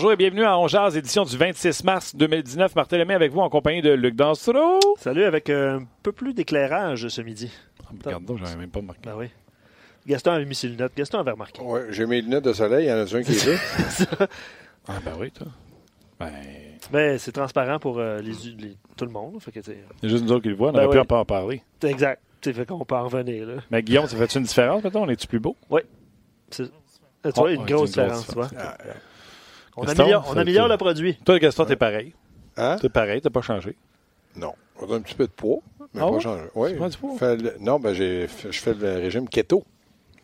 Bonjour 0.00 0.12
et 0.12 0.16
bienvenue 0.16 0.44
à 0.44 0.56
Ongeaz, 0.56 0.96
édition 0.96 1.24
du 1.24 1.36
26 1.36 1.82
mars 1.82 2.14
2019. 2.14 2.76
Martin 2.76 2.98
Lemay 2.98 3.14
avec 3.14 3.32
vous 3.32 3.40
en 3.40 3.50
compagnie 3.50 3.82
de 3.82 3.90
Luc 3.90 4.14
Dansereau. 4.14 4.78
Salut, 4.96 5.24
avec 5.24 5.50
un 5.50 5.80
peu 6.04 6.12
plus 6.12 6.34
d'éclairage 6.34 7.08
ce 7.08 7.20
midi. 7.20 7.50
Regarde 8.04 8.24
donc, 8.24 8.38
j'avais 8.38 8.54
même 8.54 8.70
pas 8.70 8.78
remarqué. 8.78 9.00
Ben 9.04 9.16
oui. 9.18 9.26
Gaston 10.06 10.30
avait 10.30 10.44
mis 10.44 10.54
ses 10.54 10.68
lunettes. 10.68 10.92
Gaston 10.96 11.18
avait 11.18 11.32
remarqué. 11.32 11.60
Oui, 11.64 11.80
j'ai 11.90 12.06
mes 12.06 12.20
lunettes 12.20 12.44
de 12.44 12.52
soleil, 12.52 12.84
il 12.86 12.88
y 12.90 12.92
en 12.92 12.98
a 12.98 13.00
un 13.00 13.22
qui 13.24 13.32
est 13.32 13.46
là. 14.20 14.26
Ah 14.86 14.92
ben 15.04 15.14
oui, 15.18 15.32
toi. 15.32 15.48
Ben, 16.20 16.30
Mais 16.92 17.18
c'est 17.18 17.32
transparent 17.32 17.80
pour 17.80 17.98
euh, 17.98 18.20
les, 18.20 18.34
les- 18.56 18.76
tout 18.96 19.04
le 19.04 19.10
monde. 19.10 19.42
Fait 19.42 19.50
que, 19.50 19.60
c'est 19.62 19.78
juste 20.04 20.22
nous 20.22 20.30
autres 20.30 20.44
qui 20.44 20.48
le 20.50 20.54
voient, 20.54 20.68
on 20.68 20.74
Ben 20.74 20.84
aurait 20.86 21.00
pu 21.04 21.12
oui. 21.12 21.18
en 21.18 21.24
parler. 21.24 21.62
exact. 21.82 22.22
Tu 22.40 22.50
sais, 22.50 22.54
fait 22.54 22.66
qu'on 22.66 22.84
peut 22.84 22.94
en 22.94 23.08
revenir. 23.08 23.48
Là. 23.48 23.54
Mais 23.72 23.82
Guillaume, 23.82 24.06
ça 24.06 24.16
fait 24.16 24.32
une 24.38 24.44
différence, 24.44 24.84
maintenant? 24.84 25.02
On 25.02 25.08
est-tu 25.08 25.26
plus 25.26 25.40
beau? 25.40 25.56
C'est- 26.50 26.66
Tu 26.66 26.70
Oh, 27.24 27.30
vois, 27.40 27.50
une 27.50 27.62
ouais, 27.62 27.66
grosse 27.72 27.90
c'est 27.90 28.00
une 28.02 28.06
grosse 28.06 28.20
différence. 28.20 28.26
tu 28.28 28.34
vois. 28.34 28.46
différence. 28.46 28.96
On, 29.78 29.84
Gaston, 29.84 30.02
améliore, 30.36 30.66
on 30.66 30.68
le 30.68 30.76
produit. 30.76 31.16
Toi, 31.24 31.38
Gaston, 31.38 31.64
t'es 31.64 31.76
pareil. 31.76 32.14
Hein? 32.56 32.76
T'es 32.80 32.88
pareil, 32.88 33.20
t'as 33.20 33.30
pas 33.30 33.42
changé. 33.42 33.76
Non. 34.36 34.52
On 34.80 34.92
a 34.92 34.96
un 34.96 35.00
petit 35.00 35.14
peu 35.14 35.26
de 35.26 35.32
poids, 35.32 35.58
mais 35.94 36.00
Ah 36.02 36.06
pas 36.06 36.10
ouais? 36.10 36.20
changé. 36.20 36.42
Oui. 36.54 36.70
Tu 36.70 36.76
prends 36.76 36.88
du 36.88 36.96
poids? 36.98 37.14
Fais 37.18 37.36
le- 37.36 37.54
Non, 37.60 37.78
ben 37.80 37.92
j'ai... 37.94 38.26
je 38.50 38.58
fais 38.58 38.74
le 38.74 38.94
régime 38.96 39.28
keto. 39.28 39.64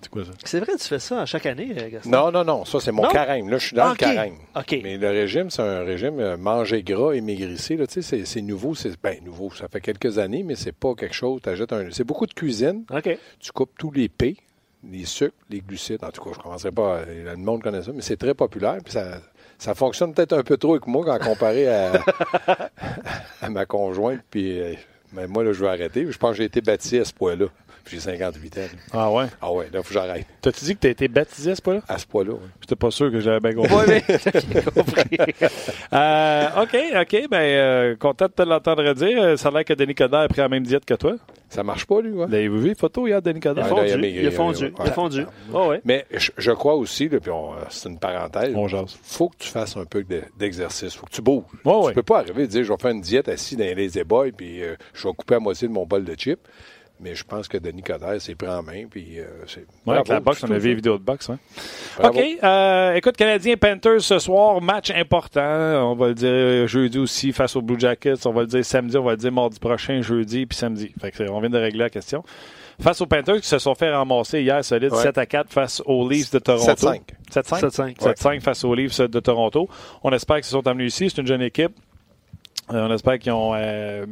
C'est 0.01 0.11
quoi 0.11 0.25
ça? 0.25 0.33
C'est 0.45 0.61
vrai, 0.61 0.73
tu 0.79 0.87
fais 0.87 0.99
ça 0.99 1.23
à 1.23 1.27
chaque 1.27 1.47
année, 1.47 1.75
euh, 1.79 1.89
Gaston? 1.91 2.11
Non, 2.11 2.31
non, 2.31 2.45
non. 2.45 2.65
Ça, 2.67 2.79
c'est 2.79 2.93
mon 2.93 3.05
Non? 3.05 3.09
carême. 3.09 3.49
Là, 3.49 3.57
je 3.59 3.69
suis 3.69 3.77
dans 3.77 3.85
Ah, 3.85 3.87
le 3.87 3.93
ok. 3.93 3.99
carême. 3.99 4.35
OK. 4.55 4.81
Mais 4.83 4.99
le 4.99 5.09
régime, 5.09 5.49
c'est 5.49 5.63
un 5.63 5.83
régime 5.83 6.21
euh, 6.21 6.37
manger 6.37 6.83
gras 6.83 7.13
et 7.15 7.21
maigrisser. 7.23 7.77
Là, 7.77 7.87
tu 7.87 7.95
sais, 7.95 8.03
c'est, 8.03 8.25
c'est 8.27 8.43
nouveau. 8.43 8.75
C'est, 8.75 9.01
ben, 9.01 9.17
nouveau. 9.25 9.51
Ça 9.53 9.67
fait 9.69 9.81
quelques 9.81 10.19
années, 10.19 10.43
mais 10.43 10.57
c'est 10.57 10.73
pas 10.75 10.95
quelque 10.95 11.15
chose. 11.15 11.41
T'ajoutes 11.41 11.73
un, 11.73 11.87
c'est 11.91 12.05
beaucoup 12.05 12.27
de 12.27 12.35
cuisine. 12.35 12.85
OK. 12.95 13.17
Tu 13.41 13.53
coupes 13.53 13.73
tous 13.79 13.93
les 13.93 14.11
P, 14.11 14.37
les 14.87 15.07
sucres, 15.07 15.33
les 15.49 15.61
glucides. 15.61 16.05
En 16.05 16.11
tout 16.11 16.23
cas, 16.23 16.31
je 16.35 16.39
ne 16.39 16.43
commencerai 16.43 16.71
pas. 16.71 16.99
à- 16.99 17.05
Le 17.07 17.37
monde 17.37 17.63
connaît 17.63 17.83
ça, 17.83 17.93
mais 17.95 18.03
c'est 18.03 18.19
très 18.19 18.35
populaire. 18.35 18.77
Puis 18.85 18.93
ça, 18.93 19.21
ça 19.59 19.75
fonctionne 19.75 20.15
peut-être 20.15 20.33
un 20.33 20.43
peu 20.43 20.57
trop 20.57 20.73
avec 20.73 20.87
moi 20.87 21.05
quand 21.05 21.31
comparé 21.31 21.69
à, 21.69 21.93
à 23.43 23.51
ma 23.51 23.67
conjointe. 23.67 24.21
Puis 24.31 24.61
euh, 24.61 24.75
mais 25.15 25.29
moi, 25.29 25.45
là, 25.45 25.53
je 25.53 25.61
vais 25.61 25.69
arrêter. 25.71 26.11
Je 26.11 26.19
pense 26.19 26.33
que 26.33 26.37
j'ai 26.39 26.45
été 26.45 26.61
baptisé 26.61 27.01
à 27.01 27.05
ce 27.05 27.13
point-là. 27.15 27.47
Puis 27.85 27.97
j'ai 27.97 28.01
58 28.03 28.59
ans. 28.59 28.61
là. 28.61 28.67
Ah 28.93 29.11
ouais? 29.11 29.27
Ah 29.43 29.53
ouais, 29.53 29.65
là, 29.67 29.71
il 29.75 29.83
faut 29.83 29.89
que 29.89 29.95
j'arrête. 29.95 30.27
T'as-tu 30.41 30.65
dit 30.65 30.75
que 30.75 30.81
t'as 30.81 30.89
été 30.89 31.07
baptisé 31.09 31.51
à 31.51 31.55
ce 31.57 31.61
point-là? 31.63 31.81
À 31.87 31.99
ce 31.99 32.07
point-là, 32.07 32.33
oui. 32.33 32.49
J'étais 32.63 32.77
pas 32.77 32.91
sûr 32.91 33.11
que 33.11 33.21
j'avais 33.21 33.41
bien 33.41 33.55
compris. 33.55 33.75
Oui, 33.75 33.83
mais 33.89 34.05
j'ai 34.53 34.63
compris. 34.63 35.19
Euh, 35.93 36.47
OK, 36.63 36.77
OK. 37.01 37.29
Ben, 37.31 37.37
euh, 37.41 37.97
content 37.97 38.27
de 38.27 38.33
te 38.33 38.43
l'entendre 38.43 38.93
dire. 38.95 39.23
Euh, 39.23 39.37
Ça 39.37 39.49
a 39.49 39.53
l'air 39.53 39.65
que 39.65 39.75
Denis 39.75 39.95
Coderre 39.95 40.21
a 40.21 40.29
pris 40.29 40.41
la 40.41 40.49
même 40.49 40.63
diète 40.65 40.85
que 40.85 40.95
toi. 40.95 41.17
Ça 41.49 41.63
marche 41.63 41.85
pas, 41.87 42.01
lui, 42.01 42.11
ouais. 42.13 42.27
L'avez-vous 42.29 42.61
vu, 42.61 42.69
les 42.69 42.75
photos 42.75 43.09
hier, 43.09 43.21
Denis 43.23 43.41
Il 43.43 43.49
a 43.49 43.55
Coderre? 43.55 43.73
Ouais, 43.75 43.87
là, 43.87 43.87
il 43.87 43.91
a 43.91 43.91
fondu. 43.93 44.01
maigri, 44.03 44.21
Il 44.23 44.27
a 44.27 44.31
fondu. 44.31 44.73
Il 44.79 44.89
a 44.89 44.93
fondu. 44.93 45.27
Oh, 45.53 45.67
ouais. 45.69 45.81
Mais 45.85 46.07
je, 46.13 46.31
je 46.37 46.51
crois 46.53 46.75
aussi, 46.75 47.09
là, 47.09 47.21
puis 47.21 47.31
on- 47.31 47.53
c'est 47.71 47.89
une 47.89 47.99
parenthèse, 47.99 48.55
On 48.57 48.67
jase. 48.67 48.97
faut 49.03 49.29
que 49.29 49.37
tu 49.39 49.49
fasses 49.49 49.77
un 49.77 49.85
peu 49.85 50.03
de- 50.05 50.23
d'exercice. 50.39 50.95
faut 50.95 51.07
que 51.07 51.13
tu 51.13 51.23
bouges. 51.23 51.45
Ouais, 51.65 51.73
tu 51.81 51.87
ouais. 51.87 51.93
peux 51.93 52.03
pas 52.03 52.19
arriver 52.21 52.45
et 52.45 52.47
dire, 52.47 52.65
je 52.65 52.73
vais 52.73 52.79
faire 52.81 52.91
une 52.91 53.01
diète 53.01 53.29
assis 53.29 53.57
dans 53.57 53.65
les 53.65 54.05
boys 54.05 54.29
puis 54.37 54.63
euh, 54.63 54.75
je 54.95 55.07
vais 55.07 55.15
couper 55.15 55.35
à 55.37 55.39
moitié 55.39 55.69
de 55.69 55.73
mon 55.73 55.85
bol 55.87 56.05
de 56.05 56.15
chips. 56.15 56.41
Mais 57.01 57.15
je 57.17 57.25
pense 57.25 57.49
que 57.49 57.59
Denis 57.59 57.83
Coderre 57.83 58.21
s'est 58.21 58.37
pris 58.37 58.49
en 58.49 58.63
main, 58.63 58.85
puis 58.89 59.19
euh, 59.19 59.25
c'est... 59.49 59.61
Ouais, 59.61 59.67
bravo, 59.85 59.99
avec 59.99 60.09
la 60.09 60.21
boxe, 60.21 60.45
on 60.45 60.51
a 60.53 60.59
vu 60.59 60.69
les 60.69 60.71
ça. 60.71 60.77
vidéos 60.77 60.97
de 60.99 61.03
boxe. 61.03 61.29
hein. 61.29 61.39
OK. 62.03 62.19
euh, 62.43 62.95
écoute, 62.95 63.17
Canadien 63.17 63.57
Panthers 63.57 64.01
ce 64.01 64.19
soir, 64.21 64.61
match 64.63 64.91
important. 64.93 65.91
On 65.91 65.97
va 65.97 66.09
le 66.09 66.15
dire 66.15 66.69
jeudi 66.69 66.99
aussi 66.99 67.33
face 67.33 67.57
aux 67.57 67.63
Blue 67.63 67.79
Jackets. 67.79 68.27
On 68.27 68.33
va 68.33 68.43
le 68.43 68.47
dire 68.47 68.65
samedi, 68.65 68.97
on 68.97 69.03
va 69.03 69.11
le 69.13 69.17
dire 69.17 69.33
mardi 69.33 69.59
prochain, 69.59 70.01
jeudi, 70.03 70.47
puis 70.47 70.57
samedi. 70.57 70.93
Fait 71.01 71.11
que 71.11 71.29
on 71.29 71.41
vient 71.41 71.51
de 71.51 71.59
régler 71.59 71.81
la 71.81 71.91
question. 71.91 72.23
Face 72.81 73.01
aux 73.01 73.07
Panthers 73.07 73.41
qui 73.41 73.49
se 73.49 73.59
sont 73.59 73.75
fait 73.75 73.91
ramasser 73.93 74.41
hier 74.43 74.65
solide 74.65 74.93
Ouais. 74.93 75.03
7 75.03 75.19
à 75.19 75.27
4 75.27 75.53
face 75.53 75.83
aux 75.87 76.09
Leafs 76.09 76.31
de 76.33 76.39
Toronto. 76.39 76.73
7-5. 76.73 77.01
7-5. 77.33 77.61
7-5. 77.61 77.97
7-5 77.99 78.41
face 78.41 78.65
aux 78.65 78.75
Leafs 78.75 79.01
de 79.01 79.21
Toronto. 79.21 79.69
On 80.03 80.11
espère 80.13 80.37
qu'ils 80.37 80.45
se 80.47 80.51
sont 80.53 80.67
amenés 80.67 80.87
ici. 80.87 81.11
C'est 81.11 81.21
une 81.21 81.27
jeune 81.27 81.43
équipe. 81.43 81.73
Euh, 82.73 82.87
on 82.89 82.93
espère 82.95 83.19
qu'ils 83.19 83.31
ont 83.33 83.53
euh, 83.55 84.07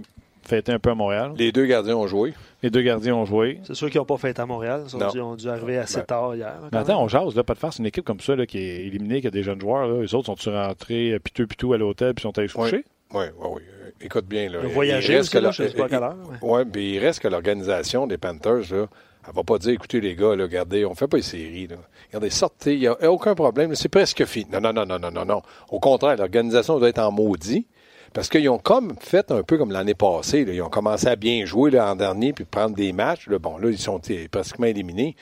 fêté 0.47 0.73
un 0.73 0.79
peu 0.79 0.91
à 0.91 0.95
Montréal. 0.95 1.33
Les 1.37 1.53
deux 1.53 1.67
gardiens 1.67 1.97
ont 1.97 2.07
joué. 2.07 2.35
Les 2.63 2.71
deux 2.71 2.83
gardiens 2.83 3.15
ont 3.17 3.25
joué. 3.25 3.61
C'est 3.65 3.75
sûr 3.75 3.91
qu'ils 3.91 3.99
n'ont 4.01 4.05
pas 4.05 4.17
fait 4.19 4.39
à 4.39 4.47
Montréal. 4.47 4.85
Ils 4.89 4.97
ont, 4.97 4.99
Non. 4.99 5.09
dû, 5.11 5.21
ont 5.21 5.35
dû 5.35 5.49
arriver 5.49 5.79
assez 5.79 5.99
Ben. 5.99 6.05
tard 6.07 6.35
hier. 6.37 6.55
Mais 6.71 6.79
attends, 6.79 7.03
on 7.03 7.09
jase, 7.09 7.35
là, 7.35 7.43
pas 7.45 7.55
de 7.55 7.59
farce. 7.59 7.79
Une 7.79 7.87
équipe 7.87 8.05
comme 8.05 8.21
ça, 8.21 8.37
là, 8.37 8.47
qui 8.47 8.59
est 8.59 8.87
éliminée, 8.87 9.21
qui 9.21 9.27
a 9.27 9.31
des 9.31 9.43
jeunes 9.43 9.61
joueurs, 9.61 9.87
là, 9.89 9.95
eux 10.03 10.15
autres 10.15 10.27
sont-ils 10.27 10.51
rentrés 10.55 11.13
euh, 11.13 11.19
piteux 11.19 11.47
piteux 11.47 11.73
à 11.73 11.77
l'hôtel 11.77 12.15
puis 12.15 12.23
sont 12.23 12.37
allés 12.39 12.49
se 12.49 12.57
Oui. 12.59 12.65
coucher? 12.71 12.85
Oui, 13.15 13.25
oui, 13.39 13.49
oui. 13.57 13.63
Écoute 14.01 14.27
bien. 14.27 14.49
Là. 14.49 14.63
Le 14.63 14.69
voyager 14.69 15.13
Il 15.13 15.17
reste 15.19 15.33
que 15.33 15.39
là, 15.39 15.45
la- 15.45 15.51
je 15.51 15.63
ne 15.65 15.69
sais 15.69 15.75
pas 15.75 15.85
à 15.85 15.89
quelle 15.89 16.03
heure. 16.03 16.17
ouais. 16.31 16.37
Oui, 16.43 16.63
mais 16.75 16.91
il 16.91 16.99
reste 16.99 17.21
que 17.21 17.29
l'organisation 17.29 18.07
des 18.07 18.19
Panthers, 18.19 18.73
là, 18.73 18.87
elle 19.29 19.35
va 19.35 19.43
pas 19.45 19.59
dire, 19.59 19.71
écoutez 19.73 20.01
les 20.01 20.17
gars, 20.17 20.35
là, 20.35 20.45
regardez, 20.45 20.85
on 20.85 20.95
fait 20.95 21.07
pas 21.07 21.19
les 21.19 21.23
séries. 21.23 21.67
Là. 21.69 21.77
Regardez, 22.09 22.31
sortez, 22.31 22.75
il 22.75 22.81
n'y 22.81 22.87
a 22.89 23.11
aucun 23.13 23.35
problème, 23.35 23.71
là, 23.71 23.77
c'est 23.77 23.89
presque 23.89 24.25
fini. 24.25 24.47
Non, 24.53 24.61
non, 24.61 24.73
non, 24.73 24.87
non, 24.87 24.99
non, 24.99 25.11
non, 25.13 25.25
non. 25.25 25.43
Au 25.71 25.79
contraire, 25.79 26.17
l'organisation 26.17 26.79
doit 26.79 26.89
être 26.89 26.99
en 26.99 27.13
maudit. 27.13 27.67
Parce 28.13 28.29
qu'ils 28.29 28.49
ont 28.49 28.59
comme 28.59 28.95
fait 29.01 29.31
un 29.31 29.43
peu 29.43 29.57
comme 29.57 29.73
l'année 29.73 29.95
passée. 29.95 30.45
là. 30.45 30.53
Ils 30.53 30.63
ont 30.63 30.69
commencé 30.69 31.07
à 31.07 31.17
bien 31.17 31.45
jouer 31.47 31.71
là, 31.71 31.91
en 31.91 31.97
dernier 31.97 32.33
puis 32.33 32.45
prendre 32.45 32.75
des 32.75 32.93
matchs. 32.93 33.29
Là. 33.29 33.39
Bon, 33.39 33.57
là, 33.59 33.71
ils 33.71 33.79
sont 33.79 34.01
eh, 34.09 34.29
pratiquement 34.29 34.67
éliminés. 34.67 35.17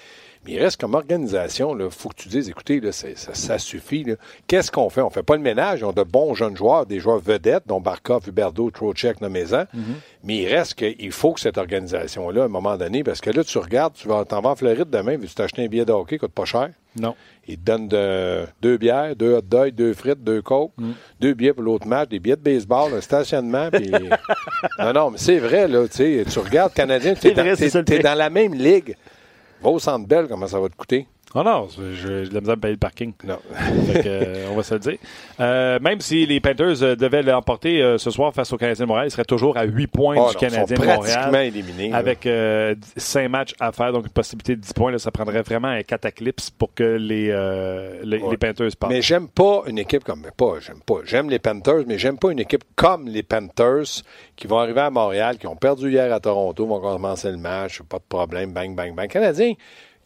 Mais 0.46 0.52
il 0.52 0.58
reste 0.58 0.80
comme 0.80 0.94
organisation, 0.94 1.78
il 1.78 1.90
faut 1.90 2.08
que 2.08 2.14
tu 2.14 2.28
dises, 2.30 2.48
écoutez, 2.48 2.80
là, 2.80 2.92
ça, 2.92 3.08
ça 3.14 3.58
suffit. 3.58 4.06
Qu'est-ce 4.46 4.70
qu'on 4.70 4.88
fait? 4.88 5.02
On 5.02 5.10
fait 5.10 5.22
pas 5.22 5.36
le 5.36 5.42
ménage. 5.42 5.80
Ils 5.80 5.84
ont 5.84 5.92
de 5.92 6.02
bons 6.02 6.32
jeunes 6.34 6.56
joueurs, 6.56 6.86
des 6.86 6.98
joueurs 6.98 7.18
vedettes, 7.18 7.64
dont 7.66 7.78
Barkov, 7.80 8.26
Huberdo, 8.26 8.70
Trocheck, 8.70 9.20
nommez-en. 9.20 9.64
Mais 10.24 10.38
il 10.38 10.48
reste 10.48 10.74
qu'il 10.74 11.12
faut 11.12 11.32
que 11.34 11.40
cette 11.40 11.58
organisation-là, 11.58 12.42
à 12.42 12.44
un 12.46 12.48
moment 12.48 12.76
donné, 12.78 13.04
parce 13.04 13.20
que 13.20 13.28
là, 13.30 13.44
tu 13.44 13.58
regardes, 13.58 13.92
tu 13.94 14.08
vas 14.08 14.24
t'en 14.24 14.40
vas 14.40 14.50
en 14.50 14.56
Floride 14.56 14.88
demain, 14.88 15.18
veux-tu 15.18 15.34
t'acheter 15.34 15.62
un 15.64 15.68
billet 15.68 15.84
de 15.84 15.92
hockey, 15.92 16.16
coûte 16.16 16.32
pas 16.32 16.46
cher? 16.46 16.70
Non. 16.98 17.14
Ils 17.46 17.56
te 17.58 17.62
donnent 17.64 17.88
de- 17.88 18.46
deux 18.62 18.76
bières, 18.78 19.14
deux 19.14 19.34
hot 19.34 19.42
dogs, 19.42 19.74
deux 19.74 19.92
frites, 19.94 20.24
deux 20.24 20.42
cokes, 20.42 20.72
Mm. 20.78 20.90
deux 21.20 21.34
billets 21.34 21.52
pour 21.52 21.62
l'autre 21.62 21.86
match, 21.86 22.08
des 22.08 22.18
billets 22.18 22.36
de 22.36 22.42
baseball, 22.42 22.92
un 22.94 23.00
stationnement. 23.00 23.68
Non, 24.78 24.92
non, 24.92 25.10
mais 25.10 25.18
c'est 25.18 25.38
vrai, 25.38 25.68
là. 25.68 25.86
Tu 25.88 26.24
tu 26.30 26.38
regardes 26.38 26.72
Canadien, 26.72 27.14
tu 27.14 27.28
es, 27.28 27.98
dans 28.02 28.14
la 28.14 28.30
même 28.30 28.54
ligue. 28.54 28.96
Va 29.62 29.70
au 29.70 29.78
Centre 29.78 30.06
Bell, 30.06 30.26
comment 30.28 30.46
ça 30.46 30.58
va 30.58 30.68
te 30.68 30.76
coûter? 30.76 31.06
Oh 31.32 31.44
non, 31.44 31.68
je- 31.68 31.94
j'ai 31.94 32.28
de 32.28 32.34
la 32.34 32.40
misère 32.40 32.56
me 32.56 32.60
payer 32.60 32.74
le 32.74 32.78
parking. 32.78 33.12
Non. 33.22 33.38
Fait 33.92 34.02
que, 34.02 34.08
euh, 34.08 34.46
on 34.50 34.56
va 34.56 34.62
se 34.64 34.74
le 34.74 34.80
dire. 34.80 34.96
Euh, 35.38 35.78
même 35.80 36.00
si 36.00 36.26
les 36.26 36.40
Panthers 36.40 36.82
euh, 36.82 36.96
devaient 36.96 37.22
l'emporter 37.22 37.80
euh, 37.80 37.98
ce 37.98 38.10
soir 38.10 38.34
face 38.34 38.52
au 38.52 38.56
Canadien 38.56 38.84
de 38.84 38.88
Montréal, 38.88 39.06
ils 39.06 39.10
seraient 39.12 39.24
toujours 39.24 39.56
à 39.56 39.62
8 39.64 39.86
points 39.86 40.16
Oh, 40.18 40.28
du 40.30 40.34
non, 40.34 40.40
Canadien 40.40 40.64
de 40.64 40.74
pratiquement 40.82 41.26
Montréal. 41.26 41.46
éliminés. 41.46 41.92
Avec 41.92 42.28
5 42.96 43.28
matchs 43.28 43.54
à 43.60 43.70
faire, 43.70 43.92
donc 43.92 44.04
une 44.06 44.10
possibilité 44.12 44.56
de 44.56 44.60
10 44.60 44.72
points. 44.72 44.90
Là, 44.90 44.98
ça 44.98 45.12
prendrait 45.12 45.42
vraiment 45.42 45.68
un 45.68 45.82
cataclysme 45.82 46.54
pour 46.58 46.74
que 46.74 46.82
les, 46.82 47.28
euh, 47.30 48.00
les, 48.02 48.18
Ouais. 48.18 48.30
les 48.32 48.36
Panthers 48.36 48.70
partent. 48.78 48.92
Mais 48.92 49.00
j'aime 49.02 49.28
pas 49.28 49.62
une 49.68 49.78
équipe 49.78 50.02
comme. 50.02 50.22
mais 50.22 50.30
Pas, 50.36 50.54
j'aime 50.60 50.80
pas. 50.84 50.96
J'aime 51.04 51.30
les 51.30 51.38
Panthers, 51.38 51.84
mais 51.86 51.96
j'aime 51.96 52.18
pas 52.18 52.32
une 52.32 52.40
équipe 52.40 52.64
comme 52.74 53.06
les 53.06 53.22
Panthers 53.22 54.02
qui 54.34 54.46
vont 54.48 54.58
arriver 54.58 54.80
à 54.80 54.90
Montréal, 54.90 55.38
qui 55.38 55.46
ont 55.46 55.54
perdu 55.56 55.90
hier 55.92 56.12
à 56.12 56.18
Toronto, 56.18 56.66
vont 56.66 56.80
commencer 56.80 57.30
le 57.30 57.36
match, 57.36 57.82
pas 57.82 57.98
de 57.98 58.04
problème, 58.08 58.52
bang, 58.52 58.74
bang, 58.74 58.94
bang. 58.94 59.08
Canadiens, 59.08 59.52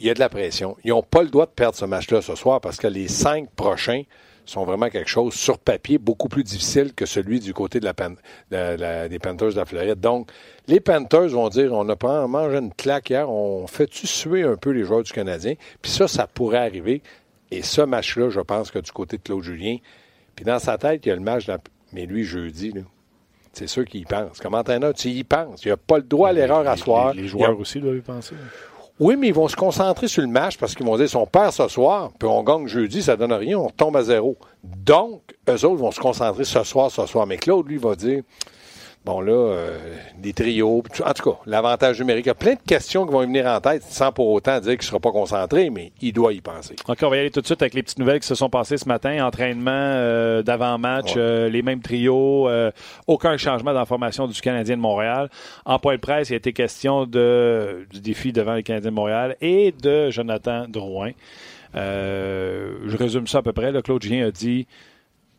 il 0.00 0.06
y 0.06 0.10
a 0.10 0.14
de 0.14 0.18
la 0.20 0.28
pression. 0.28 0.76
Ils 0.84 0.88
n'ont 0.90 1.02
pas 1.02 1.22
le 1.22 1.28
droit 1.28 1.46
de 1.46 1.50
perdre 1.52 1.76
ce 1.76 1.84
match-là 1.84 2.20
ce 2.22 2.34
soir 2.34 2.60
parce 2.60 2.76
que 2.76 2.86
les 2.86 3.08
cinq 3.08 3.48
prochains 3.54 4.02
sont 4.46 4.64
vraiment 4.64 4.90
quelque 4.90 5.08
chose 5.08 5.32
sur 5.32 5.58
papier 5.58 5.96
beaucoup 5.96 6.28
plus 6.28 6.44
difficile 6.44 6.92
que 6.92 7.06
celui 7.06 7.40
du 7.40 7.54
côté 7.54 7.80
de 7.80 7.86
la, 7.86 7.94
Pan- 7.94 8.10
de 8.50 8.56
la- 8.76 9.08
des 9.08 9.18
Panthers 9.18 9.50
de 9.52 9.56
la 9.56 9.64
Floride. 9.64 10.00
Donc, 10.00 10.30
les 10.68 10.80
Panthers 10.80 11.28
vont 11.28 11.48
dire 11.48 11.72
on 11.72 11.88
a 11.88 11.96
pas 11.96 12.26
mangé 12.26 12.58
une 12.58 12.72
claque 12.74 13.08
hier, 13.08 13.30
on 13.30 13.66
fait-tu 13.66 14.06
suer 14.06 14.42
un 14.42 14.56
peu 14.56 14.70
les 14.70 14.84
joueurs 14.84 15.02
du 15.02 15.12
Canadien? 15.12 15.54
Puis 15.80 15.90
ça, 15.92 16.08
ça 16.08 16.26
pourrait 16.26 16.58
arriver. 16.58 17.02
Et 17.50 17.62
ce 17.62 17.80
match-là, 17.80 18.28
je 18.28 18.40
pense 18.40 18.70
que 18.70 18.80
du 18.80 18.90
côté 18.92 19.16
de 19.16 19.22
Claude 19.22 19.42
Julien, 19.42 19.76
puis 20.36 20.44
dans 20.44 20.58
sa 20.58 20.76
tête, 20.76 21.06
il 21.06 21.08
y 21.08 21.12
a 21.12 21.14
le 21.14 21.22
match, 21.22 21.46
de 21.46 21.52
la- 21.52 21.58
mais 21.94 22.04
lui, 22.04 22.24
jeudi, 22.24 22.72
là, 22.72 22.80
c'est 23.54 23.68
sûr 23.68 23.84
qu'il 23.86 24.00
y 24.00 24.04
pense. 24.04 24.40
Comme 24.40 24.54
entraîneur, 24.54 24.92
tu 24.92 25.08
y 25.08 25.24
penses. 25.24 25.64
Il 25.64 25.68
n'a 25.68 25.76
pas 25.78 25.96
le 25.98 26.02
droit 26.02 26.30
à 26.30 26.32
l'erreur 26.32 26.66
à 26.68 26.76
soir. 26.76 27.14
Les, 27.14 27.28
joueurs 27.28 27.50
a- 27.50 27.54
aussi 27.54 27.80
doivent 27.80 27.96
y 27.96 28.00
penser. 28.00 28.34
Oui, 29.00 29.16
mais 29.16 29.28
ils 29.28 29.34
vont 29.34 29.48
se 29.48 29.56
concentrer 29.56 30.06
sur 30.06 30.22
le 30.22 30.28
match 30.28 30.56
parce 30.56 30.74
qu'ils 30.74 30.86
vont 30.86 30.96
dire 30.96 31.08
si 31.08 31.16
on 31.16 31.26
perd 31.26 31.52
ce 31.52 31.66
soir, 31.66 32.12
puis 32.16 32.28
on 32.28 32.44
gagne 32.44 32.68
jeudi, 32.68 33.02
ça 33.02 33.16
donne 33.16 33.32
rien, 33.32 33.58
on 33.58 33.68
tombe 33.68 33.96
à 33.96 34.04
zéro. 34.04 34.36
Donc, 34.62 35.22
eux 35.48 35.64
autres 35.64 35.80
vont 35.80 35.90
se 35.90 35.98
concentrer 35.98 36.44
ce 36.44 36.62
soir, 36.62 36.90
ce 36.92 37.04
soir. 37.06 37.26
Mais 37.26 37.36
Claude, 37.36 37.66
lui, 37.66 37.76
va 37.76 37.96
dire 37.96 38.22
bon, 39.04 39.20
là, 39.20 39.32
euh, 39.32 39.78
des 40.18 40.32
trios. 40.32 40.82
En 41.04 41.12
tout 41.12 41.30
cas, 41.32 41.38
l'avantage 41.46 42.00
numérique. 42.00 42.26
Il 42.26 42.28
y 42.28 42.32
a 42.32 42.34
plein 42.34 42.54
de 42.54 42.60
questions 42.66 43.06
qui 43.06 43.12
vont 43.12 43.20
venir 43.20 43.46
en 43.46 43.60
tête 43.60 43.82
sans 43.82 44.12
pour 44.12 44.28
autant 44.30 44.58
dire 44.60 44.70
qu'il 44.72 44.78
ne 44.78 44.82
sera 44.84 44.98
pas 45.00 45.12
concentré, 45.12 45.70
mais 45.70 45.92
il 46.00 46.12
doit 46.12 46.32
y 46.32 46.40
penser. 46.40 46.74
OK, 46.88 46.98
on 47.02 47.08
va 47.10 47.16
y 47.16 47.20
aller 47.20 47.30
tout 47.30 47.40
de 47.40 47.46
suite 47.46 47.60
avec 47.62 47.74
les 47.74 47.82
petites 47.82 47.98
nouvelles 47.98 48.20
qui 48.20 48.26
se 48.26 48.34
sont 48.34 48.48
passées 48.48 48.76
ce 48.78 48.88
matin. 48.88 49.24
Entraînement 49.26 49.70
euh, 49.72 50.42
d'avant-match, 50.42 51.14
Ouais. 51.16 51.20
euh, 51.20 51.48
les 51.48 51.62
mêmes 51.62 51.80
trios, 51.80 52.48
euh, 52.48 52.70
aucun 53.06 53.36
changement 53.36 53.72
dans 53.72 53.80
la 53.80 53.86
formation 53.86 54.26
du 54.26 54.40
Canadien 54.40 54.76
de 54.76 54.80
Montréal. 54.82 55.28
En 55.64 55.78
point 55.78 55.96
de 55.96 56.00
presse, 56.00 56.30
il 56.30 56.34
a 56.34 56.36
été 56.36 56.52
question 56.52 57.04
de, 57.06 57.86
du 57.92 58.00
défi 58.00 58.32
devant 58.32 58.54
les 58.54 58.62
Canadiens 58.62 58.90
de 58.90 58.94
Montréal 58.96 59.36
et 59.40 59.72
de 59.82 60.10
Jonathan 60.10 60.66
Drouin. 60.68 61.10
Euh, 61.76 62.74
je 62.86 62.96
résume 62.96 63.26
ça 63.26 63.38
à 63.38 63.42
peu 63.42 63.52
près. 63.52 63.72
Là, 63.72 63.82
Claude 63.82 64.02
Julien 64.02 64.28
a 64.28 64.30
dit 64.30 64.66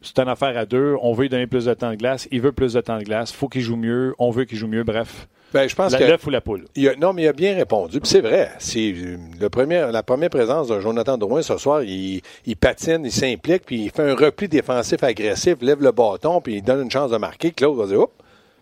c'est 0.06 0.20
une 0.20 0.30
affaire 0.30 0.58
à 0.58 0.66
deux. 0.66 0.96
On 1.02 1.14
veut 1.14 1.24
lui 1.24 1.30
donner 1.30 1.48
plus 1.48 1.66
de 1.66 1.74
temps 1.74 1.92
de 1.92 1.96
glace. 1.96 2.28
Il 2.32 2.42
veut 2.42 2.52
plus 2.52 2.74
de 2.74 2.82
temps 2.82 2.98
de 2.98 3.04
glace. 3.04 3.32
faut 3.32 3.48
qu'il 3.50 3.62
joue 3.62 3.76
mieux. 3.76 4.14
On 4.20 4.32
veut 4.32 4.46
qu'il 4.46 4.58
joue 4.58 4.68
mieux. 4.68 4.84
Bref, 4.84 5.28
Ben, 5.54 5.70
je 5.70 5.76
pense 5.76 5.94
La- 5.94 6.00
que. 6.00 6.04
L'œuf 6.04 6.26
ou 6.28 6.30
la 6.32 6.42
poule. 6.42 6.66
il 6.76 6.90
a- 6.90 6.96
non, 6.96 7.14
mais 7.14 7.24
il 7.24 7.28
a 7.28 7.34
bien 7.34 7.56
répondu. 7.56 8.00
Puis 8.02 8.10
c'est 8.10 8.22
vrai. 8.22 8.50
C'est 8.60 8.94
euh, 8.94 9.18
le 9.40 9.50
premier, 9.50 9.88
la 9.92 10.04
première 10.04 10.30
présence 10.30 10.68
de 10.68 10.80
Jonathan 10.80 11.18
Drouin 11.18 11.42
ce 11.42 11.58
soir. 11.58 11.82
Il, 11.84 12.22
il 12.46 12.56
patine, 12.58 13.02
il 13.06 13.12
s'implique, 13.12 13.64
puis 13.66 13.84
il 13.86 13.90
fait 13.92 14.04
un 14.10 14.16
repli 14.16 14.48
défensif 14.50 15.02
agressif, 15.04 15.56
lève 15.62 15.82
le 15.82 15.92
bâton, 15.92 16.42
puis 16.42 16.56
il 16.56 16.62
donne 16.64 16.82
une 16.84 16.92
chance 16.92 17.12
de 17.12 17.18
marquer. 17.18 17.52
Claude 17.52 17.78
va 17.78 17.86
dire, 17.88 18.00
Oups, 18.02 18.12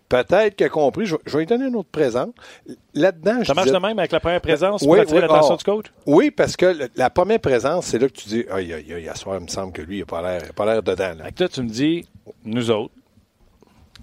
peut-être 0.09 0.55
qu'il 0.55 0.65
a 0.65 0.69
compris. 0.69 1.05
Je, 1.05 1.15
vais- 1.15 1.21
je 1.25 1.33
vais 1.33 1.39
lui 1.39 1.45
donner 1.45 1.65
une 1.67 1.75
autre 1.75 1.89
présence. 1.91 2.29
Là-dedans, 2.93 3.37
je 3.41 3.45
Ça 3.45 3.53
marche 3.53 3.67
disais- 3.67 3.79
de 3.79 3.81
même 3.85 3.97
avec 3.99 4.11
la 4.11 4.19
première 4.19 4.41
présence 4.41 4.81
Oui, 4.81 4.87
pour 4.87 4.99
attirer 4.99 5.15
oui, 5.17 5.21
l'attention 5.21 5.53
oh. 5.53 5.57
du 5.57 5.63
coach? 5.63 5.85
Oui, 6.05 6.31
parce 6.31 6.55
que 6.55 6.65
le- 6.65 6.89
la 6.95 7.09
première 7.09 7.39
présence, 7.39 7.87
c'est 7.87 7.99
là 7.99 8.07
que 8.07 8.13
tu 8.13 8.27
dis, 8.27 8.45
aïe, 8.51 8.73
aïe, 8.73 8.93
aïe, 8.93 9.09
à 9.09 9.15
soir, 9.15 9.37
il 9.39 9.43
me 9.43 9.47
semble 9.47 9.73
que 9.73 9.81
lui, 9.81 9.97
il 9.97 9.99
n'a 10.01 10.05
pas 10.05 10.21
l'air, 10.21 10.53
pas 10.53 10.65
l'air 10.65 10.83
dedans. 10.83 11.13
là. 11.17 11.25
Là, 11.37 11.47
tu 11.49 11.61
me 11.61 11.69
dis, 11.69 12.05
nous 12.45 12.69
autres, 12.71 12.93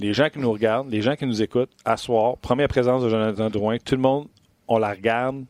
les 0.00 0.12
gens 0.14 0.28
qui 0.30 0.38
nous 0.38 0.50
regardent, 0.50 0.90
les 0.90 1.02
gens 1.02 1.14
qui 1.16 1.26
nous 1.26 1.42
écoutent, 1.42 1.70
à 1.84 1.96
soir, 1.96 2.36
première 2.38 2.68
présence 2.68 3.02
de 3.02 3.08
Jonathan 3.08 3.50
Drouin, 3.50 3.76
tout 3.78 3.94
le 3.94 4.00
monde, 4.00 4.26
on 4.66 4.78
la 4.78 4.90
regarde, 4.90 5.44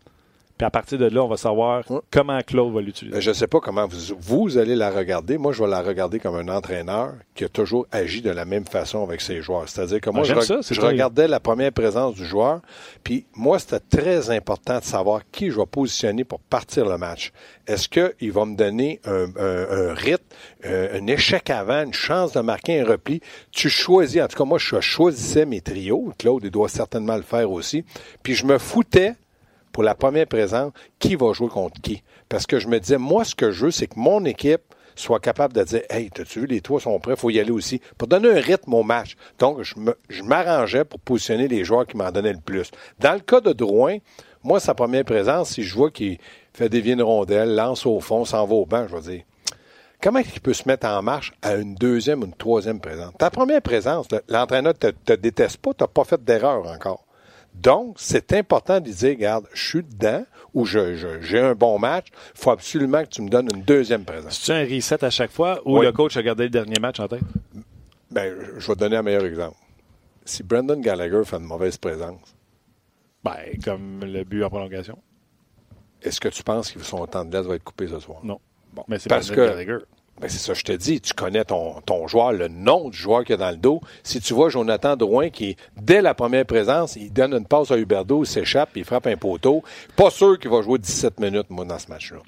puis 0.60 0.66
à 0.66 0.70
partir 0.70 0.98
de 0.98 1.06
là, 1.06 1.24
on 1.24 1.26
va 1.28 1.38
savoir 1.38 1.90
Ouais. 1.90 2.00
comment 2.10 2.38
Claude 2.42 2.74
va 2.74 2.82
l'utiliser. 2.82 3.18
Je 3.18 3.30
ne 3.30 3.34
sais 3.34 3.46
pas 3.46 3.60
comment 3.60 3.86
vous, 3.86 3.96
vous 4.20 4.58
allez 4.58 4.76
la 4.76 4.90
regarder. 4.90 5.38
Moi, 5.38 5.54
je 5.54 5.62
vais 5.62 5.70
la 5.70 5.80
regarder 5.80 6.20
comme 6.20 6.34
un 6.34 6.54
entraîneur 6.54 7.14
qui 7.34 7.44
a 7.44 7.48
toujours 7.48 7.86
agi 7.92 8.20
de 8.20 8.28
la 8.28 8.44
même 8.44 8.66
façon 8.66 9.02
avec 9.02 9.22
ses 9.22 9.40
joueurs. 9.40 9.70
C'est-à-dire 9.70 10.02
que 10.02 10.10
moi, 10.10 10.22
Ah, 10.28 10.40
je, 10.42 10.60
ça, 10.60 10.86
regardais 10.86 11.28
la 11.28 11.40
première 11.40 11.72
présence 11.72 12.14
du 12.14 12.26
joueur. 12.26 12.60
Puis 13.02 13.24
moi, 13.34 13.58
c'était 13.58 13.80
très 13.80 14.28
important 14.28 14.80
de 14.80 14.84
savoir 14.84 15.22
qui 15.32 15.50
je 15.50 15.58
vais 15.58 15.64
positionner 15.64 16.24
pour 16.24 16.40
partir 16.40 16.84
le 16.84 16.98
match. 16.98 17.32
Est-ce 17.66 17.88
qu'il 17.88 18.30
va 18.30 18.44
me 18.44 18.54
donner 18.54 19.00
un, 19.06 19.28
un, 19.38 19.88
un 19.90 19.94
rythme, 19.94 20.26
un, 20.64 20.88
un 21.00 21.06
échec 21.06 21.48
avant, 21.48 21.84
une 21.84 21.94
chance 21.94 22.32
de 22.34 22.40
marquer 22.40 22.80
un 22.80 22.84
repli? 22.84 23.22
Tu 23.50 23.70
choisis, 23.70 24.20
en 24.20 24.28
tout 24.28 24.36
cas, 24.36 24.44
moi, 24.44 24.58
je 24.58 24.78
choisissais 24.80 25.46
mes 25.46 25.62
trios. 25.62 26.12
Claude, 26.18 26.42
il 26.44 26.50
doit 26.50 26.68
certainement 26.68 27.16
le 27.16 27.22
faire 27.22 27.50
aussi. 27.50 27.82
Puis 28.22 28.34
je 28.34 28.44
me 28.44 28.58
foutais 28.58 29.14
pour 29.72 29.82
la 29.82 29.94
première 29.94 30.26
présence, 30.26 30.72
qui 30.99 31.14
va 31.17 31.32
jouer 31.32 31.49
contre 31.49 31.81
qui? 31.81 32.02
Parce 32.28 32.46
que 32.46 32.58
je 32.58 32.69
me 32.69 32.78
disais, 32.78 32.99
moi, 32.99 33.25
ce 33.25 33.34
que 33.34 33.50
je 33.50 33.67
veux, 33.67 33.70
c'est 33.70 33.87
que 33.87 33.99
mon 33.99 34.25
équipe 34.25 34.62
soit 34.96 35.20
capable 35.20 35.55
de 35.55 35.62
dire 35.64 35.82
Hey, 35.88 36.11
t'as-tu 36.11 36.40
vu, 36.40 36.46
les 36.46 36.61
toits 36.61 36.81
sont 36.81 36.99
prêts, 37.00 37.17
faut 37.17 37.31
y 37.31 37.40
aller 37.40 37.50
aussi. 37.50 37.81
Pour 37.99 38.08
donner 38.08 38.31
un 38.31 38.40
rythme 38.40 38.75
au 38.75 38.82
match. 38.82 39.17
Donc, 39.38 39.62
je 39.62 40.22
m'arrangeais 40.22 40.84
pour 40.84 41.00
positionner 41.00 41.49
les 41.49 41.64
joueurs 41.64 41.87
qui 41.87 41.96
m'en 41.96 42.11
donnaient 42.11 42.32
le 42.32 42.40
plus. 42.40 42.70
Dans 42.99 43.14
le 43.14 43.20
cas 43.20 43.40
de 43.40 43.52
Drouin, 43.52 43.99
moi, 44.43 44.61
sa 44.61 44.75
première 44.75 45.05
présence, 45.05 45.50
si 45.50 45.62
je 45.62 45.75
vois 45.75 45.90
qu'il 45.90 46.19
fait 46.52 46.69
dévier 46.69 46.94
une 46.94 47.02
rondelle, 47.02 47.55
lance 47.55 47.87
au 47.87 48.00
fond, 48.00 48.25
s'en 48.25 48.46
va 48.46 48.55
au 48.55 48.67
banc, 48.67 48.87
je 48.88 48.96
vais 48.96 49.17
dire 49.17 49.25
Comment 50.02 50.20
il 50.20 50.40
peut 50.40 50.55
se 50.55 50.67
mettre 50.67 50.87
en 50.87 51.02
marche 51.02 51.32
à 51.43 51.56
une 51.56 51.75
deuxième 51.75 52.22
ou 52.22 52.26
une 52.26 52.34
troisième 52.34 52.81
présence? 52.81 53.12
Ta 53.19 53.28
première 53.28 53.61
présence, 53.61 54.06
l'entraîneur 54.28 54.72
ne 54.72 54.90
te, 54.90 54.96
te 55.05 55.12
déteste 55.12 55.58
pas, 55.58 55.75
tu 55.75 55.82
n'as 55.82 55.88
pas 55.88 56.05
fait 56.05 56.22
d'erreur 56.25 56.67
encore. 56.67 57.05
Donc, 57.55 57.97
c'est 57.99 58.32
important 58.32 58.81
de 58.81 58.91
dire, 58.91 59.11
regarde, 59.11 59.47
je 59.52 59.69
suis 59.69 59.82
dedans 59.82 60.25
ou 60.55 60.64
je- 60.64 60.97
je- 60.97 61.20
j'ai 61.20 61.38
un 61.41 61.55
bon 61.55 61.79
match, 61.79 62.06
il 62.35 62.41
faut 62.41 62.50
absolument 62.50 63.02
que 63.05 63.08
tu 63.08 63.23
me 63.23 63.29
donnes 63.29 63.49
une 63.55 63.62
deuxième 63.62 64.05
présence. 64.05 64.38
C'est-tu 64.38 64.52
un 64.52 64.75
reset 64.76 65.05
à 65.05 65.11
chaque 65.11 65.31
fois 65.31 65.61
ou 65.64 65.79
Oui. 65.79 65.85
le 65.87 65.93
coach 65.93 66.17
a 66.17 66.23
gardé 66.23 66.44
le 66.44 66.50
dernier 66.50 66.81
match 66.81 67.00
en 67.00 67.08
tête? 67.08 67.20
Ben, 68.11 68.35
je 68.58 68.67
vais 68.67 68.75
te 68.75 68.79
donner 68.81 68.97
un 68.97 69.02
meilleur 69.02 69.25
exemple. 69.25 69.56
Si 70.25 70.43
Brendan 70.43 70.81
Gallagher 70.81 71.23
fait 71.25 71.37
une 71.37 71.44
mauvaise 71.44 71.76
présence, 71.76 72.20
Ben, 73.23 73.37
comme 73.62 74.00
le 74.05 74.25
but 74.25 74.43
en 74.43 74.49
prolongation. 74.49 74.99
est-ce 76.03 76.19
que 76.20 76.29
tu 76.29 76.43
penses 76.43 76.70
que 76.73 76.81
son 76.81 77.06
temps 77.06 77.25
de 77.25 77.31
glace 77.31 77.46
va 77.46 77.55
être 77.56 77.64
coupé 77.64 77.87
ce 77.88 77.99
soir? 78.00 78.20
Non. 78.25 78.41
Bon, 78.73 78.85
mais 78.88 78.99
c'est 78.99 79.08
Parce 79.11 79.26
Brendan 79.31 79.44
que- 79.46 79.50
Gallagher. 79.67 79.85
Ben, 80.20 80.28
c'est 80.28 80.38
ça, 80.38 80.52
je 80.55 80.62
te 80.62 80.72
dis, 80.72 81.00
tu 81.00 81.14
connais 81.14 81.44
ton, 81.44 81.81
ton 81.87 82.06
joueur, 82.06 82.32
le 82.32 82.49
nom 82.49 82.90
du 82.90 82.96
joueur 82.99 83.20
qu'il 83.25 83.31
y 83.31 83.34
a 83.34 83.37
dans 83.38 83.50
le 83.50 83.56
dos. 83.56 83.81
Si 84.02 84.20
tu 84.20 84.34
vois 84.34 84.50
Jonathan 84.50 84.94
Drouin 84.96 85.31
qui, 85.31 85.56
dès 85.81 86.02
la 86.02 86.12
première 86.14 86.44
présence, 86.44 86.96
il 86.96 87.11
donne 87.12 87.32
une 87.32 87.46
passe 87.46 87.70
à 87.70 87.78
Huberdo, 87.78 88.22
il 88.22 88.26
s'échappe, 88.26 88.70
il 88.76 88.84
frappe 88.84 89.06
un 89.06 89.17
poteau, 89.17 89.62
pas 89.96 90.11
sûr 90.11 90.38
qu'il 90.38 90.50
va 90.50 90.61
jouer 90.61 90.78
17 90.78 91.19
minutes, 91.20 91.46
moi, 91.49 91.64
dans 91.64 91.78
ce 91.78 91.88
match-là. 91.88 92.19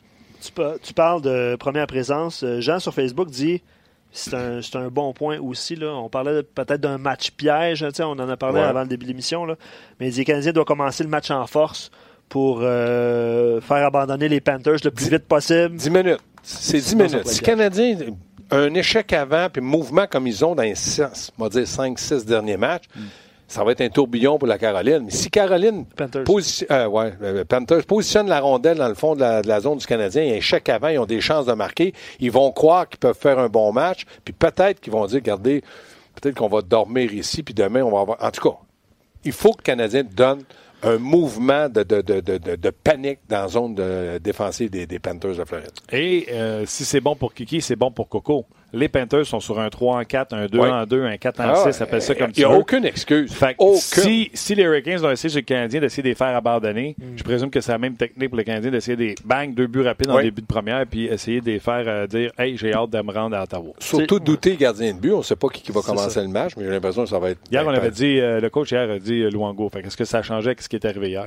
Tu, 0.40 0.52
pa- 0.52 0.74
tu 0.82 0.94
parles 0.94 1.20
de 1.22 1.54
première 1.56 1.86
présence. 1.86 2.42
Euh, 2.42 2.60
Jean 2.60 2.78
sur 2.80 2.94
Facebook 2.94 3.28
dit 3.30 3.62
c'est 4.10 4.34
un, 4.34 4.60
un 4.74 4.88
bon 4.88 5.12
point 5.12 5.38
aussi. 5.38 5.76
Là. 5.76 5.94
On 5.94 6.08
parlait 6.08 6.42
peut-être 6.42 6.80
d'un 6.80 6.98
match 6.98 7.30
piège. 7.30 7.88
sais, 7.94 8.02
On 8.02 8.10
en 8.12 8.28
a 8.28 8.36
parlé 8.36 8.58
Ouais. 8.60 8.66
avant 8.66 8.82
le 8.82 8.88
début 8.88 9.04
de 9.04 9.10
l'émission. 9.10 9.46
Mais 10.00 10.10
les 10.10 10.24
Canadiens 10.24 10.52
doivent 10.52 10.66
commencer 10.66 11.02
le 11.04 11.08
match 11.10 11.30
en 11.30 11.46
force 11.46 11.90
pour 12.28 12.60
euh, 12.62 13.60
faire 13.60 13.86
abandonner 13.86 14.28
les 14.28 14.40
Panthers 14.40 14.78
le 14.84 14.90
plus 14.90 15.04
Dix- 15.04 15.10
vite 15.10 15.26
possible. 15.28 15.76
10 15.76 15.90
minutes. 15.90 16.20
C'est 16.42 16.78
10 16.78 16.84
Sinon, 16.88 17.08
ça 17.08 17.16
minutes. 17.16 17.28
Si 17.28 17.40
Canadien, 17.40 17.96
un 18.50 18.74
échec 18.74 19.12
avant, 19.12 19.48
puis 19.50 19.62
mouvement 19.62 20.06
comme 20.10 20.26
ils 20.26 20.44
ont 20.44 20.54
dans 20.54 20.62
les 20.62 20.74
6, 20.74 21.32
on 21.38 21.44
va 21.44 21.48
dire 21.48 21.62
5-6 21.62 22.24
derniers 22.24 22.56
matchs, 22.56 22.84
ça 23.48 23.62
va 23.64 23.72
être 23.72 23.82
un 23.82 23.88
tourbillon 23.90 24.38
pour 24.38 24.48
la 24.48 24.58
Caroline. 24.58 25.02
Mais 25.04 25.10
si 25.10 25.30
Caroline 25.30 25.84
Panthers. 25.84 26.24
posi- 26.24 26.64
euh, 26.70 26.86
ouais, 26.88 27.12
euh, 27.22 27.44
Panthers 27.44 27.84
positionne 27.84 28.26
la 28.28 28.40
rondelle 28.40 28.78
dans 28.78 28.88
le 28.88 28.94
fond 28.94 29.14
de 29.14 29.20
la, 29.20 29.42
de 29.42 29.48
la 29.48 29.60
zone 29.60 29.76
du 29.78 29.86
Canadien, 29.86 30.22
un 30.22 30.34
échec 30.36 30.68
avant, 30.70 30.88
ils 30.88 30.98
ont 30.98 31.04
des 31.06 31.20
chances 31.20 31.46
de 31.46 31.52
marquer, 31.52 31.92
ils 32.18 32.30
vont 32.30 32.50
croire 32.50 32.88
qu'ils 32.88 32.98
peuvent 32.98 33.18
faire 33.18 33.38
un 33.38 33.48
bon 33.48 33.72
match, 33.72 34.04
puis 34.24 34.32
peut-être 34.32 34.80
qu'ils 34.80 34.92
vont 34.92 35.04
dire, 35.06 35.16
regardez, 35.16 35.62
peut-être 36.20 36.34
qu'on 36.36 36.48
va 36.48 36.62
dormir 36.62 37.12
ici, 37.12 37.42
puis 37.42 37.52
demain, 37.54 37.82
on 37.82 37.90
va 37.90 38.00
avoir... 38.00 38.24
En 38.24 38.30
tout 38.30 38.48
cas, 38.48 38.56
il 39.24 39.32
faut 39.32 39.52
que 39.52 39.58
le 39.58 39.62
Canadien 39.64 40.02
donne 40.02 40.42
un 40.82 40.98
mouvement 40.98 41.68
de, 41.68 41.82
de, 41.82 42.00
de, 42.00 42.20
de, 42.20 42.56
de- 42.56 42.70
panique 42.70 43.20
dans 43.28 43.42
la 43.42 43.48
zone 43.48 43.74
défensive 44.18 44.70
des, 44.70 44.86
des 44.86 44.98
Panthers 44.98 45.36
de 45.36 45.44
Floride. 45.44 45.70
Et 45.92 46.26
euh, 46.30 46.64
si 46.66 46.84
c'est 46.84 47.00
bon 47.00 47.14
pour 47.14 47.32
Kiki, 47.34 47.60
c'est 47.60 47.76
bon 47.76 47.90
pour 47.92 48.08
Coco. 48.08 48.46
Les 48.74 48.88
Panthers 48.88 49.26
sont 49.26 49.40
sur 49.40 49.60
un 49.60 49.68
3 49.68 49.98
en 50.00 50.04
4, 50.04 50.32
un 50.34 50.46
2 50.46 50.58
Ouais. 50.58 50.68
en 50.70 50.86
2, 50.86 51.04
un 51.04 51.16
4 51.18 51.40
en 51.40 51.44
Ah, 51.48 51.70
6, 51.72 51.80
appelle 51.82 52.00
ça 52.02 52.12
euh, 52.12 52.16
comme 52.16 52.30
Il 52.30 52.34
tu 52.34 52.40
n'y 52.40 52.44
a 52.46 52.50
aucune 52.50 52.84
excuse. 52.86 53.32
Fait 53.32 53.52
que 53.54 53.56
aucune. 53.58 53.78
si, 53.80 54.30
si 54.32 54.54
les 54.54 54.62
Hurricanes 54.62 54.96
vont 54.98 55.10
essayer 55.10 55.28
chez 55.30 55.40
le 55.40 55.44
Canadien 55.44 55.80
d'essayer 55.80 56.02
de 56.02 56.08
les 56.08 56.14
faire 56.14 56.34
abandonner, 56.36 56.96
je 57.16 57.22
présume 57.22 57.50
que 57.50 57.60
c'est 57.60 57.72
la 57.72 57.78
même 57.78 57.96
technique 57.96 58.30
pour 58.30 58.38
le 58.38 58.44
Canadien 58.44 58.70
d'essayer 58.70 58.96
des 58.96 59.14
bang, 59.24 59.54
deux 59.54 59.66
buts 59.66 59.82
rapides 59.82 60.10
en 60.10 60.20
début 60.20 60.40
de 60.42 60.46
première, 60.46 60.86
puis 60.86 61.04
essayer 61.06 61.40
de 61.40 61.46
les 61.46 61.58
faire 61.58 61.84
euh, 61.86 62.06
dire 62.06 62.32
Hey, 62.38 62.56
j'ai 62.56 62.72
hâte 62.72 62.90
de 62.90 63.02
me 63.02 63.12
rendre 63.12 63.36
à 63.36 63.42
Ottawa. 63.42 63.72
Surtout 63.78 64.18
douter 64.18 64.56
gardien 64.56 64.94
de 64.94 64.98
but. 64.98 65.12
On 65.12 65.18
ne 65.18 65.22
sait 65.22 65.36
pas 65.36 65.48
qui, 65.48 65.62
qui 65.62 65.72
va 65.72 65.80
commencer 65.82 66.10
ça. 66.10 66.22
le 66.22 66.28
match, 66.28 66.52
mais 66.56 66.64
j'ai 66.64 66.70
l'impression 66.70 67.04
que 67.04 67.10
ça 67.10 67.18
va 67.18 67.30
être. 67.30 67.40
Hier, 67.50 67.64
on 67.66 67.70
avait 67.70 67.90
dit, 67.90 68.18
euh, 68.20 68.40
le 68.40 68.48
coach 68.50 68.72
hier 68.72 68.90
a 68.90 68.98
dit 68.98 69.22
euh, 69.22 69.30
Luango. 69.30 69.68
Fait 69.68 69.82
qu'est-ce 69.82 69.96
que 69.96 70.04
ça 70.04 70.22
changeait 70.22 70.48
avec 70.50 70.62
ce 70.62 70.68
qui 70.68 70.76
est 70.76 70.86
arrivé 70.86 71.10
hier? 71.10 71.26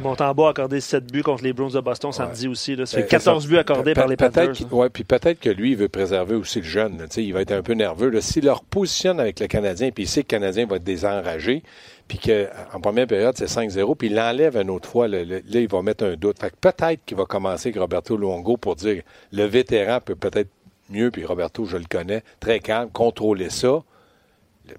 Montembeau 0.00 0.46
a 0.46 0.50
accordé 0.50 0.80
7 0.80 1.10
buts 1.10 1.22
contre 1.22 1.42
les 1.44 1.52
Bruins 1.52 1.70
de 1.70 1.80
Boston 1.80 2.12
samedi 2.12 2.48
aussi. 2.48 2.76
Là. 2.76 2.86
Ça 2.86 2.98
fait 2.98 3.04
Ben, 3.04 3.08
14 3.08 3.46
buts 3.46 3.58
accordés 3.58 3.94
par 3.94 4.06
les 4.08 4.16
Panthers. 4.16 4.52
ouais, 4.72 4.90
puis 4.90 5.04
peut-être 5.04 5.40
que 5.40 5.50
lui, 5.50 5.72
il 5.72 5.76
veut 5.76 5.88
préserver 5.88 6.34
aussi 6.34 6.58
le 6.60 6.66
jeune. 6.66 6.98
là. 6.98 7.04
Il 7.16 7.32
va 7.32 7.40
être 7.42 7.52
un 7.52 7.62
peu 7.62 7.72
nerveux. 7.74 8.20
S'il 8.20 8.44
leur 8.44 8.62
positionne 8.62 9.18
avec 9.20 9.40
le 9.40 9.46
Canadien, 9.46 9.90
puis 9.90 10.04
il 10.04 10.06
sait 10.06 10.22
que 10.22 10.34
le 10.34 10.40
Canadien 10.40 10.66
va 10.66 10.76
être 10.76 10.84
désenragé, 10.84 11.62
puis 12.06 12.18
qu'en 12.18 12.80
première 12.80 13.06
période, 13.06 13.34
c'est 13.36 13.46
5-0, 13.48 13.94
puis 13.96 14.08
il 14.08 14.14
l'enlève 14.14 14.56
une 14.56 14.70
autre 14.70 14.88
fois, 14.88 15.08
là, 15.08 15.18
il 15.22 15.68
va 15.68 15.82
mettre 15.82 16.04
un 16.04 16.14
doute. 16.16 16.38
Fait 16.40 16.50
que 16.50 16.56
peut-être 16.60 17.04
qu'il 17.04 17.16
va 17.16 17.24
commencer 17.24 17.68
avec 17.68 17.80
Roberto 17.80 18.16
Luongo 18.16 18.56
pour 18.56 18.76
dire 18.76 19.02
le 19.32 19.44
vétéran 19.44 19.98
peut 20.04 20.14
peut-être 20.14 20.48
mieux, 20.90 21.10
puis 21.10 21.24
Roberto, 21.24 21.64
je 21.66 21.76
le 21.76 21.84
connais, 21.88 22.22
très 22.40 22.60
calme, 22.60 22.88
contrôler 22.90 23.50
ça. 23.50 23.80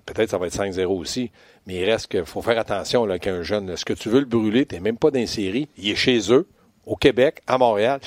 Peut-être 0.05 0.29
ça 0.29 0.38
va 0.38 0.48
être 0.48 0.55
5-0 0.58 0.86
aussi. 0.86 1.31
Mais 1.67 1.75
il 1.75 1.86
reste 1.86 2.08
qu'il 2.08 2.25
faut 2.25 2.41
faire 2.41 2.58
attention 2.60 3.05
là, 3.05 3.19
qu'un 3.19 3.41
jeune. 3.43 3.69
Est-ce 3.69 3.86
que 3.86 3.93
tu 3.93 4.10
veux 4.10 4.19
le 4.19 4.25
brûler? 4.25 4.65
Tu 4.65 4.75
n'es 4.75 4.81
même 4.81 4.98
pas 4.98 5.12
dans 5.12 5.19
une 5.19 5.27
série. 5.27 5.67
Il 5.77 5.89
est 5.89 5.96
chez 5.96 6.19
eux, 6.31 6.48
au 6.86 6.96
Québec, 6.96 7.41
à 7.48 7.58
Montréal. 7.58 8.00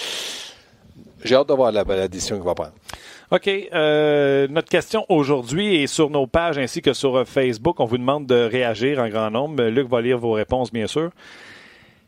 J'ai 1.25 1.35
hâte 1.37 1.49
de 1.49 1.55
voir 1.55 1.71
la, 1.73 1.85
la 1.85 2.09
décision 2.09 2.37
qu'il 2.37 2.45
va 2.45 2.55
prendre. 2.55 2.73
OK. 3.31 3.49
euh, 3.49 4.47
notre 4.49 4.69
question 4.69 5.07
aujourd'hui 5.09 5.83
est 5.83 5.87
sur 5.87 6.11
nos 6.11 6.27
pages 6.27 6.59
ainsi 6.59 6.83
que 6.83 6.93
sur 6.93 7.17
euh, 7.17 7.25
Facebook. 7.25 7.81
On 7.81 7.87
vous 7.87 7.97
demande 7.97 8.27
de 8.27 8.35
réagir 8.35 8.99
en 8.99 9.09
grand 9.09 9.31
nombre. 9.31 9.63
Luc 9.65 9.89
va 9.89 10.01
lire 10.03 10.19
vos 10.19 10.33
réponses, 10.33 10.71
bien 10.73 10.87
sûr. 10.87 11.11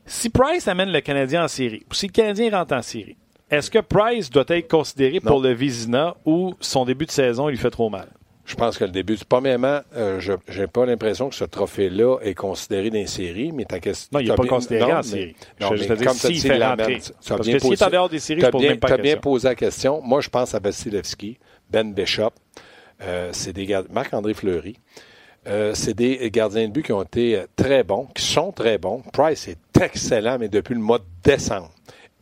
Si 0.05 0.29
Price 0.29 0.69
amène 0.69 0.91
le 0.91 1.01
Canadien 1.01 1.45
en 1.45 1.49
série, 1.49 1.83
ou 1.91 1.95
si 1.95 2.09
le 2.09 2.13
Canadien 2.13 2.51
rentre 2.51 2.75
en 2.75 2.83
série, 2.83 3.17
est-ce 3.51 3.71
que 3.71 3.79
Price 3.79 4.29
doit 4.29 4.45
être 4.49 4.69
considéré 4.69 5.21
Non. 5.23 5.31
pour 5.31 5.41
le 5.41 5.53
Vizina 5.53 6.15
ou 6.27 6.55
son 6.61 6.85
début 6.85 7.07
de 7.07 7.11
saison 7.11 7.49
il 7.49 7.53
lui 7.53 7.59
fait 7.59 7.71
trop 7.71 7.89
mal? 7.89 8.09
Je 8.47 8.57
pense 8.57 8.77
que 8.77 8.85
le 8.85 8.91
début, 8.91 9.17
premièrement, 9.27 9.81
euh, 9.97 10.21
je 10.21 10.33
n'ai 10.61 10.67
pas 10.67 10.85
l'impression 10.85 11.31
que 11.31 11.35
ce 11.35 11.45
trophée-là 11.45 12.19
est 12.21 12.35
considéré 12.35 12.91
dans 12.91 12.97
les 12.99 13.07
séries, 13.07 13.53
mais 13.53 13.65
ta 13.65 13.81
question. 13.81 14.11
Non, 14.13 14.21
il 14.21 14.29
n'est 14.29 14.35
pas 14.35 14.43
bien- 14.43 14.51
considéré 14.51 14.93
non, 14.93 14.99
en 14.99 15.03
série. 15.03 15.35
non, 15.61 15.69
je 15.69 15.73
mais 15.75 15.81
veux 15.81 15.87
comme 15.87 15.97
dire, 15.97 16.09
rentrer. 16.11 16.29
même- 16.59 17.01
tu 17.01 17.11
as 17.33 17.37
Parce 17.37 17.47
bien 17.49 17.57
posé- 17.57 17.85
en 17.85 17.91
dehors 17.91 18.09
des 18.11 18.19
séries, 18.19 18.41
je 18.43 18.47
pose 18.49 18.61
bien, 18.61 18.71
même 18.71 18.79
pas 18.81 18.89
t'as 18.89 18.97
la 18.99 19.03
bien 19.03 19.17
posé 19.17 19.49
la 19.49 19.55
question. 19.55 20.03
Moi, 20.03 20.21
je 20.21 20.29
pense 20.29 20.55
à 20.55 20.59
Vasilevski, 20.59 21.39
Ben 21.71 21.95
Bishop, 21.95 22.31
euh, 23.03 23.31
c'est 23.33 23.55
des 23.55 23.65
gardiens, 23.65 23.91
Marc-André 23.95 24.35
Fleury. 24.35 24.77
Euh, 25.47 25.73
c'est 25.75 25.95
des 25.95 26.31
gardiens 26.31 26.69
de 26.69 26.73
but 26.73 26.85
qui 26.85 26.93
ont 26.93 27.03
été 27.03 27.37
euh, 27.37 27.47
très 27.57 27.83
bons, 27.83 28.09
qui 28.15 28.23
sont 28.25 28.53
très 28.53 28.77
bons. 28.79 29.03
Price 29.13 29.49
est 29.49 29.59
excellent, 29.83 30.39
mais 30.39 30.49
depuis 30.49 30.75
le 30.75 30.81
mois 30.81 30.99
de 30.99 31.05
décembre. 31.23 31.71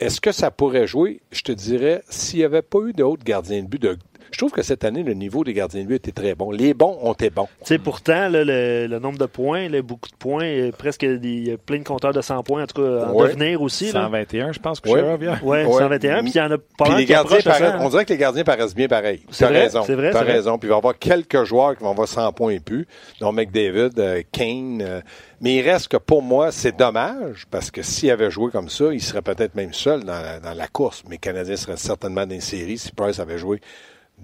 Est-ce 0.01 0.21
que 0.21 0.33
ça 0.33 0.51
pourrait 0.51 0.87
jouer? 0.89 1.21
Je 1.31 1.43
te 1.43 1.53
dirais, 1.53 2.03
s'il 2.09 2.41
n'y 2.41 2.45
avait 2.45 2.63
pas 2.63 2.79
eu 2.87 2.93
d'autres 2.93 3.23
gardiens 3.25 3.63
de 3.63 3.69
but 3.69 3.81
de, 3.83 3.97
je 4.31 4.39
trouve 4.39 4.51
que 4.53 4.63
cette 4.63 4.85
année, 4.85 5.03
le 5.03 5.15
niveau 5.15 5.45
des 5.45 5.53
gardiens 5.53 5.83
de 5.83 5.87
but 5.89 5.95
était 5.97 6.13
très 6.13 6.35
bon. 6.35 6.51
Les 6.51 6.75
bons 6.75 6.99
ont 7.03 7.13
été 7.13 7.31
bons. 7.31 7.49
Tu 7.61 7.67
sais, 7.67 7.79
pourtant, 7.79 8.29
là, 8.29 8.45
le, 8.45 8.87
le 8.87 8.99
nombre 8.99 9.19
de 9.19 9.27
points, 9.27 9.69
là, 9.69 9.83
beaucoup 9.83 10.09
de 10.09 10.17
points, 10.17 10.45
euh, 10.45 10.71
presque 10.77 11.05
des, 11.05 11.19
il 11.29 11.49
y 11.49 11.53
a 11.53 11.57
plein 11.59 11.79
de 11.79 11.85
compteurs 11.85 12.13
de 12.13 12.21
100 12.21 12.43
points, 12.43 12.63
en 12.63 12.67
tout 12.67 12.81
cas, 12.83 13.07
en 13.07 13.13
Ouais. 13.13 13.29
devenir 13.29 13.61
aussi. 13.63 13.87
Là. 13.87 14.03
121, 14.05 14.53
je 14.53 14.59
pense 14.61 14.81
que 14.81 14.89
Ouais. 14.89 15.17
Vient. 15.17 15.39
Ouais, 15.43 15.65
Ouais. 15.65 15.73
121, 15.81 16.23
puis 16.23 16.33
il 16.33 16.37
y 16.37 16.41
en 16.41 16.51
a 16.51 16.59
pas 16.59 16.85
Puis 16.85 16.91
mal 16.91 16.99
les 17.01 17.05
qui 17.07 17.13
gardiens 17.13 17.39
approchent 17.39 17.47
à 17.47 17.59
paraissent- 17.59 17.81
100. 17.81 17.87
on 17.87 17.89
dirait 17.91 18.05
que 18.05 18.13
les 18.13 18.19
gardiens 18.19 18.45
paraissent 18.45 18.75
bien 18.75 18.89
pareil. 18.89 19.23
C'est 19.31 19.45
T'as 19.45 19.51
vrai, 19.51 19.63
raison. 19.63 19.83
c'est 19.87 19.95
vrai, 19.95 20.11
T'as 20.11 20.19
c'est 20.21 20.25
vrai. 20.25 20.33
raison. 20.35 20.59
Puis 20.59 20.67
il 20.69 20.71
va 20.71 20.77
y 20.77 20.79
avoir 20.79 20.99
quelques 20.99 21.45
joueurs 21.45 21.77
qui 21.77 21.83
vont 21.85 21.91
avoir 21.91 22.09
100 22.09 22.33
points 22.33 22.53
et 22.53 22.61
plus, 22.61 22.87
dont 23.21 23.33
McDavid, 23.33 23.91
euh, 23.99 24.23
Kane. 24.33 24.81
euh, 24.83 25.01
mais 25.41 25.57
il 25.57 25.63
reste 25.69 25.89
que 25.89 25.97
pour 25.97 26.23
moi, 26.23 26.53
c'est 26.53 26.77
dommage, 26.77 27.47
parce 27.51 27.71
que 27.71 27.83
s'il 27.83 28.11
avait 28.11 28.31
joué 28.31 28.51
comme 28.51 28.69
ça, 28.69 28.87
il 28.93 29.03
serait 29.03 29.23
peut-être 29.23 29.55
même 29.55 29.73
seul 29.73 30.05
dans 30.05 30.21
la, 30.21 30.39
dans 30.41 30.55
la 30.55 30.67
course. 30.69 31.03
Mais 31.09 31.17
le 31.17 31.21
Canadien 31.21 31.57
serait 31.57 31.77
certainement 31.77 32.25
dans 32.27 32.35
une 32.35 32.41
série 32.41 32.79
si 32.79 32.93
Price 32.93 33.19
avait 33.19 33.39
joué 33.39 33.61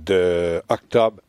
de 0.05 0.62
octobre 0.69 1.21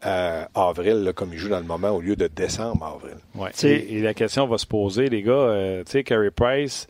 à 0.00 0.48
avril, 0.54 1.04
là, 1.04 1.12
comme 1.12 1.32
il 1.32 1.38
joue 1.38 1.48
dans 1.48 1.60
le 1.60 1.64
moment, 1.64 1.90
au 1.90 2.00
lieu 2.00 2.16
de 2.16 2.26
décembre 2.26 2.84
à 2.84 2.88
avril. 2.94 3.16
Ouais. 3.36 3.50
Et, 3.62 3.98
et 3.98 4.00
la 4.02 4.14
question 4.14 4.46
va 4.48 4.58
se 4.58 4.66
poser, 4.66 5.08
les 5.08 5.22
gars. 5.22 5.30
euh, 5.32 5.84
tu 5.84 5.92
sais, 5.92 6.02
Carey 6.04 6.30
Price, 6.32 6.88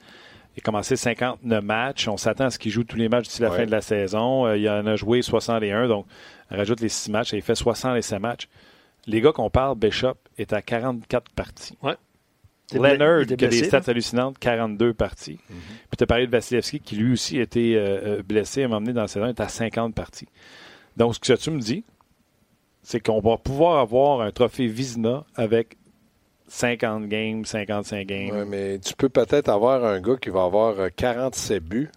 il 0.57 0.61
a 0.61 0.62
commencé 0.62 0.97
59 0.97 1.62
matchs. 1.62 2.09
On 2.09 2.17
s'attend 2.17 2.45
à 2.47 2.51
ce 2.51 2.59
qu'il 2.59 2.73
joue 2.73 2.85
tous 2.85 2.97
les 2.97 3.11
matchs 3.11 3.29
d'ici 3.29 3.43
la 3.43 3.51
Ouais. 3.51 3.59
fin 3.59 3.67
de 3.67 3.71
la 3.71 3.83
saison. 3.83 4.47
Euh, 4.47 4.57
il 4.57 4.67
en 4.69 4.87
a 4.87 4.97
joué 4.97 5.21
61, 5.21 5.89
donc 5.89 6.07
on 6.51 6.57
rajoute 6.57 6.81
les 6.81 6.89
6 6.89 7.11
matchs 7.11 7.35
et 7.35 7.37
il 7.37 7.43
fait 7.43 7.55
67 7.55 8.19
matchs. 8.19 8.49
Les 9.07 9.21
gars 9.21 9.33
qu'on 9.33 9.51
parle, 9.51 9.77
Bishop 9.77 10.15
est 10.39 10.53
à 10.55 10.62
44 10.62 11.31
parties. 11.33 11.77
Était 12.71 12.79
bla- 12.79 12.95
Leonard, 12.95 13.21
il 13.21 13.23
était 13.25 13.37
qui 13.37 13.45
a 13.45 13.49
des 13.49 13.65
stats 13.65 13.79
là. 13.81 13.85
hallucinantes, 13.89 14.39
42 14.39 14.95
parties. 14.95 15.39
Puis 15.49 15.97
tu 15.99 16.05
as 16.05 16.07
parlé 16.07 16.27
de 16.27 16.31
Vasilevski, 16.31 16.81
qui 16.81 16.97
lui 16.97 17.12
aussi 17.12 17.39
a 17.39 17.43
été 17.43 17.77
euh, 17.77 17.81
euh, 18.21 18.23
blessé 18.23 18.62
à 18.62 18.69
moment 18.69 18.81
donné 18.81 18.95
dans 18.95 19.03
la 19.03 19.09
saison, 19.09 19.27
est 19.27 19.41
à 19.41 19.49
50 19.49 19.95
parties. 19.95 20.29
Donc, 20.97 21.15
ce 21.15 21.21
que 21.21 21.39
tu 21.39 21.51
me 21.51 21.61
dis, 21.61 21.85
c'est 22.83 23.01
qu'on 23.01 23.21
va 23.21 23.37
pouvoir 23.37 23.79
avoir 23.79 24.21
un 24.21 24.31
trophée 24.31 24.67
Vizina 24.67 25.25
avec 25.37 25.77
50 26.49 27.09
games, 27.09 27.45
55 27.45 28.07
games. 28.07 28.31
Ouais, 28.31 28.45
mais 28.45 28.79
tu 28.79 28.95
peux 28.95 29.09
peut-être 29.09 29.49
avoir 29.49 29.85
un 29.85 30.01
gars 30.01 30.17
qui 30.17 30.31
va 30.31 30.45
avoir 30.45 30.79
euh, 30.79 30.89
47 30.95 31.63
buts, 31.65 31.91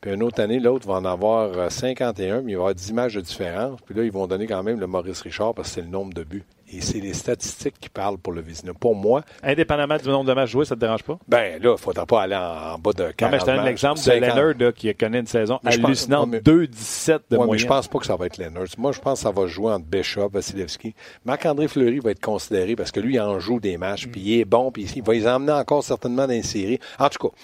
puis 0.00 0.12
une 0.12 0.22
autre 0.22 0.40
année, 0.40 0.58
l'autre 0.58 0.86
va 0.86 0.94
en 0.94 1.04
avoir 1.04 1.56
euh, 1.56 1.68
51, 1.70 2.42
mais 2.42 2.52
il 2.52 2.54
va 2.56 2.62
avoir 2.62 2.74
10 2.74 2.92
matchs 2.92 3.14
de 3.14 3.20
différence. 3.20 3.80
Puis 3.86 3.94
là, 3.94 4.02
ils 4.02 4.10
vont 4.12 4.26
donner 4.26 4.46
quand 4.46 4.62
même 4.62 4.80
le 4.80 4.86
Maurice 4.86 5.20
Richard 5.22 5.54
parce 5.54 5.68
que 5.68 5.74
c'est 5.76 5.80
le 5.82 5.86
nombre 5.86 6.12
de 6.12 6.24
buts. 6.24 6.44
Et 6.72 6.80
c'est 6.80 6.98
les 7.00 7.12
statistiques 7.12 7.74
qui 7.80 7.88
parlent 7.88 8.18
pour 8.18 8.32
le 8.32 8.40
Vizina. 8.40 8.72
Pour 8.74 8.94
moi, 8.94 9.22
Indépendamment 9.42 9.96
du 9.98 10.08
nombre 10.08 10.24
de 10.28 10.32
matchs 10.32 10.50
joués, 10.50 10.64
ça 10.64 10.74
te 10.74 10.80
dérange 10.80 11.02
pas? 11.02 11.18
ben 11.28 11.52
là, 11.52 11.58
il 11.62 11.68
ne 11.72 11.76
faudra 11.76 12.06
pas 12.06 12.22
aller 12.22 12.34
en, 12.34 12.74
en 12.74 12.78
bas 12.78 12.92
de 12.92 13.10
40 13.12 13.20
Non, 13.20 13.28
mais 13.30 13.38
je 13.38 13.44
te 13.44 13.50
donne 13.56 13.64
l'exemple 13.66 13.98
de 13.98 14.04
50. 14.04 14.20
Leonard 14.22 14.54
là, 14.58 14.72
qui 14.72 14.94
connaît 14.94 15.20
une 15.20 15.26
saison 15.26 15.60
Mais 15.62 15.74
hallucinante, 15.74 16.30
ouais, 16.30 16.40
mais- 16.46 16.52
2-17 16.66 17.08
de 17.08 17.12
Ouais, 17.12 17.20
mais 17.30 17.36
moyenne. 17.46 17.58
je 17.58 17.66
pense 17.66 17.88
pas 17.88 17.98
que 17.98 18.06
ça 18.06 18.16
va 18.16 18.26
être 18.26 18.38
Leonard. 18.38 18.64
Moi, 18.78 18.92
je 18.92 19.00
pense 19.00 19.18
que 19.20 19.22
ça 19.24 19.30
va 19.30 19.46
jouer 19.46 19.72
entre 19.72 19.84
Bishop, 19.84 20.28
Vasilevski. 20.30 20.94
Marc-André 21.24 21.68
Fleury 21.68 21.98
va 21.98 22.10
être 22.12 22.20
considéré 22.20 22.74
parce 22.76 22.90
que 22.90 23.00
lui, 23.00 23.14
il 23.14 23.20
en 23.20 23.38
joue 23.38 23.60
des 23.60 23.76
matchs, 23.76 24.06
puis 24.08 24.20
il 24.20 24.40
est 24.40 24.44
bon, 24.44 24.70
puis 24.72 24.84
il 24.96 25.02
va 25.02 25.12
les 25.12 25.26
emmener 25.28 25.52
encore 25.52 25.84
certainement 25.84 26.26
dans 26.26 26.32
les 26.32 26.42
séries. 26.42 26.78
En 26.98 27.08
tout 27.08 27.28
cas, 27.28 27.34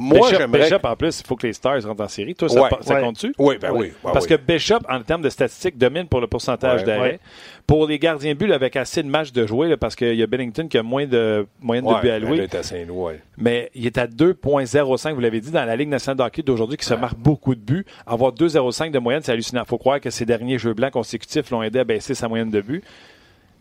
moi, 0.00 0.18
Bishop, 0.28 0.38
j'aimerais... 0.38 0.62
Bishop, 0.64 0.78
en 0.84 0.96
plus, 0.96 1.20
il 1.20 1.26
faut 1.26 1.36
que 1.36 1.46
les 1.46 1.52
Stars 1.52 1.82
rentrent 1.84 2.02
en 2.02 2.08
série. 2.08 2.34
Toi, 2.34 2.48
ça, 2.48 2.62
Ouais. 2.62 2.68
ça 2.80 2.94
Ouais. 2.94 3.00
compte-tu? 3.02 3.34
Oui, 3.38 3.56
ben 3.60 3.70
oui. 3.72 3.92
Parce 4.02 4.24
oui. 4.24 4.30
que 4.30 4.34
Bishop, 4.36 4.78
en 4.88 5.00
termes 5.02 5.22
de 5.22 5.28
statistiques, 5.28 5.76
domine 5.78 6.06
pour 6.08 6.20
le 6.20 6.26
pourcentage 6.26 6.80
Ouais. 6.80 6.86
d'arrêt. 6.86 7.10
Ouais. 7.12 7.20
Pour 7.66 7.86
les 7.86 7.98
gardiens 7.98 8.32
de 8.32 8.38
but, 8.38 8.46
là, 8.46 8.54
avec 8.56 8.74
assez 8.76 9.02
de 9.02 9.08
matchs 9.08 9.30
de 9.32 9.46
jouer, 9.46 9.68
là, 9.68 9.76
parce 9.76 9.94
qu'il 9.94 10.14
y 10.14 10.22
a 10.22 10.26
Bennington 10.26 10.66
qui 10.68 10.78
a 10.78 10.82
moins 10.82 11.06
de 11.06 11.46
moyenne 11.60 11.84
de 11.84 12.00
buts 12.00 12.08
à 12.10 12.18
louer, 12.18 12.30
là, 12.38 12.42
il 12.44 12.54
est 12.54 12.54
à 12.54 12.62
Saint-Louis, 12.62 12.98
ouais. 12.98 13.20
mais 13.36 13.70
il 13.74 13.86
est 13.86 13.98
à 13.98 14.06
2,05, 14.06 15.12
vous 15.14 15.20
l'avez 15.20 15.40
dit, 15.40 15.50
dans 15.50 15.64
la 15.64 15.76
Ligue 15.76 15.88
nationale 15.88 16.16
de 16.16 16.22
hockey 16.22 16.42
d'aujourd'hui, 16.42 16.76
qui 16.78 16.86
se 16.86 16.94
marque 16.94 17.18
beaucoup 17.18 17.54
de 17.54 17.60
buts. 17.60 17.84
Avoir 18.06 18.32
2,05 18.32 18.90
de 18.90 18.98
moyenne, 18.98 19.22
c'est 19.22 19.32
hallucinant. 19.32 19.62
Il 19.64 19.68
faut 19.68 19.78
croire 19.78 20.00
que 20.00 20.10
ces 20.10 20.24
derniers 20.24 20.58
jeux 20.58 20.74
blancs 20.74 20.92
consécutifs 20.92 21.50
l'ont 21.50 21.62
aidé 21.62 21.78
à 21.78 21.84
baisser 21.84 22.14
sa 22.14 22.26
moyenne 22.28 22.50
de 22.50 22.60
buts. 22.60 22.82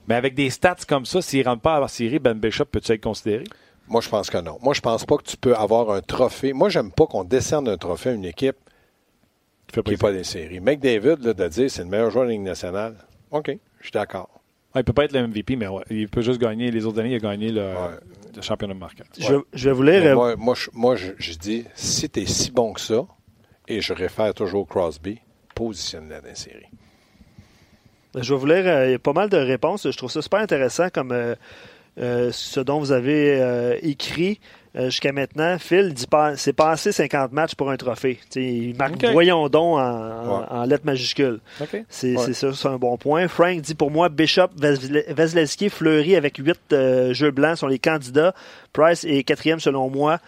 Mais 0.07 0.15
avec 0.15 0.33
des 0.33 0.49
stats 0.49 0.75
comme 0.87 1.05
ça, 1.05 1.21
s'il 1.21 1.41
ne 1.41 1.45
rentre 1.45 1.61
pas 1.61 1.75
à 1.75 1.79
la 1.79 1.87
série, 1.87 2.17
Ben 2.17 2.33
Bishop 2.33 2.65
peut-tu 2.65 2.93
être 2.93 3.03
considéré? 3.03 3.43
Moi, 3.89 4.01
je 4.01 4.09
pense 4.09 4.29
que 4.29 4.37
non. 4.37 4.57
Moi, 4.61 4.73
je 4.73 4.81
pense 4.81 5.05
pas 5.05 5.17
que 5.17 5.23
tu 5.23 5.35
peux 5.37 5.55
avoir 5.55 5.89
un 5.91 6.01
trophée. 6.01 6.53
Moi, 6.53 6.69
j'aime 6.69 6.91
pas 6.91 7.07
qu'on 7.07 7.23
décerne 7.23 7.67
un 7.67 7.77
trophée 7.77 8.09
à 8.09 8.13
une 8.13 8.25
équipe 8.25 8.55
fait 9.71 9.83
qui 9.83 9.91
n'est 9.91 9.97
pas 9.97 10.11
des 10.11 10.23
séries. 10.23 10.59
McDavid, 10.59 11.17
là, 11.23 11.33
de 11.33 11.47
dire 11.47 11.69
c'est 11.69 11.83
le 11.83 11.89
meilleur 11.89 12.09
joueur 12.09 12.25
de 12.25 12.29
la 12.29 12.33
Ligue 12.35 12.43
nationale. 12.45 12.95
OK, 13.31 13.51
je 13.79 13.83
suis 13.83 13.91
d'accord. 13.91 14.29
Ah, 14.73 14.79
il 14.79 14.83
peut 14.83 14.93
pas 14.93 15.05
être 15.05 15.13
le 15.13 15.27
MVP, 15.27 15.55
mais 15.55 15.67
ouais, 15.67 15.83
il 15.89 16.07
peut 16.07 16.21
juste 16.21 16.39
gagner. 16.39 16.69
Les 16.71 16.85
autres 16.85 16.99
années, 16.99 17.09
il 17.11 17.15
a 17.15 17.19
gagné 17.19 17.51
le, 17.51 17.61
Ouais. 17.61 17.97
le 18.35 18.41
championnat 18.41 18.73
de 18.75 18.79
marqueur. 18.79 19.07
Je, 19.17 19.35
je 19.53 19.69
vais 19.69 19.75
vous 19.75 19.83
lire. 19.83 20.03
Euh, 20.05 20.13
moi, 20.15 20.35
moi, 20.35 20.55
je, 20.55 20.69
moi, 20.73 20.95
je, 20.95 21.11
je 21.17 21.33
dis, 21.33 21.65
si 21.75 22.09
tu 22.09 22.21
es 22.21 22.25
si 22.25 22.51
bon 22.51 22.73
que 22.73 22.81
ça, 22.81 23.05
et 23.67 23.81
je 23.81 23.93
réfère 23.93 24.33
toujours 24.33 24.67
Crosby, 24.67 25.19
positionne-la 25.55 26.21
dans 26.21 26.27
la 26.27 26.35
série. 26.35 26.65
Je 28.15 28.33
vais 28.33 28.39
vous 28.39 28.45
lire 28.47 28.65
euh, 28.65 28.87
il 28.87 28.91
y 28.91 28.95
a 28.95 28.99
pas 28.99 29.13
mal 29.13 29.29
de 29.29 29.37
réponses. 29.37 29.89
Je 29.89 29.95
trouve 29.97 30.09
ça 30.11 30.21
super 30.21 30.39
intéressant 30.39 30.89
comme 30.89 31.11
euh, 31.11 31.35
euh, 31.99 32.29
ce 32.31 32.59
dont 32.59 32.79
vous 32.79 32.91
avez 32.91 33.39
euh, 33.41 33.75
écrit 33.81 34.39
euh, 34.75 34.85
jusqu'à 34.85 35.11
maintenant. 35.11 35.57
Phil 35.59 35.93
dit 35.93 36.05
pas, 36.07 36.37
c'est 36.37 36.53
passé 36.53 36.91
50 36.91 37.31
matchs 37.31 37.55
pour 37.55 37.71
un 37.71 37.77
trophée. 37.77 38.19
Il 38.35 38.75
marque 38.77 39.03
voyons 39.05 39.49
donc 39.49 39.77
en, 39.77 39.81
en- 39.81 40.39
Ouais. 40.41 40.45
en 40.49 40.63
lettres 40.65 40.85
majuscules. 40.85 41.39
C'est 41.89 42.15
Ouais. 42.15 42.33
ça, 42.33 42.53
c'est 42.53 42.67
un 42.67 42.77
bon 42.77 42.97
point. 42.97 43.27
Frank 43.27 43.61
dit 43.61 43.75
pour 43.75 43.89
moi, 43.91 44.09
Bishop, 44.09 44.49
Vasile- 44.57 45.03
Vasilevski, 45.09 45.69
Fleury 45.69 46.15
avec 46.15 46.37
8 46.37 46.59
jeux 47.13 47.31
blancs 47.31 47.57
sont 47.57 47.67
les 47.67 47.79
candidats. 47.79 48.33
Price 48.73 49.03
est 49.05 49.23
quatrième 49.23 49.59
selon 49.59 49.89
moi. 49.89 50.19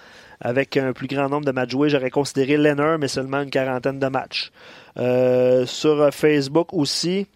Avec 0.43 0.75
un 0.75 0.91
plus 0.91 1.05
grand 1.05 1.29
nombre 1.29 1.45
de 1.45 1.51
matchs 1.51 1.69
joués, 1.69 1.89
j'aurais 1.89 2.09
considéré 2.09 2.57
Leonard, 2.57 2.97
mais 2.97 3.07
seulement 3.07 3.41
une 3.43 3.51
quarantaine 3.51 3.99
de 3.99 4.07
matchs. 4.07 4.51
Sur 5.65 6.09
Facebook 6.11 6.73
aussi, 6.73 7.27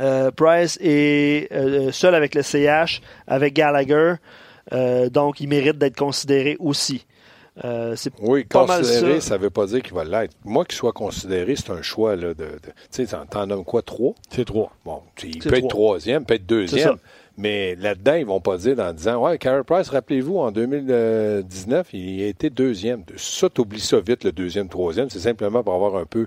euh, 0.00 0.30
Price 0.30 0.78
est 0.80 1.52
euh, 1.52 1.90
seul 1.92 2.14
avec 2.14 2.34
le 2.34 2.42
CH, 2.42 3.00
avec 3.26 3.54
Gallagher. 3.54 4.14
Euh, 4.72 5.08
donc, 5.08 5.40
il 5.40 5.48
mérite 5.48 5.78
d'être 5.78 5.96
considéré 5.96 6.56
aussi. 6.58 7.06
Euh, 7.64 7.94
c'est 7.96 8.12
Oui, 8.20 8.44
Pas 8.44 8.66
mal 8.66 8.80
considéré, 8.82 9.20
ça. 9.20 9.28
ça 9.28 9.38
ne 9.38 9.42
veut 9.44 9.50
pas 9.50 9.64
dire 9.66 9.80
qu'il 9.82 9.94
va 9.94 10.04
l'être. 10.04 10.34
Moi, 10.44 10.64
qu'il 10.66 10.76
soit 10.76 10.92
considéré, 10.92 11.56
c'est 11.56 11.70
un 11.70 11.80
choix. 11.80 12.14
Là, 12.14 12.28
de, 12.28 12.34
de- 12.34 12.48
tu 12.92 13.06
sais, 13.06 13.16
t'en- 13.30 13.46
nommes 13.46 13.64
quoi, 13.64 13.80
trois? 13.80 14.12
C'est 14.28 14.44
trois. 14.44 14.72
Bon, 14.84 15.00
tu- 15.14 15.28
il 15.28 15.38
peut 15.38 15.54
être 15.54 15.60
trois. 15.60 15.68
troisième, 15.68 16.24
peut 16.26 16.34
être 16.34 16.44
deuxième. 16.46 16.96
Mais 17.38 17.74
là-dedans, 17.76 18.14
ils 18.14 18.26
vont 18.26 18.40
pas 18.40 18.56
dire 18.58 18.78
en 18.80 18.92
disant 18.92 19.22
Ouais, 19.24 19.38
Carey 19.38 19.62
Price, 19.64 19.88
rappelez-vous, 19.88 20.36
en 20.38 20.50
2019, 20.50 21.88
il 21.94 22.22
a 22.22 22.26
été 22.26 22.50
deuxième. 22.50 23.04
Ça, 23.16 23.48
t'oublies 23.48 23.80
ça 23.80 24.00
vite, 24.00 24.24
le 24.24 24.32
deuxième, 24.32 24.68
troisième. 24.68 25.08
C'est 25.10 25.18
simplement 25.20 25.62
pour 25.62 25.74
avoir 25.74 25.96
un 25.96 26.06
peu 26.06 26.26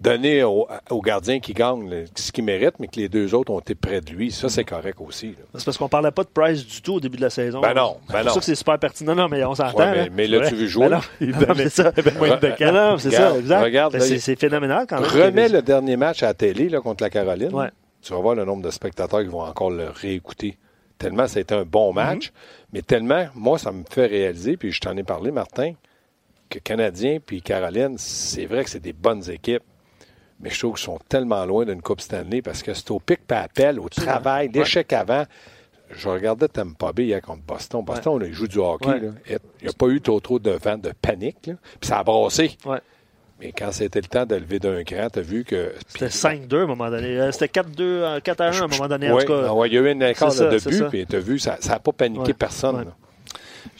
donné 0.00 0.42
au, 0.42 0.66
au 0.90 1.00
gardien 1.00 1.40
qui 1.40 1.52
gagne 1.54 2.04
ce 2.14 2.32
qu'il 2.32 2.44
mérite, 2.44 2.74
mais 2.78 2.88
que 2.88 2.96
les 2.96 3.08
deux 3.08 3.34
autres 3.34 3.52
ont 3.52 3.60
été 3.60 3.74
près 3.74 4.00
de 4.00 4.10
lui. 4.10 4.30
Ça, 4.32 4.48
c'est 4.48 4.64
correct 4.64 4.98
aussi. 5.00 5.34
c'est 5.54 5.64
parce 5.64 5.78
qu'on 5.78 5.88
parlait 5.88 6.10
pas 6.10 6.24
de 6.24 6.28
Price 6.28 6.66
du 6.66 6.82
tout 6.82 6.94
au 6.94 7.00
début 7.00 7.16
de 7.16 7.22
la 7.22 7.30
saison. 7.30 7.60
Ben 7.60 7.74
non, 7.74 7.96
ben 8.08 8.22
c'est 8.24 8.28
ça 8.30 8.38
que 8.40 8.44
c'est 8.44 8.54
super 8.54 8.78
pertinent. 8.78 9.14
Non, 9.14 9.28
mais 9.28 9.44
on 9.44 9.54
s'entend. 9.54 9.78
Ouais, 9.78 9.90
mais, 9.92 9.96
là. 10.04 10.08
mais 10.12 10.26
là, 10.26 10.38
Ouais. 10.40 10.48
tu 10.48 10.54
veux 10.56 10.66
jouer. 10.66 10.88
Ben 10.88 10.96
non, 10.96 11.00
c'est 11.56 11.70
ça. 11.70 11.92
non, 12.72 12.98
c'est 12.98 13.10
ça, 13.10 13.36
exact. 13.38 13.62
regarde, 13.62 13.92
Ben, 13.92 14.00
c'est 14.00 14.38
phénoménal 14.38 14.86
quand 14.88 15.00
même. 15.00 15.08
Remets 15.10 15.48
le 15.48 15.62
dernier 15.62 15.96
match 15.96 16.22
à 16.22 16.26
la 16.26 16.34
télé 16.34 16.68
là, 16.68 16.80
contre 16.80 17.02
la 17.02 17.10
Caroline. 17.10 17.54
Ouais. 17.54 17.68
Tu 18.02 18.12
vas 18.12 18.18
voir 18.20 18.34
le 18.34 18.44
nombre 18.44 18.62
de 18.62 18.70
spectateurs 18.70 19.20
qui 19.22 19.28
vont 19.28 19.40
encore 19.42 19.70
le 19.70 19.88
réécouter. 19.88 20.58
Tellement 20.98 21.26
ça 21.26 21.38
a 21.38 21.42
été 21.42 21.54
un 21.54 21.64
bon 21.64 21.88
Mhm. 21.90 21.94
match, 21.94 22.32
mais 22.72 22.82
tellement, 22.82 23.26
moi, 23.34 23.58
ça 23.58 23.72
me 23.72 23.82
fait 23.88 24.06
réaliser, 24.06 24.56
puis 24.56 24.70
je 24.72 24.80
t'en 24.80 24.96
ai 24.96 25.02
parlé, 25.02 25.30
Martin, 25.30 25.72
que 26.50 26.58
Canadiens 26.58 27.18
puis 27.24 27.42
Caroline, 27.42 27.94
c'est 27.98 28.46
vrai 28.46 28.64
que 28.64 28.70
c'est 28.70 28.80
des 28.82 28.92
bonnes 28.92 29.28
équipes, 29.30 29.62
mais 30.40 30.50
je 30.50 30.58
trouve 30.58 30.74
qu'ils 30.74 30.84
sont 30.84 30.98
tellement 31.08 31.44
loin 31.44 31.64
d'une 31.64 31.82
Coupe 31.82 32.00
Stanley 32.00 32.42
parce 32.42 32.62
que 32.62 32.74
c'est 32.74 32.90
au 32.90 33.00
pic 33.00 33.26
par 33.26 33.44
appel, 33.44 33.78
au 33.80 33.88
travail, 33.88 34.50
l'échec 34.52 34.92
avant. 34.92 35.24
Je 35.90 36.08
regardais 36.08 36.48
Tampa 36.48 36.92
Bay 36.92 37.04
hier 37.04 37.20
contre 37.20 37.42
Boston. 37.42 37.84
Boston, 37.84 38.18
là, 38.18 38.26
ils 38.26 38.32
jouent 38.32 38.48
du 38.48 38.58
hockey. 38.58 38.88
Ouais. 38.88 39.00
là. 39.00 39.08
Il 39.28 39.38
n'y 39.62 39.68
a 39.68 39.72
pas 39.72 39.86
eu 39.86 40.00
trop, 40.00 40.18
trop 40.18 40.38
de 40.38 40.50
vent 40.50 40.78
de 40.78 40.92
panique. 41.00 41.46
là. 41.46 41.54
Puis 41.80 41.88
ça 41.88 41.98
a 41.98 42.04
brassé. 42.04 42.56
Ouais. 42.64 42.80
Mais 43.40 43.52
quand 43.52 43.72
c'était 43.72 44.00
le 44.00 44.06
temps 44.06 44.26
de 44.26 44.36
lever 44.36 44.58
d'un 44.58 44.82
cran, 44.84 45.08
tu 45.12 45.18
as 45.18 45.22
vu 45.22 45.44
que. 45.44 45.72
C'était 45.88 46.06
5-2 46.06 46.60
à 46.60 46.62
un 46.62 46.66
moment 46.66 46.90
donné. 46.90 47.18
Euh, 47.18 47.32
C'était 47.32 47.60
4-2, 47.60 47.74
euh, 47.80 48.20
4-1 48.20 48.60
à 48.60 48.64
un 48.64 48.68
moment 48.68 48.88
donné. 48.88 49.10
En 49.10 49.18
tout 49.18 49.26
cas, 49.26 49.66
il 49.66 49.72
y 49.72 49.78
a 49.78 49.80
eu 49.80 49.90
un 49.90 50.14
ça, 50.30 50.50
de 50.50 50.70
but, 50.70 50.84
puis 50.88 51.06
tu 51.06 51.16
as 51.16 51.20
vu, 51.20 51.38
ça 51.38 51.58
n'a 51.68 51.78
pas 51.78 51.92
paniqué 51.92 52.28
Ouais, 52.28 52.32
personne. 52.32 52.92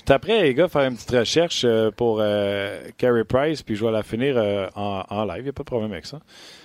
J'étais 0.05 0.13
après, 0.13 0.43
les 0.43 0.53
gars, 0.53 0.69
faire 0.69 0.83
une 0.83 0.97
petite 0.97 1.13
recherche 1.13 1.63
euh, 1.65 1.91
pour 1.91 2.19
euh, 2.21 2.79
Carey 2.99 3.25
Price, 3.25 3.63
puis 3.63 3.75
je 3.75 3.83
vais 3.87 3.91
la 3.91 4.03
finir 4.03 4.35
euh, 4.37 4.67
en, 4.77 5.03
en 5.09 5.25
live. 5.25 5.39
Il 5.39 5.43
n'y 5.45 5.49
a 5.49 5.53
pas 5.55 5.63
de 5.63 5.67
problème 5.67 5.93
avec 5.93 6.05
ça. 6.05 6.21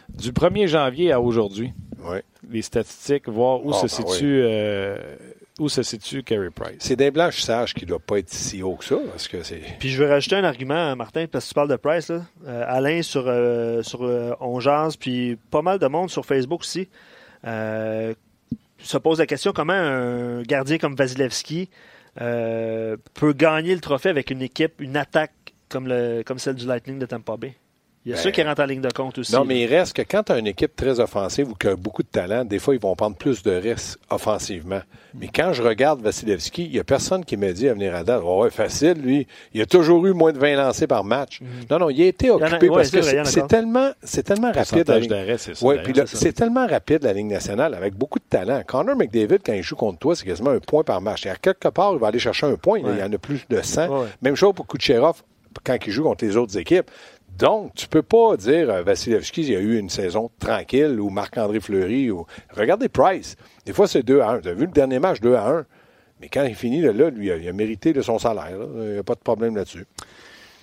Du 0.09 0.33
1er 0.33 0.67
janvier 0.67 1.13
à 1.13 1.21
aujourd'hui, 1.21 1.71
Ouais. 2.03 2.21
les 2.51 2.61
statistiques, 2.61 3.29
voir 3.29 3.65
où 3.65 3.71
Ah, 3.73 3.87
se 3.87 4.01
ben 4.01 4.09
situe 4.11 4.41
euh, 4.43 4.97
où 5.57 5.69
se 5.69 5.83
situe 5.83 6.21
Carey 6.21 6.49
Price. 6.53 6.75
C'est 6.79 6.97
des 6.97 7.11
blanchissages 7.11 7.73
qui 7.73 7.85
ne 7.85 7.89
doivent 7.91 8.01
pas 8.01 8.19
être 8.19 8.29
si 8.29 8.61
haut 8.61 8.75
que 8.75 8.83
ça, 8.83 8.97
parce 9.09 9.29
que 9.29 9.41
c'est. 9.41 9.61
Puis 9.79 9.87
je 9.87 10.03
vais 10.03 10.09
rajouter 10.09 10.35
un 10.35 10.43
argument, 10.43 10.93
Martin, 10.97 11.25
parce 11.31 11.45
que 11.45 11.49
tu 11.49 11.53
parles 11.55 11.69
de 11.69 11.77
Price. 11.77 12.09
Là. 12.09 12.23
Euh, 12.45 12.63
Alain 12.67 13.01
sur, 13.03 13.23
euh, 13.27 13.81
sur 13.83 14.03
euh, 14.03 14.33
On 14.41 14.59
Jase, 14.59 14.97
puis 14.97 15.37
pas 15.49 15.61
mal 15.61 15.79
de 15.79 15.87
monde 15.87 16.09
sur 16.09 16.25
Facebook 16.25 16.59
aussi, 16.59 16.89
euh, 17.47 18.13
se 18.79 18.97
pose 18.97 19.19
la 19.19 19.25
question 19.27 19.53
comment 19.53 19.71
un 19.71 20.41
gardien 20.41 20.77
comme 20.77 20.95
Vasilevski 20.95 21.69
euh, 21.71 21.75
peut 22.15 23.33
gagner 23.33 23.75
le 23.75 23.81
trophée 23.81 24.09
avec 24.09 24.31
une 24.31 24.41
équipe, 24.41 24.81
une 24.81 24.97
attaque 24.97 25.55
comme, 25.69 25.87
le, 25.87 26.23
comme 26.25 26.39
celle 26.39 26.55
du 26.55 26.65
Lightning 26.65 26.99
de 26.99 27.05
Tampa 27.05 27.37
Bay. 27.37 27.55
Il 28.09 28.15
y 28.15 28.15
a 28.15 28.17
ceux 28.17 28.31
qui 28.31 28.41
rentrent 28.41 28.63
en 28.63 28.65
ligne 28.65 28.81
de 28.81 28.91
compte 28.91 29.19
aussi. 29.19 29.33
Non, 29.33 29.45
mais 29.45 29.61
il 29.61 29.67
reste 29.67 29.93
que 29.93 30.01
quand 30.01 30.23
tu 30.23 30.31
as 30.31 30.39
une 30.39 30.47
équipe 30.47 30.75
très 30.75 30.99
offensive 30.99 31.51
ou 31.51 31.53
qui 31.53 31.67
a 31.67 31.75
beaucoup 31.75 32.01
de 32.01 32.07
talent, 32.07 32.43
des 32.43 32.57
fois, 32.57 32.73
ils 32.73 32.81
vont 32.81 32.95
prendre 32.95 33.15
plus 33.15 33.43
de 33.43 33.51
risques 33.51 33.99
offensivement. 34.09 34.81
Mais 35.13 35.27
quand 35.27 35.53
je 35.53 35.61
regarde 35.61 36.01
Vasilevski, 36.01 36.65
il 36.65 36.71
n'y 36.71 36.79
a 36.79 36.83
personne 36.83 37.23
qui 37.23 37.37
me 37.37 37.51
dit 37.53 37.69
à 37.69 37.73
venir 37.73 37.93
à 37.95 38.03
date, 38.03 38.21
oh, 38.25 38.43
ouais, 38.43 38.49
facile, 38.49 38.93
lui. 38.93 39.27
Il 39.53 39.61
a 39.61 39.67
toujours 39.67 40.05
eu 40.07 40.13
moins 40.13 40.31
de 40.31 40.39
20 40.39 40.55
lancés 40.55 40.87
par 40.87 41.03
match. 41.03 41.39
Non, 41.69 41.77
non, 41.77 41.89
il 41.91 42.01
a 42.01 42.05
été 42.05 42.31
occupé 42.31 42.69
ouais, 42.69 42.75
parce 42.75 42.89
c'est 42.89 43.01
que 43.01 43.23
c'est 43.25 43.47
tellement, 43.47 43.91
c'est 44.03 44.23
tellement 44.23 44.51
rapide. 44.51 44.85
c'est 45.37 45.55
ça. 45.55 45.65
Ouais, 45.65 45.75
d'ailleurs. 45.75 45.83
puis 45.83 45.93
là, 45.93 46.05
c'est 46.07 46.15
ça. 46.15 46.21
c'est 46.23 46.33
tellement 46.33 46.65
rapide 46.65 47.03
la 47.03 47.13
Ligue 47.13 47.27
nationale 47.27 47.75
avec 47.75 47.93
beaucoup 47.93 48.19
de 48.19 48.25
talent. 48.27 48.61
Connor 48.65 48.95
McDavid, 48.95 49.39
quand 49.45 49.53
il 49.53 49.63
joue 49.63 49.75
contre 49.75 49.99
toi, 49.99 50.15
c'est 50.15 50.25
quasiment 50.25 50.51
un 50.51 50.59
point 50.59 50.83
par 50.83 50.99
match. 50.99 51.27
Et 51.27 51.29
à 51.29 51.35
quelque 51.35 51.67
part, 51.67 51.93
il 51.93 51.99
va 51.99 52.07
aller 52.07 52.19
chercher 52.19 52.47
un 52.47 52.55
point. 52.55 52.79
Ouais. 52.79 52.91
Il 52.95 52.99
y 52.99 53.03
en 53.03 53.13
a 53.13 53.17
plus 53.17 53.45
de 53.49 53.61
100. 53.61 53.81
Ouais, 53.87 53.99
ouais. 53.99 54.07
Même 54.23 54.35
chose 54.35 54.53
pour 54.55 54.65
Kucherov 54.65 55.21
quand 55.63 55.77
il 55.85 55.91
joue 55.91 56.03
contre 56.03 56.25
les 56.25 56.37
autres 56.37 56.57
équipes. 56.57 56.89
Donc, 57.39 57.73
tu 57.73 57.87
peux 57.87 58.01
pas 58.01 58.35
dire 58.35 58.69
euh, 58.69 58.83
Vasilevski, 58.83 59.43
il 59.43 59.55
a 59.55 59.59
eu 59.59 59.79
une 59.79 59.89
saison 59.89 60.29
tranquille 60.39 60.99
ou 60.99 61.09
Marc-André 61.09 61.61
Fleury. 61.61 62.11
Ou... 62.11 62.25
Regardez 62.51 62.89
Price. 62.89 63.37
Des 63.65 63.71
fois, 63.71 63.87
c'est 63.87 64.03
2 64.03 64.19
à 64.19 64.31
1. 64.31 64.41
Tu 64.41 64.49
as 64.49 64.53
vu 64.53 64.65
le 64.65 64.71
dernier 64.71 64.99
match 64.99 65.21
2 65.21 65.35
à 65.35 65.47
1. 65.47 65.65
Mais 66.19 66.27
quand 66.27 66.43
il 66.43 66.53
finit, 66.53 66.81
là, 66.81 66.91
lui, 66.91 67.27
il 67.27 67.47
a, 67.47 67.53
mérité 67.53 67.93
de 67.93 68.01
son 68.01 68.19
salaire. 68.19 68.57
Il 68.75 68.91
n'y 68.91 68.97
a 68.97 69.03
pas 69.03 69.15
de 69.15 69.21
problème 69.21 69.55
là-dessus. 69.55 69.85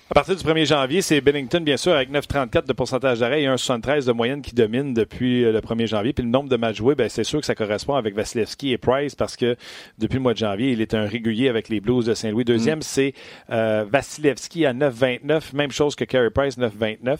À 0.08 0.14
partir 0.14 0.36
du 0.36 0.44
1er 0.44 0.66
janvier, 0.66 1.02
c'est 1.02 1.20
Bennington, 1.20 1.60
bien 1.60 1.76
sûr, 1.76 1.92
avec 1.92 2.12
9,34 2.12 2.64
de 2.64 2.72
pourcentage 2.72 3.18
d'arrêt 3.18 3.42
et 3.42 3.46
1,73 3.46 4.06
de 4.06 4.12
moyenne 4.12 4.40
qui 4.40 4.54
domine 4.54 4.94
depuis 4.94 5.44
euh, 5.44 5.50
le 5.50 5.58
1er 5.58 5.88
janvier. 5.88 6.12
Puis 6.12 6.22
le 6.22 6.30
nombre 6.30 6.48
de 6.48 6.56
matchs 6.56 6.76
joués, 6.76 6.94
ben, 6.94 7.08
c'est 7.08 7.24
sûr 7.24 7.40
que 7.40 7.46
ça 7.46 7.56
correspond 7.56 7.96
avec 7.96 8.14
Vasilevski 8.14 8.70
et 8.70 8.78
Price 8.78 9.16
parce 9.16 9.36
que 9.36 9.56
depuis 9.98 10.14
le 10.14 10.20
mois 10.20 10.32
de 10.32 10.38
janvier, 10.38 10.70
il 10.70 10.80
est 10.80 10.94
un 10.94 11.06
régulier 11.06 11.48
avec 11.48 11.68
les 11.68 11.80
Blues 11.80 12.06
de 12.06 12.14
Saint-Louis. 12.14 12.44
Deuxième, 12.44 12.82
c'est 12.82 13.14
euh, 13.50 13.84
Vasilevski 13.90 14.64
à 14.64 14.72
9,29. 14.72 15.56
Même 15.56 15.72
chose 15.72 15.96
que 15.96 16.04
Carey 16.04 16.30
Price, 16.30 16.56
9,29. 16.56 17.18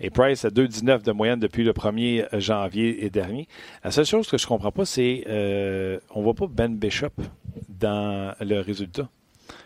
Et 0.00 0.08
Price 0.08 0.46
à 0.46 0.48
2,19 0.48 1.02
de 1.02 1.12
moyenne 1.12 1.38
depuis 1.38 1.64
le 1.64 1.72
1er 1.72 2.38
janvier 2.38 3.04
et 3.04 3.10
dernier. 3.10 3.46
La 3.84 3.90
seule 3.90 4.06
chose 4.06 4.26
que 4.26 4.38
je 4.38 4.46
comprends 4.46 4.72
pas, 4.72 4.86
c'est 4.86 5.24
euh, 5.28 5.98
on 6.14 6.22
voit 6.22 6.34
pas 6.34 6.46
Ben 6.46 6.74
Bishop 6.74 7.12
dans 7.68 8.34
le 8.40 8.60
résultat. 8.60 9.10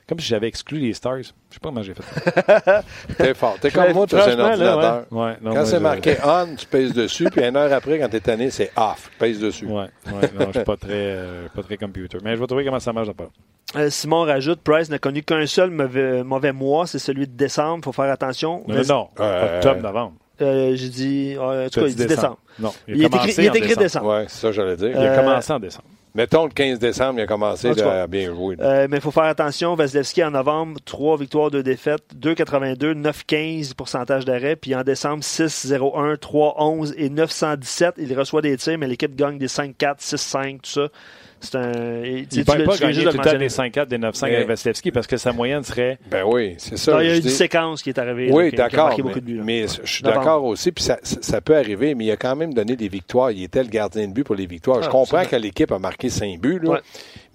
Comme 0.09 0.21
si 0.21 0.27
j'avais 0.29 0.47
exclu 0.47 0.79
les 0.79 0.93
Stars. 0.93 1.19
Je 1.19 1.23
sais 1.25 1.61
pas 1.61 1.69
comment 1.71 1.83
j'ai 1.83 1.95
fait 1.95 2.03
ça. 2.03 2.83
T'es 3.19 3.35
fort. 3.35 3.57
T'es 3.61 3.71
comme 3.71 3.93
moi, 3.93 4.07
tu 4.07 4.15
un 4.15 4.21
Franchement, 4.21 4.43
là, 4.43 4.51
ordinateur. 4.51 5.05
Ouais, 5.11 5.37
non, 5.43 5.55
Quand 5.55 5.65
c'est 5.65 5.81
marqué 5.81 6.17
on, 6.25 6.55
tu 6.57 6.67
pèses 6.67 6.93
dessus, 6.93 7.25
puis 7.31 7.43
une 7.45 7.57
heure 7.57 7.73
après, 7.73 7.99
quand 7.99 8.09
t'es 8.09 8.21
tanné, 8.21 8.51
c'est 8.51 8.71
off. 8.77 9.11
Pèse 9.19 9.41
dessus. 9.41 9.67
Ouais, 9.67 9.87
ouais, 10.07 10.31
non, 10.39 10.47
je 10.47 10.53
suis 10.59 10.65
pas 10.65 10.77
très, 10.77 10.91
euh, 10.93 11.49
pas 11.55 11.63
très 11.63 11.77
computer. 11.77 12.19
Mais 12.23 12.37
je 12.37 12.41
vais 12.41 12.47
trouver 12.47 12.65
comment 12.65 12.79
ça 12.81 12.93
marche 12.93 13.09
long. 13.09 13.15
Euh, 13.75 13.91
Simon 13.91 14.23
rajoute 14.23 14.61
Price 14.63 14.89
n'a 14.91 14.99
connu 15.01 15.23
qu'un 15.25 15.45
seul 15.47 15.71
mauvais, 15.71 16.23
mauvais 16.23 16.53
mois, 16.53 16.87
c'est 16.87 17.01
celui 17.01 17.27
de 17.27 17.33
décembre. 17.37 17.79
Il 17.83 17.85
faut 17.85 17.93
faire 17.93 18.11
attention. 18.13 18.63
Non, 18.69 18.75
Mais- 18.77 18.83
non, 18.85 19.09
Euh, 19.19 19.57
octobre, 19.57 19.83
novembre. 19.83 20.15
Euh, 20.41 20.73
J'ai 20.77 20.89
dit. 20.89 21.35
euh, 21.39 21.67
en 21.67 21.69
tout 21.69 21.81
cas, 21.81 21.87
il 21.87 21.95
dit 21.97 22.07
décembre. 22.07 22.39
Non, 22.59 22.73
Il 22.89 23.03
est 23.05 23.09
commencé 23.11 23.31
écrit, 23.31 23.43
il 23.43 23.47
est 23.49 23.59
écrit 23.59 23.77
décembre. 23.77 24.25
C'est 24.29 24.41
ça 24.41 24.49
que 24.49 24.53
j'allais 24.55 24.77
dire. 24.77 24.89
Il 24.91 24.97
a 24.97 25.13
Euh, 25.13 25.17
commencé 25.17 25.53
en 25.53 25.59
décembre. 25.61 25.89
Mettons 26.15 26.45
le 26.45 26.51
15 26.51 26.79
décembre, 26.79 27.19
il 27.19 27.23
a 27.25 27.27
commencé 27.27 27.75
là, 27.75 28.05
à 28.05 28.07
bien 28.07 28.35
jouer. 28.35 28.57
Euh, 28.61 28.87
mais 28.89 28.97
il 28.97 29.03
faut 29.03 29.11
faire 29.11 29.25
attention. 29.25 29.75
Vasilevski 29.75 30.25
en 30.25 30.31
novembre, 30.31 30.81
3 30.83 31.19
victoires, 31.19 31.51
2 31.51 31.63
défaites, 31.63 32.05
2,82, 32.19 32.95
9,15 32.95 33.75
pourcentage 33.75 34.25
d'arrêt. 34.25 34.57
Puis 34.57 34.75
en 34.75 34.83
décembre, 34.83 35.23
6,01, 35.23 36.17
3,11 36.17 36.95
et 36.97 37.11
917. 37.11 37.97
Il 37.99 38.19
reçoit 38.19 38.41
des 38.41 38.57
tirs, 38.57 38.79
mais 38.79 38.87
l'équipe 38.87 39.15
gagne 39.15 39.37
des 39.37 39.49
5-4, 39.49 39.99
6-5, 40.01 40.61
tout 40.63 40.71
ça. 40.71 40.89
C'est 41.41 41.55
un. 41.57 42.03
et- 42.03 42.27
tu 42.29 42.37
sais, 42.37 42.45
Il 42.47 42.53
ne 42.53 42.57
peut 42.57 42.65
pas 42.65 42.77
gagner 42.79 43.05
tout 43.05 43.11
de 43.13 43.17
le 43.19 43.23
temps 43.25 43.39
des 43.39 43.49
5-4, 43.49 43.89
des 43.89 43.99
9-5 43.99 44.27
Mais- 44.31 44.37
avec 44.37 44.49
Vasilevski 44.49 44.91
parce 44.91 45.07
que 45.07 45.17
sa 45.17 45.33
moyenne 45.33 45.63
serait. 45.63 45.99
Ben 46.11 46.25
oui, 46.27 46.55
c'est 46.59 46.77
ça. 46.79 46.93
Non, 46.93 47.01
il 47.01 47.07
y 47.07 47.11
a 47.11 47.13
eu 47.15 47.17
une 47.17 47.23
dis. 47.23 47.31
séquence 47.31 47.83
qui 47.83 47.91
est 47.91 47.99
arrivée. 47.99 48.31
Oui, 48.33 48.51
d'accord. 48.53 48.95
Mais, 48.97 49.03
beaucoup 49.03 49.21
de 49.21 49.25
buts. 49.25 49.37
là. 49.37 49.43
mais 49.45 49.67
je 49.69 49.91
suis 49.93 50.03
d'accord 50.03 50.45
aussi, 50.45 50.73
puis 50.73 50.83
ça, 50.85 51.41
peut 51.43 51.57
arriver, 51.57 51.95
mais 51.95 52.07
il 52.07 52.11
a 52.11 52.17
quand 52.17 52.35
même 52.37 52.55
donné 52.55 52.75
des 52.77 52.89
victoires. 52.89 53.31
Il 53.31 53.43
était 53.43 53.63
le 53.63 53.69
gardien 53.69 54.09
de 54.09 54.13
but 54.13 54.25
pour 54.25 54.35
les 54.35 54.47
victoires. 54.47 54.83
je 54.83 54.89
Ah, 54.89 54.91
comprends 54.91 55.25
que 55.25 55.37
l'équipe 55.37 55.71
a 55.73 55.79
marqué 55.79 56.09
5 56.09 56.39
buts, 56.41 56.59
là, 56.63 56.71
Ouais. 56.71 56.81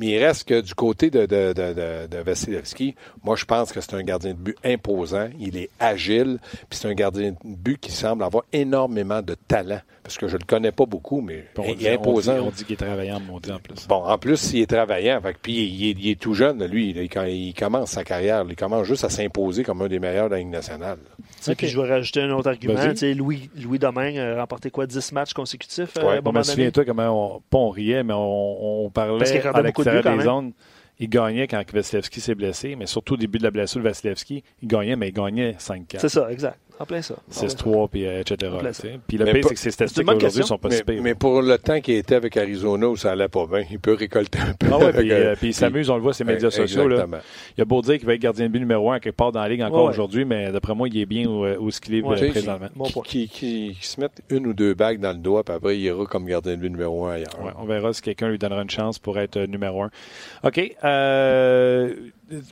Mais 0.02 0.08
il 0.08 0.18
reste 0.18 0.48
que 0.48 0.60
du 0.62 0.74
côté 0.74 1.12
de, 1.12 1.28
de, 1.28 1.54
de, 1.54 2.08
de, 2.08 2.18
Vasilevski, 2.18 2.96
moi, 3.24 3.36
je 3.36 3.46
pense 3.46 3.72
que 3.72 3.80
c'est 3.82 3.94
un 3.94 4.02
gardien 4.02 4.32
de 4.32 4.38
but 4.38 4.58
imposant. 4.64 5.30
Il 5.40 5.56
est 5.56 5.70
agile, 5.80 6.40
puis 6.68 6.80
c'est 6.80 6.88
un 6.88 6.96
gardien 6.96 7.34
de 7.34 7.38
but 7.44 7.80
qui 7.80 7.92
semble 7.92 8.24
avoir 8.24 8.44
énormément 8.52 9.22
de 9.22 9.36
talent. 9.36 9.82
Parce 10.02 10.18
que 10.18 10.28
je 10.28 10.38
le 10.38 10.44
connais 10.44 10.72
pas 10.72 10.88
beaucoup, 10.88 11.22
mais 11.22 11.46
il 11.68 11.76
dit, 11.76 11.86
est 11.86 11.94
imposant. 11.94 12.40
on 12.40 12.50
dit 12.50 12.64
qu'il 12.64 12.74
est 12.74 12.78
travaillant, 12.78 13.22
on 13.32 13.40
dit 13.40 13.52
en 13.52 13.60
plus. 13.60 13.88
Bon, 13.88 14.04
en 14.04 14.18
plus, 14.18 14.54
il 14.54 14.62
est 14.62 14.66
travaillant. 14.66 15.22
Fait 15.22 15.38
puis 15.40 15.54
il 15.54 15.90
est, 15.90 15.92
il 15.92 16.10
est 16.10 16.20
tout 16.20 16.34
jeune, 16.34 16.66
lui. 16.66 17.08
quand 17.08 17.26
il 17.26 17.54
commence 17.54 17.92
sa 17.92 18.04
carrière, 18.04 18.44
il 18.50 18.56
commence 18.56 18.88
juste 18.88 19.04
à 19.04 19.10
s'imposer 19.12 19.64
comme 19.64 19.84
un 19.84 19.88
des 19.88 20.00
meilleurs 20.00 20.30
de 20.30 20.34
la 20.34 20.40
Ligue 20.40 20.50
nationale. 20.50 20.98
Puis 21.58 21.68
je 21.68 21.80
vais 21.80 21.90
rajouter 21.90 22.22
un 22.22 22.32
autre 22.32 22.50
argument. 22.50 22.76
Louis, 23.16 23.50
Louis 23.62 23.80
Domingue 23.80 24.18
a 24.18 24.36
remporté 24.40 24.70
quoi 24.72 24.86
10 24.86 25.12
matchs 25.12 25.34
consécutifs 25.34 25.98
euh, 25.98 26.08
Ouais, 26.08 26.22
Bon, 26.22 26.32
donné? 26.32 26.44
souviens-toi 26.44 26.86
comment 26.86 27.36
on, 27.36 27.42
pas 27.50 27.58
on 27.58 27.70
riait, 27.70 28.04
mais 28.04 28.14
on, 28.14 28.86
on 28.86 28.90
parlait 28.90 29.12
à 29.14 29.14
de 29.16 29.64
l'extérieur 29.64 30.04
quand 30.04 30.12
des 30.12 30.18
même. 30.18 30.26
zones. 30.26 30.52
Il 31.00 31.10
gagnait 31.10 31.48
quand 31.48 31.64
Vasilevski 31.74 32.22
s'est 32.22 32.36
blessé, 32.36 32.76
mais 32.76 32.86
surtout 32.86 33.16
au 33.16 33.18
début 33.18 33.40
de 33.40 33.44
la 33.44 33.50
blessure 33.50 33.80
de 33.80 33.86
Vasilevski, 33.88 34.44
il 34.62 34.68
gagnait, 34.68 34.96
mais 34.96 35.10
il 35.10 35.14
gagnait 35.14 35.54
5-4. 35.54 35.98
C'est 35.98 36.10
ça, 36.10 36.32
exact. 36.32 36.60
En 36.82 36.86
plein 36.86 37.02
ça. 37.02 37.14
En 37.14 37.40
plein 37.40 37.50
ça. 37.50 37.56
6-3, 37.56 37.90
puis 37.90 38.06
euh, 38.06 38.22
etc. 38.22 38.52
Puis 39.08 39.18
le 39.18 39.26
Mais 39.26 39.34
pire, 39.34 39.44
c'est 39.50 39.56
que 39.56 39.66
une 39.66 39.72
statistiques 39.72 40.12
aujourd'hui 40.12 40.44
sont 40.44 40.58
pas 40.58 40.70
Mais, 40.70 40.76
si 40.78 40.84
pires. 40.84 41.02
mais 41.02 41.16
pour 41.16 41.42
le 41.42 41.58
temps 41.58 41.80
qu'il 41.82 41.96
était 41.96 42.16
avec 42.16 42.36
Arizona 42.38 42.88
où 42.90 42.98
ça 42.98 43.12
allait 43.12 43.28
pas 43.28 43.46
bien, 43.48 43.64
il 43.72 43.80
peut 43.80 43.94
récolter 43.94 44.40
un 44.40 44.54
peu. 44.54 44.68
Ah 44.72 44.78
ouais, 44.78 44.94
puis, 44.98 45.12
euh, 45.12 45.32
euh, 45.32 45.36
puis 45.36 45.50
il 45.50 45.54
s'amuse, 45.54 45.90
on 45.90 45.96
le 45.96 46.02
voit 46.02 46.14
sur 46.14 46.26
les 46.26 46.34
médias 46.34 46.52
sociaux. 46.52 46.88
Là. 46.88 47.06
Il 47.58 47.62
a 47.62 47.66
beau 47.66 47.82
dire 47.82 47.98
qu'il 47.98 48.06
va 48.06 48.14
être 48.16 48.22
gardien 48.22 48.46
de 48.48 48.52
but 48.52 48.60
numéro 48.60 48.92
un 48.92 49.00
quelque 49.00 49.16
part 49.16 49.32
dans 49.32 49.42
la 49.42 49.50
ligue 49.50 49.62
encore 49.62 49.82
Ouais, 49.82 49.84
ouais. 49.84 49.90
aujourd'hui, 49.90 50.26
mais 50.26 50.52
d'après 50.52 50.76
moi, 50.76 50.88
il 50.88 50.98
est 50.98 51.06
bien 51.06 51.26
où, 51.28 51.46
où 51.46 51.72
ce 51.72 51.80
qu'il 51.80 51.96
est 51.96 52.02
Ouais, 52.02 52.22
euh, 52.22 52.30
présentement. 52.30 52.68
Bon 52.76 52.86
qui, 53.02 53.28
qui, 53.28 53.78
se 53.82 54.00
mette 54.00 54.22
une 54.30 54.48
ou 54.48 54.54
deux 54.54 54.74
bagues 54.74 55.00
dans 55.00 55.12
le 55.12 55.20
doigt, 55.20 55.44
puis 55.44 55.56
après, 55.56 55.78
il 55.78 55.82
ira 55.82 56.06
comme 56.06 56.26
gardien 56.26 56.54
de 56.54 56.58
but 56.58 56.70
numéro 56.70 57.06
un 57.06 57.14
ailleurs. 57.14 57.40
Ouais, 57.44 57.52
on 57.60 57.66
verra 57.66 57.94
si 57.94 58.02
quelqu'un 58.02 58.30
lui 58.30 58.38
donnera 58.38 58.62
une 58.62 58.70
chance 58.70 59.00
pour 59.00 59.20
être 59.20 59.38
euh, 59.38 59.48
numéro 59.48 59.84
un. 59.84 59.90
OK. 60.44 60.76
euh, 60.84 61.94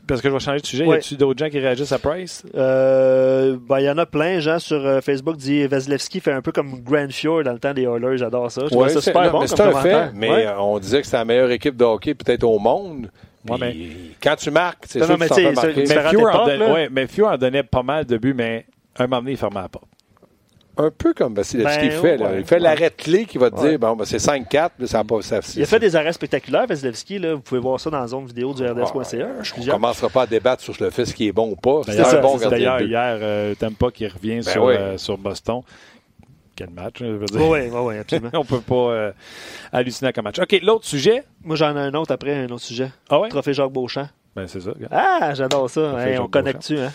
parce 0.07 0.21
que 0.21 0.29
je 0.29 0.33
vais 0.33 0.39
changer 0.39 0.59
de 0.59 0.65
sujet. 0.65 0.85
Ouais. 0.85 0.97
Y 0.97 0.99
a-tu 0.99 1.15
d'autres 1.15 1.39
gens 1.39 1.49
qui 1.49 1.59
réagissent 1.59 1.91
à 1.91 1.99
Price? 1.99 2.43
Euh, 2.55 3.57
ben, 3.67 3.79
il 3.79 3.85
y 3.85 3.89
en 3.89 3.97
a 3.97 4.05
plein, 4.05 4.18
gens 4.39 4.59
sur 4.59 4.85
euh, 4.85 5.01
Facebook 5.01 5.37
dit 5.37 5.65
Vasilevski 5.67 6.19
fait 6.19 6.31
un 6.31 6.41
peu 6.41 6.51
comme 6.51 6.81
Grand 6.81 7.11
Fjord 7.11 7.43
dans 7.43 7.53
le 7.53 7.59
temps 7.59 7.73
des 7.73 7.83
Oilers, 7.83 8.17
j'adore 8.17 8.51
ça. 8.51 8.61
Je 8.71 8.75
Ouais, 8.75 8.89
ça 8.89 8.95
c'est- 9.01 9.09
super 9.11 9.23
non, 9.25 9.31
bon 9.31 9.39
mais 9.41 9.47
comme 9.47 9.57
c'est 9.57 9.63
un 9.63 9.81
fait, 9.81 10.11
mais 10.13 10.29
Ouais. 10.29 10.47
euh, 10.47 10.59
on 10.59 10.79
disait 10.79 10.99
que 10.99 11.05
c'était 11.05 11.17
la 11.17 11.25
meilleure 11.25 11.51
équipe 11.51 11.75
de 11.75 11.83
hockey 11.85 12.13
peut-être 12.13 12.43
au 12.43 12.59
monde. 12.59 13.09
Ouais, 13.49 13.57
Puis 13.57 13.59
mais- 13.59 14.15
Quand 14.21 14.35
tu 14.35 14.51
marques, 14.51 14.83
c'est 14.87 14.99
sûr 14.99 15.07
non, 15.07 15.15
que 15.15 15.19
mais 15.21 15.25
tu 15.27 15.29
t'en 15.29 15.35
tu 15.35 15.41
sais, 15.41 15.47
fais 15.49 15.53
marquer. 15.55 15.73
c'est- 15.73 15.79
Mais 15.79 15.83
différentes 15.85 16.13
Few, 16.13 16.19
en 16.27 16.45
là. 16.57 16.73
ouais, 16.73 16.89
en 17.25 17.37
donnait 17.37 17.63
pas 17.63 17.83
mal 17.83 18.05
de 18.05 18.17
buts, 18.17 18.33
mais 18.35 18.65
un 19.03 19.07
moment 19.07 19.21
donné, 19.21 19.31
il 19.31 19.37
fermait 19.37 19.61
la 19.61 19.69
porte. 19.69 19.85
Un 20.77 20.91
peu 20.91 21.13
comme 21.13 21.33
Vasilevski 21.35 21.89
Ben, 21.89 22.01
fait. 22.01 22.17
là. 22.17 22.25
ouais, 22.29 22.39
il 22.39 22.45
fait 22.45 22.55
ouais. 22.55 22.61
l'arrêt 22.61 22.91
clé 22.95 23.25
qui 23.25 23.37
va 23.37 23.49
te 23.51 23.55
Ouais. 23.59 23.71
dire 23.71 23.79
bon, 23.79 23.95
ben, 23.97 24.05
c'est 24.05 24.17
5-4, 24.17 24.69
mais 24.79 24.87
ça 24.87 24.99
n'a 24.99 25.03
pas. 25.03 25.21
Ça, 25.21 25.39
Il 25.55 25.63
a 25.63 25.65
fait 25.65 25.79
des 25.79 25.93
arrêts 25.95 26.13
spectaculaires, 26.13 26.65
Vasilevski. 26.67 27.19
Là. 27.19 27.33
Vous 27.35 27.41
pouvez 27.41 27.59
voir 27.59 27.79
ça 27.79 27.89
dans 27.89 27.99
la 27.99 28.07
zone 28.07 28.25
vidéo 28.25 28.53
du 28.53 28.65
RDS.ca. 28.65 28.93
On 28.93 29.41
Plusieurs. 29.41 29.75
ne 29.75 29.81
commencera 29.81 30.09
pas 30.09 30.21
à 30.21 30.27
débattre 30.27 30.63
sur 30.63 30.73
le 30.79 30.89
fait 30.89 31.03
ce 31.05 31.13
qui 31.13 31.27
est 31.27 31.31
bon 31.33 31.51
ou 31.51 31.55
pas. 31.57 31.81
C'est 31.85 31.99
un 31.99 32.21
bon 32.21 32.37
D'ailleurs, 32.37 32.81
hier, 32.81 33.17
euh, 33.21 33.55
Tampa 33.55 33.91
qui 33.91 34.07
revient 34.07 34.35
Ben 34.35 34.43
sur, 34.43 34.63
oui. 34.63 34.75
euh, 34.75 34.97
sur 34.97 35.17
Boston. 35.17 35.61
Quel 36.55 36.69
match, 36.71 37.01
hein, 37.01 37.05
je 37.07 37.15
veux 37.15 37.25
dire. 37.25 37.41
Oui, 37.41 37.59
oui, 37.71 37.79
oui, 37.81 37.97
absolument. 37.97 38.29
On 38.33 38.43
peut 38.45 38.59
pas 38.61 38.75
euh, 38.75 39.11
halluciner 39.71 40.11
comme 40.13 40.25
match. 40.25 40.39
OK, 40.39 40.59
l'autre 40.61 40.85
sujet? 40.85 41.23
Moi, 41.43 41.55
j'en 41.55 41.75
ai 41.75 41.79
un 41.79 41.93
autre 41.93 42.11
après, 42.13 42.33
un 42.35 42.49
autre 42.49 42.63
sujet. 42.63 42.91
Ah 43.09 43.19
ouais? 43.19 43.29
Trophée 43.29 43.53
Jacques 43.53 43.71
Beauchamp. 43.71 44.07
Ben, 44.35 44.47
c'est 44.47 44.61
ça. 44.61 44.71
regarde. 44.71 44.93
Ah, 44.93 45.33
j'adore 45.33 45.69
ça. 45.69 45.81
Hey, 46.05 46.17
on 46.17 46.23
Jacques 46.23 46.31
connecte-tu, 46.31 46.77
hein? 46.79 46.91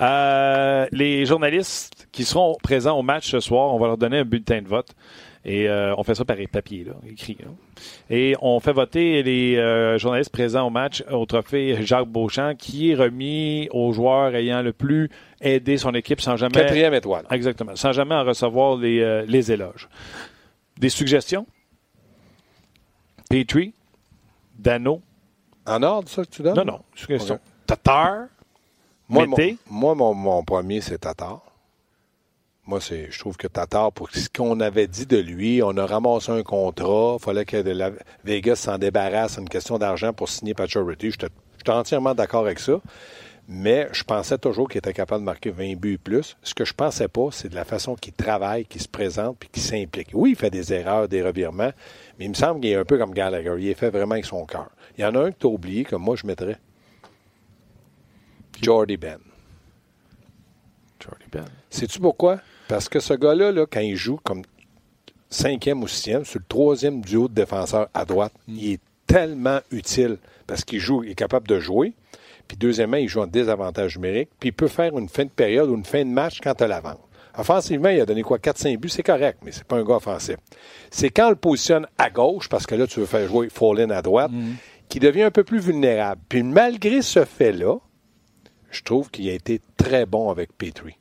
Euh, 0.00 0.86
les 0.92 1.24
journalistes 1.26 2.06
qui 2.12 2.24
seront 2.24 2.56
présents 2.62 2.98
au 2.98 3.02
match 3.02 3.30
ce 3.30 3.40
soir, 3.40 3.74
on 3.74 3.78
va 3.78 3.86
leur 3.88 3.96
donner 3.98 4.18
un 4.18 4.24
bulletin 4.24 4.62
de 4.62 4.68
vote. 4.68 4.88
Et 5.48 5.68
euh, 5.68 5.94
on 5.96 6.02
fait 6.02 6.16
ça 6.16 6.24
par 6.24 6.36
papier, 6.50 6.82
là, 6.82 6.94
écrit. 7.08 7.36
là. 7.38 7.46
Et 8.10 8.34
on 8.42 8.58
fait 8.58 8.72
voter 8.72 9.22
les 9.22 9.56
euh, 9.56 9.96
journalistes 9.96 10.32
présents 10.32 10.66
au 10.66 10.70
match 10.70 11.04
au 11.08 11.24
trophée 11.24 11.76
Jacques 11.84 12.08
Beauchamp, 12.08 12.54
qui 12.58 12.90
est 12.90 12.94
remis 12.96 13.68
aux 13.70 13.92
joueurs 13.92 14.34
ayant 14.34 14.60
le 14.62 14.72
plus 14.72 15.08
aidé 15.40 15.78
son 15.78 15.94
équipe 15.94 16.20
sans 16.20 16.36
jamais. 16.36 16.52
Quatrième 16.52 16.94
étoile. 16.94 17.26
Exactement. 17.30 17.76
Sans 17.76 17.92
jamais 17.92 18.16
en 18.16 18.24
recevoir 18.24 18.76
les, 18.76 19.00
euh, 19.00 19.24
les 19.28 19.52
éloges. 19.52 19.88
Des 20.78 20.88
suggestions? 20.88 21.46
Petrie? 23.30 23.72
Dano? 24.58 25.00
En 25.66 25.82
ordre, 25.82 26.08
ça 26.08 26.22
que 26.22 26.30
tu 26.30 26.42
donnes? 26.42 26.56
Non, 26.56 26.64
non. 26.64 26.80
Suggestions. 26.94 27.34
Ok. 27.34 27.40
Tatar? 27.66 28.26
Moi, 29.08 29.26
mon, 29.26 29.36
moi 29.70 29.94
mon, 29.94 30.14
mon 30.14 30.44
premier, 30.44 30.80
c'est 30.80 30.98
Tatar. 30.98 31.40
Moi, 32.66 32.80
c'est, 32.80 33.08
je 33.10 33.18
trouve 33.20 33.36
que 33.36 33.46
Tatar, 33.46 33.92
pour 33.92 34.10
ce 34.10 34.28
qu'on 34.28 34.58
avait 34.58 34.88
dit 34.88 35.06
de 35.06 35.18
lui, 35.18 35.62
on 35.62 35.76
a 35.76 35.86
ramassé 35.86 36.32
un 36.32 36.42
contrat, 36.42 37.16
il 37.20 37.22
fallait 37.22 37.44
que 37.44 37.62
de 37.62 37.70
la, 37.70 37.92
Vegas 38.24 38.56
s'en 38.56 38.78
débarrasse, 38.78 39.34
c'est 39.34 39.40
une 39.40 39.48
question 39.48 39.78
d'argent 39.78 40.12
pour 40.12 40.28
signer 40.28 40.54
Pacioretty. 40.54 41.12
J'étais, 41.12 41.28
j'étais 41.58 41.70
entièrement 41.70 42.14
d'accord 42.14 42.44
avec 42.44 42.58
ça. 42.58 42.80
Mais 43.48 43.88
je 43.92 44.02
pensais 44.02 44.38
toujours 44.38 44.68
qu'il 44.68 44.78
était 44.78 44.92
capable 44.92 45.20
de 45.20 45.26
marquer 45.26 45.50
20 45.50 45.76
buts 45.76 45.98
plus. 45.98 46.36
Ce 46.42 46.52
que 46.52 46.64
je 46.64 46.74
pensais 46.74 47.06
pas, 47.06 47.28
c'est 47.30 47.48
de 47.48 47.54
la 47.54 47.64
façon 47.64 47.94
qu'il 47.94 48.12
travaille, 48.12 48.66
qu'il 48.66 48.80
se 48.80 48.88
présente 48.88 49.38
puis 49.38 49.48
qu'il 49.48 49.62
s'implique. 49.62 50.08
Oui, 50.12 50.30
il 50.30 50.36
fait 50.36 50.50
des 50.50 50.72
erreurs, 50.72 51.06
des 51.06 51.22
revirements, 51.22 51.70
mais 52.18 52.24
il 52.24 52.30
me 52.30 52.34
semble 52.34 52.60
qu'il 52.60 52.70
est 52.70 52.76
un 52.76 52.84
peu 52.84 52.98
comme 52.98 53.14
Gallagher. 53.14 53.54
Il 53.58 53.68
est 53.68 53.74
fait 53.74 53.90
vraiment 53.90 54.14
avec 54.14 54.24
son 54.24 54.44
cœur. 54.44 54.68
Il 54.96 55.02
y 55.02 55.04
en 55.04 55.14
a 55.14 55.20
un 55.20 55.30
que 55.30 55.38
tu 55.38 55.46
as 55.46 55.50
oublié, 55.50 55.84
que 55.84 55.96
moi, 55.96 56.16
je 56.16 56.26
mettrais. 56.26 56.58
Jordy 58.60 58.96
Ben. 58.96 59.18
Jordy 61.00 61.26
Ben. 61.30 61.44
Sais-tu 61.70 62.00
pourquoi? 62.00 62.40
Parce 62.68 62.88
que 62.88 63.00
ce 63.00 63.14
gars-là, 63.14 63.52
là, 63.52 63.66
quand 63.70 63.80
il 63.80 63.96
joue 63.96 64.18
comme 64.22 64.42
cinquième 65.28 65.82
ou 65.82 65.88
sixième, 65.88 66.24
sur 66.24 66.38
le 66.38 66.46
troisième 66.48 67.02
duo 67.02 67.28
de 67.28 67.34
défenseurs 67.34 67.88
à 67.92 68.04
droite, 68.04 68.32
il 68.48 68.72
est 68.72 68.80
tellement 69.06 69.60
utile 69.70 70.18
parce 70.46 70.64
qu'il 70.64 70.80
joue, 70.80 71.04
il 71.04 71.10
est 71.10 71.14
capable 71.14 71.46
de 71.46 71.60
jouer. 71.60 71.92
Puis 72.48 72.56
deuxièmement, 72.56 72.96
il 72.96 73.08
joue 73.08 73.20
en 73.20 73.26
désavantage 73.26 73.96
numérique. 73.96 74.30
Puis 74.38 74.50
il 74.50 74.52
peut 74.52 74.68
faire 74.68 74.96
une 74.96 75.08
fin 75.08 75.24
de 75.24 75.30
période 75.30 75.68
ou 75.68 75.74
une 75.74 75.84
fin 75.84 76.04
de 76.04 76.10
match 76.10 76.40
quand 76.40 76.54
tu 76.54 76.64
as 76.64 76.68
l'avance. 76.68 76.98
Offensivement, 77.38 77.90
il 77.90 78.00
a 78.00 78.06
donné 78.06 78.22
quoi? 78.22 78.38
4-5 78.38 78.78
buts, 78.78 78.88
c'est 78.88 79.02
correct, 79.02 79.40
mais 79.44 79.52
c'est 79.52 79.64
pas 79.64 79.76
un 79.76 79.84
gars 79.84 79.96
offensif. 79.96 80.36
C'est 80.90 81.10
quand 81.10 81.26
on 81.26 81.30
le 81.30 81.36
positionne 81.36 81.86
à 81.98 82.08
gauche, 82.08 82.48
parce 82.48 82.66
que 82.66 82.74
là, 82.74 82.86
tu 82.86 83.00
veux 83.00 83.06
faire 83.06 83.28
jouer 83.28 83.50
Fallin 83.50 83.90
à 83.90 84.00
droite, 84.00 84.30
qu'il 84.88 85.02
devient 85.02 85.22
un 85.22 85.30
peu 85.30 85.44
plus 85.44 85.58
vulnérable. 85.58 86.20
Puis 86.28 86.42
malgré 86.42 87.02
ce 87.02 87.24
fait-là, 87.24 87.78
je 88.70 88.82
trouve 88.82 89.10
qu'il 89.10 89.28
a 89.28 89.32
été 89.32 89.60
très 89.76 90.06
bon 90.06 90.30
avec 90.30 90.56
Petrie. 90.56 90.98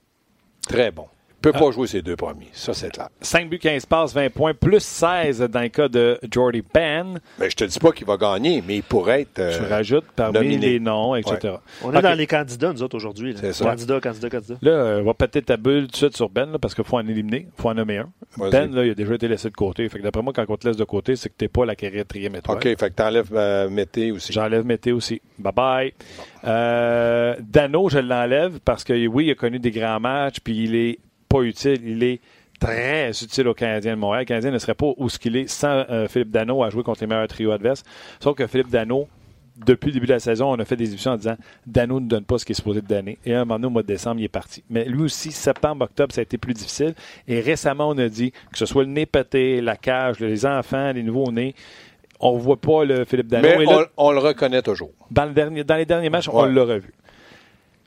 Très 0.67 0.91
bon. 0.91 1.07
Il 1.45 1.51
peut 1.51 1.59
pas 1.59 1.71
jouer 1.71 1.87
ses 1.87 2.01
deux 2.01 2.15
premiers. 2.15 2.47
Ça, 2.53 2.73
c'est 2.73 2.89
clair. 2.91 3.09
5 3.21 3.49
buts, 3.49 3.59
15 3.59 3.85
passes, 3.85 4.13
20 4.13 4.29
points, 4.33 4.53
plus 4.53 4.79
16 4.83 5.41
dans 5.41 5.61
le 5.61 5.67
cas 5.69 5.87
de 5.87 6.19
Jordy 6.31 6.63
Ben. 6.73 7.19
Mais 7.39 7.49
je 7.49 7.55
te 7.55 7.63
dis 7.65 7.79
pas 7.79 7.91
qu'il 7.91 8.07
va 8.07 8.17
gagner, 8.17 8.63
mais 8.67 8.77
il 8.77 8.83
pourrait 8.83 9.21
être. 9.21 9.39
euh, 9.39 9.51
Je 9.51 9.63
rajoute 9.69 10.05
parmi 10.15 10.33
nominé. 10.39 10.57
les 10.57 10.79
noms, 10.79 11.15
etc. 11.15 11.55
On 11.83 11.93
est 11.93 12.01
dans 12.01 12.17
les 12.17 12.25
candidats, 12.27 12.73
nous 12.73 12.81
autres, 12.81 12.95
aujourd'hui. 12.95 13.35
C'est 13.39 13.53
ça. 13.53 13.65
Candidats, 13.65 13.99
candidats, 13.99 14.29
candidats. 14.29 14.55
Là, 14.61 14.71
euh, 14.71 15.01
on 15.01 15.05
va 15.05 15.13
péter 15.13 15.41
ta 15.41 15.57
bulle 15.57 15.83
tout 15.85 15.91
de 15.91 15.95
suite 15.97 16.15
sur 16.17 16.29
Ben, 16.29 16.51
là, 16.51 16.57
parce 16.59 16.73
qu'il 16.73 16.83
faut 16.83 16.97
en 16.97 17.07
éliminer. 17.07 17.47
Il 17.57 17.61
faut 17.61 17.69
en 17.69 17.73
nommer 17.75 17.97
un. 17.97 18.09
Ben, 18.37 18.73
là, 18.73 18.83
il 18.85 18.91
a 18.91 18.95
déjà 18.95 19.13
été 19.13 19.27
laissé 19.27 19.49
de 19.49 19.55
côté. 19.55 19.87
Fait 19.89 19.99
que 19.99 20.03
d'après 20.03 20.21
moi, 20.23 20.33
quand 20.33 20.45
on 20.49 20.57
te 20.57 20.67
laisse 20.67 20.77
de 20.77 20.83
côté, 20.83 21.15
c'est 21.15 21.29
que 21.29 21.35
t'es 21.37 21.47
pas 21.47 21.65
la 21.65 21.75
quatrième 21.75 22.35
étoile. 22.35 22.57
OK, 22.57 22.63
fait 22.63 22.75
que 22.77 22.95
t'enlèves 22.95 23.29
euh, 23.33 23.69
Mété 23.69 24.11
aussi. 24.11 24.33
J'enlève 24.33 24.65
Mété 24.65 24.91
aussi. 24.91 25.21
Bye 25.37 25.53
bye. 25.53 25.93
Euh, 26.45 27.35
Dano, 27.39 27.89
je 27.89 27.99
l'enlève 27.99 28.59
parce 28.63 28.83
que 28.83 29.07
oui, 29.07 29.25
il 29.27 29.31
a 29.31 29.35
connu 29.35 29.59
des 29.59 29.71
grands 29.71 29.99
matchs, 29.99 30.37
puis 30.43 30.63
il 30.65 30.75
est 30.75 30.99
pas 31.27 31.41
utile. 31.41 31.81
Il 31.85 32.03
est 32.03 32.19
très 32.59 33.09
utile 33.09 33.47
aux 33.47 33.53
Canadiens 33.53 33.95
de 33.95 33.99
Montréal. 33.99 34.23
Le 34.23 34.27
Canadien 34.27 34.51
ne 34.51 34.59
serait 34.59 34.75
pas 34.75 34.93
où 34.97 35.09
ce 35.09 35.19
qu'il 35.19 35.35
est 35.35 35.47
sans 35.47 35.85
euh, 35.89 36.07
Philippe 36.07 36.31
Dano 36.31 36.63
à 36.63 36.69
jouer 36.69 36.83
contre 36.83 37.01
les 37.01 37.07
meilleurs 37.07 37.27
trios 37.27 37.51
adverses. 37.51 37.83
Sauf 38.19 38.35
que 38.35 38.47
Philippe 38.47 38.69
Dano, 38.69 39.07
depuis 39.57 39.87
le 39.87 39.93
début 39.93 40.07
de 40.07 40.13
la 40.13 40.19
saison, 40.19 40.51
on 40.51 40.59
a 40.59 40.65
fait 40.65 40.75
des 40.75 40.89
émissions 40.89 41.11
en 41.11 41.17
disant 41.17 41.37
Dano 41.65 41.99
ne 41.99 42.07
donne 42.07 42.25
pas 42.25 42.37
ce 42.37 42.45
qu'il 42.45 42.53
est 42.53 42.55
supposé 42.55 42.81
de 42.81 42.87
donner. 42.87 43.17
Et 43.25 43.33
à 43.33 43.41
un 43.41 43.45
moment 43.45 43.55
donné, 43.55 43.67
au 43.67 43.69
mois 43.71 43.83
de 43.83 43.87
décembre, 43.87 44.19
il 44.19 44.25
est 44.25 44.29
parti. 44.29 44.63
Mais 44.69 44.85
lui 44.85 45.03
aussi, 45.03 45.31
septembre, 45.31 45.85
octobre, 45.85 46.13
ça 46.13 46.21
a 46.21 46.23
été 46.23 46.37
plus 46.37 46.53
difficile. 46.53 46.93
Et 47.27 47.39
récemment, 47.39 47.89
on 47.89 47.97
a 47.97 48.09
dit 48.09 48.31
que 48.31 48.57
ce 48.57 48.65
soit 48.65 48.83
le 48.83 48.89
nez 48.89 49.05
pété, 49.05 49.61
la 49.61 49.77
cage, 49.77 50.19
les 50.19 50.45
enfants, 50.45 50.91
les 50.91 51.03
nouveaux-nés, 51.03 51.55
on 52.19 52.37
voit 52.37 52.57
pas 52.59 52.85
le 52.85 53.05
Philippe 53.05 53.27
Dano. 53.27 53.47
Mais 53.57 53.65
là, 53.65 53.87
on, 53.97 54.07
on 54.07 54.11
le 54.11 54.19
reconnaît 54.19 54.61
toujours. 54.61 54.91
dans, 55.11 55.25
le 55.25 55.33
dernier, 55.33 55.63
dans 55.63 55.75
les 55.75 55.85
derniers 55.85 56.09
matchs, 56.09 56.29
on 56.31 56.45
l'a 56.45 56.63
revu. 56.63 56.93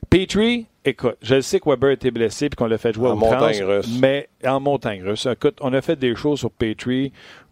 Petrie, 0.09 0.65
écoute, 0.85 1.17
je 1.21 1.39
sais 1.39 1.59
que 1.59 1.69
Weber 1.69 1.91
était 1.91 2.09
blessé 2.09 2.45
et 2.45 2.49
qu'on 2.49 2.65
l'a 2.65 2.79
fait 2.79 2.93
jouer 2.93 3.09
En 3.09 3.15
montagne 3.15 3.53
France, 3.61 3.85
russe. 3.85 3.99
mais 4.01 4.27
en 4.43 4.59
montagne 4.59 5.03
russe. 5.03 5.27
Écoute, 5.31 5.57
on 5.61 5.71
a 5.73 5.81
fait 5.81 5.95
des 5.95 6.15
choses 6.15 6.39
sur 6.39 6.49
Petrie, 6.49 7.11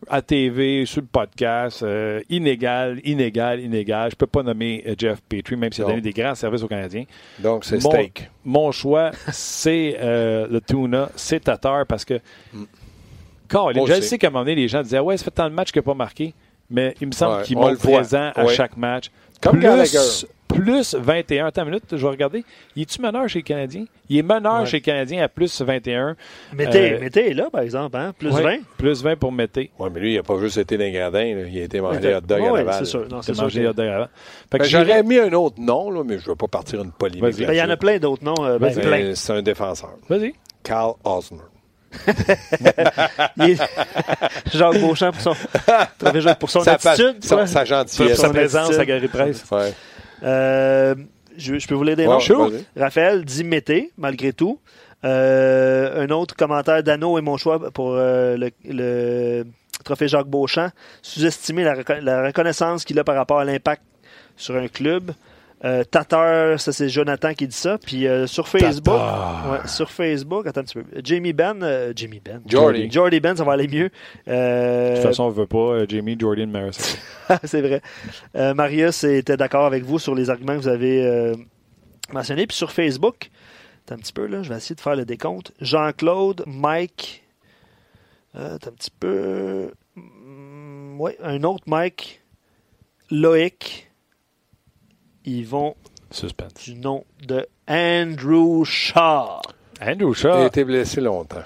à 0.10 0.24
TV, 0.24 0.86
sur 0.88 1.02
le 1.02 1.08
podcast, 1.08 1.84
euh, 1.84 2.20
inégal, 2.30 3.00
inégal, 3.04 3.60
inégal. 3.60 4.10
Je 4.10 4.16
peux 4.16 4.26
pas 4.26 4.42
nommer 4.42 4.84
euh, 4.88 4.96
Jeff 4.98 5.22
Petrie, 5.30 5.56
même 5.56 5.72
s'il 5.72 5.84
a 5.84 5.88
donné 5.88 6.02
des 6.02 6.14
grands 6.14 6.34
services 6.34 6.64
aux 6.64 6.68
Canadiens. 6.68 7.04
Donc, 7.38 7.64
c'est 7.64 7.84
Mon- 7.84 7.92
steak. 7.92 8.30
Mon 8.44 8.72
choix, 8.72 9.12
c'est 9.32 9.98
euh, 10.00 10.48
le 10.50 10.60
tuna, 10.60 11.10
c'est 11.16 11.42
Tatar, 11.44 11.86
parce 11.86 12.06
que 12.06 12.20
je 13.52 13.80
aussi. 13.80 14.02
sais 14.02 14.18
qu'à 14.18 14.28
un 14.28 14.30
moment 14.32 14.44
donné, 14.46 14.56
les 14.56 14.68
gens 14.68 14.82
disaient 14.82 15.00
Ouais, 15.00 15.16
ça 15.18 15.26
fait 15.26 15.32
tant 15.32 15.48
de 15.48 15.54
matchs 15.54 15.72
qu'il 15.72 15.80
n'a 15.80 15.86
pas 15.86 15.94
marqué, 15.94 16.34
mais 16.72 16.96
il 17.02 17.08
me 17.08 17.12
semble 17.12 17.38
Ouais, 17.38 17.44
qu'il 17.44 17.58
on 17.58 17.62
monte 17.70 17.78
présent 17.78 18.32
à 18.36 18.46
Ouais. 18.46 18.54
chaque 18.56 18.76
match. 18.78 19.12
Comme 19.42 19.60
Gallagher. 19.60 20.00
plus 20.48 20.96
21. 20.96 21.46
Attends 21.48 21.64
une 21.64 21.70
minute, 21.70 21.84
je 21.92 21.98
vais 21.98 22.08
regarder. 22.08 22.44
Il 22.76 22.82
est-tu 22.84 23.02
meneur 23.02 23.28
chez 23.30 23.40
les 23.40 23.44
Canadiens? 23.44 23.86
Il 24.10 24.18
est 24.18 24.22
meneur 24.24 24.62
Ouais. 24.62 24.66
chez 24.66 24.78
les 24.78 24.82
Canadiens 24.82 25.24
à 25.24 25.28
plus 25.28 25.62
21. 25.62 26.16
Mété, 26.54 26.94
Euh, 26.94 27.00
Mété 27.00 27.30
est 27.30 27.34
là, 27.34 27.50
par 27.52 27.62
exemple, 27.62 27.98
hein? 27.98 28.14
plus 28.18 28.32
Ouais, 28.32 28.42
20. 28.42 28.58
Plus 28.78 29.04
20 29.04 29.16
pour 29.18 29.32
Mété. 29.32 29.70
Oui, 29.78 29.90
mais 29.94 30.00
lui, 30.00 30.14
il 30.14 30.16
n'a 30.18 30.24
pas 30.24 30.40
juste 30.40 30.58
été 30.58 30.78
là. 30.78 30.88
Il 31.50 31.60
a 31.60 31.64
été 31.64 31.80
dog 32.22 32.42
à 32.42 32.52
ouais, 32.52 32.60
Laval. 32.60 32.76
c'est 32.80 32.86
sûr. 32.86 33.08
Non, 33.10 33.22
C'est 33.22 33.34
sûr. 33.34 33.44
mangé 33.44 33.62
que- 33.64 33.72
dog 33.74 33.88
avant. 33.88 34.08
Ben, 34.52 34.64
j'irais- 34.64 34.86
J'aurais 34.86 35.04
mis 35.04 35.20
un 35.20 35.34
autre 35.34 35.60
nom, 35.60 35.92
là, 35.92 36.04
mais 36.04 36.18
je 36.18 36.24
ne 36.24 36.30
veux 36.30 36.36
pas 36.36 36.48
partir 36.48 36.82
une 36.82 36.92
polémique. 36.92 37.38
Ben, 37.38 37.52
Il 37.54 37.58
y 37.58 37.62
en 37.62 37.70
a 37.70 37.78
plein 37.78 38.00
d'autres 38.00 38.24
noms. 38.24 38.36
euh, 38.44 38.58
ben, 38.58 38.70
Vas-y. 38.74 38.82
plein. 38.82 38.98
Mais 38.98 39.16
C'est 39.16 39.34
un 39.34 39.42
défenseur. 39.42 39.92
Vas-y. 40.10 40.34
Carl 40.64 40.94
Osner. 41.04 41.38
Il 43.38 43.58
Jacques 44.54 44.80
Beauchamp 44.80 45.12
pour 45.12 45.22
son, 45.22 45.34
trophée 45.98 46.22
Jacques 46.22 46.40
pour 46.40 46.50
son 46.50 46.62
Sa 46.62 46.78
fa- 46.78 46.92
attitude. 46.92 47.24
sa 47.24 47.38
Pour 47.38 47.66
gentillesse. 47.66 48.20
sa 48.20 48.30
présence 48.30 48.78
à 48.78 48.86
Gary 48.86 49.08
Price. 49.08 49.44
Ouais. 49.52 49.74
Euh, 50.24 50.96
je, 51.38 51.58
je 51.60 51.68
peux 51.68 51.76
vous 51.76 51.84
lire 51.84 51.96
des. 51.96 52.08
Raphaël 52.76 53.24
dit 53.26 53.44
Mété, 53.44 53.92
malgré 53.98 54.34
tout. 54.34 54.60
Euh, 55.06 56.04
un 56.06 56.10
autre 56.10 56.36
commentaire 56.36 56.82
d'Anno 56.82 57.18
et 57.20 57.22
mon 57.22 57.38
choix 57.38 57.60
pour 57.72 57.94
euh, 57.94 58.36
le, 58.36 58.50
le 58.66 59.46
trophée 59.86 60.08
Jacques 60.08 60.28
Beauchamp. 60.28 60.70
Sous-estimer 61.04 61.64
la, 61.64 61.76
reco- 61.76 62.00
la 62.02 62.24
reconnaissance 62.26 62.84
qu'il 62.84 62.98
a 63.00 63.04
par 63.04 63.16
rapport 63.16 63.40
à 63.40 63.46
l'impact 63.46 63.84
sur 64.36 64.56
un 64.56 64.68
club. 64.68 65.12
Euh, 65.66 65.84
Tatar, 65.84 66.60
ça 66.60 66.72
c'est 66.72 66.88
Jonathan 66.88 67.34
qui 67.34 67.48
dit 67.48 67.56
ça. 67.56 67.80
Puis 67.80 68.08
euh, 68.08 68.28
sur 68.28 68.48
Facebook, 68.48 68.94
ouais, 68.96 69.68
sur 69.68 69.90
Facebook, 69.90 70.46
attends 70.46 70.62
un 70.62 70.64
petit 70.64 70.76
peu. 70.76 70.84
Jamie 71.04 71.34
Ben, 71.34 71.64
euh, 71.64 71.94
Jamie 71.96 72.22
Ben, 72.24 72.42
Jordy. 72.46 72.92
Jordy 72.92 73.20
Ben, 73.20 73.36
ça 73.36 73.44
va 73.44 73.54
aller 73.54 73.68
mieux. 73.68 73.90
Euh, 74.28 74.92
De 74.92 74.96
toute 74.98 75.08
façon, 75.08 75.24
on 75.24 75.30
ne 75.30 75.34
veut 75.34 75.48
pas 75.48 75.58
euh, 75.58 75.86
Jamie 75.90 76.16
Jordan 76.20 76.50
Marison. 76.52 76.98
c'est 77.44 77.62
vrai. 77.62 77.82
Euh, 78.36 78.54
Marius 78.54 79.04
était 79.04 79.36
d'accord 79.38 79.66
avec 79.66 79.84
vous 79.84 79.98
sur 79.98 80.14
les 80.14 80.30
arguments 80.30 80.54
que 80.54 80.62
vous 80.62 80.68
avez 80.68 81.04
euh, 81.04 81.34
mentionnés. 82.14 82.46
Puis 82.46 82.56
sur 82.58 82.72
Facebook, 82.72 83.32
attends 83.86 83.96
un 83.96 83.98
petit 83.98 84.14
peu, 84.14 84.28
là, 84.28 84.44
je 84.44 84.50
vais 84.50 84.58
essayer 84.58 84.76
de 84.76 84.82
faire 84.82 84.96
le 84.96 85.06
décompte. 85.06 85.54
Jean-Claude, 85.60 86.44
Mike, 86.46 87.24
euh, 88.36 88.58
attends 88.58 88.70
un 88.70 88.74
petit 88.74 88.92
peu. 88.92 89.72
oui, 91.00 91.14
un 91.24 91.44
autre 91.44 91.64
Mike, 91.66 92.22
Loïc. 93.10 93.87
Ils 95.28 95.46
vont 95.46 95.76
Suspense. 96.10 96.54
du 96.64 96.74
nom 96.76 97.04
de 97.28 97.46
Andrew 97.68 98.64
Shaw. 98.64 99.42
Andrew 99.82 100.14
Il 100.14 100.28
a 100.28 100.32
Shaw. 100.34 100.46
été 100.48 100.64
blessé 100.64 101.02
longtemps. 101.02 101.44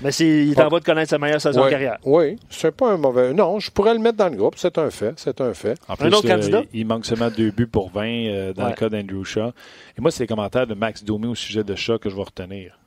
Mais 0.00 0.12
c'est, 0.12 0.28
il 0.28 0.52
est 0.52 0.60
en 0.60 0.68
voie 0.68 0.78
de 0.78 0.84
connaître 0.84 1.10
sa 1.10 1.18
meilleure 1.18 1.40
saison 1.40 1.64
de 1.64 1.70
carrière. 1.70 1.98
Oui, 2.04 2.36
c'est 2.50 2.70
pas 2.70 2.92
un 2.92 2.96
mauvais. 2.98 3.32
Non, 3.34 3.58
je 3.58 3.68
pourrais 3.72 3.94
le 3.94 3.98
mettre 3.98 4.18
dans 4.18 4.28
le 4.28 4.36
groupe. 4.36 4.54
C'est 4.56 4.78
un 4.78 4.90
fait. 4.90 5.14
C'est 5.18 5.40
un 5.40 5.52
fait. 5.54 5.76
En 5.88 5.94
Un 5.94 5.96
plus, 5.96 6.08
autre 6.14 6.24
euh, 6.26 6.36
candidat? 6.36 6.62
il 6.72 6.86
manque 6.86 7.04
seulement 7.04 7.30
deux 7.30 7.50
buts 7.50 7.66
pour 7.66 7.90
20 7.90 8.04
euh, 8.06 8.52
dans 8.52 8.62
Ouais. 8.64 8.70
le 8.70 8.76
cas 8.76 8.88
d'Andrew 8.88 9.24
Shaw. 9.24 9.48
Et 9.96 10.00
moi, 10.00 10.12
c'est 10.12 10.22
les 10.22 10.28
commentaires 10.28 10.68
de 10.68 10.74
Max 10.74 11.02
Domi 11.02 11.26
au 11.26 11.34
sujet 11.34 11.64
de 11.64 11.74
Shaw 11.74 11.98
que 11.98 12.10
je 12.10 12.14
vais 12.14 12.22
retenir. 12.22 12.78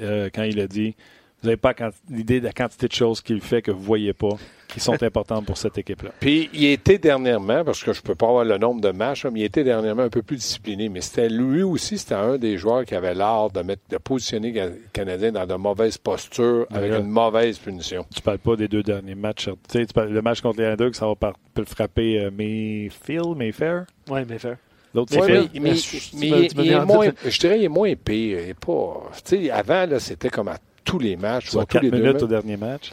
Euh, 0.00 0.30
quand 0.34 0.44
il 0.44 0.58
a 0.58 0.66
dit 0.66 0.96
Vous 1.44 1.50
n'avez 1.50 1.58
pas 1.58 1.74
l'idée 2.08 2.40
de 2.40 2.46
la 2.46 2.52
quantité 2.54 2.88
de 2.88 2.92
choses 2.94 3.20
qu'il 3.20 3.42
fait 3.42 3.60
que 3.60 3.70
vous 3.70 3.80
ne 3.80 3.84
voyez 3.84 4.14
pas, 4.14 4.30
qui 4.66 4.80
sont 4.80 4.94
importantes 5.02 5.44
pour 5.44 5.58
cette 5.58 5.76
équipe-là. 5.76 6.08
Puis 6.18 6.48
il 6.54 6.64
était 6.64 6.96
dernièrement, 6.96 7.62
parce 7.62 7.84
que 7.84 7.92
je 7.92 8.00
peux 8.00 8.14
pas 8.14 8.28
avoir 8.28 8.46
le 8.46 8.56
nombre 8.56 8.80
de 8.80 8.90
matchs, 8.92 9.26
mais 9.26 9.40
il 9.40 9.44
était 9.44 9.62
dernièrement 9.62 10.04
un 10.04 10.08
peu 10.08 10.22
plus 10.22 10.36
discipliné. 10.38 10.88
Mais 10.88 11.02
c'était 11.02 11.28
lui 11.28 11.62
aussi, 11.62 11.98
c'était 11.98 12.14
un 12.14 12.38
des 12.38 12.56
joueurs 12.56 12.86
qui 12.86 12.94
avait 12.94 13.14
l'art 13.14 13.50
de 13.50 13.60
mettre, 13.60 13.82
de 13.90 13.98
positionner 13.98 14.52
les 14.52 14.70
Canadiens 14.94 15.32
dans 15.32 15.46
de 15.46 15.54
mauvaises 15.56 15.98
postures 15.98 16.66
avec 16.70 16.90
là. 16.92 17.00
une 17.00 17.08
mauvaise 17.10 17.58
punition. 17.58 18.06
Tu 18.14 18.22
parles 18.22 18.38
pas 18.38 18.56
des 18.56 18.66
deux 18.68 18.82
derniers 18.82 19.14
matchs. 19.14 19.44
Tu 19.44 19.52
sais, 19.80 19.84
tu 19.84 19.92
parles- 19.92 20.08
le 20.14 20.22
match 20.22 20.40
contre 20.40 20.60
les 20.60 20.64
Islanders, 20.64 20.94
ça 20.94 21.06
va 21.06 21.14
par- 21.14 21.34
peut 21.52 21.60
le 21.60 21.66
frapper 21.66 22.20
euh, 22.20 22.30
Mayfield, 22.30 23.36
Mayfair? 23.36 23.84
Oui, 24.08 24.20
mais 24.26 24.38
faire. 24.38 24.56
L'autre, 24.94 25.12
c'est 25.12 25.20
Ouais, 25.20 25.28
mais, 25.54 25.60
mais- 25.60 25.70
Mais 26.14 26.28
il, 26.28 26.34
est- 26.34 26.52
il 26.54 26.80
moins, 26.86 27.08
je 27.26 27.38
dirais, 27.38 27.58
il 27.58 27.64
est 27.64 27.68
moins 27.68 27.92
pire. 27.96 28.38
Il 28.40 28.48
est 28.48 28.54
pas, 28.54 29.02
tu 29.24 29.36
sais, 29.44 29.50
avant, 29.50 29.84
là, 29.86 30.00
c'était 30.00 30.30
comme 30.30 30.48
à 30.48 30.56
tous 30.84 30.98
les 30.98 31.16
matchs. 31.16 31.48
ou 31.48 31.50
Sur 31.52 31.60
à 31.60 31.66
tous 31.66 31.74
4 31.74 31.82
les 31.82 31.90
deux 31.90 31.96
minutes 31.98 32.12
matchs. 32.14 32.22
au 32.22 32.26
dernier 32.26 32.56
match. 32.56 32.90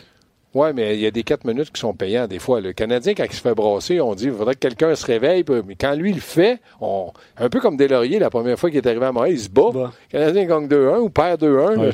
Oui, 0.54 0.68
mais 0.76 0.96
il 0.96 1.00
y 1.02 1.06
a 1.06 1.12
des 1.12 1.24
4 1.24 1.46
minutes 1.46 1.72
qui 1.72 1.80
sont 1.80 1.94
payants 1.94 2.28
des 2.28 2.38
fois. 2.40 2.60
Le 2.60 2.74
Canadien, 2.74 3.14
quand 3.14 3.24
il 3.24 3.32
se 3.32 3.40
fait 3.42 3.54
brasser, 3.56 4.02
on 4.02 4.14
dit 4.16 4.26
il 4.26 4.34
faudrait 4.34 4.56
que 4.56 4.60
quelqu'un 4.60 4.94
se 4.96 5.06
réveille. 5.06 5.46
Mais 5.66 5.76
quand 5.76 5.94
lui 5.96 6.10
il 6.10 6.16
le 6.16 6.22
fait, 6.22 6.60
on, 6.82 7.14
un 7.38 7.48
peu 7.48 7.62
comme 7.62 7.78
Delaurier, 7.78 8.20
la 8.20 8.30
première 8.30 8.60
fois 8.60 8.70
qu'il 8.70 8.80
est 8.80 8.86
arrivé 8.88 9.06
à 9.06 9.14
Montréal, 9.14 9.34
il 9.36 9.40
se 9.40 9.48
bat. 9.50 9.70
Le 9.74 9.88
Canadien 10.10 10.46
gagne 10.46 10.68
2-1 10.68 10.98
ou 11.00 11.10
perd 11.10 11.42
2-1. 11.42 11.78
Ouais, 11.78 11.92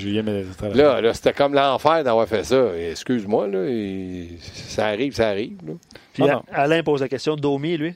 là. 1.02 1.14
C'était 1.14 1.34
comme 1.34 1.54
l'enfer 1.54 2.04
d'avoir 2.04 2.28
fait 2.28 2.44
ça. 2.44 2.72
Excuse-moi, 2.76 3.48
là, 3.48 3.64
et 3.68 4.30
ça 4.42 4.88
arrive, 4.88 5.14
ça 5.14 5.28
arrive. 5.30 5.58
là. 5.64 5.74
Puis 6.14 6.24
Ah 6.28 6.34
non. 6.34 6.44
Alain 6.52 6.82
pose 6.82 7.02
la 7.02 7.10
question. 7.10 7.36
Domi, 7.36 7.78
lui? 7.78 7.96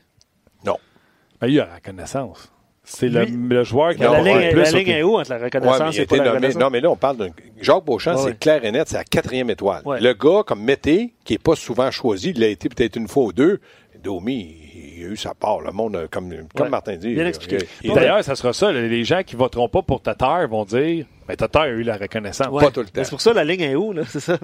Ben, 0.63 1.47
il 1.47 1.59
a 1.59 1.65
la 1.65 1.75
reconnaissance. 1.75 2.51
C'est 2.93 3.08
le, 3.10 3.63
joueur 3.63 3.95
qui 3.95 4.01
Non, 4.01 4.13
a 4.13 4.21
ligne, 4.21 4.51
plus 4.51 4.62
la 4.62 4.71
ligne 4.71 4.89
est 4.89 5.04
où 5.04 5.17
entre 5.17 5.30
la 5.32 5.38
reconnaissance 5.38 5.97
et 5.97 6.06
pas 6.06 6.17
la 6.17 6.23
nommé- 6.23 6.30
reconnaissance? 6.36 6.62
Non, 6.62 6.69
mais 6.69 6.82
là, 6.82 6.89
on 6.91 6.95
parle 6.95 7.17
d'un. 7.17 7.30
Jacques 7.62 7.86
Beauchamp, 7.86 8.15
Ouais, 8.15 8.21
c'est 8.32 8.39
clair 8.39 8.63
et 8.65 8.71
net, 8.71 8.89
c'est 8.89 8.97
la 8.97 9.04
quatrième 9.04 9.49
étoile. 9.49 9.82
Ouais. 9.86 9.99
Le 10.01 10.13
gars, 10.13 10.43
comme 10.45 10.62
Mété, 10.63 11.13
qui 11.23 11.34
n'est 11.34 11.39
pas 11.39 11.56
souvent 11.56 11.89
choisi, 11.91 12.32
il 12.32 12.39
l'a 12.39 12.47
été 12.47 12.67
peut-être 12.69 12.95
une 12.97 13.08
fois 13.08 13.23
ou 13.25 13.34
deux. 13.34 13.60
Domi, 14.04 14.56
il 14.97 15.06
a 15.06 15.08
eu 15.10 15.15
sa 15.15 15.34
part. 15.36 15.62
Le 15.62 15.71
monde, 15.71 16.08
comme, 16.10 16.34
comme. 16.56 16.69
Martin 16.69 16.95
dit. 16.95 17.13
Bien 17.13 17.27
expliqué. 17.27 17.60
il- 17.84 17.93
D'ailleurs, 17.93 18.23
ça 18.23 18.36
sera 18.36 18.51
ça. 18.51 18.71
Les 18.71 19.04
gens 19.04 19.21
qui 19.23 19.36
voteront 19.36 19.69
pas 19.69 19.84
pour 19.84 20.01
Tatar 20.01 20.47
vont 20.47 20.65
dire 20.65 21.06
Mais 21.30 21.36
Tatar 21.36 21.63
a 21.63 21.67
eu 21.69 21.84
la 21.84 21.97
reconnaissance. 21.97 22.47
Ouais. 22.51 22.63
pas 22.63 22.71
tout 22.71 22.80
le 22.80 22.88
temps. 22.88 22.91
Mais 22.95 23.04
C'est 23.04 23.10
pour 23.12 23.21
ça 23.21 23.32
la 23.34 23.43
ligne 23.43 23.62
est 23.62 23.75
où, 23.75 23.93
là? 23.93 24.01
C'est 24.08 24.19
ça? 24.19 24.38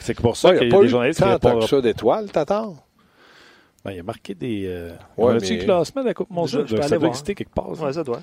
C'est 0.00 0.14
pour 0.20 0.36
ça 0.36 0.54
qu'il 0.54 0.68
n'y 0.68 0.68
y 0.68 0.72
a 0.72 0.74
a 0.74 0.78
pas 0.78 0.80
des 0.80 0.86
eu 0.86 0.88
journalistes 0.88 1.22
qui 1.22 1.50
que 1.60 1.66
ça 1.66 1.80
d'étoiles, 1.82 2.30
t'attends? 2.32 2.76
Ben, 3.84 3.92
il 3.92 4.00
a 4.00 4.02
marqué 4.02 4.34
des. 4.34 4.64
Euh... 4.66 4.90
Ouais, 4.90 4.96
on 5.16 5.28
a-tu 5.28 5.52
mais- 5.52 5.58
le 5.58 5.64
classement 5.64 6.02
de 6.02 6.08
la 6.08 6.14
Coupe 6.14 6.30
Mondiale? 6.30 6.64
Je- 6.66 6.76
Ça 6.76 6.88
doit 6.88 6.98
voir. 6.98 7.08
exister 7.10 7.34
quelque 7.34 7.52
part. 7.52 7.76
ça. 7.76 7.84
Ouais, 7.84 7.92
ça 7.92 8.02
doit. 8.04 8.20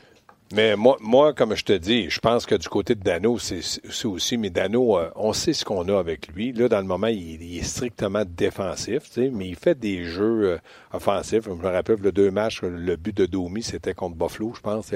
Mais 0.54 0.76
moi, 0.76 0.98
moi, 1.00 1.34
comme 1.34 1.56
je 1.56 1.64
te 1.64 1.72
dis, 1.74 2.10
je 2.10 2.20
pense 2.20 2.46
que 2.46 2.56
du 2.56 2.68
côté 2.68 2.94
de 2.96 3.02
Dano, 3.02 3.38
c'est 3.40 3.62
aussi, 4.06 4.38
mais 4.38 4.50
Dano, 4.50 4.98
euh, 4.98 5.10
on 5.16 5.32
sait 5.32 5.54
ce 5.54 5.64
qu'on 5.64 5.88
a 5.88 5.98
avec 5.98 6.28
lui. 6.28 6.52
Là, 6.52 6.68
dans 6.68 6.80
le 6.80 6.86
moment, 6.86 7.08
il, 7.08 7.42
il 7.42 7.60
est 7.60 7.64
strictement 7.64 8.24
défensif, 8.28 9.04
mais 9.16 9.48
il 9.48 9.56
fait 9.56 9.80
des 9.80 10.04
jeux 10.04 10.44
euh, 10.44 10.58
offensifs. 10.92 11.46
Je 11.46 11.52
me 11.52 11.68
rappelle, 11.70 12.00
le 12.02 12.12
deux 12.12 12.32
matchs, 12.32 12.62
le 12.64 12.96
but 12.98 13.16
de 13.16 13.26
Domi, 13.26 13.64
c'était 13.64 13.94
contre 13.94 14.18
Buffalo, 14.18 14.52
je 14.54 14.60
pense. 14.62 14.92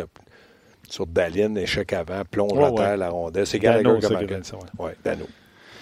Sur 0.89 1.08
Daline, 1.08 1.58
échec 1.58 1.93
avant, 1.93 2.23
plonge 2.30 2.60
à 2.60 2.71
terre, 2.71 2.89
ouais. 2.91 2.97
la 2.97 3.10
rondelle. 3.10 3.47
C'est 3.47 3.60
Gallagher 3.60 4.08
ouais. 4.08 4.39
Ouais, 4.78 4.95
Dano. 5.04 5.25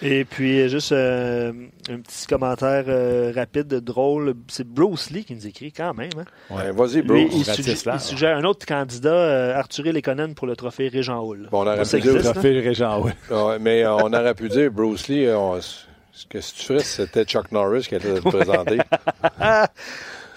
Et 0.05 0.25
puis, 0.25 0.67
juste 0.67 0.91
euh, 0.91 1.53
un 1.89 1.99
petit 2.01 2.27
commentaire 2.27 2.83
euh, 2.89 3.31
rapide, 3.33 3.67
drôle. 3.75 4.33
C'est 4.49 4.67
Bruce 4.67 5.09
Lee 5.11 5.23
qui 5.23 5.33
nous 5.33 5.47
écrit 5.47 5.71
quand 5.71 5.93
même. 5.93 6.09
Hein? 6.19 6.25
Ouais, 6.55 6.71
Vas-y, 6.73 6.95
Lui, 6.95 7.03
Bruce. 7.03 7.33
il, 7.33 7.45
suggère, 7.45 7.93
il 7.95 7.99
suggère 8.01 8.37
un 8.37 8.43
autre 8.43 8.65
candidat, 8.65 9.13
euh, 9.13 9.55
Arthur 9.57 9.85
Lekonen, 9.93 10.35
pour 10.35 10.45
le 10.45 10.57
trophée 10.57 10.89
Régent 10.89 11.21
Hall. 11.23 11.47
Bon, 11.49 11.59
on 11.63 11.67
aurait 11.67 11.83
pu 11.83 11.99
dire- 12.01 12.15
hein? 12.17 12.31
Trophée 12.33 12.59
Régent. 12.59 13.01
Ouais, 13.31 13.59
mais 13.59 13.83
euh, 13.85 13.93
on 13.95 14.11
aurait 14.13 14.35
pu 14.35 14.49
dire, 14.49 14.69
Bruce 14.71 15.07
Lee, 15.07 15.25
euh, 15.25 15.37
on- 15.37 15.61
ce 15.61 16.25
que 16.29 16.41
si 16.41 16.53
tu 16.53 16.65
ferais, 16.65 16.79
c'était 16.83 17.23
Chuck 17.23 17.51
Norris 17.51 17.85
qui 17.87 17.95
allait 17.95 18.19
te 18.19 18.29
présenter. 18.29 18.77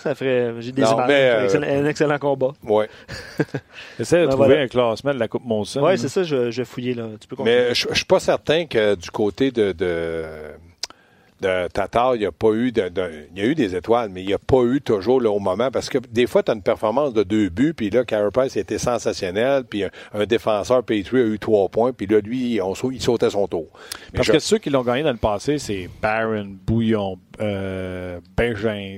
Ça 0.06 0.14
ferait. 0.14 0.54
J'ai 0.60 0.72
des 0.72 0.82
Non, 0.82 0.92
images. 0.94 1.08
mais, 1.08 1.30
euh, 1.30 1.80
Un 1.82 1.86
excellent- 1.86 2.18
combat. 2.18 2.52
Ouais. 2.62 2.88
Essaie 3.98 4.20
de 4.20 4.26
Ben, 4.26 4.30
trouver 4.32 4.46
voilà. 4.48 4.62
un 4.62 4.68
classement 4.68 5.14
de 5.14 5.18
la 5.18 5.28
Coupe 5.28 5.44
Monson. 5.44 5.80
Oui, 5.84 5.98
c'est 5.98 6.08
ça, 6.08 6.22
je, 6.22 6.50
je 6.50 6.62
vais 6.62 6.64
fouiller 6.64 6.94
là. 6.94 7.08
Tu 7.20 7.26
peux 7.26 7.34
continuer. 7.36 7.56
Mais 7.68 7.74
je, 7.74 7.86
je 7.90 7.94
suis 7.94 8.04
pas 8.04 8.20
certain 8.20 8.66
que 8.66 8.94
du 8.94 9.10
côté 9.10 9.50
de, 9.50 9.72
de, 9.72 10.24
de 11.40 11.68
Tatar, 11.68 12.14
il 12.14 12.20
n'y 12.20 12.24
a 12.26 12.32
pas 12.32 12.52
eu 12.52 12.72
de, 12.72 12.88
de- 12.88 13.26
il 13.34 13.42
y 13.42 13.44
a 13.44 13.48
eu 13.48 13.54
des 13.54 13.74
étoiles, 13.76 14.08
mais 14.10 14.22
il 14.22 14.26
n'y 14.26 14.32
a 14.32 14.38
pas 14.38 14.62
eu 14.62 14.80
toujours 14.80 15.20
là, 15.20 15.30
au 15.30 15.38
moment 15.38 15.70
parce 15.70 15.88
que 15.90 15.98
des 16.10 16.26
fois, 16.26 16.42
tu 16.42 16.50
as 16.50 16.54
une 16.54 16.62
performance 16.62 17.12
de 17.12 17.22
deux 17.24 17.48
buts, 17.50 17.74
puis 17.74 17.90
là, 17.90 18.04
a 18.10 18.46
été 18.60 18.78
sensationnel, 18.78 19.64
puis 19.64 19.84
un, 19.84 19.90
un 20.14 20.24
défenseur 20.24 20.82
Petrie 20.82 21.20
a 21.20 21.24
eu 21.26 21.38
trois 21.38 21.68
points, 21.68 21.92
puis 21.92 22.06
là, 22.06 22.20
lui, 22.20 22.58
on, 22.62 22.72
il 22.90 23.02
sautait 23.02 23.28
son 23.30 23.46
tour. 23.48 23.66
Mais 24.12 24.16
Parce 24.18 24.28
je- 24.28 24.32
que 24.32 24.38
ceux 24.38 24.58
qui 24.58 24.70
l'ont 24.70 24.82
gagné 24.82 25.02
dans 25.02 25.10
le 25.12 25.16
passé, 25.18 25.58
c'est 25.58 25.90
Barron, 26.00 26.46
Bouillon, 26.66 27.18
euh, 27.40 28.18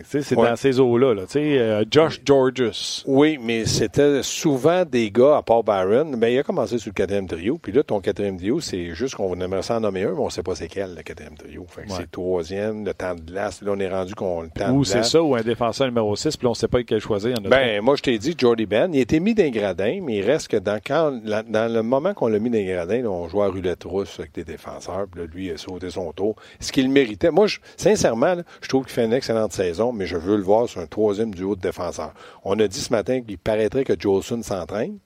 sais, 0.05 0.22
C'est 0.22 0.37
Ouais. 0.37 0.48
dans 0.48 0.57
ces 0.57 0.81
eaux-là. 0.81 1.14
Là. 1.14 1.22
Euh, 1.37 1.85
Josh 1.90 2.20
Georges. 2.24 3.03
Oui, 3.07 3.38
mais 3.42 3.64
c'était 3.66 4.22
souvent 4.22 4.85
des 4.85 5.11
gars, 5.11 5.38
à 5.38 5.42
part 5.42 5.62
Byron, 5.62 6.14
mais 6.16 6.35
il 6.35 6.38
a 6.38 6.42
commencé 6.42 6.79
sur 6.79 6.90
le 6.90 6.94
quatrième 6.94 7.27
trio. 7.27 7.59
Puis 7.61 7.72
là, 7.72 7.83
ton 7.83 8.01
quatrième 8.01 8.37
trio, 8.37 8.61
c'est 8.61 8.94
juste 8.94 9.14
qu'on 9.16 9.38
aimerait 9.40 9.62
s'en 9.62 9.81
nommer 9.81 10.05
un, 10.05 10.12
mais 10.12 10.18
on 10.20 10.27
ne 10.27 10.31
sait 10.31 10.42
pas 10.42 10.55
c'est 10.55 10.68
quel, 10.68 10.94
le 10.96 11.03
quatrième 11.03 11.35
trio. 11.37 11.64
Fait 11.68 11.83
que 11.83 11.88
Ouais. 11.88 11.94
c'est 11.96 12.03
le 12.03 12.09
troisième, 12.09 12.85
le 12.85 12.94
temps 12.94 13.14
de 13.14 13.20
glace. 13.20 13.62
Là, 13.62 13.72
on 13.74 13.79
est 13.81 13.88
rendu 13.88 14.14
qu'on 14.14 14.42
le 14.42 14.48
temps 14.51 14.70
Ou 14.72 14.81
de 14.81 14.87
c'est 14.87 15.03
ça, 15.05 15.22
ou 15.22 15.35
un 15.35 15.42
défenseur 15.42 15.87
numéro 15.87 16.14
6, 16.16 16.37
puis 16.37 16.46
on 16.46 16.51
ne 16.51 16.55
sait 16.57 16.68
pas 16.68 16.79
lequel 16.79 17.01
choisir. 17.01 17.35
Ben, 17.48 17.81
moi, 17.83 17.96
je 17.96 18.03
t'ai 18.03 18.18
dit, 18.18 18.35
Jordy 18.37 18.66
Ben, 18.66 18.90
il 18.92 19.01
été 19.01 19.20
mis 19.20 19.35
dans 19.35 19.42
les 19.44 19.51
gradins, 19.51 20.01
mais 20.03 20.16
il 20.16 20.22
reste 20.22 20.48
que 20.48 20.57
dans, 20.57 20.79
quand, 20.85 21.12
la- 21.24 21.42
dans 21.42 21.72
le 21.72 21.83
moment 21.83 22.14
qu'on 22.14 22.29
l'a 22.29 22.38
mis 22.38 22.51
gradins, 22.64 23.03
là, 23.03 23.11
on 23.11 23.29
jouait 23.29 23.44
à 23.44 23.48
roulette 23.48 23.85
russe 23.85 24.16
avec 24.18 24.33
des 24.35 24.44
défenseurs, 24.44 25.07
puis 25.11 25.22
là, 25.22 25.27
lui, 25.33 25.46
il 25.46 25.53
a 25.53 25.57
sauté 25.57 25.90
son 25.90 26.12
tour. 26.12 26.37
Ce 26.61 26.72
qu'il 26.72 26.90
méritait. 26.90 27.31
Moi, 27.31 27.46
je- 27.46 27.59
sincèrement, 27.77 28.28
là, 28.37 28.43
je 28.61 28.69
trouve 28.69 28.85
qu'il 28.85 28.93
fait 28.95 29.05
une 29.05 29.12
excellente 29.12 29.53
saison, 29.53 29.93
mais 29.93 30.07
je 30.07 30.17
veux 30.17 30.37
le 30.37 30.43
voir 30.43 30.69
sur 30.69 30.81
un 30.81 30.87
troisième 30.87 31.35
duo 31.35 31.57
de 31.57 31.61
défenseurs. 31.61 32.12
On 32.45 32.59
a 32.61 32.67
dit 32.69 32.81
ce 32.81 32.93
matin 32.93 33.21
qu'il 33.21 33.38
paraîtrait 33.38 33.85
que 33.85 33.95
Jolson 33.99 34.43
s'entraîne. 34.43 34.99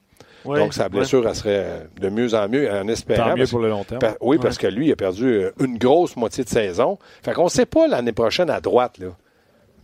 Donc, 0.45 0.73
sa 0.73 0.83
ouais. 0.83 0.89
blessure, 0.89 1.25
elle 1.25 1.35
serait 1.35 1.87
de 2.01 2.09
mieux 2.09 2.33
en 2.35 2.49
mieux 2.49 2.69
en 2.69 2.85
espérant. 2.89 3.29
Tant 3.29 3.37
mieux 3.37 3.47
pour 3.47 3.59
le 3.59 3.69
long 3.69 3.85
terme. 3.85 3.99
pa- 3.99 4.17
oui, 4.19 4.37
parce 4.41 4.57
que 4.57 4.67
lui, 4.67 4.87
il 4.87 4.91
a 4.91 4.95
perdu 4.97 5.25
euh, 5.25 5.51
une 5.61 5.77
grosse 5.77 6.17
moitié 6.17 6.43
de 6.43 6.49
saison. 6.49 6.99
Fait 7.21 7.31
qu'on 7.31 7.45
ne 7.45 7.49
sait 7.49 7.65
pas 7.65 7.87
l'année 7.87 8.11
prochaine 8.11 8.49
à 8.49 8.59
droite, 8.59 8.97
là. 8.97 9.07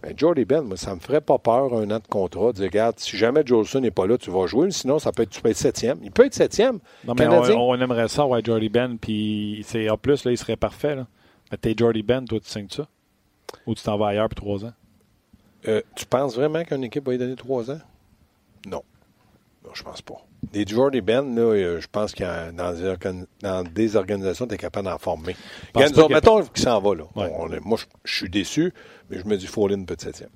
Mais 0.04 0.14
Jordy 0.18 0.44
Ben, 0.46 0.62
moi, 0.62 0.76
ça 0.78 0.96
me 0.96 1.00
ferait 1.00 1.22
pas 1.22 1.38
peur 1.38 1.74
un 1.74 1.90
an 1.92 2.00
de 2.00 2.08
contrat. 2.10 2.52
Dire, 2.54 2.66
regarde, 2.66 2.96
si 3.00 3.16
jamais 3.18 3.42
Jolson 3.46 3.80
n'est 3.82 3.92
pas 3.92 4.06
là, 4.08 4.18
tu 4.18 4.32
vas 4.32 4.48
jouer. 4.48 4.72
Sinon, 4.72 4.98
ça 5.00 5.12
peut 5.14 5.24
être, 5.24 5.30
tu 5.30 5.42
peux 5.42 5.50
être 5.50 5.58
septième. 5.58 6.00
Il 6.04 6.12
peut 6.12 6.26
être 6.26 6.34
septième. 6.34 6.80
Non, 7.06 7.14
mais 7.18 7.28
on, 7.28 7.70
on 7.70 7.76
aimerait 7.80 8.08
ça, 8.10 8.26
ouais, 8.26 8.42
Jordy 8.44 8.68
Ben, 8.70 8.98
puis 8.98 9.62
c'est 9.66 9.90
en 9.90 9.98
plus, 9.98 10.24
là, 10.26 10.32
il 10.32 10.38
serait 10.38 10.56
parfait. 10.58 10.96
Là. 10.96 11.08
Mais 11.52 11.58
t'es 11.58 11.74
Jordy 11.78 12.04
Ben, 12.04 12.24
toi, 12.26 12.40
tu 12.42 12.50
signes 12.50 12.68
ça? 12.70 12.86
Ou 13.66 13.76
tu 13.76 13.84
t'en 13.84 13.98
vas 13.98 14.08
ailleurs 14.08 14.30
pour 14.30 14.38
trois 14.38 14.66
ans? 14.66 14.74
Euh, 15.68 15.82
tu 15.96 16.06
penses 16.06 16.36
vraiment 16.36 16.64
qu'une 16.64 16.84
équipe 16.84 17.06
va 17.06 17.12
lui 17.12 17.18
donner 17.20 17.36
trois 17.36 17.70
ans? 17.70 17.80
Non. 18.66 18.82
Non, 19.66 19.72
je 19.74 19.84
pense 19.84 20.02
pas. 20.02 20.16
Des 20.54 20.66
Jordy 20.66 21.02
Ben, 21.02 21.36
là, 21.36 21.42
euh, 21.42 21.82
je 21.82 21.88
pense 21.92 22.14
que 22.14 22.52
dans, 22.52 22.74
des 22.74 22.86
organ- 22.86 23.26
dans 23.42 23.64
des 23.64 23.96
organisations, 23.98 24.48
tu 24.48 24.54
es 24.54 24.58
capable 24.58 24.88
d'en 24.88 24.98
former. 24.98 25.36
Mettons 26.16 26.44
qu'il 26.44 26.64
s'en 26.64 26.80
va. 26.80 26.96
Là. 26.96 27.04
Ouais. 27.16 27.32
On 27.38 27.52
est- 27.52 27.60
moi, 27.60 27.78
je, 28.06 28.16
suis 28.16 28.30
déçu, 28.30 28.74
mais 29.10 29.20
je 29.20 29.26
me 29.26 29.36
dis, 29.36 29.48
faut 29.48 29.66
aller 29.66 29.76
une 29.76 29.86
petite 29.86 30.04
septième. 30.04 30.30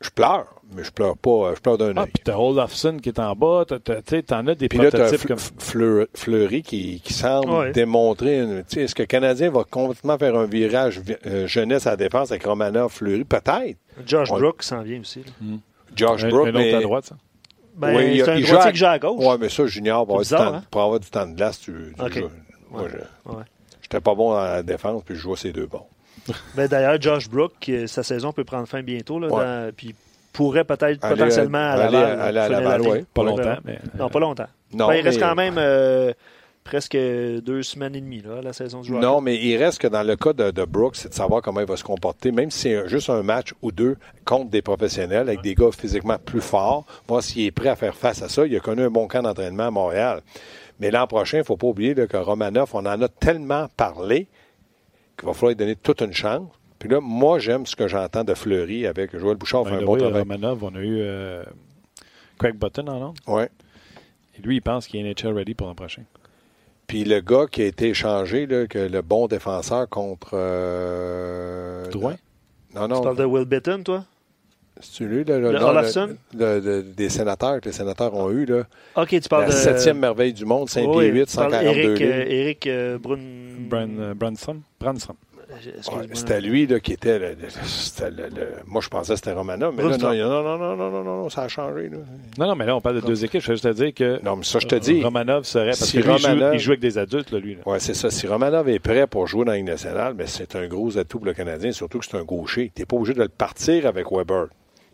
Je, 0.00 0.10
pleure, 0.10 0.46
mais 0.74 0.84
je 0.84 0.90
pleure 0.90 1.16
pas. 1.16 1.54
Je 1.54 1.60
pleure 1.60 1.78
d'un 1.78 1.96
Ah, 1.96 2.02
œil. 2.02 2.10
puis 2.12 2.22
t'as 2.24 2.36
Olafson 2.36 2.98
qui 3.02 3.08
est 3.08 3.18
en 3.18 3.34
bas, 3.34 3.64
t'as- 3.66 3.78
t'as- 3.78 4.02
tu 4.02 4.22
t'en 4.22 4.46
as 4.46 4.54
des 4.54 4.68
Puis 4.68 4.78
là, 4.78 4.90
tu 4.90 4.96
as 4.96 5.00
prototypes 5.04 5.28
comme... 5.28 5.38
Fleury, 5.58 6.06
Fleury 6.14 6.62
qui, 6.62 7.00
qui 7.00 7.12
semble 7.12 7.50
Ouais. 7.50 7.72
démontrer. 7.72 8.40
une- 8.40 8.64
tu 8.64 8.74
sais, 8.76 8.82
Est-ce 8.82 8.94
que 8.94 9.02
le 9.02 9.06
Canadien 9.06 9.50
va 9.50 9.64
complètement 9.64 10.18
faire 10.18 10.36
un 10.36 10.46
virage 10.46 11.00
vi- 11.00 11.16
euh, 11.26 11.46
jeunesse 11.46 11.86
à 11.86 11.90
la 11.90 11.96
défense 11.96 12.30
avec 12.30 12.44
Romanov, 12.44 12.90
Fleury? 12.92 13.24
Peut-être. 13.24 13.78
Josh 14.06 14.30
Ouais. 14.30 14.40
Brooks 14.40 14.62
s'en 14.62 14.82
vient 14.82 15.00
aussi. 15.00 15.20
là. 15.20 15.56
Josh 15.96 16.24
un, 16.24 16.28
Brook, 16.28 16.46
un 16.46 16.50
autre 16.50 16.58
mais- 16.58 16.74
à 16.74 16.80
droite, 16.80 17.04
ça? 17.06 17.16
Ben, 17.74 17.96
Oui, 17.96 18.20
c'est 18.22 18.30
un 18.30 18.36
il 18.36 18.42
droitier 18.42 18.46
joue 18.46 18.56
à- 18.56 18.70
qui 18.72 18.78
joue 18.78 18.86
à 18.86 18.98
gauche. 18.98 19.24
Ouais, 19.24 19.38
mais 19.40 19.48
ça, 19.48 19.66
Junior, 19.66 20.04
pour 20.06 20.16
avoir, 20.16 20.24
C'est 20.26 20.34
du 20.34 20.40
bizarre, 20.40 20.52
temps, 20.52 20.58
hein? 20.58 20.64
pour 20.70 20.82
avoir 20.82 21.00
du 21.00 21.08
temps 21.10 21.26
de 21.26 21.34
glace, 21.34 21.58
tu, 21.60 21.72
joues. 21.72 21.92
Moi, 21.98 22.08
je 22.12 22.96
Ouais. 23.30 23.42
n'étais 23.82 24.00
pas 24.00 24.14
bon 24.14 24.32
dans 24.32 24.42
la 24.42 24.62
défense, 24.62 25.02
puis 25.04 25.14
je 25.14 25.20
jouais 25.20 25.36
ces 25.36 25.52
deux 25.52 25.66
bons. 25.66 25.86
Ben, 26.56 26.68
D'ailleurs, 26.68 27.00
Josh 27.00 27.28
Brook, 27.28 27.52
euh, 27.68 27.86
sa 27.86 28.02
saison 28.02 28.32
peut 28.32 28.44
prendre 28.44 28.66
fin 28.68 28.82
bientôt. 28.82 29.18
Là, 29.18 29.28
Ouais. 29.28 29.44
dans- 29.44 29.72
puis 29.76 29.94
pourrait 30.32 30.64
peut-être 30.64 31.04
Aller- 31.04 31.16
potentiellement 31.16 31.58
à 31.58 31.72
aller- 31.72 31.92
Laval. 31.92 32.20
aller 32.20 32.38
à 32.38 32.48
Laval, 32.48 32.80
l'année. 32.82 32.90
ouais. 32.92 33.04
Pas 33.12 33.22
longtemps, 33.24 33.56
mais... 33.64 33.78
Non, 33.98 34.08
pas 34.08 34.20
longtemps. 34.20 34.46
Non, 34.72 34.88
Ben, 34.88 34.94
il 34.94 35.02
reste 35.02 35.20
quand 35.20 35.34
même 35.34 35.56
euh, 35.58 36.12
presque 36.64 36.96
deux 36.96 37.62
semaines 37.62 37.94
et 37.96 38.00
demie 38.00 38.22
là, 38.22 38.40
la 38.42 38.52
saison 38.54 38.80
du 38.80 38.88
joueur. 38.88 39.02
Non, 39.02 39.20
mais 39.20 39.36
il 39.36 39.56
reste 39.58 39.78
que 39.80 39.88
dans 39.88 40.02
le 40.02 40.16
cas 40.16 40.32
de, 40.32 40.50
de 40.50 40.64
Brooks, 40.64 40.96
c'est 40.96 41.10
de 41.10 41.14
savoir 41.14 41.42
comment 41.42 41.60
il 41.60 41.66
va 41.66 41.76
se 41.76 41.84
comporter, 41.84 42.32
même 42.32 42.50
si 42.50 42.60
c'est 42.60 42.88
juste 42.88 43.10
un 43.10 43.22
match 43.22 43.52
ou 43.60 43.72
deux 43.72 43.96
contre 44.24 44.48
des 44.50 44.62
professionnels, 44.62 45.28
avec 45.28 45.42
des 45.42 45.54
gars 45.54 45.68
physiquement 45.76 46.16
plus 46.24 46.40
forts, 46.40 46.86
voir 47.08 47.22
s'il 47.22 47.44
est 47.44 47.50
prêt 47.50 47.68
à 47.68 47.76
faire 47.76 47.94
face 47.94 48.22
à 48.22 48.28
ça. 48.30 48.46
Il 48.46 48.56
a 48.56 48.60
connu 48.60 48.82
un 48.84 48.90
bon 48.90 49.08
camp 49.08 49.22
d'entraînement 49.22 49.66
à 49.66 49.70
Montréal. 49.70 50.20
Mais 50.80 50.90
l'an 50.90 51.06
prochain, 51.06 51.38
il 51.38 51.40
ne 51.40 51.44
faut 51.44 51.58
pas 51.58 51.66
oublier 51.66 51.92
là, 51.94 52.06
que 52.06 52.16
Romanov, 52.16 52.70
on 52.72 52.86
en 52.86 53.02
a 53.02 53.08
tellement 53.08 53.66
parlé 53.76 54.28
qu'il 55.16 55.26
va 55.26 55.32
falloir 55.34 55.50
lui 55.50 55.56
donner 55.56 55.76
toute 55.76 56.00
une 56.02 56.12
chance. 56.12 56.48
Puis 56.78 56.88
là, 56.88 57.00
moi, 57.00 57.38
j'aime 57.38 57.64
ce 57.66 57.76
que 57.76 57.86
j'entends 57.86 58.24
de 58.24 58.34
Fleury 58.34 58.86
avec 58.86 59.16
Joël 59.16 59.36
Bouchard. 59.36 59.64
fait 59.64 59.70
Ben, 59.76 59.82
un 59.82 59.84
bon 59.84 59.94
oui, 59.94 60.00
travail. 60.00 60.22
Romanov, 60.22 60.64
on 60.64 60.74
a 60.74 60.80
eu 60.80 60.98
euh, 61.00 61.44
Craig 62.38 62.56
Button 62.58 62.88
en 62.88 62.98
Londres. 62.98 63.22
Ouais. 63.28 63.48
Et 64.36 64.42
lui, 64.42 64.56
il 64.56 64.60
pense 64.62 64.86
qu'il 64.88 65.04
est 65.06 65.24
NHL 65.24 65.32
ready 65.34 65.54
pour 65.54 65.66
l'an 65.68 65.74
prochain. 65.74 66.02
Puis 66.88 67.04
le 67.04 67.20
gars 67.20 67.46
qui 67.50 67.62
a 67.62 67.66
été 67.66 67.90
échangé, 67.90 68.46
là, 68.46 68.66
que 68.66 68.78
le 68.80 69.00
bon 69.02 69.28
défenseur 69.28 69.88
contre. 69.88 70.30
Euh, 70.34 71.88
Drouin? 71.90 72.16
Non, 72.74 72.88
Tu 72.88 72.94
non. 72.94 73.00
parles 73.02 73.16
de 73.16 73.24
Will 73.24 73.44
Bitton, 73.44 73.82
toi? 73.84 74.04
C'est 74.82 75.04
lui, 75.04 75.24
là, 75.24 75.38
le, 75.38 75.52
Le 75.52 75.58
non, 75.58 75.68
Olafson? 75.68 76.16
le- 76.36 76.60
le- 76.60 76.82
des 76.82 77.08
sénateurs 77.08 77.60
que 77.60 77.66
les 77.66 77.72
sénateurs 77.72 78.14
ont 78.14 78.30
eu. 78.30 78.44
Là, 78.44 78.64
OK, 78.96 79.08
tu 79.08 79.28
parles 79.28 79.42
la 79.44 79.48
de... 79.48 79.52
septième 79.54 79.98
merveille 79.98 80.32
du 80.32 80.44
monde, 80.44 80.68
5 80.68 80.86
Oui, 80.88 81.04
pieds 81.10 81.20
8, 81.20 81.26
tu 81.28 81.36
parles 81.36 81.52
142 81.52 81.78
Eric, 81.80 81.98
livres. 82.00 82.12
euh, 82.12 82.24
Eric 82.28 82.66
euh, 82.66 82.98
Brun... 82.98 83.18
Bran, 83.68 83.88
euh, 83.98 84.14
Branson? 84.14 84.56
Branson. 84.80 85.14
Excuse-moi. 85.54 86.00
Ouais, 86.04 86.08
c'était 86.14 86.40
lui 86.40 86.66
là, 86.66 86.80
qui 86.80 86.94
était. 86.94 87.18
le- 87.18 87.28
le- 87.32 87.36
c'était 87.66 88.10
le- 88.10 88.28
le- 88.34 88.48
moi, 88.66 88.80
je 88.80 88.88
pensais 88.88 89.12
que 89.12 89.16
c'était 89.16 89.32
Romanov, 89.32 89.74
mais 89.76 89.82
là, 89.82 89.98
non, 89.98 90.14
non, 90.14 90.42
non, 90.42 90.42
non, 90.42 90.58
non, 90.58 90.76
non, 90.76 90.90
non, 90.90 91.22
non, 91.24 91.28
ça 91.28 91.42
a 91.42 91.48
changé. 91.48 91.90
Là. 91.90 91.98
Non, 92.38 92.46
non, 92.46 92.54
mais 92.56 92.64
là, 92.64 92.74
on 92.74 92.80
parle 92.80 93.02
de 93.02 93.06
deux 93.06 93.22
équipes. 93.22 93.42
Je 93.42 93.48
veux 93.48 93.54
juste 93.56 93.64
te 93.64 93.72
dire 93.74 93.92
que 93.92 94.18
Non, 94.24 94.36
mais 94.36 94.44
ça, 94.44 94.60
je 94.60 94.66
te 94.66 94.76
dis. 94.76 95.02
Romanov 95.04 95.44
serait... 95.44 95.66
Parce 95.66 95.84
si 95.84 95.98
que 95.98 96.02
lui, 96.06 96.12
il, 96.14 96.18
joue, 96.18 96.26
Romanov- 96.28 96.54
il 96.54 96.58
joue 96.58 96.70
avec 96.70 96.80
des 96.80 96.96
adultes, 96.96 97.30
là, 97.32 97.38
lui. 97.38 97.58
Oui, 97.66 97.76
c'est 97.80 97.92
ça. 97.92 98.10
Si 98.10 98.26
Romanov 98.26 98.66
est 98.70 98.78
prêt 98.78 99.06
pour 99.06 99.26
jouer 99.26 99.44
dans 99.44 99.52
la 99.52 99.58
Ligue 99.58 99.66
nationale, 99.66 100.14
mais 100.16 100.26
c'est 100.26 100.56
un 100.56 100.66
gros 100.66 100.96
atout 100.96 101.18
pour 101.18 101.26
le 101.26 101.34
Canadien, 101.34 101.70
surtout 101.70 101.98
que 101.98 102.06
c'est 102.06 102.16
un 102.16 102.24
gaucher. 102.24 102.72
Tu 102.74 102.80
n'es 102.80 102.86
pas 102.86 102.96
obligé 102.96 103.12
de 103.12 103.20
le 103.20 103.28
partir 103.28 103.86
avec 103.86 104.10
Weber. 104.10 104.46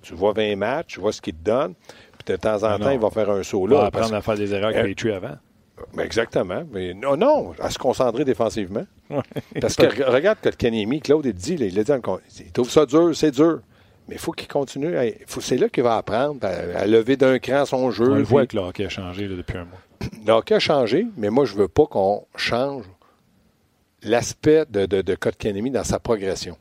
Tu 0.03 0.15
vois 0.15 0.33
20 0.33 0.57
matchs, 0.57 0.95
tu 0.95 1.01
vois 1.01 1.13
ce 1.13 1.21
qu'il 1.21 1.35
te 1.35 1.45
donne, 1.45 1.75
puis 2.25 2.33
de 2.33 2.37
temps 2.37 2.57
en 2.57 2.79
temps, 2.79 2.85
non. 2.85 2.91
il 2.91 2.99
va 2.99 3.11
faire 3.11 3.31
un 3.31 3.43
saut 3.43 3.67
Il 3.67 3.75
va 3.75 3.81
là. 3.81 3.87
apprendre 3.87 4.15
à 4.15 4.21
faire 4.23 4.37
des 4.37 4.53
erreurs 4.55 4.71
qu'il 4.73 4.81
a 4.81 4.95
tué 4.95 5.13
avant. 5.13 5.37
Ben, 5.95 6.03
exactement. 6.05 6.65
Mais 6.73 6.93
non, 6.95 7.17
non, 7.17 7.53
à 7.61 7.71
se 7.71 7.79
concentrer 7.79 8.25
défensivement. 8.25 8.85
Parce 9.61 9.77
que 9.77 9.85
re- 9.85 10.11
regarde 10.11 10.39
que 10.41 10.49
Claude, 11.01 11.27
il 11.27 11.33
dit, 11.33 11.57
là, 11.57 11.67
il, 11.67 11.79
a 11.79 11.85
dit 11.85 11.93
il 12.41 12.53
trouve 12.53 12.69
ça 12.71 12.85
dur, 12.85 13.11
c'est 13.15 13.31
dur. 13.31 13.61
Mais 14.09 14.15
il 14.17 14.21
faut 14.21 14.33
qu'il 14.33 14.49
continue. 14.49 14.97
à- 14.97 15.05
faut- 15.27 15.41
C'est 15.41 15.57
là 15.57 15.69
qu'il 15.69 15.83
va 15.85 15.97
apprendre 15.97 16.39
à, 16.45 16.81
à 16.81 16.87
lever 16.87 17.17
d'un 17.17 17.39
cran 17.39 17.65
son 17.65 17.91
jeu. 17.91 18.11
On 18.11 18.15
le 18.15 18.23
voit 18.23 18.47
que 18.47 18.57
le 18.57 18.63
hockey 18.63 18.87
a 18.87 18.89
changé 18.89 19.29
là, 19.29 19.37
depuis 19.37 19.59
un 19.59 19.67
mois. 19.67 19.79
Le 20.27 20.33
hockey 20.33 20.55
a 20.55 20.59
changé, 20.59 21.07
mais 21.17 21.29
moi, 21.31 21.45
je 21.45 21.55
veux 21.55 21.69
pas 21.69 21.87
qu'on 21.87 22.25
change 22.37 22.85
l'aspect 24.03 24.65
de, 24.71 24.87
de, 24.87 25.03
de 25.03 25.15
dans 25.71 25.85
sa 25.85 25.99
progression. 25.99 26.57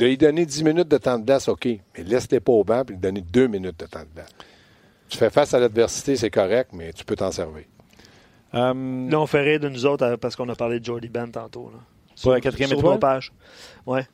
De 0.00 0.06
lui 0.06 0.16
donner 0.16 0.46
10 0.46 0.64
minutes 0.64 0.88
de 0.88 0.96
temps 0.96 1.18
de 1.18 1.26
glace, 1.26 1.46
OK, 1.48 1.66
mais 1.66 2.04
laisse-les 2.04 2.40
pas 2.40 2.52
au 2.52 2.64
banc 2.64 2.84
puis 2.86 2.94
lui 2.94 3.00
donner 3.02 3.20
2 3.20 3.46
minutes 3.48 3.78
de 3.80 3.84
temps 3.84 4.00
de 4.00 4.08
glace. 4.14 4.30
Tu 5.10 5.18
fais 5.18 5.28
face 5.28 5.52
à 5.52 5.60
l'adversité, 5.60 6.16
c'est 6.16 6.30
correct, 6.30 6.70
mais 6.72 6.92
tu 6.94 7.04
peux 7.04 7.16
t'en 7.16 7.30
servir. 7.30 7.64
Euh, 8.54 9.08
Là, 9.10 9.20
on 9.20 9.26
fait 9.26 9.42
rire 9.42 9.60
de 9.60 9.68
nous 9.68 9.84
autres 9.84 10.04
euh, 10.04 10.16
parce 10.16 10.36
qu'on 10.36 10.48
a 10.48 10.54
parlé 10.54 10.80
de 10.80 10.84
Jordy 10.86 11.08
Ben 11.08 11.30
tantôt. 11.30 11.70
Là. 11.70 11.80
Pour 12.22 12.32
la 12.32 12.40
quatrième 12.40 12.70
Sur 12.70 12.78
étoile? 12.78 12.94
nos 12.94 12.98
pages. 12.98 13.32
Ouais. 13.86 14.06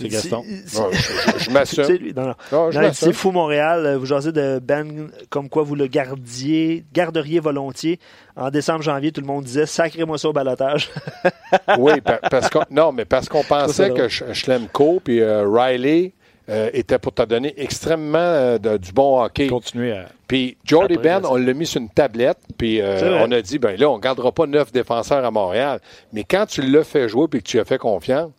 C'est 0.00 0.08
Gaston. 0.08 0.44
Je 0.48 1.44
je 1.44 1.50
m'assume. 1.50 1.84
C'est 1.86 1.98
lui. 1.98 2.12
Non, 2.14 2.26
non. 2.28 2.34
Non, 2.52 2.70
je 2.70 2.80
c'est 2.92 3.12
fou 3.12 3.30
Montréal. 3.32 3.84
euh, 3.86 3.98
Vous 3.98 4.06
jasez 4.06 4.32
de 4.32 4.58
Ben 4.62 5.08
comme 5.28 5.48
quoi 5.48 5.62
vous 5.62 5.74
le 5.74 5.86
gardiez, 5.86 6.84
garderiez 6.92 7.40
volontiers. 7.40 7.98
En 8.36 8.50
décembre, 8.50 8.82
janvier, 8.82 9.12
tout 9.12 9.20
le 9.20 9.26
monde 9.26 9.44
disait 9.44 9.66
sacrez-moi 9.66 10.18
ça 10.18 10.28
au 10.28 10.32
balotage. 10.32 10.90
Oui, 11.78 12.00
pa- 12.00 12.20
parce 12.30 12.48
qu'on 12.50 12.62
non, 12.70 12.92
mais 12.92 13.04
parce 13.04 13.28
qu'on 13.28 13.42
pensait 13.44 13.90
que 13.90 14.08
Sch- 14.08 14.32
Schlemko 14.32 15.00
puis 15.02 15.20
euh, 15.20 15.44
Riley 15.48 16.12
euh, 16.48 16.70
étaient 16.72 16.98
pour 16.98 17.12
te 17.12 17.22
donner 17.22 17.54
extrêmement 17.60 18.18
euh, 18.18 18.58
de- 18.58 18.76
du 18.76 18.92
bon 18.92 19.22
hockey. 19.22 19.46
Continuez 19.46 19.92
à. 19.92 20.06
Puis 20.26 20.56
Jordy 20.64 20.94
Après, 20.94 21.20
Ben, 21.20 21.28
on 21.28 21.36
l'a 21.36 21.52
mis 21.54 21.66
sur 21.66 21.80
une 21.80 21.88
tablette, 21.88 22.38
puis 22.56 22.80
euh, 22.80 23.24
on 23.24 23.30
a 23.32 23.40
dit, 23.42 23.58
ben 23.58 23.76
là, 23.78 23.90
on 23.90 23.96
ne 23.96 24.02
gardera 24.02 24.30
pas 24.32 24.46
neuf 24.46 24.70
défenseurs 24.72 25.24
à 25.24 25.30
Montréal. 25.30 25.80
Mais 26.12 26.24
quand 26.24 26.46
tu 26.46 26.62
l'as 26.62 26.84
fait 26.84 27.08
jouer 27.08 27.26
puis 27.28 27.42
que 27.42 27.48
tu 27.48 27.58
as 27.60 27.64
fait 27.64 27.78
confiance, 27.78 28.30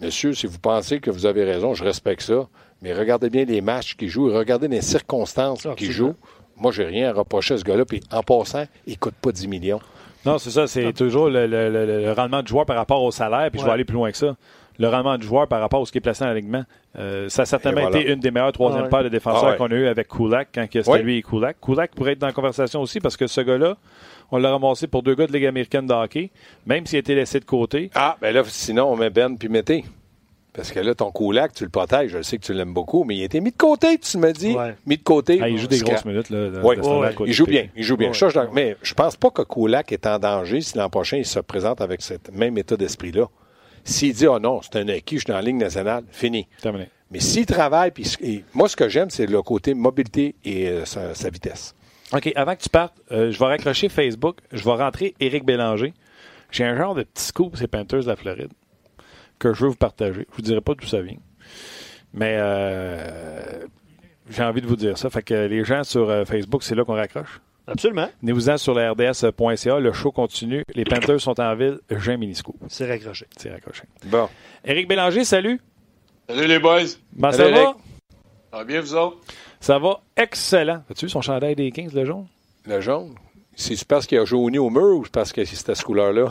monsieur, 0.00 0.32
si 0.34 0.46
vous 0.46 0.58
pensez 0.58 1.00
que 1.00 1.10
vous 1.10 1.26
avez 1.26 1.44
raison, 1.44 1.74
je 1.74 1.84
respecte 1.84 2.22
ça. 2.22 2.46
Mais 2.82 2.92
regardez 2.92 3.28
bien 3.30 3.44
les 3.44 3.60
matchs 3.60 3.96
qu'il 3.96 4.08
joue, 4.08 4.32
regardez 4.32 4.68
les 4.68 4.82
circonstances 4.82 5.66
qu'il 5.76 5.90
joue. 5.92 6.14
Moi, 6.56 6.72
j'ai 6.72 6.84
rien 6.84 7.10
à 7.10 7.12
reprocher 7.12 7.54
à 7.54 7.58
ce 7.58 7.64
gars-là. 7.64 7.84
Puis 7.84 8.00
en 8.12 8.22
passant, 8.22 8.64
il 8.86 8.92
ne 8.92 8.98
coûte 8.98 9.14
pas 9.14 9.32
10 9.32 9.48
millions. 9.48 9.80
Non, 10.24 10.38
c'est 10.38 10.50
ça. 10.50 10.66
C'est 10.66 10.92
toujours 10.92 11.28
le, 11.28 11.46
le- 11.46 11.70
le- 11.70 12.02
le 12.02 12.12
rendement 12.12 12.42
du 12.42 12.48
joueur 12.48 12.66
par 12.66 12.76
rapport 12.76 13.02
au 13.02 13.10
salaire. 13.10 13.50
Puis 13.50 13.60
je 13.60 13.64
vais 13.66 13.72
aller 13.74 13.84
plus 13.84 13.94
loin 13.94 14.10
que 14.10 14.16
ça. 14.16 14.36
Le 14.80 14.88
rendement 14.88 15.18
du 15.18 15.26
joueur 15.26 15.48
par 15.48 15.60
rapport 15.60 15.82
à 15.82 15.86
ce 15.86 15.90
qui 15.92 15.98
est 15.98 16.00
placé 16.00 16.24
en 16.24 16.28
alignement. 16.28 16.62
Euh, 16.96 17.28
ça 17.28 17.42
a 17.42 17.46
certainement 17.46 17.80
voilà. 17.82 17.98
été 17.98 18.12
une 18.12 18.20
des 18.20 18.30
meilleures 18.30 18.52
troisième 18.52 18.84
Ah 18.86 18.88
paires 18.88 19.02
de 19.04 19.08
défenseurs 19.08 19.44
Ah 19.44 19.50
ouais. 19.50 19.56
qu'on 19.56 19.66
a 19.66 19.74
eu 19.74 19.86
avec 19.88 20.06
Kulak 20.08 20.48
quand 20.54 20.70
que 20.70 20.82
c'était 20.82 21.02
lui 21.02 21.18
et 21.18 21.22
Kulak. 21.22 21.56
Kulak 21.60 21.90
pourrait 21.96 22.12
être 22.12 22.20
dans 22.20 22.28
la 22.28 22.32
conversation 22.32 22.80
aussi 22.80 23.00
parce 23.00 23.16
que 23.16 23.26
ce 23.26 23.40
gars-là, 23.40 23.76
on 24.30 24.38
l'a 24.38 24.50
ramassé 24.50 24.86
pour 24.86 25.02
deux 25.02 25.14
gars 25.16 25.26
de 25.26 25.32
Ligue 25.32 25.46
américaine 25.46 25.86
de 25.86 25.92
hockey, 25.94 26.30
même 26.66 26.86
s'il 26.86 26.96
a 26.96 27.00
été 27.00 27.14
laissé 27.16 27.40
de 27.40 27.44
côté. 27.44 27.90
Ah, 27.94 28.16
ben 28.20 28.32
là, 28.32 28.42
sinon, 28.46 28.92
on 28.92 28.96
met 28.96 29.10
Ben 29.10 29.36
puis 29.36 29.48
Mété. 29.48 29.84
Parce 30.52 30.72
que 30.72 30.80
là, 30.80 30.94
ton 30.94 31.10
coulac, 31.12 31.52
tu 31.54 31.64
le 31.64 31.70
protèges. 31.70 32.10
Je 32.12 32.22
sais 32.22 32.36
que 32.38 32.44
tu 32.44 32.52
l'aimes 32.52 32.72
beaucoup, 32.74 33.04
mais 33.04 33.16
il 33.16 33.22
a 33.22 33.26
été 33.26 33.40
mis 33.40 33.50
de 33.52 33.56
côté, 33.56 33.96
tu 33.98 34.16
me 34.18 34.32
dis. 34.32 34.54
Ouais. 34.56 34.74
Mis 34.86 34.96
de 34.96 35.02
côté. 35.02 35.38
Ah, 35.42 35.48
il 35.48 35.58
joue 35.58 35.66
des 35.68 35.78
grosses 35.78 36.04
minutes. 36.04 36.30
Là, 36.30 36.50
de- 36.50 36.60
Oui, 36.64 36.76
de 36.76 36.82
ce 36.82 36.86
temps-là, 36.88 37.00
ouais, 37.00 37.06
à 37.08 37.12
côté. 37.12 37.30
il 37.30 37.34
joue 37.34 37.46
bien. 37.46 37.66
Il 37.76 37.82
joue 37.84 37.96
bien. 37.96 38.12
Je- 38.12 38.24
ouais. 38.26 38.48
Mais 38.52 38.76
je 38.82 38.94
pense 38.94 39.16
pas 39.16 39.30
que 39.30 39.42
Kulak 39.42 39.92
est 39.92 40.06
en 40.06 40.18
danger 40.18 40.60
si 40.60 40.76
l'an 40.78 40.88
prochain, 40.88 41.16
il 41.18 41.26
se 41.26 41.38
présente 41.40 41.80
avec 41.80 42.00
ce 42.02 42.14
même 42.32 42.56
état 42.58 42.76
d'esprit-là. 42.76 43.26
S'il 43.88 44.12
dit, 44.12 44.26
oh 44.26 44.38
non, 44.38 44.60
c'est 44.60 44.76
un 44.76 44.88
acquis, 44.88 45.16
je 45.16 45.20
suis 45.20 45.28
dans 45.28 45.36
la 45.36 45.42
ligne 45.42 45.56
nationale, 45.56 46.04
fini. 46.10 46.46
Terminé. 46.60 46.90
Mais 47.10 47.20
s'il 47.20 47.46
travaille, 47.46 47.90
puis 47.90 48.04
et 48.20 48.44
moi, 48.52 48.68
ce 48.68 48.76
que 48.76 48.86
j'aime, 48.86 49.08
c'est 49.08 49.24
le 49.24 49.40
côté 49.40 49.72
mobilité 49.72 50.34
et 50.44 50.68
euh, 50.68 50.84
sa, 50.84 51.14
sa 51.14 51.30
vitesse. 51.30 51.74
OK, 52.12 52.30
avant 52.36 52.54
que 52.54 52.60
tu 52.60 52.68
partes, 52.68 53.00
euh, 53.12 53.32
je 53.32 53.38
vais 53.38 53.46
raccrocher 53.46 53.88
Facebook. 53.88 54.40
Je 54.52 54.62
vais 54.62 54.72
rentrer 54.72 55.14
Éric 55.20 55.44
Bélanger. 55.46 55.94
J'ai 56.50 56.64
un 56.64 56.76
genre 56.76 56.94
de 56.94 57.02
petit 57.02 57.24
scoop, 57.24 57.56
c'est 57.56 57.66
Panthers 57.66 58.02
de 58.02 58.08
la 58.08 58.16
Floride, 58.16 58.52
que 59.38 59.54
je 59.54 59.62
veux 59.62 59.70
vous 59.70 59.76
partager. 59.76 60.26
Je 60.30 60.36
vous 60.36 60.42
dirai 60.42 60.60
pas 60.60 60.74
d'où 60.74 60.86
ça 60.86 61.00
vient. 61.00 61.16
Mais 62.12 62.36
euh, 62.38 63.64
j'ai 64.28 64.42
envie 64.42 64.60
de 64.60 64.66
vous 64.66 64.76
dire 64.76 64.98
ça. 64.98 65.08
Fait 65.08 65.22
que 65.22 65.46
les 65.46 65.64
gens 65.64 65.82
sur 65.82 66.26
Facebook, 66.26 66.62
c'est 66.62 66.74
là 66.74 66.84
qu'on 66.84 66.94
raccroche. 66.94 67.40
Absolument. 67.70 68.08
Venez-vous-en 68.22 68.56
sur 68.56 68.74
le 68.74 68.90
RDS.ca. 68.90 69.78
Le 69.78 69.92
show 69.92 70.10
continue. 70.10 70.64
Les 70.74 70.84
Panthers 70.84 71.20
sont 71.20 71.38
en 71.38 71.54
ville. 71.54 71.78
J'ai 71.90 72.12
un 72.12 72.16
mini-scoop. 72.16 72.56
C'est 72.68 72.88
raccroché. 72.88 73.26
C'est 73.36 73.50
raccroché. 73.50 73.82
Bon. 74.06 74.28
Éric 74.64 74.88
Bélanger, 74.88 75.24
salut. 75.24 75.60
Salut 76.28 76.46
les 76.46 76.58
boys. 76.58 76.80
Ben, 77.12 77.30
ça 77.30 77.38
Salut, 77.38 77.54
va? 77.54 77.60
Éric. 77.60 77.76
Ça 78.50 78.56
va 78.56 78.64
bien, 78.64 78.80
vous 78.80 78.94
autres? 78.94 79.18
Ça 79.60 79.78
va 79.78 80.00
excellent. 80.16 80.82
As-tu 80.90 81.06
vu 81.06 81.10
son 81.10 81.20
chandail 81.20 81.54
des 81.54 81.70
15, 81.70 81.92
le 81.94 82.04
jaune? 82.04 82.26
Le 82.64 82.80
jaune? 82.80 83.14
C'est 83.54 83.84
parce 83.86 84.06
qu'il 84.06 84.18
a 84.18 84.24
jauni 84.24 84.58
au 84.58 84.70
mur 84.70 84.96
ou 84.96 85.04
c'est 85.04 85.12
parce 85.12 85.32
que 85.32 85.44
c'était 85.44 85.74
cette 85.74 85.84
couleur-là? 85.84 86.30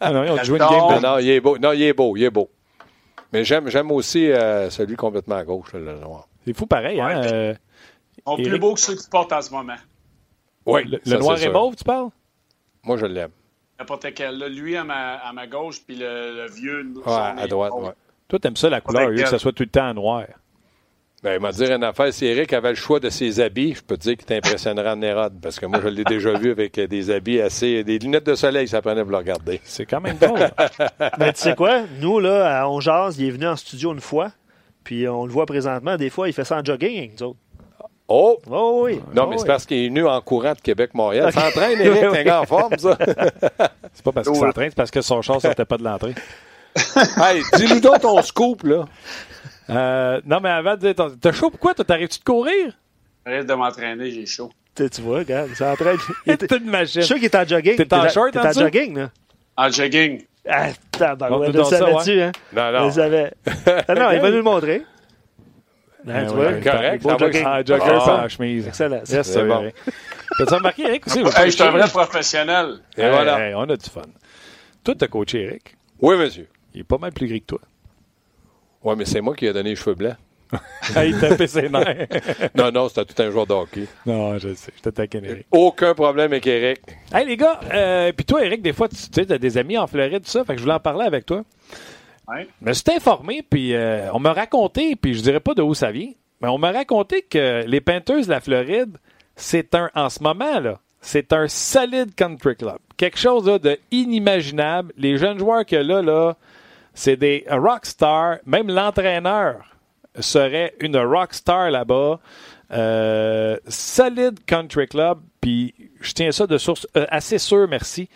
Ah 0.00 0.12
non, 0.12 0.24
ils 0.24 0.30
ont 0.32 0.44
joué 0.44 0.58
une 0.58 0.66
game 0.66 0.78
non, 0.78 1.00
non, 1.00 1.18
il 1.18 1.30
est 1.30 1.40
beau. 1.40 1.56
Non, 1.58 1.72
il 1.72 1.82
est 1.82 1.92
beau. 1.92 2.16
Il 2.16 2.24
est 2.24 2.30
beau. 2.30 2.50
Mais 3.32 3.44
j'aime, 3.44 3.90
aussi 3.90 4.30
euh, 4.30 4.68
celui 4.68 4.96
complètement 4.96 5.36
à 5.36 5.44
gauche, 5.44 5.72
là, 5.72 5.80
le 5.80 5.98
noir. 5.98 6.28
C'est 6.44 6.54
fou 6.56 6.66
pareil, 6.66 7.00
hein? 7.00 7.22
Euh, 7.24 7.54
sont 8.26 8.36
plus 8.36 8.58
beaux 8.58 8.74
que 8.74 8.80
ceux 8.80 8.94
que 8.96 9.02
tu 9.02 9.08
portes 9.08 9.32
en 9.32 9.42
ce 9.42 9.50
moment. 9.50 9.76
Oui, 10.66 10.84
le 10.84 11.00
le 11.04 11.18
noir 11.18 11.42
et 11.42 11.48
mauve, 11.48 11.76
tu 11.76 11.84
parles? 11.84 12.08
Moi, 12.82 12.96
je 12.96 13.06
l'aime. 13.06 13.30
N'importe 13.78 14.06
quel. 14.14 14.38
là, 14.38 14.48
lui 14.48 14.76
à 14.76 14.84
ma, 14.84 15.16
à 15.16 15.32
ma 15.32 15.46
gauche, 15.46 15.80
puis 15.86 15.96
le, 15.96 16.36
le 16.44 16.50
vieux. 16.50 16.92
Ouais, 17.04 17.12
à 17.12 17.46
droite, 17.46 17.72
ouais. 17.74 17.90
Toi, 18.28 18.38
t'aimes 18.38 18.56
ça, 18.56 18.70
la 18.70 18.80
couleur, 18.80 19.08
au 19.08 19.10
lieu 19.10 19.22
que 19.22 19.28
ça 19.28 19.38
soit 19.38 19.52
tout 19.52 19.64
le 19.64 19.68
temps 19.68 19.88
en 19.90 19.94
noir. 19.94 20.24
Ben, 21.22 21.34
il 21.34 21.40
m'a 21.40 21.52
dit 21.52 21.64
une 21.64 21.82
affaire. 21.84 22.12
Si 22.12 22.26
Eric 22.26 22.52
avait 22.52 22.68
le 22.68 22.74
choix 22.74 23.00
de 23.00 23.08
ses 23.08 23.40
habits, 23.40 23.74
je 23.74 23.82
peux 23.82 23.96
te 23.96 24.02
dire 24.02 24.16
qu'il 24.16 24.26
t'impressionnerait 24.26 24.90
en 24.90 24.96
Nérode. 24.96 25.40
Parce 25.40 25.58
que 25.58 25.64
moi, 25.64 25.80
je 25.82 25.88
l'ai 25.88 26.04
déjà 26.04 26.34
vu 26.34 26.50
avec 26.50 26.76
euh, 26.76 26.86
des 26.86 27.10
habits 27.10 27.40
assez. 27.40 27.82
des 27.82 27.98
lunettes 27.98 28.26
de 28.26 28.34
soleil, 28.34 28.68
ça 28.68 28.82
prenait 28.82 29.00
pour 29.00 29.10
le 29.12 29.16
regarder. 29.16 29.58
C'est 29.64 29.86
quand 29.86 30.02
même 30.02 30.18
drôle. 30.18 30.38
Ben, 31.18 31.32
tu 31.32 31.40
sais 31.40 31.54
quoi? 31.54 31.84
Nous, 31.98 32.20
là, 32.20 32.60
à 32.60 32.68
On 32.68 32.78
Jase, 32.80 33.18
il 33.18 33.28
est 33.28 33.30
venu 33.30 33.46
en 33.46 33.56
studio 33.56 33.94
une 33.94 34.00
fois. 34.00 34.32
Puis 34.84 35.08
on 35.08 35.24
le 35.24 35.32
voit 35.32 35.46
présentement, 35.46 35.96
des 35.96 36.10
fois, 36.10 36.28
il 36.28 36.34
fait 36.34 36.44
ça 36.44 36.58
en 36.58 36.64
jogging 36.64 36.98
avec 36.98 37.18
nous 37.18 37.28
autres. 37.28 37.38
Oh! 38.08 38.38
Oh, 38.50 38.82
oui. 38.84 39.00
Non, 39.14 39.24
Oh, 39.24 39.26
mais 39.30 39.36
c'est 39.38 39.42
oui. 39.42 39.46
parce 39.48 39.64
qu'il 39.66 39.78
est 39.84 39.88
venu 39.88 40.06
en 40.06 40.20
courant 40.20 40.52
de 40.52 40.60
Québec-Montréal. 40.60 41.32
S'entraîne, 41.32 41.80
Eric, 41.80 42.12
t'es 42.12 42.30
en 42.30 42.44
forme, 42.44 42.76
ça. 42.78 42.98
C'est 43.94 44.04
pas 44.04 44.12
parce 44.12 44.28
qu'il 44.28 44.36
s'entraîne, 44.36 44.70
c'est 44.70 44.76
parce 44.76 44.90
que 44.90 45.00
son 45.00 45.22
char 45.22 45.40
sortait 45.40 45.64
pas 45.64 45.76
de 45.78 45.84
l'entrée. 45.84 46.14
hey, 46.96 47.42
dis-nous 47.56 47.80
donc 47.80 48.00
ton 48.00 48.20
scoop, 48.22 48.64
là. 48.64 48.84
Euh, 49.70 50.20
non, 50.26 50.40
mais 50.42 50.50
avant 50.50 50.72
de 50.74 50.80
dire, 50.80 50.94
t'as- 50.94 51.12
t'as 51.20 51.32
chaud 51.32 51.48
pourquoi? 51.50 51.72
T'arrives-tu 51.74 52.18
de 52.18 52.24
courir? 52.24 52.72
Arrête 53.24 53.46
de 53.46 53.54
m'entraîner, 53.54 54.10
j'ai 54.10 54.26
chaud. 54.26 54.50
Tu 54.74 54.90
tu 54.90 55.00
vois, 55.00 55.18
regarde, 55.18 55.54
s'entraîne. 55.54 55.96
Il 56.26 56.32
était- 56.32 56.46
T'es 56.48 56.56
une 56.58 56.64
machine. 56.70 57.00
Je 57.00 57.06
suis 57.06 57.06
sûr 57.06 57.16
qu'il 57.16 57.24
est 57.26 57.34
en 57.36 57.46
jogging. 57.46 57.76
T'es 57.76 57.94
en 57.94 58.08
short 58.08 58.32
T'es 58.32 58.40
en 58.40 58.44
en 58.44 58.48
dessous? 58.48 58.60
jogging, 58.60 58.96
là? 58.98 59.10
En 59.56 59.70
jogging. 59.70 60.22
Ah, 60.46 60.66
tabarouette, 60.90 61.52
dans 61.52 61.64
ça, 61.64 61.78
savais-tu, 61.78 62.20
hein? 62.20 62.32
Non, 62.52 62.70
non. 62.72 62.84
le 62.86 62.90
savais. 62.90 63.32
Ah 63.88 63.94
non, 63.94 64.10
il 64.10 64.20
va 64.20 64.30
nous 64.30 64.36
le 64.36 64.42
montrer. 64.42 64.82
Hein, 66.06 66.12
Ah, 66.14 66.26
tu 66.26 66.34
vois? 66.34 66.52
correct, 66.52 67.02
Beau 67.02 67.18
jogging. 67.18 67.42
Ah, 67.46 67.62
jogger 67.64 67.82
Ah. 67.86 68.00
sans 68.00 68.28
chemise. 68.28 68.66
Excellent. 68.68 69.00
Yes, 69.08 69.22
C'est 69.32 69.44
bon. 69.44 69.62
Eric. 69.62 69.74
T'as-tu 70.38 70.54
remarqué, 70.54 70.82
Eric, 70.82 71.06
aussi? 71.06 71.18
Hey, 71.20 71.46
je 71.46 71.50
suis 71.50 71.62
un 71.62 71.70
vrai 71.70 71.88
professionnel. 71.88 72.76
Et 72.96 73.02
Hey, 73.02 73.10
voilà. 73.10 73.48
hey, 73.48 73.54
on 73.54 73.62
a 73.62 73.76
du 73.76 73.88
fun. 73.88 74.02
Toi, 74.82 74.94
t'as 74.98 75.06
coaché 75.06 75.42
Eric. 75.44 75.76
Oui, 76.00 76.16
monsieur. 76.16 76.48
Il 76.74 76.80
est 76.80 76.84
pas 76.84 76.98
mal 76.98 77.12
plus 77.12 77.26
gris 77.28 77.40
que 77.40 77.46
toi. 77.46 77.60
Oui, 78.82 78.94
mais 78.98 79.04
c'est 79.06 79.20
moi 79.20 79.34
qui 79.34 79.46
ai 79.46 79.52
donné 79.52 79.70
les 79.70 79.76
cheveux 79.76 79.94
blancs. 79.94 80.16
Il 81.04 81.18
tapait 81.18 81.46
ses 81.46 81.68
nerfs. 81.68 82.06
Non, 82.54 82.70
non, 82.70 82.88
c'était 82.88 83.06
tout 83.06 83.22
un 83.22 83.30
joueur 83.30 83.46
de 83.46 83.54
hockey. 83.54 83.86
non, 84.06 84.38
je 84.38 84.48
le 84.48 84.54
sais. 84.54 84.72
Je 84.76 84.82
t'attaque, 84.82 85.14
Eric. 85.14 85.46
Aucun 85.50 85.94
problème 85.94 86.32
avec 86.32 86.46
Eric. 86.46 86.80
Hey, 87.12 87.26
les 87.26 87.36
gars, 87.36 87.58
euh, 87.72 88.12
puis 88.12 88.26
toi, 88.26 88.44
Eric, 88.44 88.60
des 88.60 88.72
fois, 88.74 88.88
tu 88.88 88.96
tu 88.96 89.02
sais, 89.12 89.24
t'as 89.26 89.38
des 89.38 89.56
amis 89.56 89.78
en 89.78 89.86
Floride, 89.86 90.22
tout 90.22 90.30
ça. 90.30 90.44
Fait 90.44 90.52
que 90.52 90.58
je 90.58 90.64
voulais 90.64 90.74
en 90.74 90.80
parler 90.80 91.06
avec 91.06 91.24
toi. 91.26 91.42
Ouais. 92.28 92.48
Je 92.60 92.68
me 92.68 92.72
suis 92.72 92.84
informé, 92.94 93.42
puis 93.42 93.74
euh, 93.74 94.10
on 94.12 94.18
m'a 94.18 94.32
raconté, 94.32 94.96
puis 94.96 95.14
je 95.14 95.22
dirais 95.22 95.40
pas 95.40 95.54
de 95.54 95.62
où 95.62 95.74
ça 95.74 95.90
vient, 95.90 96.10
mais 96.40 96.48
on 96.48 96.58
m'a 96.58 96.72
raconté 96.72 97.22
que 97.22 97.64
les 97.66 97.80
Panthers 97.80 98.24
de 98.24 98.30
la 98.30 98.40
Floride, 98.40 98.96
c'est 99.36 99.74
un, 99.74 99.90
en 99.94 100.08
ce 100.08 100.22
moment, 100.22 100.60
là, 100.60 100.80
c'est 101.00 101.32
un 101.34 101.48
solide 101.48 102.14
country 102.14 102.56
club. 102.56 102.78
Quelque 102.96 103.18
chose 103.18 103.46
là, 103.46 103.58
de 103.58 103.78
inimaginable. 103.90 104.92
Les 104.96 105.18
jeunes 105.18 105.38
joueurs 105.38 105.66
que 105.66 105.76
là, 105.76 106.00
là, 106.00 106.36
c'est 106.94 107.16
des 107.16 107.44
rockstars. 107.50 108.38
Même 108.46 108.68
l'entraîneur 108.68 109.76
serait 110.18 110.74
une 110.80 110.96
rockstar 110.96 111.70
là-bas. 111.70 112.20
Euh, 112.72 113.58
solide 113.68 114.44
country 114.46 114.88
club, 114.88 115.18
puis 115.40 115.74
je 116.00 116.12
tiens 116.12 116.32
ça 116.32 116.46
de 116.46 116.56
source 116.56 116.86
euh, 116.96 117.04
assez 117.10 117.38
sûre, 117.38 117.68
merci. 117.68 118.08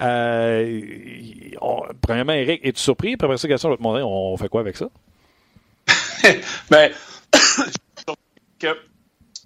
Euh, 0.00 0.80
premièrement, 2.00 2.32
Eric, 2.32 2.64
es-tu 2.64 2.80
surpris? 2.80 3.16
Puis 3.16 3.24
après 3.24 3.36
ça, 3.36 3.46
vais 3.48 3.56
te 3.76 3.82
demander, 3.82 4.02
on 4.02 4.36
fait 4.36 4.48
quoi 4.48 4.60
avec 4.60 4.76
ça? 4.76 4.88
Que 8.58 8.78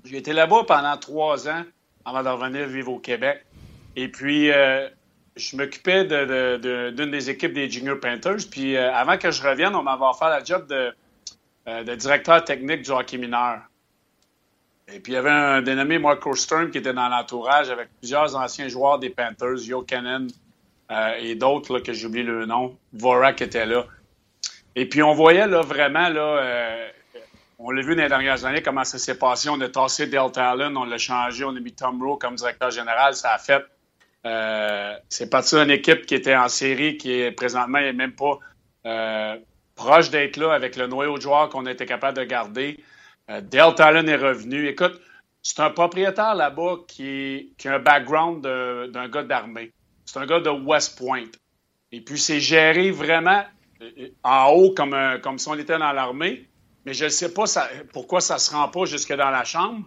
j'ai 0.04 0.18
été 0.18 0.32
là-bas 0.34 0.64
pendant 0.68 0.96
trois 0.98 1.48
ans 1.48 1.64
avant 2.04 2.22
de 2.22 2.28
revenir 2.28 2.66
vivre 2.66 2.92
au 2.92 2.98
Québec. 2.98 3.44
Et 3.96 4.08
puis, 4.08 4.50
euh, 4.52 4.88
je 5.36 5.56
m'occupais 5.56 6.04
de- 6.04 6.24
de- 6.26 6.56
de- 6.58 6.90
d'une 6.90 7.10
des 7.10 7.30
équipes 7.30 7.54
des 7.54 7.70
Junior 7.70 7.98
Panthers. 7.98 8.46
Puis, 8.50 8.76
euh, 8.76 8.92
avant 8.94 9.16
que 9.16 9.30
je 9.30 9.42
revienne, 9.42 9.74
on 9.74 9.82
m'avait 9.82 10.04
offert 10.04 10.28
la 10.28 10.44
job 10.44 10.66
de, 10.68 10.94
directeur 11.96 12.44
technique 12.44 12.82
du 12.82 12.90
hockey 12.90 13.16
mineur. 13.16 13.60
Et 14.92 15.00
puis, 15.00 15.12
il 15.12 15.16
y 15.16 15.18
avait 15.18 15.30
un 15.30 15.62
dénommé 15.62 15.98
Marco 15.98 16.34
Stern 16.36 16.70
qui 16.70 16.78
était 16.78 16.92
dans 16.92 17.08
l'entourage 17.08 17.70
avec 17.70 17.88
plusieurs 17.98 18.36
anciens 18.36 18.68
joueurs 18.68 18.98
des 18.98 19.10
Panthers, 19.10 19.64
Yo 19.64 19.82
Cannon 19.82 20.26
et 20.90 21.34
d'autres 21.34 21.80
que 21.80 21.92
j'oublie 21.92 22.22
le 22.22 22.46
nom. 22.46 22.76
Vorak 22.92 23.42
était 23.42 23.66
là. 23.66 23.86
Et 24.74 24.86
puis, 24.88 25.02
on 25.02 25.14
voyait 25.14 25.46
là, 25.46 25.62
vraiment, 25.62 26.08
là, 26.10 26.20
euh, 26.20 26.88
on 27.58 27.70
l'a 27.70 27.82
vu 27.82 27.96
dans 27.96 28.02
les 28.02 28.08
dernières 28.08 28.44
années, 28.44 28.60
comment 28.62 28.84
ça 28.84 28.98
s'est 28.98 29.18
passé. 29.18 29.48
On 29.48 29.60
a 29.62 29.68
tassé 29.68 30.06
Dale 30.06 30.30
Talon, 30.30 30.76
on 30.76 30.84
l'a 30.84 30.98
changé, 30.98 31.44
on 31.44 31.56
a 31.56 31.60
mis 31.60 31.72
Tom 31.72 32.02
Rowe 32.02 32.18
comme 32.18 32.34
directeur 32.34 32.70
général. 32.70 33.14
Ça 33.14 33.32
a 33.32 33.38
fait. 33.38 33.64
euh, 34.26 34.94
c'est 35.08 35.30
parti 35.30 35.54
d'une 35.56 35.70
équipe 35.70 36.04
qui 36.06 36.14
était 36.14 36.36
en 36.36 36.48
série, 36.48 36.98
qui 36.98 37.12
est 37.12 37.32
présentement 37.32 37.80
n'est 37.80 37.92
même 37.94 38.12
pas 38.14 38.38
euh, 38.84 39.36
proche 39.76 40.10
d'être 40.10 40.36
là 40.36 40.52
avec 40.52 40.76
le 40.76 40.86
noyau 40.88 41.16
de 41.16 41.22
joueurs 41.22 41.48
qu'on 41.48 41.64
été 41.66 41.86
capable 41.86 42.18
de 42.18 42.24
garder. 42.24 42.78
Euh, 43.30 43.40
Dale 43.40 43.74
Talon 43.74 44.06
est 44.06 44.16
revenu. 44.16 44.66
Écoute, 44.68 45.00
c'est 45.42 45.60
un 45.60 45.70
propriétaire 45.70 46.34
là-bas 46.34 46.78
qui, 46.86 47.54
qui 47.56 47.68
a 47.68 47.76
un 47.76 47.78
background 47.78 48.42
d'un 48.42 49.08
gars 49.08 49.22
d'armée. 49.22 49.72
C'est 50.06 50.18
un 50.18 50.26
gars 50.26 50.40
de 50.40 50.50
West 50.50 50.98
Point. 50.98 51.30
Et 51.92 52.00
puis, 52.00 52.18
c'est 52.18 52.40
géré 52.40 52.90
vraiment 52.90 53.44
en 54.24 54.46
haut 54.52 54.72
comme, 54.72 54.96
comme 55.22 55.38
si 55.38 55.48
on 55.48 55.54
était 55.54 55.78
dans 55.78 55.92
l'armée, 55.92 56.48
mais 56.86 56.94
je 56.94 57.04
ne 57.04 57.10
sais 57.10 57.34
pas 57.34 57.44
pourquoi 57.92 58.20
ça 58.20 58.34
ne 58.34 58.38
se 58.38 58.50
rend 58.52 58.68
pas 58.68 58.86
jusque 58.86 59.12
dans 59.12 59.30
la 59.30 59.44
chambre. 59.44 59.86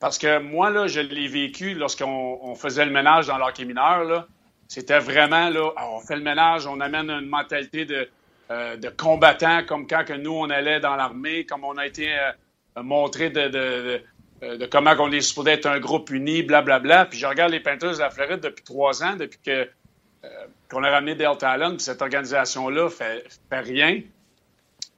Parce 0.00 0.18
que 0.18 0.38
moi, 0.38 0.70
là, 0.70 0.86
je 0.86 1.00
l'ai 1.00 1.28
vécu 1.28 1.74
lorsqu'on 1.74 2.54
faisait 2.56 2.84
le 2.84 2.90
ménage 2.90 3.26
dans 3.26 3.38
l'hockey 3.38 3.64
mineur. 3.64 4.26
C'était 4.66 4.98
vraiment, 4.98 5.50
là, 5.50 5.72
on 5.92 6.00
fait 6.00 6.16
le 6.16 6.22
ménage, 6.22 6.66
on 6.66 6.80
amène 6.80 7.10
une 7.10 7.26
mentalité 7.26 7.84
de, 7.84 8.08
euh, 8.50 8.76
de 8.76 8.88
combattant, 8.88 9.62
comme 9.64 9.86
quand 9.86 10.04
que 10.04 10.12
nous, 10.12 10.32
on 10.32 10.50
allait 10.50 10.80
dans 10.80 10.96
l'armée, 10.96 11.44
comme 11.44 11.64
on 11.64 11.76
a 11.76 11.86
été 11.86 12.12
euh, 12.12 12.82
montré 12.82 13.30
de, 13.30 14.02
de, 14.42 14.66
comment 14.66 14.94
on 14.98 15.12
est 15.12 15.20
supposé 15.20 15.52
être 15.52 15.66
un 15.66 15.78
groupe 15.78 16.10
uni, 16.10 16.42
blablabla. 16.42 16.78
Bla, 16.78 16.96
bla. 16.96 17.06
Puis 17.06 17.18
je 17.18 17.26
regarde 17.26 17.52
les 17.52 17.60
peintures 17.60 17.92
de 17.92 17.98
la 17.98 18.10
Floride 18.10 18.40
depuis 18.40 18.64
trois 18.64 19.02
ans, 19.02 19.16
depuis 19.16 19.38
que 19.44 19.68
euh, 20.24 20.28
qu'on 20.70 20.84
a 20.84 20.90
ramené 20.90 21.14
Dale 21.14 21.38
Talon, 21.38 21.70
puis 21.70 21.80
cette 21.80 22.02
organisation-là 22.02 22.90
fait, 22.90 23.24
fait 23.48 23.60
rien. 23.60 24.00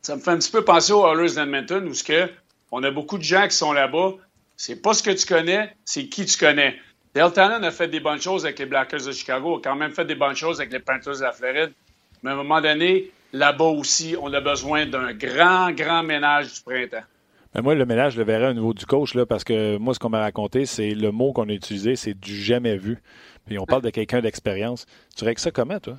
Ça 0.00 0.16
me 0.16 0.20
fait 0.20 0.30
un 0.30 0.38
petit 0.38 0.50
peu 0.50 0.64
penser 0.64 0.92
aux 0.92 1.06
Oilers 1.06 1.34
d'Edmonton, 1.34 1.86
où 1.86 1.94
ce 1.94 2.04
que 2.04 2.28
on 2.72 2.82
a 2.82 2.90
beaucoup 2.90 3.18
de 3.18 3.22
gens 3.22 3.46
qui 3.46 3.56
sont 3.56 3.72
là-bas, 3.72 4.14
c'est 4.56 4.82
pas 4.82 4.94
ce 4.94 5.02
que 5.02 5.10
tu 5.10 5.26
connais, 5.26 5.74
c'est 5.84 6.06
qui 6.06 6.26
tu 6.26 6.38
connais. 6.38 6.76
Dale 7.14 7.32
Talon 7.32 7.62
a 7.62 7.70
fait 7.70 7.88
des 7.88 8.00
bonnes 8.00 8.20
choses 8.20 8.44
avec 8.44 8.58
les 8.58 8.66
Blackers 8.66 9.04
de 9.04 9.12
Chicago, 9.12 9.58
a 9.58 9.60
quand 9.62 9.76
même 9.76 9.92
fait 9.92 10.04
des 10.04 10.14
bonnes 10.14 10.34
choses 10.34 10.60
avec 10.60 10.72
les 10.72 10.80
Panthers 10.80 11.18
de 11.18 11.22
la 11.22 11.32
Floride. 11.32 11.72
Mais 12.22 12.30
à 12.30 12.34
un 12.34 12.36
moment 12.36 12.60
donné, 12.60 13.10
là-bas 13.32 13.64
aussi, 13.64 14.16
on 14.20 14.32
a 14.32 14.40
besoin 14.40 14.86
d'un 14.86 15.12
grand, 15.12 15.72
grand 15.72 16.02
ménage 16.02 16.54
du 16.54 16.60
printemps. 16.62 17.04
Moi, 17.54 17.74
le 17.74 17.84
ménage, 17.84 18.14
je 18.14 18.18
le 18.18 18.24
verrais 18.24 18.48
au 18.48 18.54
niveau 18.54 18.72
du 18.72 18.86
coach, 18.86 19.14
là, 19.14 19.26
parce 19.26 19.44
que 19.44 19.76
moi, 19.76 19.92
ce 19.92 19.98
qu'on 19.98 20.08
m'a 20.08 20.20
raconté, 20.20 20.64
c'est 20.64 20.94
le 20.94 21.12
mot 21.12 21.32
qu'on 21.34 21.48
a 21.50 21.52
utilisé, 21.52 21.96
c'est 21.96 22.14
du 22.18 22.34
jamais 22.34 22.78
vu. 22.78 23.02
Puis 23.46 23.58
on 23.58 23.66
parle 23.66 23.82
de 23.82 23.90
quelqu'un 23.90 24.22
d'expérience. 24.22 24.86
Tu 25.16 25.24
règles 25.24 25.40
ça 25.40 25.50
comment, 25.50 25.78
toi? 25.78 25.98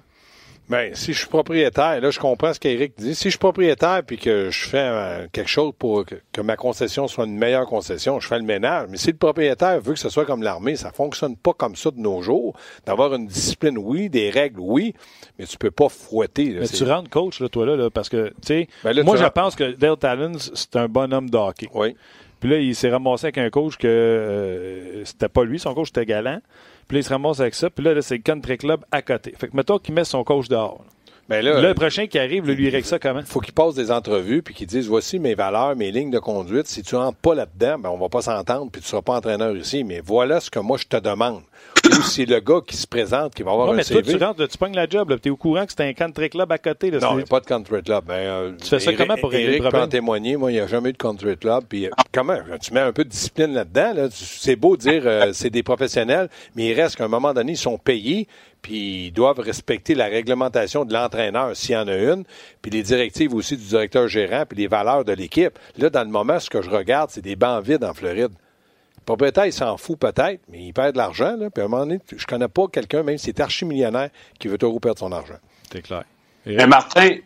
Bien, 0.70 0.92
si 0.94 1.12
je 1.12 1.20
suis 1.20 1.28
propriétaire, 1.28 2.00
là, 2.00 2.10
je 2.10 2.20
comprends 2.20 2.54
ce 2.54 2.60
qu'Éric 2.60 2.94
dit. 2.98 3.16
Si 3.16 3.26
je 3.26 3.30
suis 3.32 3.38
propriétaire 3.38 4.02
puis 4.06 4.18
que 4.18 4.50
je 4.50 4.66
fais 4.66 4.78
euh, 4.78 5.28
quelque 5.32 5.50
chose 5.50 5.74
pour 5.78 6.06
que, 6.06 6.42
ma 6.42 6.56
concession 6.56 7.08
soit 7.08 7.26
une 7.26 7.38
meilleure 7.38 7.66
concession, 7.66 8.20
je 8.22 8.28
fais 8.28 8.38
le 8.38 8.46
ménage. 8.46 8.88
Mais 8.90 8.98
si 8.98 9.12
le 9.12 9.18
propriétaire 9.18 9.82
veut 9.82 9.94
que 9.94 10.00
ce 10.00 10.10
soit 10.10 10.26
comme 10.26 10.42
l'armée, 10.42 10.78
ça 10.78 10.92
fonctionne 10.92 11.36
pas 11.36 11.54
comme 11.54 11.76
ça 11.76 11.92
de 11.92 12.00
nos 12.00 12.22
jours. 12.22 12.56
D'avoir 12.86 13.14
une 13.14 13.28
discipline, 13.28 13.78
oui, 13.78 14.10
des 14.10 14.30
règles, 14.30 14.62
oui, 14.62 14.94
mais 15.38 15.46
tu 15.46 15.58
peux 15.58 15.72
pas 15.72 15.90
fouetter. 15.90 16.56
mais 16.60 16.68
tu 16.68 16.86
rentres 16.86 17.10
coach, 17.10 17.42
là, 17.42 17.50
toi, 17.50 17.66
là, 17.66 17.90
parce 17.90 18.08
que, 18.08 18.30
tu 18.30 18.48
sais, 18.48 18.68
ben 18.84 19.04
moi, 19.04 19.18
je 19.18 19.26
pense 19.26 19.56
que 19.56 19.74
Dale 19.74 19.98
Talons, 19.98 20.38
c'est 20.38 20.76
un 20.78 20.88
bonhomme 20.88 21.30
de 21.30 21.38
hockey. 21.38 21.68
Oui. 21.74 21.96
Puis 22.40 22.50
là, 22.50 22.58
il 22.58 22.76
s'est 22.76 22.90
ramassé 22.90 23.28
avec 23.28 23.38
un 23.38 23.50
coach 23.50 23.78
que 23.78 23.88
euh, 23.88 25.06
c'était 25.06 25.30
pas 25.30 25.46
lui, 25.46 25.60
son 25.60 25.74
coach 25.74 25.90
était 25.90 26.06
galant. 26.06 26.42
Puis 26.88 26.96
là, 26.96 27.00
il 27.02 27.04
se 27.04 27.10
ramasse 27.10 27.40
avec 27.40 27.56
ça. 27.56 27.70
Puis 27.70 27.84
là, 27.84 28.02
c'est 28.02 28.18
le 28.18 28.22
country 28.24 28.58
club 28.58 28.84
à 28.92 29.02
côté. 29.02 29.34
Fait 29.38 29.48
que 29.48 29.56
mettons 29.56 29.80
qu'il 29.80 29.94
met 29.94 30.04
son 30.04 30.24
coach 30.24 30.48
dehors. 30.48 30.84
Ben 31.30 31.44
là, 31.44 31.62
le 31.62 31.74
prochain 31.74 32.08
qui 32.08 32.20
arrive, 32.20 32.46
lui, 32.46 32.70
règle 32.70 32.86
ça 32.86 33.00
comment? 33.00 33.22
faut 33.26 33.40
qu'il 33.40 33.54
passe 33.54 33.76
des 33.76 33.92
entrevues 33.92 34.42
puis 34.42 34.54
qu'il 34.54 34.68
dise 34.68 34.88
voici 34.88 35.20
mes 35.20 35.36
valeurs, 35.36 35.76
mes 35.76 35.92
lignes 35.92 36.12
de 36.12 36.20
conduite. 36.20 36.68
Si 36.68 36.84
tu 36.84 36.96
rentres 36.96 37.18
pas 37.18 37.34
là-dedans, 37.34 37.80
ben 37.80 37.90
on 37.90 37.98
va 37.98 38.10
pas 38.10 38.22
s'entendre 38.22 38.70
puis 38.72 38.82
tu 38.82 38.88
seras 38.90 39.02
pas 39.02 39.14
entraîneur 39.14 39.56
ici. 39.56 39.84
Mais 39.86 40.02
voilà 40.04 40.42
ce 40.42 40.52
que 40.52 40.60
moi 40.60 40.78
je 40.78 40.86
te 40.86 40.98
demande. 40.98 41.42
Ou 41.86 42.02
c'est 42.04 42.26
le 42.26 42.40
gars 42.40 42.60
qui 42.66 42.76
se 42.76 42.88
présente 42.88 43.36
qui 43.36 43.44
va 43.44 43.52
avoir 43.52 43.70
un 43.70 43.74
mais 43.74 43.84
CV. 43.84 44.02
Toi, 44.02 44.14
tu 44.14 44.24
rentres, 44.24 44.48
tu 44.48 44.58
pognes 44.58 44.76
la 44.76 44.88
job. 44.88 45.18
Tu 45.22 45.30
es 45.30 45.32
au 45.32 45.38
courant 45.38 45.66
que 45.66 45.72
c'est 45.76 45.84
un 45.84 45.94
country 45.94 46.30
club 46.30 46.52
à 46.52 46.58
côté. 46.58 46.92
Là, 46.92 47.00
non, 47.00 47.14
il 47.14 47.18
n'y 47.18 47.24
a 47.24 47.26
pas 47.26 47.40
de 47.40 47.46
country 47.46 47.84
club. 47.84 48.06
Ben, 48.06 48.14
euh, 48.14 48.52
tu 48.62 48.68
fais 48.68 48.80
ça 48.80 48.94
comment 48.94 49.16
pour 49.16 49.30
problème? 49.30 49.70
peut 49.70 49.82
en 49.82 49.88
témoigner. 49.88 50.38
Moi, 50.38 50.52
il 50.52 50.56
n'y 50.56 50.60
a 50.62 50.68
jamais 50.68 50.90
eu 50.90 50.94
de 50.94 50.98
country 50.98 51.38
club. 51.38 51.64
Puis, 51.68 51.88
euh, 51.88 51.92
comment? 52.12 52.38
Tu 52.62 52.74
mets 52.74 52.82
un 52.82 52.94
peu 52.94 53.04
de 53.04 53.10
discipline 53.10 53.54
là-dedans. 53.54 53.94
Là. 53.96 54.08
C'est 54.12 54.56
beau 54.56 54.78
de 54.78 54.82
dire 54.82 55.04
euh, 55.06 55.32
c'est 55.34 55.50
des 55.50 55.64
professionnels, 55.64 56.30
mais 56.56 56.68
il 56.68 56.74
reste 56.74 56.96
qu'à 56.96 57.06
un 57.06 57.10
moment 57.10 57.34
donné, 57.34 57.54
ils 57.54 57.58
sont 57.58 57.78
payés 57.78 58.28
puis 58.64 59.08
ils 59.08 59.12
doivent 59.12 59.40
respecter 59.40 59.94
la 59.94 60.06
réglementation 60.06 60.86
de 60.86 60.94
l'entraîneur 60.94 61.56
s'il 61.56 61.76
y 61.76 61.78
en 61.78 61.88
a 61.88 61.96
une, 61.96 62.24
puis 62.64 62.72
les 62.72 62.82
directives 62.82 63.36
aussi 63.36 63.56
du 63.58 63.66
directeur 63.66 64.08
gérant, 64.08 64.46
puis 64.48 64.58
les 64.58 64.68
valeurs 64.68 65.06
de 65.06 65.14
l'équipe. 65.14 65.60
Là, 65.78 65.92
dans 65.92 66.04
le 66.04 66.10
moment, 66.10 66.40
ce 66.40 66.50
que 66.50 66.64
je 66.64 66.70
regarde, 66.70 67.12
c'est 67.12 67.22
des 67.22 67.36
bancs 67.36 67.64
vides 67.64 67.84
en 67.84 67.94
Floride. 67.94 68.32
Le 68.32 69.06
propriétaire, 69.06 69.46
il 69.46 69.54
s'en 69.54 69.76
fout 69.76 70.00
peut-être, 70.00 70.40
mais 70.48 70.64
il 70.64 70.74
perd 70.74 70.94
de 70.94 70.98
l'argent. 70.98 71.36
Là, 71.36 71.50
puis 71.50 71.62
à 71.62 71.66
un 71.66 71.68
moment 71.68 71.86
donné, 71.86 72.00
je 72.16 72.26
connais 72.26 72.48
pas 72.48 72.68
quelqu'un, 72.72 73.04
même 73.04 73.18
si 73.18 73.26
c'est 73.26 73.42
archi-millionnaire, 73.42 74.10
qui 74.40 74.48
veut 74.48 74.58
toujours 74.58 74.80
perdre 74.80 75.00
son 75.00 75.12
argent. 75.12 75.40
C'est 75.72 75.82
clair. 75.82 76.06
Mais 76.46 76.66
Martin, 76.66 77.18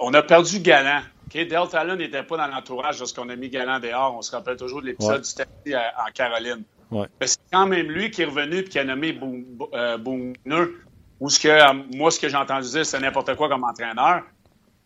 on 0.00 0.12
a 0.12 0.22
perdu 0.22 0.58
Galant. 0.58 1.02
Okay? 1.28 1.44
Dale 1.44 1.68
Talon 1.68 1.96
n'était 1.96 2.24
pas 2.24 2.36
dans 2.36 2.48
l'entourage 2.48 2.98
lorsqu'on 2.98 3.28
a 3.28 3.36
mis 3.36 3.48
Galant 3.48 3.78
dehors. 3.78 4.16
On 4.16 4.22
se 4.22 4.32
rappelle 4.32 4.56
toujours 4.56 4.82
de 4.82 4.86
l'épisode 4.86 5.22
du 5.22 5.34
taxi 5.34 5.74
en 5.74 6.10
Caroline. 6.12 6.64
C'est 7.22 7.38
quand 7.52 7.66
même 7.66 7.90
lui 7.90 8.10
qui 8.10 8.22
est 8.22 8.26
revenu 8.26 8.58
et 8.58 8.64
qui 8.64 8.78
a 8.78 8.84
nommé 8.84 9.12
Booner, 9.12 10.66
ou 11.20 11.30
ce 11.30 11.40
que, 11.40 11.48
euh, 11.48 11.72
moi, 11.94 12.10
ce 12.10 12.20
que 12.20 12.28
j'ai 12.28 12.36
entendu 12.36 12.68
dire, 12.68 12.86
c'est 12.86 13.00
n'importe 13.00 13.34
quoi 13.36 13.48
comme 13.48 13.64
entraîneur. 13.64 14.22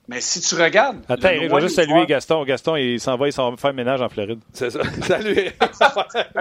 Mais 0.09 0.23
si 0.23 0.41
tu 0.41 0.55
regardes. 0.55 1.05
Attends, 1.07 1.29
il 1.31 1.51
va 1.51 1.61
juste 1.61 1.77
saluer 1.77 2.07
Gaston. 2.07 2.43
Gaston, 2.45 2.77
il 2.77 2.99
s'en 2.99 3.17
va, 3.17 3.27
il 3.27 3.33
s'en 3.33 3.51
va 3.51 3.57
faire 3.59 3.75
ménage 3.75 4.01
en 4.01 4.09
Floride. 4.09 4.41
C'est 4.55 4.71
ça. 4.71 4.81
salut. 5.03 5.51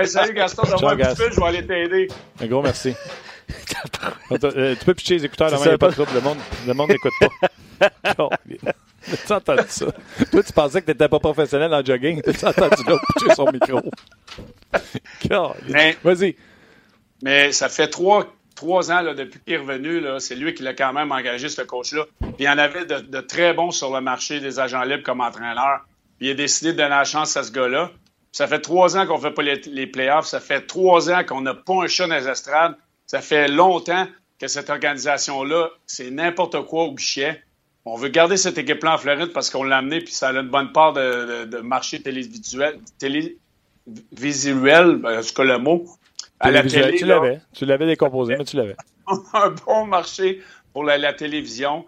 salut 0.05 0.33
Gaston, 0.33 0.63
donne-moi 0.63 0.93
un 0.93 0.95
petit 0.95 1.15
peu, 1.15 1.31
je 1.31 1.39
vais 1.39 1.47
aller 1.47 1.67
t'aider. 1.67 2.07
Un 2.39 2.47
gros 2.47 2.61
merci. 2.61 2.93
Euh, 4.29 4.75
tu 4.77 4.83
peux 4.83 4.93
pitcher 4.93 5.15
les 5.15 5.25
écouteurs, 5.25 5.49
il 5.49 5.61
n'y 5.61 5.67
a 5.69 5.77
pas 5.77 5.87
de 5.87 5.93
trouble. 5.93 6.11
Le 6.13 6.19
monde 6.19 6.37
le 6.67 6.73
monde 6.73 6.89
n'écoute 6.89 7.13
pas. 7.21 8.29
tu 9.15 9.33
as 9.33 9.37
entendu 9.37 9.61
ça? 9.67 9.85
Toi, 10.31 10.43
tu 10.43 10.53
pensais 10.53 10.81
que 10.81 10.85
tu 10.85 10.91
n'étais 10.91 11.07
pas 11.07 11.19
professionnel 11.19 11.73
en 11.73 11.83
jogging. 11.83 12.21
Tu 12.21 12.45
as 12.45 12.49
entendu 12.49 12.83
l'autre 12.87 13.05
pitcher 13.13 13.35
son 13.35 13.51
micro? 13.51 13.81
Vas-y. 16.03 16.35
Mais 17.21 17.51
ça 17.51 17.69
fait 17.69 17.87
trois, 17.87 18.27
trois 18.55 18.91
ans 18.91 19.01
là, 19.01 19.13
depuis 19.13 19.39
qu'il 19.39 19.53
est 19.53 19.57
revenu. 19.57 20.01
C'est 20.19 20.35
lui 20.35 20.53
qui 20.53 20.63
l'a 20.63 20.73
quand 20.73 20.93
même 20.93 21.11
engagé, 21.11 21.49
ce 21.49 21.61
coach-là. 21.61 22.05
Puis 22.19 22.33
il 22.39 22.45
y 22.45 22.49
en 22.49 22.57
avait 22.57 22.85
de, 22.85 23.21
très 23.21 23.53
bons 23.53 23.71
sur 23.71 23.93
le 23.93 24.01
marché 24.01 24.39
des 24.39 24.59
agents 24.59 24.83
libres 24.83 25.03
comme 25.03 25.21
entraîneur. 25.21 25.85
Puis 26.17 26.27
il 26.27 26.31
a 26.31 26.33
décidé 26.35 26.73
de 26.73 26.77
donner 26.77 26.89
la 26.89 27.05
chance 27.05 27.37
à 27.37 27.43
ce 27.43 27.51
gars-là. 27.51 27.91
Ça 28.31 28.47
fait 28.47 28.59
trois 28.59 28.97
ans 28.97 29.07
qu'on 29.07 29.17
ne 29.17 29.21
fait 29.21 29.31
pas 29.31 29.41
les, 29.41 29.87
playoffs. 29.87 30.27
Ça 30.27 30.39
fait 30.39 30.61
trois 30.61 31.09
ans 31.11 31.23
qu'on 31.23 31.41
n'a 31.41 31.53
pas 31.53 31.83
un 31.83 31.87
chat 31.87 32.07
dans 32.07 32.15
les 32.15 32.27
estrades. 32.27 32.75
Ça 33.05 33.21
fait 33.21 33.47
longtemps 33.47 34.07
que 34.39 34.47
cette 34.47 34.69
organisation-là, 34.69 35.69
c'est 35.85 36.11
n'importe 36.11 36.61
quoi 36.65 36.83
au 36.83 36.93
guichet. 36.93 37.41
On 37.89 37.95
veut 37.95 38.09
garder 38.09 38.35
cette 38.35 38.57
équipe-là 38.57 38.95
en 38.95 38.97
Floride 38.97 39.31
parce 39.33 39.49
qu'on 39.49 39.63
l'a 39.63 39.77
amené, 39.77 40.01
puis 40.01 40.13
ça 40.13 40.27
a 40.27 40.33
une 40.33 40.49
bonne 40.49 40.73
part 40.73 40.91
de, 40.91 41.61
marché 41.61 42.01
télévisuel, 42.01 42.79
télé, 42.99 43.37
visuel, 44.11 44.97
ben, 44.97 45.19
en 45.19 45.21
tout 45.21 45.33
cas 45.33 45.43
le 45.45 45.57
mot, 45.57 45.85
à 46.41 46.51
la 46.51 46.63
télé. 46.63 46.97
Tu 46.97 47.05
l'avais, 47.05 47.39
tu 47.53 47.65
l'avais 47.65 47.85
décomposé, 47.85 48.35
mais 48.37 48.43
tu 48.43 48.57
l'avais. 48.57 48.75
un 49.33 49.55
bon 49.65 49.85
marché 49.85 50.41
pour 50.73 50.83
la, 50.83 51.13
télévision. 51.13 51.85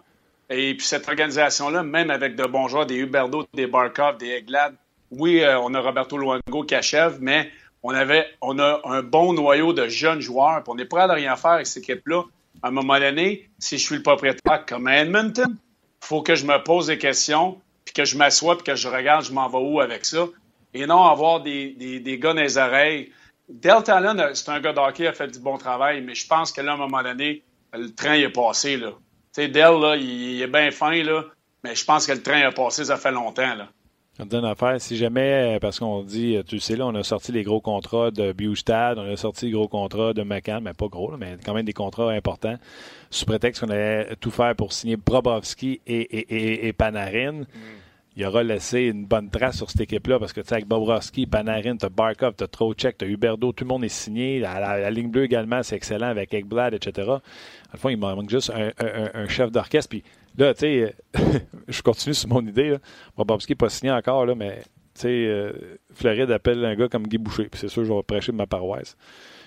Et 0.48 0.74
puis 0.74 0.86
cette 0.86 1.06
organisation-là, 1.06 1.82
même 1.82 2.10
avec 2.10 2.34
de 2.34 2.44
bons 2.44 2.68
joueurs, 2.68 2.86
des 2.86 2.96
Huberdo, 2.96 3.44
des 3.52 3.66
Barkov, 3.66 4.16
des 4.16 4.30
Eglad, 4.30 4.74
oui, 5.10 5.42
euh, 5.42 5.60
on 5.60 5.74
a 5.74 5.80
Roberto 5.80 6.16
Luango 6.16 6.64
qui 6.64 6.74
achève, 6.76 7.18
mais 7.20 7.50
on 7.82 7.90
avait, 7.90 8.26
on 8.40 8.58
a 8.58 8.80
un 8.84 9.02
bon 9.02 9.34
noyau 9.34 9.74
de 9.74 9.86
jeunes 9.88 10.20
joueurs, 10.20 10.62
puis 10.62 10.72
on 10.74 10.78
est 10.78 10.86
prêt 10.86 11.02
à 11.02 11.12
rien 11.12 11.36
faire 11.36 11.52
avec 11.52 11.66
cette 11.66 11.82
équipe-là. 11.82 12.22
À 12.62 12.68
un 12.68 12.70
moment 12.70 12.98
donné, 12.98 13.50
si 13.58 13.76
je 13.76 13.84
suis 13.84 13.96
le 13.96 14.02
propriétaire 14.02 14.64
comme 14.66 14.88
Edmonton, 14.88 15.56
faut 16.02 16.22
que 16.22 16.34
je 16.34 16.44
me 16.44 16.62
pose 16.62 16.86
des 16.86 16.98
questions, 16.98 17.60
puis 17.84 17.94
que 17.94 18.04
je 18.04 18.16
m'assoie, 18.16 18.56
puis 18.56 18.64
que 18.64 18.74
je 18.74 18.88
regarde, 18.88 19.24
je 19.24 19.32
m'en 19.32 19.48
vais 19.48 19.58
où 19.58 19.80
avec 19.80 20.04
ça? 20.04 20.26
Et 20.74 20.86
non 20.86 21.02
avoir 21.02 21.40
des, 21.40 21.70
des, 21.70 22.00
des 22.00 22.18
gars 22.18 22.32
dans 22.32 22.40
les 22.40 22.58
oreilles. 22.58 23.12
Del 23.48 23.82
Talon, 23.82 24.16
c'est 24.34 24.48
un 24.48 24.60
gars 24.60 24.72
d'hockey, 24.72 25.06
a 25.06 25.12
fait 25.12 25.26
du 25.26 25.40
bon 25.40 25.58
travail, 25.58 26.00
mais 26.02 26.14
je 26.14 26.26
pense 26.26 26.52
que 26.52 26.60
là, 26.60 26.72
à 26.72 26.74
un 26.74 26.78
moment 26.78 27.02
donné, 27.02 27.42
le 27.72 27.92
train 27.92 28.14
est 28.14 28.28
passé. 28.28 28.76
Là. 28.76 28.90
Tu 28.90 29.42
sais, 29.42 29.48
Del, 29.48 29.80
là, 29.80 29.96
il, 29.96 30.40
est 30.40 30.46
bien 30.46 30.70
fin, 30.70 31.02
là, 31.02 31.24
mais 31.64 31.74
je 31.74 31.84
pense 31.84 32.06
que 32.06 32.12
le 32.12 32.22
train 32.22 32.42
a 32.42 32.52
passé, 32.52 32.84
ça 32.84 32.96
fait 32.96 33.10
longtemps. 33.10 33.54
Là. 33.54 33.68
Une 34.20 34.44
affaire, 34.44 34.80
si 34.80 34.96
jamais, 34.96 35.58
parce 35.60 35.78
qu'on 35.78 36.02
dit, 36.02 36.38
tu 36.46 36.60
sais, 36.60 36.76
là, 36.76 36.86
on 36.86 36.94
a 36.94 37.02
sorti 37.02 37.32
les 37.32 37.42
gros 37.42 37.60
contrats 37.60 38.10
de 38.10 38.32
Bustad, 38.32 38.98
on 38.98 39.10
a 39.10 39.16
sorti 39.16 39.46
les 39.46 39.52
gros 39.52 39.68
contrats 39.68 40.12
de 40.12 40.22
McCann, 40.22 40.62
mais 40.62 40.74
pas 40.74 40.88
gros, 40.88 41.16
mais 41.16 41.36
quand 41.44 41.54
même 41.54 41.64
des 41.64 41.72
contrats 41.72 42.10
importants, 42.10 42.56
sous 43.10 43.24
prétexte 43.24 43.62
qu'on 43.62 43.70
allait 43.70 44.14
tout 44.20 44.30
faire 44.30 44.54
pour 44.54 44.72
signer 44.72 44.96
Brobovski 44.96 45.80
et, 45.86 46.00
et, 46.00 46.34
et, 46.34 46.68
et 46.68 46.72
Panarin. 46.72 47.40
Mm 47.42 47.46
il 48.16 48.26
aura 48.26 48.42
laissé 48.42 48.80
une 48.82 49.06
bonne 49.06 49.30
trace 49.30 49.56
sur 49.56 49.70
cette 49.70 49.82
équipe-là 49.82 50.18
parce 50.18 50.32
que 50.32 50.40
tu 50.40 50.48
sais, 50.48 50.54
avec 50.56 50.66
Bobrovski, 50.66 51.26
Panarin, 51.26 51.76
tu 51.76 51.86
as 51.86 51.88
Barkov, 51.88 52.34
tu 52.36 52.44
as 52.44 52.48
Trocheck, 52.48 52.98
tu 52.98 53.04
as 53.04 53.08
Huberdo, 53.08 53.52
tout 53.52 53.64
le 53.64 53.68
monde 53.68 53.84
est 53.84 53.88
signé. 53.88 54.40
La, 54.40 54.90
ligne 54.90 55.10
bleue 55.10 55.24
également, 55.24 55.62
c'est 55.62 55.76
excellent 55.76 56.08
avec 56.08 56.34
Ekblad, 56.34 56.74
etc. 56.74 57.08
À 57.08 57.20
la 57.72 57.78
fois, 57.78 57.92
il 57.92 57.98
manque 57.98 58.28
juste 58.28 58.52
un, 58.52 59.28
chef 59.28 59.50
d'orchestre. 59.52 59.88
Puis 59.88 60.02
là, 60.38 60.54
tu 60.54 60.60
sais, 60.60 60.94
je 61.68 61.82
continue 61.82 62.14
sur 62.14 62.28
mon 62.28 62.46
idée. 62.46 62.70
Là. 62.70 62.78
Bobrovski 63.16 63.52
n'est 63.52 63.56
pas 63.56 63.68
signé 63.68 63.92
encore, 63.92 64.26
là, 64.26 64.34
mais 64.34 64.62
tu 64.94 65.02
sais, 65.02 65.08
euh, 65.08 65.52
Floride 65.94 66.30
appelle 66.30 66.64
un 66.64 66.74
gars 66.74 66.88
comme 66.88 67.06
Guy 67.06 67.18
Boucher. 67.18 67.44
Puis 67.44 67.60
c'est 67.60 67.68
sûr, 67.68 67.84
je 67.84 67.92
vais 67.92 68.02
prêcher 68.02 68.32
de 68.32 68.36
ma 68.36 68.46
paroisse. 68.46 68.96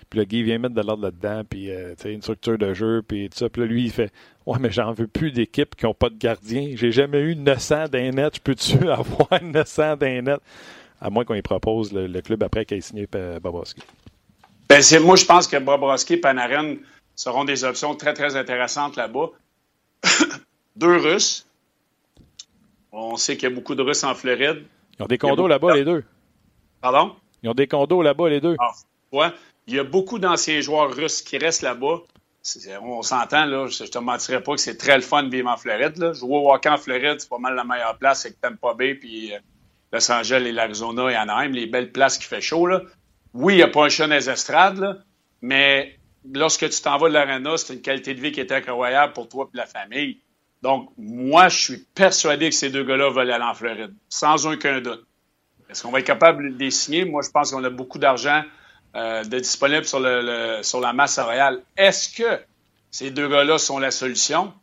Puis 0.10 0.20
le 0.20 0.26
Guy 0.26 0.44
vient 0.44 0.60
mettre 0.60 0.76
de 0.76 0.82
l'ordre 0.82 1.04
là-dedans, 1.04 1.44
puis 1.50 1.72
euh, 1.72 1.96
une 2.06 2.22
structure 2.22 2.58
de 2.58 2.74
jeu, 2.74 3.02
puis 3.08 3.30
tout 3.30 3.38
ça. 3.38 3.50
Puis 3.50 3.62
là, 3.62 3.68
lui, 3.68 3.86
il 3.86 3.92
fait 3.92 4.12
Ouais, 4.46 4.58
mais 4.60 4.72
j'en 4.72 4.92
veux 4.92 5.08
plus 5.08 5.32
d'équipes 5.32 5.76
qui 5.76 5.86
n'ont 5.86 5.94
pas 5.94 6.10
de 6.10 6.18
gardien. 6.18 6.74
J'ai 6.76 6.92
jamais 6.92 7.20
eu 7.22 7.36
900 7.36 7.88
d'un 7.88 8.12
net. 8.12 8.36
Je 8.36 8.42
peux-tu 8.42 8.90
avoir 8.90 9.42
900 9.42 9.98
d'un 9.98 10.22
net? 10.22 10.40
À 11.00 11.10
moins 11.10 11.26
qu'on 11.26 11.36
y 11.36 11.42
propose 11.42 11.92
le, 11.94 12.22
club 12.22 12.44
après 12.44 12.66
qu'il 12.66 12.78
ait 12.78 12.82
signé 12.82 13.08
euh, 13.16 13.40
Bobrovski. 13.40 13.82
Ben, 14.70 14.82
moi, 15.02 15.16
je 15.16 15.26
pense 15.26 15.48
que 15.48 15.58
Bobrovski 15.58 16.14
et 16.14 16.18
Panarin 16.18 16.76
seront 17.16 17.46
des 17.46 17.64
options 17.64 17.96
très, 17.96 18.14
très 18.14 18.36
intéressantes 18.36 18.96
là-bas. 18.96 19.30
deux 20.76 20.98
Russes. 20.98 21.48
On 22.92 23.16
sait 23.18 23.36
qu'il 23.38 23.50
y 23.50 23.52
a 23.52 23.56
beaucoup 23.56 23.76
de 23.76 23.82
Russes 23.82 24.04
en 24.04 24.14
Floride. 24.14 24.64
Ils 25.00 25.04
ont 25.04 25.08
des 25.08 25.18
condos 25.18 25.48
là-bas, 25.48 25.76
les 25.76 25.84
deux. 25.84 26.04
Pardon? 26.82 27.16
Ils 27.42 27.50
ont 27.50 27.54
des 27.54 27.68
condos 27.68 28.02
là-bas, 28.02 28.30
les 28.30 28.42
deux. 28.42 28.56
Ah, 28.60 28.72
ouais. 29.12 29.28
Il 29.68 29.76
y 29.76 29.80
a 29.80 29.84
beaucoup 29.84 30.20
d'anciens 30.20 30.62
joueurs 30.62 30.94
russes 30.94 31.22
qui 31.22 31.38
restent 31.38 31.62
là-bas. 31.62 32.02
On 32.82 33.02
s'entend, 33.02 33.46
là, 33.46 33.68
je 33.68 33.84
ne 33.84 33.88
te 33.88 33.98
mentirais 33.98 34.44
pas 34.44 34.54
que 34.54 34.60
c'est 34.60 34.78
très 34.78 34.96
le 34.96 35.02
fun 35.02 35.24
de 35.24 35.30
vivre 35.30 35.50
en 35.50 35.58
Floride. 35.58 35.98
Là. 35.98 36.14
Jouer 36.14 36.38
au 36.38 36.54
hockey 36.54 36.70
en 36.70 36.78
Floride, 36.78 37.20
c'est 37.20 37.30
pas 37.30 37.38
mal 37.38 37.56
la 37.56 37.64
meilleure 37.64 37.98
place. 37.98 38.24
C'est 38.24 38.34
que 38.34 38.42
Tampa 38.42 38.74
Bay, 38.74 38.96
puis 38.96 39.34
euh, 39.34 39.40
Los 39.94 40.12
Angeles 40.12 40.44
et 40.46 40.52
l'Arizona 40.52 41.10
et 41.10 41.16
Anaheim, 41.16 41.52
les 41.54 41.68
belles 41.68 41.92
places 41.92 42.18
qui 42.18 42.26
fait 42.26 42.42
chaud. 42.42 42.68
Là. 42.68 42.82
Oui, 43.34 43.54
il 43.54 43.58
n'y 43.58 43.64
a 43.64 43.70
pas 43.70 43.86
un 43.86 43.90
chat 43.90 44.08
dans 44.08 44.16
les 44.16 44.30
estrades, 44.30 44.78
là, 44.78 44.98
mais 45.42 45.98
lorsque 46.34 46.70
tu 46.70 46.82
t'en 46.82 46.98
vas 46.98 47.10
de 47.10 47.14
l'arena, 47.14 47.58
c'est 47.58 47.74
une 47.74 47.82
qualité 47.82 48.14
de 48.14 48.22
vie 48.22 48.32
qui 48.32 48.40
est 48.40 48.52
incroyable 48.52 49.14
pour 49.14 49.28
toi 49.28 49.50
et 49.54 49.58
la 49.58 49.66
famille. 49.66 50.20
Donc, 50.64 50.92
moi, 50.98 51.50
je 51.50 51.58
suis 51.58 51.78
persuadé 51.94 52.50
que 52.50 52.56
ces 52.56 52.70
deux 52.70 52.86
gars-là 52.86 53.10
veulent 53.10 53.30
aller 53.30 53.44
en 53.44 53.54
Floride, 53.54 53.94
sans 54.08 54.48
aucun 54.48 54.80
doute. 54.80 55.06
Est-ce 55.70 55.84
qu'on 55.84 55.92
va 55.92 56.00
être 56.00 56.08
capable 56.08 56.54
de 56.54 56.58
les 56.58 56.72
signer? 56.72 57.04
Moi, 57.04 57.22
je 57.22 57.30
pense 57.30 57.52
qu'on 57.52 57.64
a 57.66 57.70
beaucoup 57.70 58.00
d'argent 58.00 58.42
euh, 58.96 59.26
de 59.26 59.40
disponible 59.40 59.84
sur, 59.84 60.00
le, 60.00 60.62
sur 60.64 60.80
la 60.80 60.94
masse 60.94 61.16
salariale. 61.16 61.62
Est-ce 61.76 62.16
que 62.16 62.40
ces 62.92 63.12
deux 63.12 63.28
gars-là 63.28 63.58
sont 63.58 63.78
la 63.78 63.92
solution? 63.92 64.54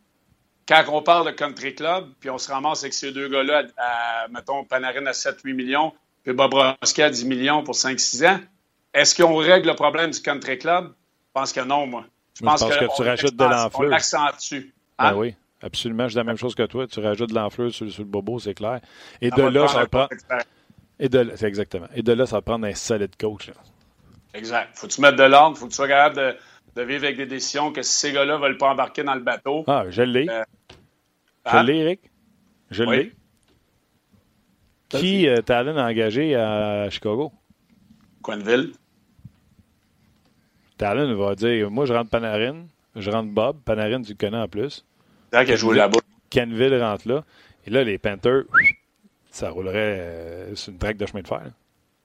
Quand 0.67 0.83
on 0.87 1.03
parle 1.03 1.27
de 1.27 1.31
country 1.31 1.75
club, 1.75 2.07
puis 2.19 2.31
on 2.31 2.39
se 2.39 2.51
ramasse 2.51 2.81
avec 2.81 2.95
ces 2.95 3.11
deux 3.11 3.29
gars-là, 3.29 3.65
à, 3.77 4.27
mettons, 4.29 4.63
Panarin 4.63 5.05
à 5.05 5.11
7-8 5.11 5.53
millions, 5.53 5.93
puis 6.23 6.33
Bobrovski 6.33 7.03
à 7.03 7.11
10 7.11 7.25
millions 7.25 7.63
pour 7.63 7.75
5-6 7.75 8.27
ans, 8.27 8.39
est-ce 8.95 9.13
qu'on 9.13 9.35
règle 9.35 9.67
le 9.67 9.75
problème 9.75 10.09
du 10.09 10.19
country 10.19 10.57
club? 10.57 10.93
Je 11.27 11.31
pense 11.39 11.53
que 11.53 11.61
non, 11.61 11.85
moi. 11.85 12.05
Je 12.39 12.43
pense, 12.43 12.63
que, 12.63 12.95
tu 12.95 13.03
rajoutes 13.03 13.35
de 13.35 13.43
l'enflure. 13.43 13.81
On 13.81 13.83
l'accentue. 13.83 14.73
Ben 14.97 15.05
hein? 15.05 15.13
oui, 15.15 15.35
absolument. 15.61 16.07
Je 16.07 16.13
dis 16.13 16.17
la 16.17 16.23
même 16.23 16.37
chose 16.37 16.55
que 16.55 16.63
toi. 16.63 16.87
Tu 16.87 16.99
rajoutes 16.99 17.29
de 17.29 17.35
l'enflure 17.35 17.73
sur, 17.73 17.89
sur, 17.91 18.03
le 18.03 18.09
bobo, 18.09 18.39
c'est 18.39 18.53
clair. 18.53 18.79
Et 19.21 19.29
de 19.29 19.43
là, 19.43 19.67
ça 19.67 19.85
prend... 19.85 20.07
Et 20.99 21.09
de 21.09 21.31
c'est 21.35 21.47
exactement. 21.47 21.87
Et 21.95 22.03
de 22.03 22.13
là, 22.13 22.27
ça 22.27 22.37
va 22.37 22.41
prendre 22.43 22.67
un 22.67 22.75
solide 22.75 23.15
coach. 23.19 23.49
Exact. 24.35 24.69
Faut 24.75 24.87
que 24.87 24.93
tu 24.93 25.01
mettes 25.01 25.15
de 25.15 25.23
l'ordre. 25.23 25.57
Faut 25.57 25.65
que 25.65 25.71
tu 25.71 25.75
sois 25.75 25.87
capable 25.87 26.15
de, 26.15 26.35
de, 26.75 26.81
vivre 26.83 27.05
avec 27.05 27.17
des 27.17 27.25
décisions 27.25 27.71
que 27.71 27.81
ces 27.81 28.11
gars-là 28.11 28.37
ne 28.37 28.41
veulent 28.41 28.57
pas 28.57 28.69
embarquer 28.69 29.03
dans 29.03 29.15
le 29.15 29.21
bateau. 29.21 29.63
Ah, 29.65 29.85
je 29.89 30.03
l'ai. 30.03 30.29
Euh, 30.29 30.43
je 31.51 31.57
l'ai, 31.57 31.77
Eric. 31.77 32.01
Je 32.69 32.83
l'ai. 32.83 33.13
Qui 34.89 35.27
euh, 35.27 35.41
Talon 35.41 35.77
a 35.77 35.89
engagé 35.89 36.35
à 36.35 36.89
Chicago? 36.91 37.31
Quenville. 38.21 38.73
Talon 40.77 41.15
va 41.15 41.35
dire 41.35 41.71
Moi, 41.71 41.85
je 41.85 41.93
rentre 41.93 42.09
Panarin, 42.09 42.65
je 42.95 43.09
rentre 43.09 43.31
Bob. 43.31 43.57
Panarin, 43.63 44.01
tu 44.01 44.11
le 44.11 44.17
connais 44.17 44.37
en 44.37 44.47
plus. 44.47 44.85
Qu'il 45.31 45.51
a 45.51 45.55
joué 45.55 45.77
là-bas. 45.77 45.99
Kenville 46.29 46.81
rentre 46.81 47.07
là. 47.07 47.23
Et 47.65 47.69
là, 47.69 47.83
les 47.83 47.97
Panthers, 47.97 48.43
ça 49.31 49.49
roulerait 49.49 49.97
euh, 49.99 50.55
sur 50.55 50.71
une 50.71 50.79
traque 50.79 50.97
de 50.97 51.05
chemin 51.05 51.21
de 51.21 51.27
fer. 51.27 51.43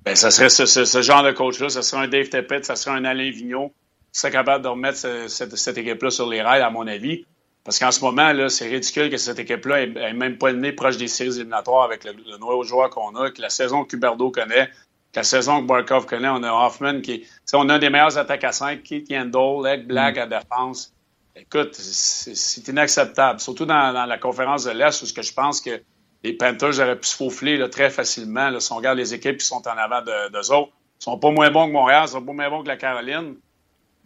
Ben, 0.05 0.14
ça 0.14 0.31
serait 0.31 0.49
ce, 0.49 1.03
genre 1.03 1.22
de 1.24 1.33
coach-là. 1.33 1.68
Ça 1.68 1.83
serait 1.83 2.05
un 2.05 2.09
Dave 2.09 2.29
Tepet, 2.29 2.62
ça 2.62 2.77
serait 2.77 2.97
un 2.97 3.05
Alain 3.05 3.31
Vigneault. 3.31 3.72
qui 4.12 4.20
serait 4.20 4.33
capable 4.33 4.62
de 4.62 4.68
remettre 4.68 4.99
cette, 5.29 5.79
équipe-là 5.79 6.11
sur 6.11 6.29
les 6.29 6.43
rails, 6.43 6.62
à 6.62 6.70
mon 6.70 6.87
avis. 6.87 7.24
Parce 7.64 7.81
qu'en 7.81 7.91
ce 7.91 8.01
moment, 8.01 8.33
là, 8.33 8.49
c'est 8.49 8.68
ridicule 8.68 9.11
que 9.11 9.16
cette 9.16 9.41
équipe-là 9.41 9.83
ait, 9.83 10.12
même 10.12 10.39
pas 10.39 10.53
le 10.53 10.59
nez 10.59 10.72
proche 10.72 10.97
des 10.97 11.09
séries 11.09 11.37
éliminatoires 11.37 11.83
avec 11.83 12.05
le, 12.05 12.12
le 12.12 12.39
noyau 12.39 12.62
de 12.62 12.68
joueurs 12.68 12.91
qu'on 12.91 13.16
a, 13.16 13.33
que 13.33 13.43
la 13.43 13.51
saison 13.51 13.83
que 13.83 13.91
Cuberdo 13.91 14.31
connaît, 14.31 14.68
que 15.12 15.18
la 15.18 15.24
saison 15.24 15.62
que 15.62 15.66
Barkov 15.66 16.07
connaît. 16.07 16.29
On 16.29 16.43
a 16.45 16.53
Hoffman 16.53 17.01
qui 17.01 17.27
On 17.53 17.68
a 17.68 17.74
un 17.74 17.79
des 17.81 17.91
meilleurs 17.91 18.16
attaques 18.18 18.45
à 18.45 18.53
5, 18.53 18.85
Keith 18.85 19.11
Yandel, 19.11 19.66
Egg 19.66 19.87
Black 19.87 20.16
mm. 20.16 20.20
à 20.20 20.27
défense. 20.27 20.93
Écoute, 21.39 21.74
c'est 21.74 22.68
inacceptable. 22.68 23.41
Surtout 23.41 23.66
dans, 23.66 24.07
la 24.07 24.18
conférence 24.18 24.64
de 24.64 24.70
l'Est 24.70 25.03
où 25.03 25.14
que 25.14 25.22
je 25.22 25.34
pense 25.34 25.61
que 25.61 25.82
les 26.24 26.32
Panthers 26.32 26.80
auraient 26.80 26.99
pu 26.99 27.07
se 27.07 27.16
faufiler 27.16 27.68
très 27.68 27.91
facilement. 27.91 28.59
Si 28.59 28.72
on 28.72 28.76
regarde 28.76 28.99
les 28.99 29.12
équipes 29.12 29.37
qui 29.39 29.47
sont 29.47 29.62
en 29.68 29.76
avant 29.76 30.03
d'eux 30.03 30.53
autres, 30.53 30.72
ils 31.01 31.05
sont 31.05 31.18
pas 31.18 31.30
moins 31.30 31.51
bons 31.51 31.66
que 31.66 31.72
Montréal, 31.72 32.05
ils 32.07 32.11
sont 32.11 32.22
pas 32.22 32.32
moins 32.32 32.49
bons 32.49 32.62
que 32.62 32.68
la 32.68 32.76
Caroline. 32.76 33.37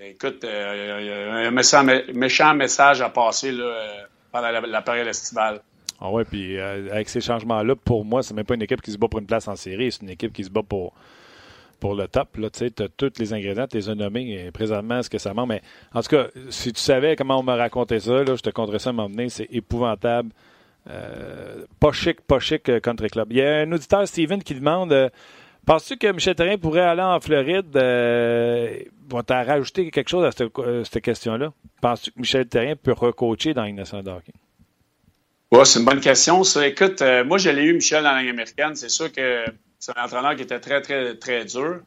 Écoute, 0.01 0.43
euh, 0.45 0.99
il 1.01 1.07
y 1.07 1.11
a 1.11 1.49
un 1.49 1.51
méchant, 2.13 2.55
message 2.55 3.01
à 3.01 3.11
passer 3.11 3.53
euh, 3.53 4.03
pendant 4.33 4.51
la, 4.51 4.83
période 4.83 5.07
estivale. 5.07 5.61
Ah 6.01 6.11
ouais, 6.11 6.25
puis 6.25 6.59
euh, 6.59 6.91
avec 6.91 7.09
ces 7.11 7.21
changements-là, 7.21 7.77
pour 7.77 8.05
moi, 8.05 8.23
c'est 8.23 8.35
même 8.35 8.47
pas 8.47 8.55
une 8.55 8.63
équipe 8.63 8.81
qui 8.81 8.93
se 8.93 8.99
bat 8.99 9.09
pour 9.09 9.21
une 9.21 9.27
place 9.27 9.47
en 9.47 9.57
série, 9.57 9.93
c'est 9.93 10.03
une 10.03 10.11
équipe 10.11 10.33
qui 10.33 10.43
se 10.43 10.49
bat 10.51 10.63
pour, 10.67 10.95
pour 11.81 11.95
le 11.95 12.07
top. 12.07 12.39
Tu 12.53 12.65
as 12.65 12.89
tous 12.89 13.13
les 13.19 13.33
ingrédients, 13.33 13.67
tu 13.67 13.79
les 13.79 13.89
as 13.89 13.95
nommés 13.95 14.47
et 14.47 14.51
présentement 14.53 15.03
ce 15.03 15.11
que 15.11 15.19
ça 15.19 15.35
manque. 15.35 15.49
Mais 15.49 15.63
en 15.95 16.03
tout 16.03 16.11
cas, 16.11 16.29
si 16.51 16.73
tu 16.73 16.81
savais 16.81 17.17
comment 17.17 17.41
on 17.41 17.43
m'a 17.43 17.57
raconté 17.57 17.99
ça, 17.99 18.23
là, 18.23 18.37
je 18.37 18.43
te 18.43 18.51
conterais 18.51 18.79
ça 18.79 18.91
à 18.91 18.93
m'emmener, 18.93 19.29
c'est 19.29 19.49
épouvantable. 19.51 20.31
Euh, 20.89 21.65
pas 21.79 21.93
chic, 21.93 22.21
pas 22.23 22.39
chic 22.39 22.69
euh, 22.69 22.81
country 22.81 23.09
club. 23.09 23.29
Il 23.31 23.39
y 23.39 23.43
a 23.43 23.59
un 23.59 23.73
auditeur, 23.73 24.07
Steven, 24.07 24.43
qui 24.43 24.55
demande 24.55 24.93
euh, 24.93 25.09
Penses-tu 25.67 25.99
que 25.99 26.11
Michel 26.11 26.35
Terrien 26.35 26.57
pourrait 26.57 26.81
aller 26.81 27.03
en 27.03 27.21
Floride 27.21 27.71
Bon, 29.09 29.23
tu 29.23 29.33
rajouté 29.33 29.91
quelque 29.91 30.09
chose 30.09 30.25
à 30.25 30.33
cette, 30.33 31.03
question-là? 31.03 31.53
Penses-tu 31.83 32.13
que 32.13 32.19
Michel 32.19 32.47
Terrien 32.47 32.77
peut 32.77 32.93
recoacher 32.93 33.53
dans 33.53 33.65
une 33.65 33.77
nation 33.77 34.03
de 34.03 34.11
Ouais, 35.53 35.65
c'est 35.65 35.81
une 35.81 35.85
bonne 35.85 36.01
question. 36.01 36.43
Écoute, 36.63 37.03
moi, 37.27 37.37
je 37.37 37.51
l'ai 37.51 37.65
eu, 37.65 37.75
Michel, 37.75 38.05
dans 38.05 38.13
la 38.13 38.19
américaine. 38.19 38.75
C'est 38.75 38.89
sûr 38.89 39.13
que 39.13 39.45
c'est 39.81 39.97
un 39.99 40.05
entraîneur 40.05 40.37
qui 40.37 40.43
était 40.43 40.61
très, 40.61 40.81
très, 40.81 41.17
très 41.17 41.45
dur. 41.47 41.81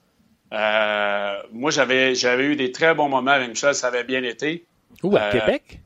moi, 0.52 1.72
j'avais, 1.72 2.16
j'avais 2.16 2.46
eu 2.46 2.56
des 2.56 2.72
très 2.72 2.94
bons 2.94 3.08
moments 3.08 3.32
avec 3.32 3.50
Michel. 3.50 3.74
Ça 3.74 3.88
avait 3.88 4.04
bien 4.04 4.24
été. 4.24 4.66
Où, 5.04 5.16
à 5.16 5.30
Québec? 5.30 5.80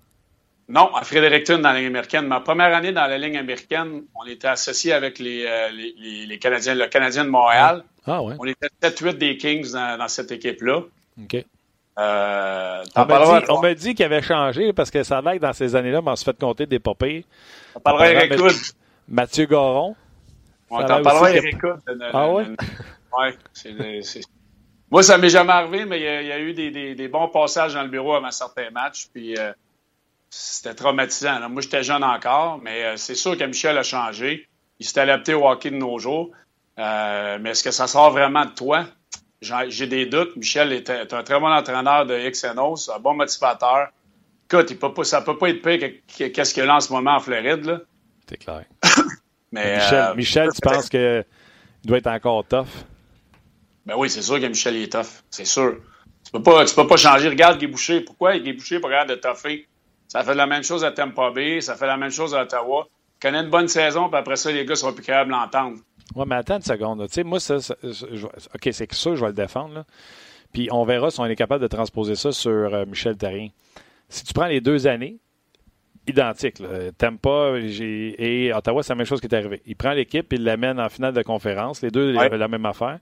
Non, 0.70 0.94
à 0.94 1.04
Fredericton 1.04 1.60
dans 1.60 1.72
la 1.72 1.80
Ligue 1.80 1.88
américaine. 1.88 2.28
Ma 2.28 2.42
première 2.42 2.76
année 2.76 2.92
dans 2.92 3.08
la 3.08 3.18
Ligue 3.18 3.38
américaine, 3.38 4.04
on 4.16 4.26
était 4.26 4.48
associé 4.48 4.92
avec 4.92 5.18
les, 5.20 5.46
euh, 5.46 5.70
les, 5.70 6.26
les, 6.26 6.40
Canadiens, 6.40 6.76
le 6.76 6.88
Canadien 6.88 7.24
de 7.24 7.30
Montréal. 7.30 7.84
Ah, 8.06 8.22
ouais. 8.22 8.36
On 8.40 8.46
était 8.46 8.68
7-8 8.82 9.14
des 9.14 9.38
Kings 9.38 9.72
dans, 9.72 9.98
dans 9.98 10.08
cette 10.08 10.32
équipe-là. 10.32 10.82
OK. 11.22 11.46
Euh, 12.00 12.84
on 12.96 13.62
m'a 13.62 13.74
dit, 13.74 13.96
qu'il 13.96 14.06
avait 14.06 14.22
changé 14.22 14.72
parce 14.72 14.92
que 14.92 15.04
ça 15.04 15.20
va 15.22 15.36
que 15.36 15.42
dans 15.42 15.54
ces 15.54 15.76
années-là, 15.76 16.02
on 16.06 16.16
se 16.16 16.24
fait 16.24 16.38
compter 16.38 16.66
des 16.66 16.80
papiers. 16.80 17.26
On 17.74 17.80
parlera 17.80 18.26
Hood. 18.36 18.54
Mathieu 19.08 19.46
Goron. 19.46 19.96
On 20.70 20.84
t'en 20.84 21.02
parlera 21.02 21.32
Hood. 21.32 22.10
Ah 22.14 22.32
ouais? 22.32 22.46
ouais. 23.18 24.02
Moi, 24.90 25.04
ça 25.04 25.18
m'est 25.18 25.30
jamais 25.30 25.54
arrivé, 25.54 25.86
mais 25.86 26.00
il 26.00 26.28
y, 26.28 26.32
a, 26.32 26.40
eu 26.40 26.54
des, 26.54 26.72
des, 26.72 26.96
des, 26.96 27.08
bons 27.08 27.28
passages 27.28 27.74
dans 27.74 27.84
le 27.84 27.90
bureau 27.90 28.16
avant 28.16 28.32
certains 28.32 28.70
matchs. 28.70 29.08
Puis, 29.14 29.38
euh, 29.38 29.52
c'était 30.30 30.74
traumatisant. 30.74 31.50
Moi, 31.50 31.62
j'étais 31.62 31.84
jeune 31.84 32.04
encore, 32.04 32.60
mais 32.62 32.84
euh, 32.84 32.98
c'est 32.98 33.16
sûr 33.16 33.38
que 33.38 33.44
Michel 33.44 33.78
a 33.78 33.84
changé. 33.84 34.48
Il 34.80 34.86
s'est 34.86 35.00
adapté 35.00 35.34
au 35.34 35.48
hockey 35.48 35.72
de 35.72 35.76
nos 35.76 36.00
jours. 36.00 36.32
Euh, 36.80 37.38
mais 37.42 37.52
est-ce 37.52 37.64
que 37.64 37.72
ça 37.72 37.88
sort 37.88 38.12
vraiment 38.12 38.46
de 38.46 38.52
toi? 38.52 38.86
J'ai 39.42 39.88
des 39.88 40.06
doutes. 40.06 40.36
Michel 40.36 40.72
est, 40.74 40.90
un 40.90 41.24
très 41.24 41.40
bon 41.40 41.52
entraîneur 41.52 42.06
de 42.06 42.30
XNOS, 42.30 42.90
un 42.96 43.00
bon 43.00 43.14
motivateur. 43.14 43.90
Écoute, 44.50 44.72
il 44.72 44.80
peut 44.80 44.94
pas, 44.94 45.04
ça 45.04 45.22
peut 45.22 45.38
pas 45.38 45.50
être 45.50 45.62
pire 45.62 46.32
qu'est-ce 46.32 46.54
qu'il 46.54 46.70
a 46.70 46.76
en 46.76 46.80
ce 46.80 46.92
moment 46.94 47.16
en 47.16 47.20
Floride. 47.20 47.86
C'est 48.30 48.38
clair. 48.38 48.64
Mais, 49.52 49.78
Michel, 49.78 49.96
euh, 49.96 50.16
Michel 50.16 50.50
tu 50.54 50.62
penses 50.62 50.90
qu'il 50.90 51.26
doit 51.84 51.98
être 51.98 52.08
encore 52.08 52.46
tough? 52.46 52.68
Ben 53.86 53.96
oui, 53.98 54.10
c'est 54.10 54.22
sûr 54.22 54.40
que 54.40 54.46
Michel 54.46 54.76
est 54.78 54.92
tough. 54.92 55.24
C'est 55.30 55.46
sûr. 55.46 55.78
Tu 56.26 56.32
peux 56.32 56.44
pas, 56.44 56.66
tu 56.66 56.76
peux 56.76 56.88
pas 56.88 56.98
changer. 56.98 57.30
Regarde 57.30 57.58
Guy 57.58 57.68
Boucher. 57.68 58.02
Pourquoi 58.02 58.38
Guy 58.38 58.54
Boucher 58.54 58.80
pas 58.80 58.88
regarder 58.88 59.16
de 59.16 59.22
tougher? 59.22 59.68
Ça 60.08 60.24
fait 60.24 60.36
la 60.36 60.48
même 60.48 60.64
chose 60.64 60.84
à 60.84 60.92
Tampa 60.92 61.32
Bay, 61.32 61.62
ça 61.62 61.76
fait 61.76 61.88
la 61.88 61.98
même 61.98 62.12
chose 62.12 62.34
à 62.34 62.44
Ottawa. 62.44 62.88
Connaît 63.22 63.40
une 63.40 63.50
bonne 63.50 63.68
saison, 63.68 64.10
puis 64.10 64.18
après 64.18 64.36
ça, 64.36 64.52
les 64.52 64.66
gars 64.66 64.76
seront 64.76 64.94
plus 64.94 65.04
capables 65.04 65.32
d'entendre. 65.32 65.78
Oui, 66.16 66.26
mais 66.28 66.36
attends 66.36 66.58
une 66.58 66.62
seconde. 66.62 67.06
Tu 67.08 67.14
sais, 67.14 67.24
moi, 67.24 67.40
ça, 67.40 67.56
OK, 67.56 68.70
c'est 68.72 68.94
sûr, 68.94 69.16
je 69.16 69.22
vais 69.22 69.28
le 69.28 69.34
défendre. 69.34 69.86
Puis 70.54 70.70
on 70.72 70.86
verra 70.86 71.10
si 71.12 71.20
on 71.20 71.26
est 71.26 71.36
capable 71.36 71.62
de 71.62 71.68
transposer 71.68 72.16
ça 72.16 72.32
sur 72.32 72.52
euh, 72.52 72.86
Michel 72.86 73.18
Tarien. 73.18 73.50
Si 74.08 74.24
tu 74.24 74.34
prends 74.34 74.46
les 74.46 74.62
deux 74.62 74.88
années, 74.88 75.18
identiques, 76.08 76.62
Tampa 76.98 77.54
et 77.60 78.52
Ottawa, 78.54 78.84
c'est 78.84 78.94
la 78.94 78.98
même 78.98 79.06
chose 79.06 79.20
qui 79.20 79.28
est 79.28 79.36
arrivé. 79.36 79.62
Il 79.66 79.76
prend 79.76 79.92
l'équipe, 79.92 80.32
il 80.34 80.44
l'amène 80.44 80.80
en 80.80 80.90
finale 80.90 81.14
de 81.14 81.22
conférence. 81.22 81.82
Les 81.82 81.92
deux 81.92 82.16
avaient 82.18 82.38
la 82.38 82.48
même 82.48 82.66
affaire. 82.66 83.00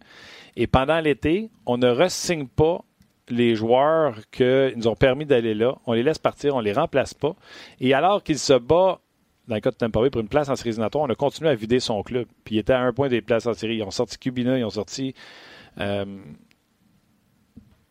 Et 0.55 0.67
pendant 0.67 0.99
l'été, 0.99 1.49
on 1.65 1.77
ne 1.77 1.89
re-signe 1.89 2.47
pas 2.47 2.81
les 3.29 3.55
joueurs 3.55 4.15
qui 4.31 4.43
nous 4.75 4.87
ont 4.87 4.95
permis 4.95 5.25
d'aller 5.25 5.53
là. 5.53 5.75
On 5.85 5.93
les 5.93 6.03
laisse 6.03 6.19
partir, 6.19 6.55
on 6.55 6.59
les 6.59 6.73
remplace 6.73 7.13
pas. 7.13 7.35
Et 7.79 7.93
alors 7.93 8.23
qu'il 8.23 8.39
se 8.39 8.53
bat 8.53 8.99
dans 9.47 9.55
le 9.55 9.61
cas 9.61 9.71
de 9.71 9.75
Tampa 9.75 10.01
Bay 10.01 10.09
pour 10.09 10.21
une 10.21 10.27
place 10.27 10.49
en 10.49 10.55
série 10.55 10.75
on 10.79 11.05
a 11.05 11.15
continué 11.15 11.49
à 11.49 11.55
vider 11.55 11.79
son 11.79 12.01
club. 12.03 12.27
Puis 12.43 12.55
il 12.55 12.59
était 12.59 12.73
à 12.73 12.81
un 12.81 12.93
point 12.93 13.09
des 13.09 13.21
places 13.21 13.45
en 13.45 13.53
série. 13.53 13.77
Ils 13.77 13.83
ont 13.83 13.91
sorti 13.91 14.17
Cubina, 14.17 14.57
ils 14.57 14.63
ont 14.63 14.69
sorti. 14.69 15.13
Euh... 15.79 16.05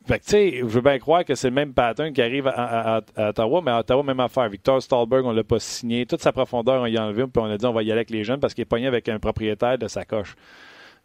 Fait 0.07 0.19
que, 0.19 0.25
tu 0.25 0.31
sais, 0.31 0.59
je 0.59 0.65
veux 0.65 0.83
bien 0.83 0.99
croire 0.99 1.25
que 1.25 1.35
c'est 1.35 1.49
le 1.49 1.55
même 1.55 1.73
pattern 1.73 2.13
qui 2.13 2.21
arrive 2.21 2.47
à, 2.47 3.01
Ottawa, 3.17 3.63
mais 3.65 3.71
à 3.71 3.79
Ottawa, 3.79 4.03
même 4.03 4.21
affaire. 4.21 4.49
Victor 4.51 4.83
Stahlberg, 4.83 5.25
on 5.25 5.33
l'a 5.33 5.45
pas 5.45 5.59
signé. 5.59 6.05
Toute 6.05 6.21
sa 6.21 6.31
profondeur, 6.31 6.83
on 6.83 6.87
y 6.87 6.99
a 6.99 7.05
enlevé, 7.05 7.23
puis 7.23 7.43
on 7.43 7.47
a 7.47 7.57
dit 7.57 7.65
on 7.65 7.73
va 7.73 7.83
y 7.83 7.87
aller 7.87 8.01
avec 8.01 8.11
les 8.11 8.23
jeunes 8.23 8.39
parce 8.39 8.53
qu'il 8.53 8.63
est 8.63 8.67
pogné 8.67 8.87
avec 8.87 9.09
un 9.09 9.19
propriétaire 9.19 9.79
de 9.79 9.89
sa 9.89 10.05
coche. 10.05 10.37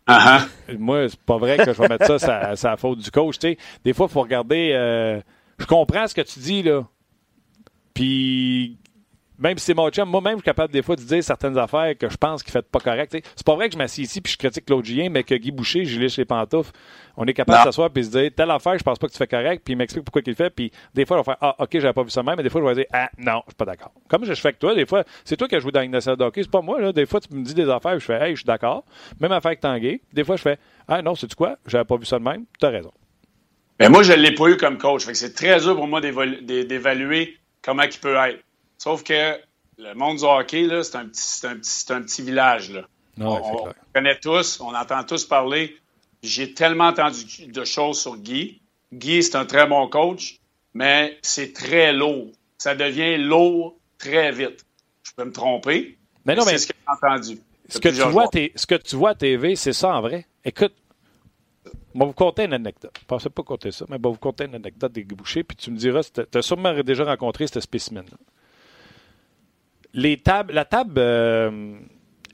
Uh-huh. 0.05 0.77
Moi, 0.77 1.07
c'est 1.07 1.19
pas 1.21 1.37
vrai 1.37 1.57
que 1.57 1.71
je 1.71 1.81
vais 1.81 1.87
mettre 1.87 2.17
ça, 2.17 2.55
c'est 2.55 2.67
la 2.67 2.77
faute 2.77 2.99
du 2.99 3.09
coach. 3.09 3.39
Des 3.39 3.93
fois, 3.93 4.07
il 4.09 4.13
faut 4.13 4.21
regarder. 4.21 4.71
Euh, 4.73 5.21
je 5.57 5.65
comprends 5.65 6.05
ce 6.07 6.15
que 6.15 6.21
tu 6.21 6.39
dis, 6.39 6.63
là. 6.63 6.85
Puis, 7.93 8.77
même 9.39 9.57
si 9.57 9.65
c'est 9.65 9.73
mon 9.73 9.89
chum, 9.89 10.09
moi-même, 10.09 10.33
je 10.33 10.37
suis 10.39 10.43
capable 10.43 10.73
des 10.73 10.81
fois 10.81 10.95
de 10.95 11.01
dire 11.01 11.23
certaines 11.23 11.57
affaires 11.57 11.97
que 11.97 12.09
je 12.09 12.17
pense 12.17 12.43
qu'il 12.43 12.51
fait 12.51 12.65
pas 12.65 12.79
correct. 12.79 13.15
C'est 13.35 13.45
pas 13.45 13.55
vrai 13.55 13.67
que 13.69 13.73
je 13.73 13.77
m'assieds 13.77 14.03
ici 14.03 14.21
puis 14.21 14.33
je 14.33 14.37
critique 14.37 14.65
Claude 14.65 14.83
Julien, 14.83 15.09
mais 15.09 15.23
que 15.23 15.35
Guy 15.35 15.51
Boucher, 15.51 15.85
je 15.85 15.99
lis 15.99 16.13
les 16.17 16.25
pantoufles. 16.25 16.71
On 17.15 17.25
est 17.25 17.33
capable 17.33 17.59
de 17.59 17.63
s'asseoir 17.63 17.89
puis 17.89 18.05
se 18.05 18.11
dire 18.11 18.29
telle 18.35 18.51
affaire, 18.51 18.77
je 18.77 18.83
pense 18.83 18.99
pas 18.99 19.07
que 19.07 19.11
tu 19.11 19.17
fais 19.17 19.27
correct, 19.27 19.61
puis 19.63 19.73
il 19.73 19.77
m'explique 19.77 20.05
pourquoi 20.05 20.21
il 20.25 20.35
fait, 20.35 20.49
puis 20.49 20.71
des 20.93 21.05
fois, 21.05 21.17
je 21.17 21.21
vais 21.21 21.25
faire 21.25 21.37
Ah, 21.41 21.55
ok, 21.59 21.69
j'avais 21.73 21.93
pas 21.93 22.03
vu 22.03 22.09
ça 22.09 22.21
même, 22.21 22.35
mais 22.37 22.43
des 22.43 22.49
fois, 22.49 22.61
je 22.61 22.67
vais 22.67 22.75
dire 22.75 22.85
Ah, 22.91 23.09
non, 23.17 23.41
je 23.45 23.51
suis 23.51 23.55
pas 23.55 23.65
d'accord. 23.65 23.91
Comme 24.07 24.25
je 24.25 24.33
fais 24.33 24.47
avec 24.49 24.59
toi, 24.59 24.75
des 24.75 24.85
fois, 24.85 25.03
c'est 25.23 25.37
toi 25.37 25.47
qui 25.47 25.55
as 25.55 25.59
joué 25.59 25.71
dans 25.71 25.81
une 25.81 25.91
de 25.91 26.23
hockey, 26.23 26.43
c'est 26.43 26.51
pas 26.51 26.61
moi, 26.61 26.79
là. 26.79 26.91
Des 26.91 27.05
fois, 27.05 27.19
tu 27.19 27.33
me 27.35 27.43
dis 27.43 27.53
des 27.53 27.69
affaires, 27.69 27.99
je 27.99 28.05
fais 28.05 28.21
Hey, 28.21 28.31
je 28.31 28.41
suis 28.41 28.45
d'accord. 28.45 28.83
Même 29.19 29.31
affaire 29.31 29.49
avec 29.49 29.61
Tanguay. 29.61 30.01
Des 30.13 30.23
fois, 30.23 30.35
je 30.35 30.41
fais 30.41 30.57
Ah, 30.87 31.01
non, 31.01 31.15
c'est 31.15 31.33
quoi, 31.33 31.57
j'avais 31.65 31.85
pas 31.85 31.97
vu 31.97 32.05
ça 32.05 32.19
de 32.19 32.23
même, 32.23 32.45
tu 32.59 32.65
as 32.65 32.69
raison. 32.69 32.91
Mais 33.79 33.87
moi, 33.87 34.03
je 34.03 34.11
l'ai 34.11 34.33
pas 34.33 34.49
eu 34.49 34.57
comme 34.57 34.77
coach. 34.77 35.05
c'est 35.13 35.33
très 35.33 35.59
dur 35.59 35.75
pour 35.75 35.87
moi 35.87 36.01
d'évaluer 36.01 37.37
comment 37.61 37.83
il 37.83 37.99
peut 37.99 38.15
être. 38.15 38.43
Sauf 38.79 39.03
que 39.03 39.37
le 39.77 39.93
monde 39.93 40.17
du 40.17 40.23
hockey, 40.23 40.67
c'est 40.83 40.95
un, 40.95 41.05
petit, 41.05 41.45
un, 41.45 41.95
un 41.97 42.01
petit 42.01 42.21
village. 42.21 42.71
Là. 42.71 42.81
on, 43.19 43.67
connaît 43.93 44.19
tous, 44.19 44.59
on 44.61 44.73
entend 44.73 45.03
tous 45.03 45.25
parler. 45.25 45.77
J'ai 46.23 46.53
tellement 46.53 46.87
entendu 46.87 47.47
de 47.47 47.65
choses 47.65 47.99
sur 48.01 48.15
Guy. 48.15 48.61
Guy, 48.93 49.21
c'est 49.21 49.35
un 49.35 49.45
très 49.45 49.67
bon 49.67 49.87
coach, 49.89 50.39
mais 50.73 51.17
c'est 51.21 51.53
très 51.53 51.91
lourd. 51.91 52.31
Ça 52.57 52.73
devient 52.73 53.17
lourd 53.17 53.77
très 53.97 54.31
vite. 54.31 54.65
Je 55.03 55.11
peux 55.15 55.25
me 55.25 55.33
tromper. 55.33 55.97
Mais 56.25 56.35
non, 56.35 56.45
mais 56.45 56.51
c'est 56.51 56.59
ce 56.59 56.67
que 56.67 56.73
j'ai 56.73 57.07
entendu. 57.07 57.39
Ce 57.67 57.79
que, 57.79 57.89
tu 57.89 58.01
vois, 58.01 58.27
ce 58.55 58.65
que 58.65 58.75
tu 58.75 58.95
vois 58.95 59.11
à 59.11 59.15
TV, 59.15 59.55
c'est 59.55 59.73
ça 59.73 59.93
en 59.93 60.01
vrai. 60.01 60.25
Écoute, 60.43 60.73
je 61.65 61.99
vais 61.99 62.05
vous 62.05 62.13
conter 62.13 62.45
une 62.45 62.53
anecdote. 62.53 62.91
Je 62.97 63.03
ne 63.03 63.07
pensais 63.07 63.29
pas 63.29 63.43
compter 63.43 63.71
ça, 63.71 63.85
mais 63.89 63.97
je 63.97 64.01
vais 64.01 64.09
vous 64.09 64.17
conter 64.17 64.45
une 64.45 64.55
anecdote 64.55 64.91
des 64.91 65.03
bouchers, 65.03 65.43
puis 65.43 65.55
tu 65.55 65.69
me 65.69 65.77
diras, 65.77 66.01
tu 66.01 66.37
as 66.37 66.41
sûrement 66.41 66.73
déjà 66.81 67.03
rencontré 67.03 67.45
ce 67.45 67.59
spécimen-là 67.59 68.17
les 69.93 70.17
tables, 70.17 70.53
la 70.53 70.65
table 70.65 70.95
euh, 70.97 71.77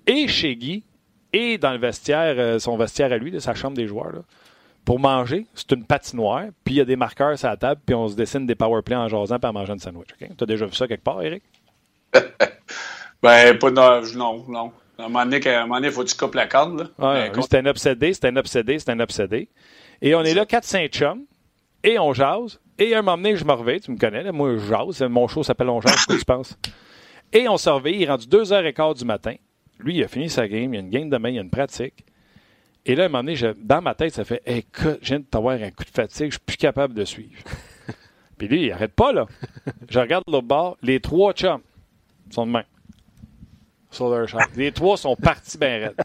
est 0.05 0.27
chez 0.27 0.55
Guy 0.55 0.83
et 1.33 1.57
dans 1.57 1.71
le 1.71 1.77
vestiaire, 1.77 2.35
euh, 2.37 2.59
son 2.59 2.77
vestiaire 2.77 3.11
à 3.11 3.17
lui, 3.17 3.31
de 3.31 3.39
sa 3.39 3.53
chambre 3.53 3.75
des 3.75 3.87
joueurs. 3.87 4.23
pour 4.85 4.99
manger, 4.99 5.47
c'est 5.55 5.71
une 5.71 5.83
patinoire, 5.83 6.45
puis 6.63 6.75
il 6.75 6.77
y 6.77 6.81
a 6.81 6.85
des 6.85 6.95
marqueurs 6.95 7.37
sur 7.37 7.49
la 7.49 7.57
table, 7.57 7.81
puis 7.85 7.95
on 7.95 8.07
se 8.07 8.15
dessine 8.15 8.45
des 8.45 8.55
powerplays 8.55 8.95
en 8.95 9.07
jasant 9.07 9.39
puis 9.39 9.49
en 9.49 9.53
mangeant 9.53 9.73
un 9.73 9.79
sandwich. 9.79 10.09
Tu 10.19 10.27
as 10.39 10.45
déjà 10.45 10.65
vu 10.65 10.73
ça 10.73 10.87
quelque 10.87 11.03
part, 11.03 11.21
Eric? 11.23 11.43
ben, 13.23 13.57
pas 13.57 13.69
de, 13.71 14.15
non, 14.15 14.45
non. 14.47 14.71
À 14.97 15.05
un 15.05 15.09
moment 15.09 15.25
donné, 15.25 15.87
il 15.87 15.91
faut 15.91 16.03
que 16.03 16.09
tu 16.09 16.15
coupes 16.15 16.35
la 16.35 16.47
corde. 16.47 16.91
Ouais, 16.99 17.29
ben, 17.29 17.41
c'est 17.41 17.57
un 17.57 17.65
obsédé, 17.65 18.13
c'est 18.13 18.25
un 18.25 18.35
obsédé, 18.37 18.79
c'est 18.79 18.91
un 18.91 18.99
obsédé. 18.99 19.49
Et 20.01 20.15
on 20.15 20.21
est 20.21 20.33
là, 20.33 20.45
4-5 20.45 20.89
chums, 20.89 21.25
et 21.83 21.99
on 21.99 22.13
jase. 22.13 22.59
Et 22.77 22.93
à 22.93 22.99
un 22.99 23.01
moment 23.01 23.17
donné, 23.17 23.35
je 23.35 23.43
me 23.43 23.53
réveille, 23.53 23.81
tu 23.81 23.91
me 23.91 23.97
connais, 23.97 24.23
là, 24.23 24.31
moi 24.31 24.55
je 24.55 24.65
jase, 24.67 25.01
mon 25.09 25.27
show 25.27 25.43
s'appelle 25.43 25.69
On 25.69 25.81
jase, 25.81 26.05
que 26.05 26.13
tu 26.13 26.25
penses? 26.25 26.57
Et 27.34 27.47
on 27.49 27.57
surveille, 27.57 27.97
il 27.97 28.03
est 28.03 28.09
rendu 28.09 28.28
2h15 28.28 28.99
du 28.99 29.05
matin. 29.05 29.36
Lui, 29.80 29.95
il 29.95 30.03
a 30.03 30.07
fini 30.07 30.30
sa 30.30 30.47
game, 30.47 30.73
il 30.73 30.78
y 30.78 30.78
a 30.78 30.82
une 30.82 30.89
game 30.89 31.09
demain, 31.09 31.30
il 31.30 31.36
y 31.36 31.39
a 31.39 31.41
une 31.41 31.49
pratique. 31.49 32.05
Et 32.86 32.95
là, 32.95 33.03
à 33.03 33.05
un 33.07 33.09
moment 33.09 33.23
donné, 33.23 33.53
dans 33.57 33.82
ma 33.82 33.95
tête, 33.95 34.13
ça 34.13 34.23
fait 34.23 34.41
Écoute, 34.45 34.99
je 35.01 35.07
viens 35.07 35.19
de 35.19 35.26
t'avoir 35.26 35.55
un 35.55 35.71
coup 35.71 35.84
de 35.84 35.89
fatigue, 35.89 36.28
je 36.28 36.36
suis 36.36 36.45
plus 36.45 36.57
capable 36.57 36.93
de 36.93 37.03
suivre. 37.03 37.41
Puis 38.38 38.47
lui, 38.47 38.65
il 38.65 38.71
arrête 38.71 38.93
pas, 38.93 39.11
là. 39.11 39.26
Je 39.89 39.99
regarde 39.99 40.23
l'autre 40.28 40.47
bord, 40.47 40.78
les 40.82 40.99
trois 40.99 41.34
chums 41.34 41.61
sont 42.30 42.45
de 42.45 42.51
main. 42.51 42.63
Sur 43.89 44.09
leur. 44.09 44.28
Les 44.57 44.73
trois 44.73 44.97
sont 44.97 45.15
partis 45.15 45.57
bien 45.57 45.80
raides. 45.80 45.95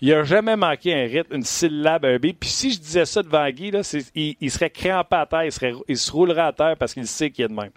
Il 0.00 0.12
a 0.12 0.22
jamais 0.22 0.54
manqué 0.54 0.94
un 0.94 1.06
rythme, 1.06 1.34
une 1.34 1.42
syllabe, 1.42 2.04
un 2.04 2.16
B. 2.16 2.32
Puis 2.38 2.48
si 2.48 2.72
je 2.72 2.78
disais 2.78 3.04
ça 3.04 3.22
devant 3.22 3.48
Guy, 3.50 3.72
là, 3.72 3.80
il, 4.14 4.50
serait 4.50 4.70
crampé 4.70 5.16
à 5.16 5.26
terre, 5.26 5.44
il, 5.44 5.52
serait, 5.52 5.72
il 5.88 5.98
se 5.98 6.12
roulerait 6.12 6.42
à 6.42 6.52
terre 6.52 6.76
parce 6.78 6.94
qu'il 6.94 7.06
sait 7.06 7.30
qu'il 7.30 7.44
est 7.44 7.48
de 7.48 7.54
même. 7.54 7.72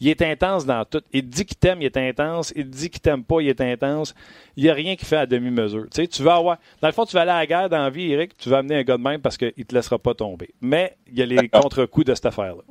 Il 0.00 0.08
est 0.08 0.22
intense 0.22 0.64
dans 0.64 0.84
tout. 0.84 1.02
Il 1.12 1.28
dit 1.28 1.44
qu'il 1.44 1.56
t'aime, 1.56 1.82
il 1.82 1.86
est 1.86 1.96
intense. 1.96 2.52
Il 2.54 2.68
dit 2.70 2.90
qu'il 2.90 3.00
t'aime 3.00 3.24
pas, 3.24 3.40
il 3.40 3.48
est 3.48 3.60
intense. 3.60 4.14
Il 4.56 4.64
n'y 4.64 4.70
a 4.70 4.74
rien 4.74 4.96
qui 4.96 5.04
fait 5.04 5.16
à 5.16 5.26
demi-mesure. 5.26 5.84
Tu 5.90 6.02
sais, 6.02 6.06
tu 6.06 6.22
vas 6.22 6.36
avoir. 6.36 6.58
Dans 6.80 6.88
le 6.88 6.92
fond, 6.92 7.04
tu 7.04 7.14
vas 7.14 7.22
aller 7.22 7.30
à 7.30 7.38
la 7.38 7.46
guerre 7.46 7.68
dans 7.68 7.82
la 7.82 7.90
vie, 7.90 8.12
Eric, 8.12 8.36
tu 8.36 8.48
vas 8.48 8.58
amener 8.58 8.76
un 8.76 8.82
gars 8.82 8.96
de 8.96 9.02
même 9.02 9.20
parce 9.20 9.36
qu'il 9.36 9.52
ne 9.56 9.64
te 9.64 9.74
laissera 9.74 9.98
pas 9.98 10.14
tomber. 10.14 10.50
Mais 10.60 10.96
il 11.08 11.18
y 11.18 11.22
a 11.22 11.26
les 11.26 11.48
contre-coups 11.52 12.06
de 12.06 12.14
cette 12.14 12.26
affaire-là. 12.26 12.62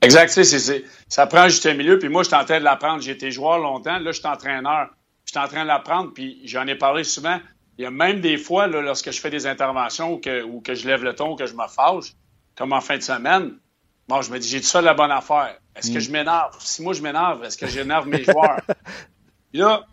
Exact. 0.00 0.28
Sais, 0.28 0.84
ça 1.08 1.26
prend 1.26 1.48
juste 1.48 1.66
un 1.66 1.74
milieu. 1.74 1.98
Puis 1.98 2.08
moi, 2.08 2.22
je 2.22 2.28
suis 2.28 2.36
en 2.36 2.44
train 2.44 2.58
de 2.58 2.64
l'apprendre. 2.64 3.02
J'ai 3.02 3.12
été 3.12 3.30
joueur 3.30 3.58
longtemps. 3.58 3.98
Là, 3.98 4.12
je 4.12 4.18
suis 4.18 4.26
entraîneur. 4.26 4.88
Je 5.24 5.32
suis 5.32 5.40
en 5.40 5.48
train 5.48 5.62
de 5.62 5.68
l'apprendre. 5.68 6.12
Puis 6.14 6.40
j'en 6.44 6.66
ai 6.66 6.74
parlé 6.74 7.04
souvent. 7.04 7.38
Il 7.78 7.84
y 7.84 7.86
a 7.86 7.90
même 7.90 8.20
des 8.20 8.36
fois, 8.36 8.66
là, 8.66 8.80
lorsque 8.80 9.10
je 9.10 9.20
fais 9.20 9.30
des 9.30 9.46
interventions 9.46 10.14
ou 10.14 10.18
que, 10.18 10.42
ou 10.42 10.60
que 10.60 10.74
je 10.74 10.86
lève 10.86 11.04
le 11.04 11.14
ton 11.14 11.32
ou 11.32 11.36
que 11.36 11.46
je 11.46 11.54
me 11.54 11.66
fâche, 11.68 12.12
comme 12.54 12.72
en 12.72 12.80
fin 12.80 12.98
de 12.98 13.02
semaine, 13.02 13.52
Bon, 14.08 14.20
je 14.20 14.30
me 14.30 14.38
dis, 14.38 14.48
j'ai 14.48 14.60
tout 14.60 14.66
ça 14.66 14.82
la 14.82 14.94
bonne 14.94 15.10
affaire. 15.10 15.56
Est-ce 15.76 15.90
que 15.90 15.98
mm. 15.98 16.00
je 16.00 16.10
m'énerve? 16.10 16.56
Si 16.58 16.82
moi 16.82 16.92
je 16.92 17.02
m'énerve, 17.02 17.44
est-ce 17.44 17.56
que 17.56 17.66
j'énerve 17.66 18.06
mes 18.06 18.24
joueurs? 18.24 18.60
là, 19.52 19.86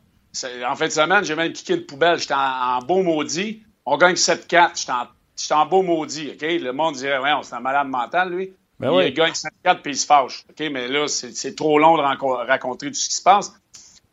en 0.68 0.76
fin 0.76 0.88
de 0.88 0.92
semaine, 0.92 1.24
j'ai 1.24 1.36
même 1.36 1.54
piqué 1.54 1.76
le 1.76 1.86
poubelle. 1.86 2.20
J'étais 2.20 2.34
en, 2.36 2.80
beau 2.80 3.02
maudit. 3.02 3.64
On 3.86 3.98
gagne 3.98 4.16
7-4. 4.16 5.08
J'étais 5.38 5.54
en, 5.54 5.66
beau 5.66 5.82
maudit. 5.82 6.32
OK? 6.32 6.42
Le 6.42 6.72
monde 6.72 6.96
dirait, 6.96 7.20
ouais, 7.20 7.34
on 7.34 7.44
c'est 7.44 7.56
un 7.56 7.60
malade 7.60 7.88
mental, 7.88 8.32
lui. 8.32 8.54
Ben 8.80 8.94
il 9.02 9.14
gagne 9.14 9.34
7-4 9.34 9.82
puis 9.82 9.92
il 9.92 9.98
se 9.98 10.06
fâche. 10.06 10.46
OK? 10.50 10.70
Mais 10.72 10.88
là, 10.88 11.08
c'est 11.08 11.56
trop 11.56 11.80
long 11.80 11.98
de 11.98 12.02
raconter 12.02 12.88
tout 12.88 12.94
ce 12.94 13.10
qui 13.10 13.16
se 13.16 13.24
passe. 13.24 13.54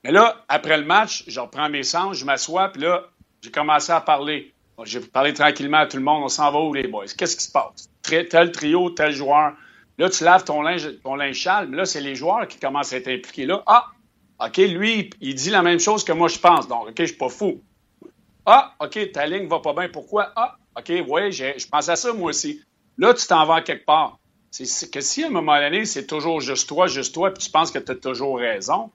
Mais 0.02 0.12
là, 0.12 0.44
après 0.48 0.76
le 0.76 0.84
match, 0.84 1.24
je 1.26 1.40
reprends 1.40 1.68
mes 1.68 1.82
sens, 1.82 2.16
je 2.18 2.24
m'assois, 2.24 2.68
puis 2.68 2.82
là, 2.82 3.06
j'ai 3.42 3.50
commencé 3.50 3.90
à 3.90 4.00
parler. 4.00 4.54
J'ai 4.84 5.00
parlé 5.00 5.32
tranquillement 5.32 5.78
à 5.78 5.86
tout 5.86 5.96
le 5.96 6.02
monde. 6.02 6.22
On 6.22 6.28
s'en 6.28 6.50
va 6.52 6.60
où, 6.60 6.74
les 6.74 6.86
boys? 6.86 7.06
Qu'est-ce 7.16 7.36
qui 7.36 7.44
se 7.44 7.50
passe? 7.50 7.88
Tel 8.02 8.52
trio, 8.52 8.90
tel 8.90 9.12
joueur. 9.12 9.54
Là, 9.98 10.10
tu 10.10 10.24
laves 10.24 10.44
ton 10.44 10.62
linge, 10.62 10.88
ton 11.02 11.14
linge 11.14 11.48
mais 11.68 11.76
là, 11.76 11.84
c'est 11.86 12.00
les 12.00 12.14
joueurs 12.14 12.46
qui 12.46 12.58
commencent 12.58 12.92
à 12.92 12.96
être 12.96 13.08
impliqués 13.08 13.46
là. 13.46 13.62
Ah, 13.66 13.86
OK, 14.38 14.58
lui, 14.58 15.10
il 15.20 15.34
dit 15.34 15.50
la 15.50 15.62
même 15.62 15.80
chose 15.80 16.04
que 16.04 16.12
moi, 16.12 16.28
je 16.28 16.38
pense. 16.38 16.68
Donc, 16.68 16.88
OK, 16.88 16.94
je 16.98 17.04
suis 17.06 17.16
pas 17.16 17.30
fou. 17.30 17.62
Ah, 18.44 18.74
OK, 18.80 19.12
ta 19.12 19.26
ligne 19.26 19.48
va 19.48 19.60
pas 19.60 19.72
bien. 19.72 19.88
Pourquoi? 19.88 20.32
Ah, 20.36 20.56
OK, 20.78 20.92
oui, 21.08 21.32
je 21.32 21.66
pense 21.68 21.88
à 21.88 21.96
ça, 21.96 22.12
moi 22.12 22.30
aussi. 22.30 22.60
Là, 22.98 23.14
tu 23.14 23.26
t'en 23.26 23.46
vas 23.46 23.62
quelque 23.62 23.86
part. 23.86 24.18
C'est 24.50 24.90
que 24.90 25.00
si 25.00 25.24
à 25.24 25.26
un 25.26 25.30
moment 25.30 25.58
donné, 25.58 25.84
c'est 25.84 26.06
toujours 26.06 26.40
juste 26.40 26.68
toi, 26.68 26.86
juste 26.86 27.14
toi, 27.14 27.32
puis 27.32 27.44
tu 27.44 27.50
penses 27.50 27.70
que 27.70 27.78
tu 27.78 27.92
as 27.92 27.96
toujours 27.96 28.38
raison, 28.38 28.90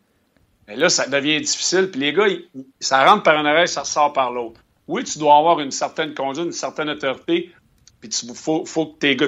mais 0.67 0.75
là, 0.75 0.89
ça 0.89 1.07
devient 1.07 1.39
difficile. 1.39 1.91
Puis 1.91 1.99
les 1.99 2.13
gars, 2.13 2.27
ça 2.79 3.05
rentre 3.05 3.23
par 3.23 3.35
une 3.39 3.45
oreille, 3.45 3.67
ça 3.67 3.83
sort 3.83 4.13
par 4.13 4.31
l'autre. 4.31 4.61
Oui, 4.87 5.03
tu 5.03 5.19
dois 5.19 5.37
avoir 5.37 5.59
une 5.59 5.71
certaine 5.71 6.13
conduite, 6.13 6.45
une 6.45 6.51
certaine 6.51 6.89
autorité, 6.89 7.51
puis 7.99 8.09
il 8.23 8.35
faut, 8.35 8.65
faut 8.65 8.87
que 8.87 8.99
tes 8.99 9.15
gars 9.15 9.27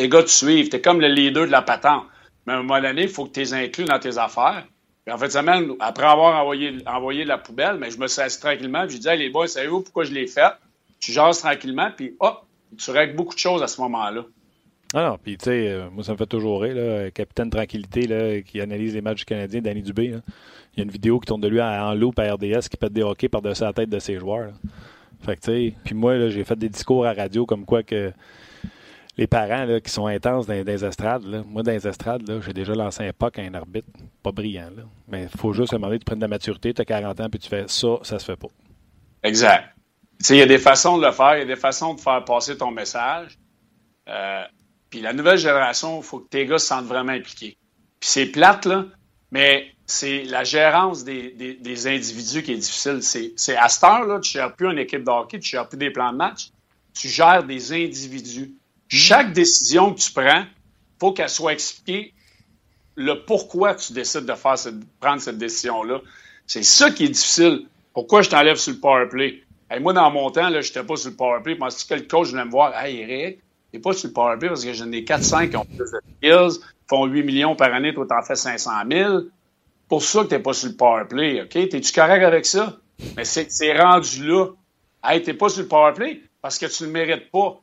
tes 0.00 0.08
gars 0.08 0.22
te 0.22 0.30
suivent. 0.30 0.70
Tu 0.70 0.76
es 0.76 0.80
comme 0.80 1.00
le 1.00 1.08
leader 1.08 1.46
de 1.46 1.52
la 1.52 1.60
patente. 1.60 2.04
Mais 2.46 2.54
à 2.54 2.56
un 2.56 2.62
moment 2.62 2.80
donné, 2.80 3.02
il 3.02 3.08
faut 3.08 3.26
que 3.26 3.32
tu 3.32 3.40
les 3.40 3.52
inclues 3.52 3.84
dans 3.84 3.98
tes 3.98 4.16
affaires. 4.16 4.64
Puis 5.04 5.14
en 5.14 5.18
fait, 5.18 5.28
semaine, 5.28 5.72
après 5.78 6.06
avoir 6.06 6.40
envoyé, 6.40 6.78
envoyé 6.86 7.26
la 7.26 7.36
poubelle, 7.36 7.76
mais 7.78 7.90
je 7.90 7.98
me 7.98 8.06
suis 8.06 8.22
assis 8.22 8.40
tranquillement. 8.40 8.86
Puis 8.86 8.96
je 8.96 9.00
dis, 9.02 9.16
les 9.18 9.28
boys, 9.28 9.46
savez-vous 9.46 9.82
pourquoi 9.82 10.04
je 10.04 10.12
l'ai 10.12 10.26
fait? 10.26 10.52
Tu 11.00 11.12
jases 11.12 11.40
tranquillement, 11.40 11.90
puis 11.94 12.14
hop, 12.18 12.46
tu 12.78 12.90
règles 12.90 13.14
beaucoup 13.14 13.34
de 13.34 13.40
choses 13.40 13.62
à 13.62 13.66
ce 13.66 13.78
moment-là. 13.82 14.24
Ah 14.94 15.10
non, 15.10 15.18
puis 15.22 15.36
tu 15.36 15.44
sais, 15.44 15.68
euh, 15.68 15.90
moi, 15.90 16.02
ça 16.02 16.12
me 16.12 16.16
fait 16.16 16.26
toujours 16.26 16.62
rire, 16.62 17.12
Capitaine 17.12 17.50
Tranquillité, 17.50 18.06
là, 18.06 18.40
qui 18.40 18.60
analyse 18.60 18.94
les 18.94 19.02
matchs 19.02 19.18
du 19.18 19.24
Canadien, 19.26 19.60
Danny 19.60 19.82
Dubé. 19.82 20.06
Il 20.06 20.78
y 20.78 20.80
a 20.80 20.84
une 20.84 20.90
vidéo 20.90 21.20
qui 21.20 21.26
tourne 21.26 21.40
de 21.40 21.48
lui 21.48 21.60
en 21.60 21.94
loup 21.94 22.12
à 22.16 22.32
RDS 22.32 22.68
qui 22.70 22.76
pète 22.76 22.92
des 22.92 23.02
hockey 23.02 23.28
par-dessus 23.28 23.62
la 23.62 23.72
tête 23.72 23.90
de 23.90 23.98
ses 23.98 24.18
joueurs. 24.18 24.52
Fait 25.22 25.36
que, 25.36 25.42
tu 25.42 25.50
sais, 25.50 25.74
puis 25.84 25.94
moi, 25.94 26.30
j'ai 26.30 26.44
fait 26.44 26.58
des 26.58 26.70
discours 26.70 27.06
à 27.06 27.12
radio 27.12 27.44
comme 27.44 27.66
quoi 27.66 27.82
que 27.82 28.12
les 29.20 29.26
parents 29.26 29.66
là, 29.66 29.80
qui 29.80 29.90
sont 29.90 30.06
intenses 30.06 30.46
dans, 30.46 30.54
les 30.54 30.82
estrades, 30.82 31.22
moi, 31.46 31.62
dans 31.62 31.72
les 31.72 31.86
estrades, 31.86 32.22
j'ai 32.40 32.54
déjà 32.54 32.74
lancé 32.74 33.06
un 33.06 33.12
puck 33.12 33.38
à 33.38 33.42
un 33.42 33.52
arbitre. 33.52 33.86
Pas 34.22 34.32
brillant, 34.32 34.70
là. 34.74 34.84
Mais 35.08 35.24
il 35.24 35.38
faut 35.38 35.52
juste 35.52 35.74
demander 35.74 35.98
de 35.98 36.04
prendre 36.04 36.20
de 36.20 36.24
la 36.24 36.28
maturité. 36.28 36.72
Tu 36.72 36.80
as 36.80 36.86
40 36.86 37.20
ans, 37.20 37.28
puis 37.28 37.38
tu 37.38 37.50
fais 37.50 37.64
ça, 37.68 37.88
ça 38.00 38.18
se 38.18 38.24
fait 38.24 38.36
pas. 38.36 38.48
Exact. 39.22 39.74
Il 40.30 40.36
y 40.36 40.42
a 40.42 40.46
des 40.46 40.56
façons 40.56 40.96
de 40.96 41.04
le 41.04 41.12
faire, 41.12 41.36
il 41.36 41.40
y 41.40 41.42
a 41.42 41.44
des 41.44 41.60
façons 41.60 41.92
de 41.92 42.00
faire 42.00 42.24
passer 42.24 42.56
ton 42.56 42.70
message. 42.70 43.38
Euh, 44.08 44.42
puis 44.88 45.02
la 45.02 45.12
nouvelle 45.12 45.36
génération, 45.36 45.98
il 45.98 46.02
faut 46.02 46.20
que 46.20 46.28
tes 46.28 46.46
gars 46.46 46.58
se 46.58 46.68
sentent 46.68 46.86
vraiment 46.86 47.12
impliqués. 47.12 47.58
Puis 48.00 48.08
c'est 48.08 48.26
plate, 48.26 48.64
là, 48.64 48.86
mais 49.30 49.70
c'est 49.84 50.22
la 50.24 50.44
gérance 50.44 51.04
des, 51.04 51.86
individus 51.86 52.42
qui 52.42 52.52
est 52.52 52.56
difficile. 52.56 53.02
C'est 53.02 53.56
à 53.56 53.68
cette 53.68 53.84
heure, 53.84 54.06
là, 54.06 54.18
tu 54.20 54.38
ne 54.38 54.42
gères 54.42 54.56
plus 54.56 54.72
une 54.72 54.78
équipe 54.78 55.04
de 55.04 55.10
hockey, 55.10 55.38
tu 55.40 55.56
ne 55.56 55.60
gères 55.60 55.68
plus 55.68 55.76
des 55.76 55.90
plans 55.90 56.10
de 56.10 56.16
match, 56.16 56.48
tu 56.94 57.08
gères 57.08 57.44
des 57.44 57.70
individus. 57.74 58.54
Chaque 58.90 59.32
décision 59.32 59.94
que 59.94 60.00
tu 60.00 60.12
prends, 60.12 60.44
faut 60.98 61.12
qu'elle 61.12 61.28
soit 61.28 61.52
expliquée 61.52 62.12
le 62.96 63.24
pourquoi 63.24 63.74
tu 63.76 63.92
décides 63.92 64.26
de 64.26 64.34
prendre 65.00 65.20
cette 65.20 65.38
décision-là. 65.38 66.00
C'est 66.46 66.64
ça 66.64 66.90
qui 66.90 67.04
est 67.04 67.08
difficile. 67.08 67.66
Pourquoi 67.94 68.22
je 68.22 68.30
t'enlève 68.30 68.56
sur 68.56 68.72
le 68.74 68.80
power 68.80 69.08
play? 69.08 69.42
moi, 69.80 69.92
dans 69.92 70.10
mon 70.10 70.30
temps, 70.30 70.48
je 70.50 70.56
n'étais 70.56 70.82
pas 70.82 70.96
sur 70.96 71.10
le 71.10 71.16
power 71.16 71.40
play. 71.42 71.54
Moi, 71.54 71.70
si 71.70 71.86
le 71.94 72.00
coach 72.00 72.30
venait 72.30 72.44
me 72.44 72.50
voir, 72.50 72.76
Hey, 72.76 72.98
Eric, 72.98 73.38
t'es 73.70 73.78
pas 73.78 73.92
sur 73.92 74.08
le 74.08 74.12
power 74.12 74.36
play 74.36 74.48
parce 74.48 74.64
que 74.64 74.72
j'en 74.72 74.90
ai 74.90 75.02
4-5 75.02 75.50
qui 75.50 75.56
ont 75.56 75.64
plus 75.76 75.90
de 75.92 76.00
skills, 76.18 76.60
font 76.88 77.06
8 77.06 77.22
millions 77.22 77.54
par 77.54 77.72
année, 77.72 77.94
toi, 77.94 78.06
t'en 78.08 78.22
fais 78.22 78.34
500 78.34 78.70
000. 78.90 79.20
Pour 79.88 80.02
ça 80.02 80.24
que 80.24 80.28
t'es 80.28 80.40
pas 80.40 80.52
sur 80.52 80.68
le 80.68 80.74
power 80.74 81.04
play, 81.08 81.42
OK? 81.42 81.50
T'es-tu 81.50 81.92
correct 81.92 82.24
avec 82.24 82.44
ça? 82.44 82.76
Mais 83.16 83.24
c'est 83.24 83.80
rendu 83.80 84.26
là. 84.26 84.48
Hey, 85.04 85.22
t'es 85.22 85.34
pas 85.34 85.48
sur 85.48 85.62
le 85.62 85.68
power 85.68 85.92
play 85.94 86.22
parce 86.42 86.58
que 86.58 86.66
tu 86.66 86.84
le 86.84 86.90
mérites 86.90 87.30
pas. 87.30 87.60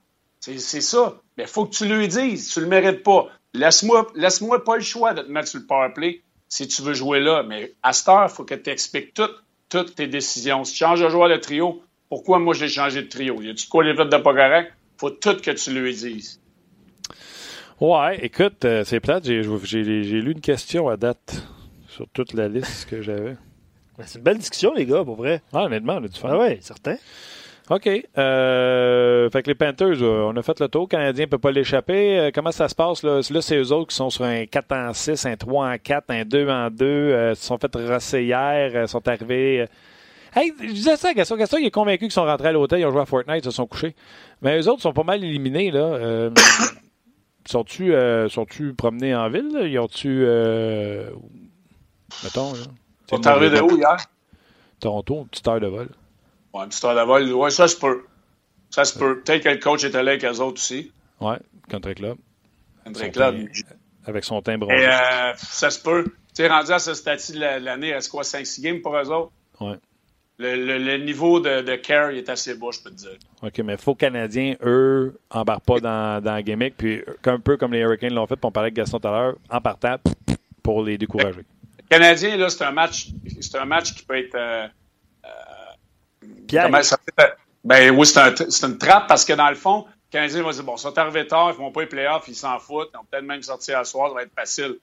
C'est 0.57 0.81
ça. 0.81 1.17
Mais 1.37 1.43
il 1.43 1.49
faut 1.49 1.65
que 1.65 1.75
tu 1.75 1.85
lui 1.85 2.07
dises, 2.07 2.49
tu 2.53 2.61
le 2.61 2.67
mérites 2.67 3.03
pas. 3.03 3.27
Laisse-moi 3.53 4.07
laisse 4.15 4.43
pas 4.65 4.75
le 4.75 4.81
choix 4.81 5.13
de 5.13 5.21
te 5.21 5.31
mettre 5.31 5.47
sur 5.47 5.59
le 5.59 5.65
power 5.65 5.89
play 5.93 6.21
si 6.47 6.67
tu 6.67 6.81
veux 6.81 6.93
jouer 6.93 7.19
là. 7.19 7.43
Mais 7.43 7.73
à 7.83 7.93
cette 7.93 8.07
heure, 8.07 8.27
il 8.29 8.33
faut 8.33 8.43
que 8.43 8.55
tu 8.55 8.69
expliques 8.69 9.13
toutes, 9.13 9.43
toutes 9.69 9.95
tes 9.95 10.07
décisions. 10.07 10.63
Si 10.63 10.73
tu 10.73 10.79
changes 10.79 11.01
de 11.01 11.09
joueur 11.09 11.29
de 11.29 11.37
trio, 11.37 11.81
pourquoi 12.09 12.39
moi 12.39 12.53
j'ai 12.53 12.69
changé 12.69 13.01
de 13.01 13.07
trio? 13.07 13.41
Y 13.41 13.49
a-tu 13.49 13.67
quoi 13.67 13.83
les 13.83 13.93
vite 13.93 14.09
de 14.09 14.17
pas 14.17 14.33
correct? 14.33 14.73
faut 14.97 15.11
tout 15.11 15.37
que 15.37 15.51
tu 15.51 15.71
lui 15.71 15.93
dises. 15.93 16.39
Ouais, 17.79 18.25
écoute, 18.25 18.65
euh, 18.65 18.83
c'est 18.83 18.99
plate. 18.99 19.25
J'ai 19.25 19.43
lu 19.43 20.31
une 20.31 20.41
question 20.41 20.89
à 20.89 20.97
date 20.97 21.43
sur 21.87 22.07
toute 22.09 22.33
la 22.33 22.47
liste 22.47 22.89
que 22.89 23.01
j'avais. 23.01 23.37
C'est 24.05 24.19
une 24.19 24.23
belle 24.23 24.37
discussion, 24.37 24.73
les 24.75 24.85
gars, 24.85 25.03
pour 25.03 25.15
vrai. 25.15 25.41
Ah, 25.53 25.63
honnêtement, 25.63 25.93
on 25.93 26.03
a 26.03 26.07
du 26.07 26.19
fun. 26.19 26.29
Ah 26.31 26.37
ouais, 26.37 26.59
certain. 26.61 26.97
OK. 27.69 27.89
Euh, 28.17 29.29
fait 29.29 29.43
que 29.43 29.49
les 29.49 29.55
Panthers, 29.55 30.01
euh, 30.01 30.31
on 30.31 30.37
a 30.37 30.41
fait 30.41 30.59
le 30.59 30.69
tour. 30.69 30.83
Le 30.83 30.87
Canadien 30.87 31.25
ne 31.25 31.29
peut 31.29 31.37
pas 31.37 31.51
l'échapper. 31.51 32.17
Euh, 32.17 32.31
comment 32.33 32.51
ça 32.51 32.69
se 32.69 32.75
passe? 32.75 33.03
Là, 33.03 33.19
là 33.29 33.41
c'est 33.41 33.57
eux 33.57 33.73
autres 33.73 33.89
qui 33.89 33.95
sont 33.95 34.09
sur 34.09 34.23
un 34.23 34.45
4 34.45 34.71
en 34.71 34.93
6, 34.93 35.25
un 35.25 35.35
3 35.35 35.73
en 35.73 35.77
4, 35.77 36.05
un 36.09 36.23
2 36.23 36.49
en 36.49 36.69
2. 36.69 37.29
Ils 37.31 37.35
se 37.35 37.45
sont 37.45 37.57
fait 37.57 37.75
rosser 37.75 38.23
hier, 38.23 38.87
sont 38.87 39.05
arrivés. 39.07 39.65
Hey, 40.33 40.53
je 40.61 40.67
disais 40.67 40.95
ça 40.95 41.09
à 41.09 41.13
Gaston. 41.13 41.35
Gaston, 41.35 41.57
il 41.57 41.65
est 41.65 41.71
convaincu 41.71 42.05
qu'ils 42.05 42.11
sont 42.11 42.25
rentrés 42.25 42.49
à 42.49 42.51
l'hôtel, 42.51 42.79
ils 42.79 42.85
ont 42.85 42.91
joué 42.91 43.01
à 43.01 43.05
Fortnite, 43.05 43.43
ils 43.43 43.45
se 43.45 43.51
sont 43.51 43.67
couchés. 43.67 43.95
Mais 44.41 44.59
eux 44.59 44.69
autres 44.69 44.81
sont 44.81 44.93
pas 44.93 45.03
mal 45.03 45.23
éliminés, 45.23 45.71
là. 45.71 46.29
sont-tu 47.45 47.93
sont 48.29 48.45
promenés 48.77 49.13
en 49.15 49.29
ville? 49.29 49.51
Là? 49.53 49.63
Ils 49.63 49.79
ont-tu. 49.79 50.19
mettons, 52.23 52.53
là? 52.53 52.59
Ils 52.59 53.15
sont 53.15 53.27
arrivés 53.27 53.57
de 53.57 53.61
où 53.61 53.77
hier? 53.77 53.97
Toronto, 54.79 55.21
une 55.21 55.27
petite 55.27 55.47
heure 55.47 55.59
de 55.59 55.67
vol. 55.67 55.89
Ouais, 56.53 56.63
une 56.63 56.69
de 56.69 57.05
vol. 57.05 57.33
Ouais, 57.33 57.51
ça 57.51 57.67
se 57.67 57.77
peut. 57.77 58.03
Ça 58.69 58.85
se 58.85 58.97
peut. 58.97 59.21
Peut-être 59.21 59.43
que 59.43 59.49
le 59.49 59.57
coach 59.57 59.83
est 59.83 59.95
allé 59.95 60.11
avec 60.11 60.25
eux 60.25 60.41
autres 60.41 60.61
aussi. 60.61 60.91
Ouais, 61.19 61.37
Country 61.69 61.95
Club. 61.95 62.17
Country 62.83 63.11
Club. 63.11 63.47
avec 64.05 64.23
son 64.23 64.41
timbre. 64.41 64.71
Et, 64.71 64.87
euh, 64.87 65.33
ça 65.35 65.69
se 65.69 65.81
peut. 65.81 66.05
Tu 66.05 66.43
sais, 66.43 66.47
rendu 66.47 66.71
à 66.71 66.79
ce 66.79 66.93
statut 66.93 67.33
de 67.33 67.39
l'année, 67.39 67.89
est-ce 67.89 68.09
quoi, 68.09 68.23
5-6 68.23 68.61
games 68.61 68.81
pour 68.81 68.95
eux 68.95 69.09
autres? 69.09 69.31
Ouais. 69.59 69.75
Le, 70.39 70.77
le, 70.77 70.97
niveau 70.97 71.39
de, 71.39 71.61
de, 71.61 71.75
care 71.77 72.11
est 72.11 72.29
assez 72.29 72.53
bas, 72.53 72.67
je 72.71 72.79
peux 72.81 72.91
te 72.91 72.95
dire. 72.95 73.17
OK, 73.41 73.57
mais 73.59 73.75
les 73.75 73.95
Canadiens, 73.95 74.55
eux, 74.63 75.19
embarquent 75.31 75.65
pas 75.65 75.79
dans, 75.79 76.23
dans 76.23 76.33
la 76.33 76.43
gimmick. 76.43 76.77
Puis, 76.77 77.01
un 77.25 77.39
peu 77.39 77.57
comme 77.57 77.73
les 77.73 77.79
Hurricanes 77.79 78.13
l'ont 78.13 78.27
fait, 78.27 78.35
puis 78.35 78.45
on 78.45 78.51
parlait 78.51 78.67
avec 78.67 78.75
Gaston 78.75 78.99
tout 78.99 79.07
à 79.07 79.11
l'heure, 79.11 79.35
en 79.49 79.61
partant 79.61 79.95
pour 80.61 80.83
les 80.83 80.99
décourager. 80.99 81.41
Canadien, 81.89 82.37
là, 82.37 82.49
c'est 82.49 82.63
un 82.63 82.71
match, 82.71 83.07
c'est 83.41 83.57
un 83.57 83.65
match 83.65 83.95
qui 83.95 84.05
peut 84.05 84.17
être. 84.17 84.35
Euh, 84.35 84.67
euh, 85.25 85.27
Ça 86.83 86.97
ben 87.63 87.93
oui, 87.95 88.05
c'est, 88.05 88.19
un, 88.19 88.33
c'est 88.35 88.65
une 88.65 88.77
trappe 88.77 89.07
parce 89.07 89.25
que 89.25 89.33
dans 89.33 89.49
le 89.49 89.55
fond, 89.55 89.85
le 89.87 90.11
Canadien 90.11 90.43
va 90.43 90.51
dire 90.51 90.63
bon, 90.63 90.77
sont 90.77 90.97
arrivés 90.97 91.27
tard, 91.27 91.51
ils 91.51 91.57
vont 91.57 91.71
pas 91.71 91.81
les 91.81 91.87
playoffs, 91.87 92.25
ils 92.27 92.35
s'en 92.35 92.59
foutent, 92.59 92.89
ils 92.93 92.97
vont 92.97 93.03
peut-être 93.11 93.25
même 93.25 93.41
sortir 93.41 93.79
à 93.79 93.83
soir, 93.83 94.09
ça 94.09 94.15
va 94.15 94.23
être 94.23 94.33
facile. 94.33 94.77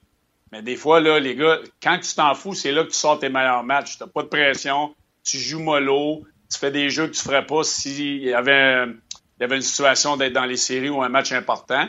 Mais 0.51 0.61
des 0.61 0.75
fois, 0.75 0.99
là, 0.99 1.19
les 1.19 1.35
gars, 1.35 1.59
quand 1.81 1.97
tu 1.99 2.13
t'en 2.13 2.35
fous, 2.35 2.53
c'est 2.53 2.71
là 2.71 2.83
que 2.83 2.89
tu 2.89 2.95
sors 2.95 3.17
tes 3.17 3.29
meilleurs 3.29 3.63
matchs. 3.63 3.97
Tu 3.97 4.03
n'as 4.03 4.09
pas 4.09 4.21
de 4.21 4.27
pression, 4.27 4.93
tu 5.23 5.37
joues 5.37 5.61
mollo, 5.61 6.23
tu 6.51 6.59
fais 6.59 6.69
des 6.69 6.91
jeux 6.91 7.07
que 7.07 7.13
tu 7.13 7.21
ferais 7.21 7.45
pas 7.45 7.63
s'il 7.63 8.23
y 8.23 8.33
avait, 8.33 8.85
il 8.85 9.41
y 9.41 9.43
avait 9.43 9.55
une 9.55 9.63
situation 9.63 10.15
d'être 10.15 10.33
dans 10.33 10.45
les 10.45 10.57
séries 10.57 10.89
ou 10.89 11.01
un 11.01 11.09
match 11.09 11.31
important. 11.31 11.87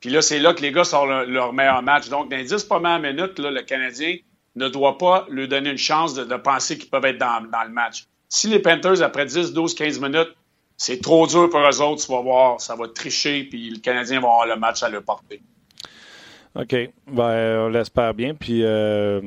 Puis 0.00 0.10
là, 0.10 0.20
c'est 0.20 0.40
là 0.40 0.52
que 0.52 0.62
les 0.62 0.72
gars 0.72 0.82
sortent 0.82 1.08
leur, 1.08 1.26
leur 1.26 1.52
meilleur 1.52 1.82
match. 1.82 2.08
Donc, 2.08 2.28
dans 2.28 2.36
les 2.36 2.44
10 2.44 2.64
premières 2.64 2.98
minutes, 2.98 3.38
le 3.38 3.62
Canadien 3.62 4.16
ne 4.56 4.68
doit 4.68 4.98
pas 4.98 5.26
lui 5.30 5.48
donner 5.48 5.70
une 5.70 5.78
chance 5.78 6.14
de, 6.14 6.36
penser 6.36 6.76
qu'ils 6.76 6.90
peuvent 6.90 7.04
être 7.04 7.18
dans, 7.18 7.40
le 7.40 7.70
match. 7.70 8.06
Si 8.34 8.48
les 8.48 8.60
Panthers, 8.60 9.02
après 9.02 9.26
10, 9.26 9.52
12, 9.52 9.74
15 9.74 10.00
minutes, 10.00 10.34
c'est 10.78 11.02
trop 11.02 11.26
dur 11.26 11.50
pour 11.50 11.60
eux 11.60 11.82
autres, 11.82 12.02
tu 12.02 12.10
vas 12.10 12.22
voir, 12.22 12.58
ça 12.62 12.74
va 12.74 12.88
tricher, 12.88 13.44
puis 13.44 13.68
le 13.68 13.78
Canadien 13.78 14.20
va 14.20 14.28
avoir 14.28 14.46
le 14.46 14.56
match 14.56 14.82
à 14.82 14.88
leur 14.88 15.02
porter. 15.02 15.42
OK. 16.54 16.74
Ben, 17.08 17.60
on 17.60 17.68
l'espère 17.68 18.14
bien. 18.14 18.34
Puis, 18.34 18.64
euh, 18.64 19.20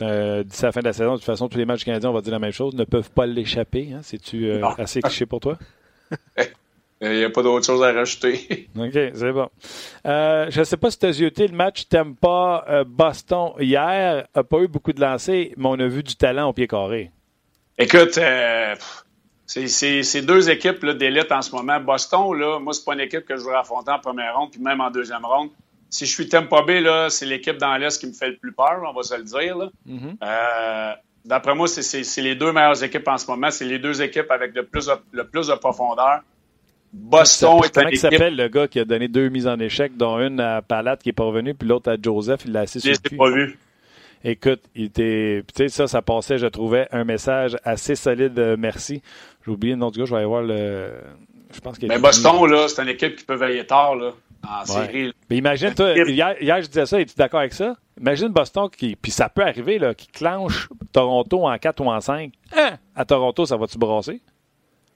euh, 0.00 0.42
d'ici 0.42 0.62
la 0.62 0.72
fin 0.72 0.80
de 0.80 0.86
la 0.86 0.94
saison, 0.94 1.12
de 1.12 1.16
toute 1.16 1.26
façon, 1.26 1.50
tous 1.50 1.58
les 1.58 1.66
matchs 1.66 1.84
canadiens, 1.84 2.08
on 2.08 2.14
va 2.14 2.22
dire 2.22 2.32
la 2.32 2.38
même 2.38 2.50
chose, 2.50 2.74
ne 2.74 2.84
peuvent 2.84 3.10
pas 3.10 3.26
l'échapper. 3.26 3.90
Hein? 3.92 4.00
C'est-tu 4.02 4.46
euh, 4.46 4.66
assez 4.78 5.02
cliché 5.02 5.26
pour 5.26 5.40
toi? 5.40 5.58
Il 7.02 7.10
n'y 7.10 7.24
a 7.24 7.28
pas 7.28 7.42
d'autre 7.42 7.66
chose 7.66 7.82
à 7.82 7.92
rajouter. 7.92 8.70
OK, 8.78 8.90
c'est 8.92 9.32
bon. 9.32 9.50
Euh, 10.06 10.46
je 10.48 10.60
ne 10.60 10.64
sais 10.64 10.78
pas 10.78 10.90
si 10.90 10.98
tu 10.98 11.04
as 11.04 11.12
zioté 11.12 11.46
le 11.46 11.54
match 11.54 11.88
Tampa-Boston 11.88 13.50
hier. 13.60 14.26
n'a 14.34 14.44
pas 14.44 14.60
eu 14.60 14.66
beaucoup 14.66 14.94
de 14.94 15.00
lancers, 15.02 15.50
mais 15.58 15.66
on 15.66 15.78
a 15.78 15.88
vu 15.88 16.02
du 16.02 16.16
talent 16.16 16.48
au 16.48 16.54
pied 16.54 16.66
carré. 16.66 17.10
Écoute, 17.78 18.18
euh, 18.18 18.74
c'est 19.46 20.22
deux 20.22 20.50
équipes 20.50 20.84
d'élite 20.84 21.30
en 21.30 21.42
ce 21.42 21.54
moment. 21.54 21.78
Boston, 21.80 22.32
là, 22.34 22.58
moi, 22.58 22.72
c'est 22.72 22.84
pas 22.84 22.94
une 22.94 23.00
équipe 23.00 23.24
que 23.24 23.36
je 23.36 23.42
voudrais 23.42 23.58
affronter 23.58 23.90
en 23.90 23.98
première 23.98 24.36
ronde, 24.36 24.50
puis 24.50 24.60
même 24.60 24.80
en 24.80 24.90
deuxième 24.90 25.24
ronde. 25.24 25.50
Si 25.88 26.04
je 26.04 26.12
suis 26.12 26.28
Tampa 26.28 26.62
Bay, 26.62 26.82
c'est 27.10 27.26
l'équipe 27.26 27.58
dans 27.58 27.76
l'Est 27.76 27.98
qui 28.00 28.06
me 28.06 28.12
fait 28.12 28.28
le 28.28 28.36
plus 28.36 28.52
peur, 28.52 28.82
on 28.86 28.92
va 28.92 29.02
se 29.02 29.14
le 29.14 29.22
dire. 29.22 29.70
Mm-hmm. 29.88 30.96
D'après 31.24 31.54
moi, 31.54 31.66
c'est 31.68 32.22
les 32.22 32.34
deux 32.34 32.52
meilleures 32.52 32.82
équipes 32.82 33.08
en 33.08 33.18
ce 33.18 33.30
moment. 33.30 33.50
C'est 33.50 33.64
les 33.64 33.78
deux 33.78 34.00
équipes 34.00 34.30
avec 34.30 34.54
le 34.54 34.64
plus 34.64 34.88
le 35.12 35.24
plus 35.24 35.48
de 35.48 35.54
profondeur. 35.54 36.20
Boston 36.92 37.60
est 37.64 37.74
Comment 37.74 37.88
il 37.88 37.98
s'appelle 37.98 38.36
le 38.36 38.48
gars 38.48 38.68
qui 38.68 38.80
a 38.80 38.84
donné 38.84 39.08
deux 39.08 39.28
mises 39.28 39.46
en 39.46 39.58
échec, 39.58 39.96
dont 39.96 40.18
une 40.18 40.40
à 40.40 40.62
Palat 40.62 40.96
qui 40.96 41.08
n'est 41.08 41.12
pas 41.12 41.24
revenu, 41.24 41.54
puis 41.54 41.68
l'autre 41.68 41.90
à 41.90 41.96
Joseph, 42.00 42.42
il 42.46 42.52
l'a 42.52 42.60
assis 42.60 42.80
sur 42.80 42.90
le 42.90 43.16
pas 43.16 43.30
vu. 43.30 43.58
Écoute, 44.28 44.62
il 44.74 44.86
était. 44.86 45.44
Tu 45.54 45.54
sais, 45.54 45.68
ça, 45.68 45.86
ça 45.86 46.02
passait, 46.02 46.36
je 46.36 46.48
trouvais, 46.48 46.88
un 46.90 47.04
message 47.04 47.56
assez 47.62 47.94
solide. 47.94 48.36
Euh, 48.40 48.56
merci. 48.58 49.00
J'ai 49.44 49.52
oublié 49.52 49.74
le 49.74 49.78
nom 49.78 49.88
du 49.88 50.00
gars, 50.00 50.04
je 50.04 50.10
vais 50.10 50.16
aller 50.16 50.26
voir 50.26 50.42
le. 50.42 50.94
Je 51.54 51.60
pense 51.60 51.78
qu'il 51.78 51.86
Mais 51.86 52.00
Boston, 52.00 52.44
là, 52.50 52.66
c'est 52.66 52.82
une 52.82 52.88
équipe 52.88 53.14
qui 53.14 53.24
peut 53.24 53.36
veiller 53.36 53.64
tard, 53.64 53.94
là, 53.94 54.10
en 54.48 54.64
série. 54.64 55.12
Mais 55.30 55.36
imagine, 55.36 55.72
toi, 55.74 55.92
hier, 55.92 56.34
hier, 56.42 56.60
je 56.60 56.66
disais 56.66 56.86
ça, 56.86 57.00
es-tu 57.00 57.14
d'accord 57.16 57.38
avec 57.38 57.52
ça? 57.52 57.76
Imagine 58.00 58.28
Boston 58.30 58.68
qui. 58.68 58.96
Puis 58.96 59.12
ça 59.12 59.28
peut 59.28 59.42
arriver, 59.42 59.78
là, 59.78 59.94
qui 59.94 60.08
clenche 60.08 60.68
Toronto 60.92 61.46
en 61.46 61.56
4 61.56 61.80
ou 61.80 61.88
en 61.88 62.00
5. 62.00 62.32
Hein? 62.56 62.78
À 62.96 63.04
Toronto, 63.04 63.46
ça 63.46 63.56
va-tu 63.56 63.78
brasser? 63.78 64.20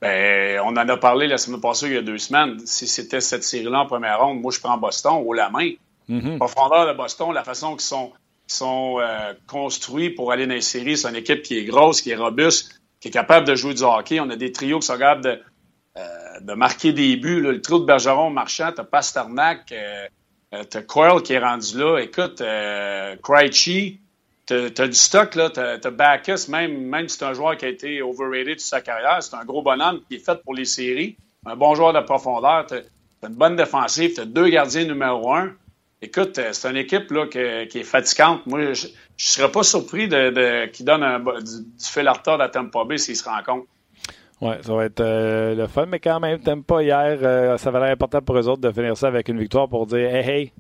Ben, 0.01 0.61
on 0.65 0.71
en 0.71 0.89
a 0.89 0.97
parlé 0.97 1.29
la 1.29 1.39
semaine 1.39 1.61
passée, 1.61 1.87
il 1.87 1.93
y 1.93 1.99
a 1.99 2.03
deux 2.03 2.19
semaines. 2.19 2.59
Si 2.67 2.89
c'était 2.89 3.21
cette 3.21 3.45
série-là 3.45 3.79
en 3.79 3.87
première 3.87 4.21
ronde, 4.21 4.41
moi, 4.41 4.51
je 4.51 4.59
prends 4.59 4.77
Boston 4.77 5.23
haut 5.25 5.35
la 5.35 5.51
main. 5.51 5.71
Mm-hmm. 6.09 6.39
Profondeur 6.39 6.89
de 6.89 6.97
Boston, 6.97 7.33
la 7.33 7.45
façon 7.45 7.73
qu'ils 7.73 7.83
sont, 7.83 8.11
sont 8.53 8.99
euh, 9.01 9.33
construits 9.47 10.11
pour 10.11 10.33
aller 10.33 10.47
dans 10.47 10.55
les 10.55 10.61
séries, 10.61 10.97
c'est 10.97 11.09
une 11.09 11.17
équipe 11.17 11.43
qui 11.43 11.59
est 11.59 11.65
grosse, 11.65 12.01
qui 12.01 12.11
est 12.11 12.17
robuste, 12.17 12.81
qui 13.01 13.09
est 13.09 13.11
capable 13.11 13.47
de 13.47 13.55
jouer 13.55 13.75
du 13.75 13.83
hockey. 13.83 14.21
On 14.21 14.31
a 14.31 14.37
des 14.37 14.53
trios 14.53 14.81
qui 14.81 14.87
sont 14.87 14.99
capables 14.99 15.25
de, 15.25 15.41
euh, 15.97 16.57
marquer 16.57 16.93
des 16.93 17.17
buts. 17.17 17.41
Le 17.41 17.61
trio 17.61 17.81
de 17.81 17.85
Bergeron 17.85 18.31
marchand, 18.31 18.73
t'as 18.75 18.85
Pasternak, 18.85 19.73
euh, 19.73 20.07
euh, 20.53 20.65
t'as 20.65 20.83
Coyle 20.83 21.23
qui 21.23 21.33
est 21.33 21.39
rendu 21.39 21.79
là. 21.79 21.99
Écoute, 21.99 22.41
euh, 22.41 23.17
Krejci, 23.23 24.01
tu 24.47 24.55
as, 24.55 24.89
du 24.89 24.95
stock. 24.95 25.31
Tu 25.31 25.41
as, 25.41 25.91
Bacchus, 25.91 26.51
même, 26.51 26.77
même 26.87 27.09
si 27.09 27.19
c'est 27.19 27.25
un 27.25 27.35
joueur 27.35 27.57
qui 27.57 27.65
a 27.65 27.69
été 27.69 28.03
overrated 28.03 28.57
toute 28.57 28.61
sa 28.61 28.81
carrière, 28.81 29.23
c'est 29.23 29.37
un 29.37 29.45
gros 29.45 29.63
bonhomme 29.63 30.01
qui 30.09 30.17
est 30.17 30.25
fait 30.25 30.43
pour 30.43 30.55
les 30.55 30.65
séries. 30.65 31.17
Un 31.47 31.57
bon 31.57 31.75
joueur 31.75 31.93
de 31.93 32.01
profondeur. 32.01 32.67
Tu 32.67 32.75
as, 32.75 33.29
une 33.29 33.35
bonne 33.35 33.57
défensive. 33.57 34.15
Tu 34.15 34.21
as 34.21 34.25
deux 34.25 34.49
gardiens 34.49 34.85
numéro 34.85 35.33
un. 35.33 35.53
Écoute, 36.03 36.39
euh, 36.39 36.49
c'est 36.53 36.71
une 36.71 36.79
équipe 36.79 37.11
là, 37.11 37.27
qui 37.27 37.39
est 37.39 37.85
fatigante. 37.85 38.47
Moi, 38.47 38.73
je 38.73 38.87
ne 38.87 38.93
serais 39.17 39.51
pas 39.51 39.63
surpris 39.63 40.09
de, 40.09 40.31
de 40.31 40.67
qu'il 40.67 40.87
donne 40.87 41.03
un, 41.03 41.19
du, 41.19 41.25
du 41.43 41.85
fil 41.85 42.09
à 42.09 42.13
retard 42.13 42.41
à 42.41 42.49
Tampa 42.49 42.85
Bay 42.85 42.97
s'il 42.97 43.17
se 43.17 43.25
rend 43.25 43.43
compte. 43.45 43.67
Oui, 44.41 44.55
ça 44.63 44.75
va 44.75 44.87
être 44.87 45.01
euh, 45.01 45.55
le 45.55 45.67
fun, 45.67 45.85
mais 45.85 46.01
quand 46.01 46.19
même, 46.19 46.41
pas 46.65 46.83
hier, 46.83 47.19
euh, 47.23 47.59
ça 47.59 47.71
va 47.71 47.87
être 47.87 47.93
important 47.93 48.23
pour 48.23 48.39
eux 48.39 48.49
autres 48.49 48.63
de 48.63 48.73
finir 48.73 48.97
ça 48.97 49.09
avec 49.09 49.29
une 49.29 49.39
victoire 49.39 49.69
pour 49.69 49.87
dire 49.87 50.15
Hey, 50.15 50.29
hey, 50.29 50.53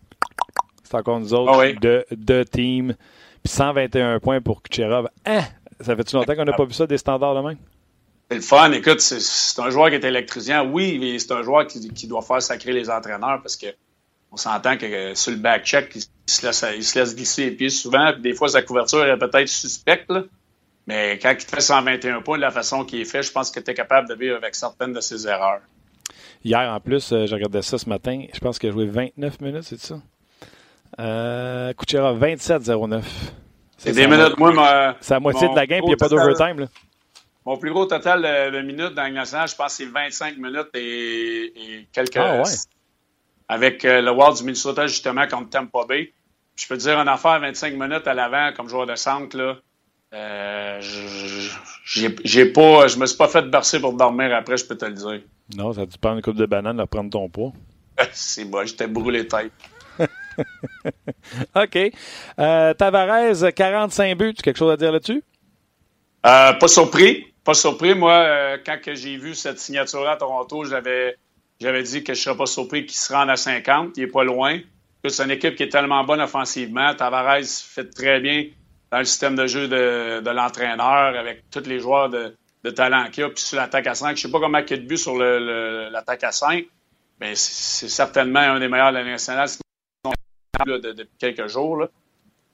c'est 0.83 0.95
encore 0.97 1.19
nous 1.19 1.33
autres, 1.33 1.53
ah 1.55 1.73
de, 1.81 2.05
de 2.11 2.43
team. 2.43 2.95
Puis 3.43 3.51
121 3.51 4.21
points 4.21 4.43
pour 4.43 4.63
Kucherov. 4.63 5.09
Hein? 5.25 5.41
Ça 5.81 5.97
fait-tu 5.97 6.15
longtemps 6.17 6.35
qu'on 6.35 6.45
n'a 6.45 6.53
pas 6.53 6.67
vu 6.67 6.75
ça 6.75 6.87
des 6.87 6.99
standards 6.99 7.35
de 7.35 7.49
même? 7.49 7.57
C'est 8.31 8.37
le 8.37 8.43
fun. 8.43 8.71
Écoute, 8.73 9.01
c'est 9.01 9.63
un 9.63 9.71
joueur 9.71 9.89
qui 9.89 9.95
est 9.95 10.05
électrisant. 10.05 10.67
Oui, 10.67 10.99
mais 11.01 11.19
c'est 11.19 11.33
un 11.33 11.43
joueur 11.43 11.67
qui, 11.67 11.89
qui, 11.89 12.07
doit 12.07 12.21
faire 12.21 12.43
sacrer 12.43 12.73
les 12.73 12.91
entraîneurs 12.91 13.41
parce 13.41 13.57
que 13.57 13.67
on 14.33 14.37
s'entend 14.37 14.77
que 14.77 14.87
euh, 14.87 15.15
sur 15.15 15.33
le 15.33 15.39
back-check, 15.39 15.95
il, 15.95 16.03
se 16.27 16.47
laisse, 16.47 16.65
il 16.77 16.85
se 16.85 16.99
laisse 16.99 17.17
glisser 17.17 17.47
les 17.47 17.51
pieds 17.53 17.71
souvent. 17.71 18.13
Puis 18.13 18.23
des 18.23 18.35
fois, 18.35 18.49
sa 18.49 18.63
couverture 18.63 19.05
est 19.05 19.19
peut-être 19.19 19.49
suspecte. 19.49 20.13
Mais 20.87 21.19
quand 21.21 21.33
il 21.33 21.41
fait 21.41 21.61
121 21.61 22.23
points 22.23 22.37
de 22.37 22.43
la 22.43 22.51
façon 22.51 22.85
qu'il 22.85 23.01
est 23.01 23.05
fait, 23.05 23.23
je 23.23 23.33
pense 23.33 23.51
que 23.51 23.61
tu 23.61 23.71
es 23.71 23.75
capable 23.75 24.09
de 24.09 24.15
vivre 24.15 24.37
avec 24.37 24.55
certaines 24.55 24.93
de 24.93 25.01
ses 25.01 25.27
erreurs. 25.27 25.61
Hier, 26.45 26.71
en 26.71 26.81
plus, 26.81 27.13
euh, 27.13 27.27
je 27.27 27.35
regardais 27.35 27.63
ça 27.63 27.77
ce 27.77 27.89
matin. 27.89 28.25
Je 28.33 28.39
pense 28.41 28.59
qu'il 28.59 28.71
a 28.71 28.73
joué 28.73 28.87
29 28.87 29.41
minutes, 29.41 29.65
c'est 29.65 29.81
ça? 29.81 30.01
Euh, 30.99 31.73
Kucherov, 31.75 32.19
27-09. 32.19 33.03
C'est 33.77 33.93
des 33.93 34.07
minutes. 34.07 34.39
Moi, 34.39 34.97
c'est 35.01 35.15
la 35.15 35.21
moitié 35.21 35.49
de 35.49 35.55
la 35.55 35.67
game, 35.67 35.81
puis 35.81 35.87
il 35.87 35.89
n'y 35.89 35.95
a 35.95 35.97
pas 35.97 36.09
d'overtime. 36.09 36.67
Mon 37.47 37.57
plus 37.57 37.71
gros 37.71 37.87
total 37.87 38.23
de, 38.53 38.61
minutes 38.61 38.95
dans 38.95 39.05
le 39.05 39.15
national, 39.15 39.49
je 39.49 39.55
pense 39.55 39.79
que 39.79 39.85
c'est 39.85 39.91
25 39.91 40.37
minutes 40.37 40.69
et, 40.75 41.87
quelques. 41.93 42.17
Ah, 42.17 42.43
ouais. 42.43 42.51
Avec 43.51 43.85
euh, 43.85 44.01
le 44.01 44.13
Wild 44.13 44.37
du 44.37 44.45
Minnesota, 44.45 44.87
justement, 44.87 45.27
contre 45.27 45.51
Tampa 45.51 45.85
Bay. 45.85 46.13
Je 46.55 46.69
peux 46.69 46.77
te 46.77 46.83
dire 46.83 47.01
une 47.01 47.09
affaire, 47.09 47.41
25 47.41 47.75
minutes 47.75 48.07
à 48.07 48.15
l'avant, 48.15 48.53
comme 48.57 48.69
joueur 48.69 48.87
de 48.87 48.95
centre, 48.95 49.37
là. 49.37 49.57
Euh, 50.13 50.81
j'ai 51.85 52.47
pas, 52.47 52.87
je 52.87 52.97
me 52.97 53.07
suis 53.07 53.17
pas 53.17 53.27
fait 53.27 53.43
bercer 53.43 53.81
pour 53.81 53.93
dormir 53.95 54.33
après, 54.35 54.57
je 54.57 54.65
peux 54.65 54.77
te 54.77 54.85
le 54.85 54.93
dire. 54.93 55.21
Non, 55.57 55.73
ça 55.73 55.81
a 55.81 55.87
dû 55.87 55.99
prendre 55.99 56.17
une 56.17 56.23
coupe 56.23 56.37
de 56.37 56.47
banane 56.47 56.77
de 56.77 56.85
prendre 56.85 57.11
ton 57.11 57.29
poids. 57.29 57.53
c'est 58.13 58.45
moi, 58.45 58.65
j'étais 58.67 58.87
brûlé 58.87 59.27
tête. 59.27 59.51
OK. 61.57 61.93
Euh, 62.39 62.75
Tavares, 62.75 63.53
45 63.53 64.17
buts. 64.17 64.35
Tu 64.35 64.41
as 64.41 64.43
quelque 64.43 64.59
chose 64.59 64.73
à 64.73 64.77
dire 64.77 64.93
là-dessus? 64.93 65.25
Euh, 66.25 66.53
pas 66.53 66.69
surpris. 66.69 67.27
Pas 67.43 67.55
surpris. 67.55 67.97
Moi, 67.97 68.13
euh, 68.13 68.59
quand 68.65 68.79
j'ai 68.95 69.17
vu 69.17 69.35
cette 69.35 69.59
signature 69.59 70.09
à 70.09 70.17
Toronto, 70.17 70.65
j'avais, 70.65 71.17
j'avais 71.61 71.83
dit 71.83 72.03
que 72.03 72.15
je 72.15 72.21
ne 72.21 72.23
serais 72.23 72.37
pas 72.37 72.47
surpris 72.47 72.87
qu'il 72.87 72.97
se 72.97 73.13
rende 73.13 73.31
à 73.31 73.37
50. 73.37 73.97
Il 73.97 74.05
n'est 74.05 74.11
pas 74.11 74.25
loin. 74.25 74.59
C'est 75.07 75.23
une 75.25 75.31
équipe 75.31 75.57
qui 75.57 75.63
est 75.63 75.69
tellement 75.69 76.05
bonne 76.05 76.21
offensivement. 76.21 76.95
Tavares 76.95 77.45
fait 77.45 77.91
très 77.91 78.21
bien 78.21 78.47
dans 78.91 78.99
le 78.99 79.05
système 79.05 79.37
de 79.37 79.47
jeu 79.47 79.69
de, 79.69 80.31
l'entraîneur 80.31 81.17
avec 81.19 81.45
tous 81.51 81.67
les 81.67 81.79
joueurs 81.79 82.09
de, 82.11 82.35
talent 82.71 83.09
qu'il 83.11 83.23
y 83.23 83.27
a. 83.27 83.31
Puis 83.31 83.43
sur 83.43 83.57
l'attaque 83.57 83.87
à 83.87 83.95
5, 83.95 84.09
je 84.09 84.13
ne 84.13 84.29
sais 84.29 84.33
pas 84.33 84.41
comment 84.41 84.59
il 84.59 84.71
y 84.71 84.73
a 84.75 84.77
de 84.77 84.87
but 84.87 84.97
sur 84.97 85.17
l'attaque 85.17 86.25
à 86.25 86.33
5, 86.33 86.67
mais 87.21 87.35
c'est 87.35 87.89
certainement 87.89 88.41
un 88.41 88.59
des 88.59 88.69
meilleurs 88.69 88.93
de 88.93 88.99
la 88.99 89.05
nationale 89.05 89.49
depuis 90.67 91.09
quelques 91.19 91.47
jours. 91.47 91.87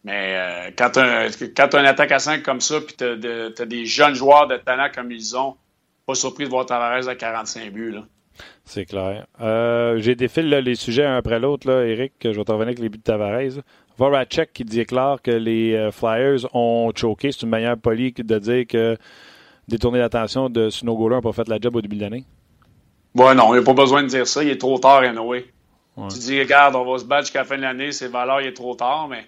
Mais 0.04 0.36
euh, 0.36 0.70
quand 0.78 0.90
tu 0.90 1.00
as, 1.00 1.80
une 1.80 1.86
attaque 1.86 2.12
à 2.12 2.20
5 2.20 2.42
comme 2.44 2.60
ça, 2.60 2.80
puis 2.80 2.94
tu 2.96 3.04
as, 3.04 3.66
des 3.66 3.86
jeunes 3.86 4.14
joueurs 4.14 4.46
de 4.46 4.56
talent 4.56 4.88
comme 4.94 5.10
ils 5.10 5.36
ont, 5.36 5.56
pas 6.06 6.14
surpris 6.14 6.44
de 6.44 6.50
voir 6.50 6.66
Tavares 6.66 7.08
à 7.08 7.16
45 7.16 7.72
buts. 7.72 7.96
C'est 8.64 8.84
clair. 8.84 9.26
Euh, 9.40 9.98
J'ai 9.98 10.14
défilé 10.14 10.60
les 10.62 10.74
sujets 10.74 11.04
un 11.04 11.16
après 11.16 11.38
l'autre, 11.38 11.68
là, 11.68 11.84
Eric. 11.84 12.12
Je 12.22 12.28
vais 12.30 12.44
te 12.44 12.52
revenir 12.52 12.68
avec 12.68 12.78
les 12.78 12.88
buts 12.88 12.98
de 12.98 13.02
Tavares. 13.02 13.62
Voracek 13.98 14.52
qui 14.52 14.64
déclare 14.64 15.22
que 15.22 15.30
les 15.30 15.74
euh, 15.74 15.90
Flyers 15.90 16.54
ont 16.54 16.92
choqué. 16.94 17.32
C'est 17.32 17.42
une 17.42 17.50
manière 17.50 17.76
polie 17.78 18.12
de 18.12 18.38
dire 18.38 18.66
que 18.66 18.96
détourner 19.68 19.98
l'attention 19.98 20.50
de 20.50 20.70
Snowgoaler 20.70 21.16
n'a 21.16 21.22
pas 21.22 21.32
fait 21.32 21.48
la 21.48 21.58
job 21.60 21.76
au 21.76 21.80
début 21.80 21.96
de 21.96 22.02
l'année. 22.02 22.24
Ouais, 23.14 23.34
non, 23.34 23.54
il 23.54 23.58
n'y 23.58 23.62
a 23.62 23.64
pas 23.64 23.72
besoin 23.72 24.02
de 24.02 24.08
dire 24.08 24.26
ça. 24.26 24.42
Il 24.42 24.50
est 24.50 24.60
trop 24.60 24.78
tard, 24.78 24.98
anyway. 24.98 25.46
Ouais. 25.96 26.08
Tu 26.08 26.18
dis, 26.18 26.38
regarde, 26.38 26.76
on 26.76 26.84
va 26.84 26.98
se 26.98 27.04
battre 27.04 27.22
jusqu'à 27.22 27.40
la 27.40 27.44
fin 27.46 27.56
de 27.56 27.62
l'année, 27.62 27.90
c'est 27.90 28.08
valeur, 28.08 28.42
il 28.42 28.48
est 28.48 28.52
trop 28.52 28.74
tard, 28.74 29.08
mais 29.08 29.24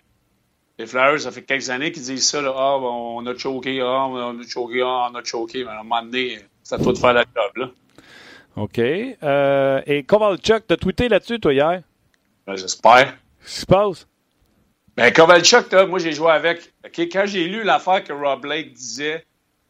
les 0.79 0.87
Flyers, 0.87 1.21
ça 1.21 1.31
fait 1.31 1.43
quelques 1.43 1.71
années 1.71 1.91
qu'ils 1.93 2.03
disent 2.03 2.29
ça, 2.29 2.43
là, 2.43 2.53
ah, 2.55 2.77
on 2.79 3.25
a 3.27 3.35
choqué, 3.37 3.81
ah, 3.81 4.07
on 4.07 4.39
a 4.39 4.47
choqué, 4.47 4.83
ah, 4.85 5.09
on 5.11 5.15
a 5.15 5.25
choqué, 5.25 5.65
mais 5.65 5.71
à 5.71 5.81
un 5.81 5.83
moment 5.83 6.03
donné, 6.03 6.39
c'est 6.63 6.75
à 6.75 6.79
toi 6.79 6.93
de 6.93 6.99
faire 6.99 7.15
la 7.15 7.23
job, 7.23 7.57
là. 7.57 7.71
OK. 8.59 8.79
Euh, 8.79 9.81
et 9.87 10.03
Kovalchuk, 10.03 10.67
t'as 10.67 10.77
tweeté 10.77 11.09
là-dessus, 11.09 11.39
toi, 11.39 11.53
hier? 11.53 11.83
Ben, 12.47 12.57
J'espère. 12.57 13.15
Qu'est-ce 13.41 13.55
qui 13.55 13.61
se 13.61 13.67
passe? 13.67 14.07
Ben, 14.97 15.13
Kovalchuk, 15.13 15.71
là, 15.73 15.87
moi, 15.87 15.99
j'ai 15.99 16.13
joué 16.13 16.31
avec. 16.31 16.73
Quand 16.97 17.25
j'ai 17.27 17.47
lu 17.47 17.63
l'affaire 17.63 18.03
que 18.03 18.13
Rob 18.13 18.41
Blake 18.41 18.73
disait, 18.73 19.25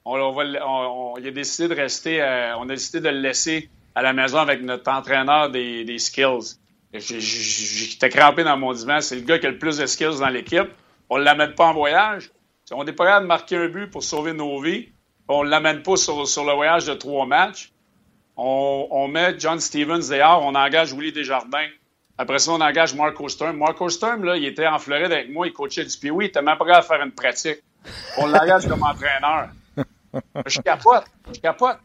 on, 0.04 0.18
on, 0.18 0.34
on, 0.34 1.16
il 1.18 1.26
a 1.26 1.30
décidé 1.30 1.68
de 1.68 1.74
rester, 1.74 2.22
euh, 2.22 2.56
on 2.56 2.64
a 2.64 2.74
décidé 2.74 3.00
de 3.00 3.08
le 3.08 3.20
laisser 3.20 3.68
à 3.94 4.02
la 4.02 4.12
maison 4.12 4.38
avec 4.38 4.62
notre 4.62 4.90
entraîneur 4.90 5.50
des, 5.50 5.84
des 5.84 5.98
skills. 5.98 6.56
J'étais 6.92 8.08
crampé 8.08 8.44
dans 8.44 8.56
mon 8.56 8.72
dimanche. 8.72 9.04
C'est 9.04 9.16
le 9.16 9.22
gars 9.22 9.38
qui 9.38 9.46
a 9.46 9.50
le 9.50 9.58
plus 9.58 9.76
de 9.76 9.86
skills 9.86 10.20
dans 10.20 10.28
l'équipe. 10.28 10.68
On 11.10 11.18
ne 11.18 11.24
l'amène 11.24 11.54
pas 11.54 11.66
en 11.66 11.74
voyage. 11.74 12.30
On 12.70 12.84
n'est 12.84 12.92
pas 12.92 13.04
capable 13.04 13.24
de 13.24 13.28
marquer 13.28 13.56
un 13.56 13.68
but 13.68 13.88
pour 13.88 14.02
sauver 14.02 14.32
nos 14.32 14.60
vies. 14.60 14.88
On 15.28 15.44
ne 15.44 15.50
l'amène 15.50 15.82
pas 15.82 15.96
sur, 15.96 16.26
sur, 16.26 16.44
le 16.44 16.52
voyage 16.52 16.86
de 16.86 16.94
trois 16.94 17.26
matchs 17.26 17.72
on, 18.38 19.08
met 19.08 19.38
John 19.38 19.60
Stevens 19.60 20.08
dehors, 20.08 20.42
on 20.44 20.54
engage 20.54 20.92
Willie 20.92 21.12
Desjardins. 21.12 21.68
Après 22.16 22.38
ça, 22.38 22.52
on 22.52 22.60
engage 22.60 22.94
Marco 22.94 23.28
Sturm. 23.28 23.56
Marco 23.56 23.88
Sturm, 23.88 24.24
là, 24.24 24.36
il 24.36 24.44
était 24.44 24.66
en 24.66 24.78
Floride 24.78 25.12
avec 25.12 25.30
moi, 25.30 25.46
il 25.46 25.52
coachait 25.52 25.84
du 25.84 25.96
Pee-Wee, 25.96 26.26
il 26.26 26.28
était 26.28 26.42
même 26.42 26.56
capable 26.56 26.80
de 26.80 26.86
faire 26.86 27.02
une 27.02 27.12
pratique. 27.12 27.58
On 28.16 28.26
l'engage 28.26 28.66
comme 28.66 28.82
entraîneur. 28.82 29.50
Je 30.46 30.60
capote, 30.60 31.04
je 31.32 31.38
capote. 31.38 31.78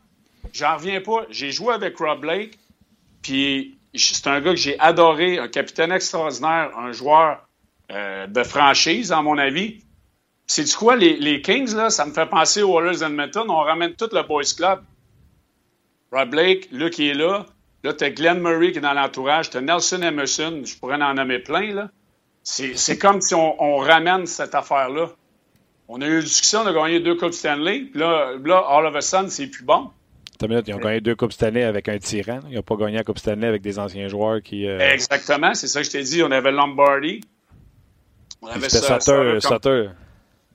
J'en 0.53 0.75
reviens 0.75 1.01
pas. 1.01 1.25
J'ai 1.29 1.51
joué 1.51 1.73
avec 1.73 1.97
Rob 1.97 2.21
Blake, 2.21 2.57
puis 3.21 3.77
c'est 3.93 4.27
un 4.27 4.39
gars 4.41 4.51
que 4.51 4.59
j'ai 4.59 4.79
adoré, 4.79 5.37
un 5.37 5.49
capitaine 5.49 5.91
extraordinaire, 5.91 6.71
un 6.77 6.91
joueur 6.93 7.45
euh, 7.91 8.25
de 8.27 8.43
franchise, 8.43 9.11
à 9.11 9.21
mon 9.21 9.37
avis. 9.37 9.83
C'est 10.47 10.63
du 10.63 10.73
quoi, 10.73 10.95
les, 10.95 11.17
les, 11.17 11.41
Kings, 11.41 11.75
là, 11.75 11.89
ça 11.89 12.05
me 12.05 12.13
fait 12.13 12.25
penser 12.25 12.63
aux 12.63 12.73
Warriors 12.73 13.03
Edmonton. 13.03 13.45
On 13.49 13.59
ramène 13.59 13.93
tout 13.93 14.09
le 14.11 14.23
Boys 14.23 14.43
Club. 14.55 14.81
Rob 16.13 16.29
Blake, 16.29 16.69
là, 16.71 16.89
qui 16.89 17.09
est 17.09 17.15
là. 17.15 17.45
Là, 17.83 17.93
tu 17.93 18.03
as 18.03 18.11
Glenn 18.11 18.39
Murray 18.39 18.71
qui 18.71 18.77
est 18.77 18.81
dans 18.81 18.93
l'entourage. 18.93 19.49
Tu 19.49 19.57
as 19.57 19.61
Nelson 19.61 20.01
Emerson. 20.01 20.61
Je 20.63 20.77
pourrais 20.77 21.01
en 21.01 21.15
nommer 21.15 21.39
plein, 21.39 21.73
là. 21.73 21.89
C'est 22.43 22.97
comme 22.97 23.19
si 23.19 23.33
on, 23.33 23.77
ramène 23.77 24.25
cette 24.25 24.53
affaire-là. 24.53 25.09
On 25.87 26.01
a 26.01 26.07
eu 26.07 26.15
une 26.15 26.23
discussion, 26.23 26.61
on 26.61 26.67
a 26.67 26.73
gagné 26.73 26.99
deux 26.99 27.15
Coupes 27.15 27.33
Stanley. 27.33 27.87
Puis 27.91 27.99
là, 27.99 28.33
là, 28.43 28.63
all 28.69 28.85
of 28.85 28.95
a 28.95 29.01
sudden, 29.01 29.29
c'est 29.29 29.47
plus 29.47 29.63
bon. 29.63 29.89
Ils 30.41 30.73
ont 30.73 30.77
gagné 30.77 31.01
deux 31.01 31.15
Coupes 31.15 31.31
Stanley 31.31 31.63
avec 31.63 31.87
un 31.89 31.97
tyran. 31.97 32.39
Ils 32.49 32.55
n'ont 32.55 32.61
pas 32.61 32.75
gagné 32.75 32.97
la 32.97 33.03
Coupe 33.03 33.19
Stanley 33.19 33.47
avec 33.47 33.61
des 33.61 33.79
anciens 33.79 34.07
joueurs 34.07 34.41
qui. 34.41 34.67
Euh, 34.67 34.79
Exactement, 34.79 35.53
c'est 35.53 35.67
ça 35.67 35.79
que 35.79 35.85
je 35.85 35.91
t'ai 35.91 36.03
dit. 36.03 36.21
On 36.21 36.31
avait 36.31 36.51
Lombardi. 36.51 37.21
On 38.41 38.47
avait 38.47 38.69
ça, 38.69 38.99
Sutter, 38.99 39.39
comme, 39.41 39.89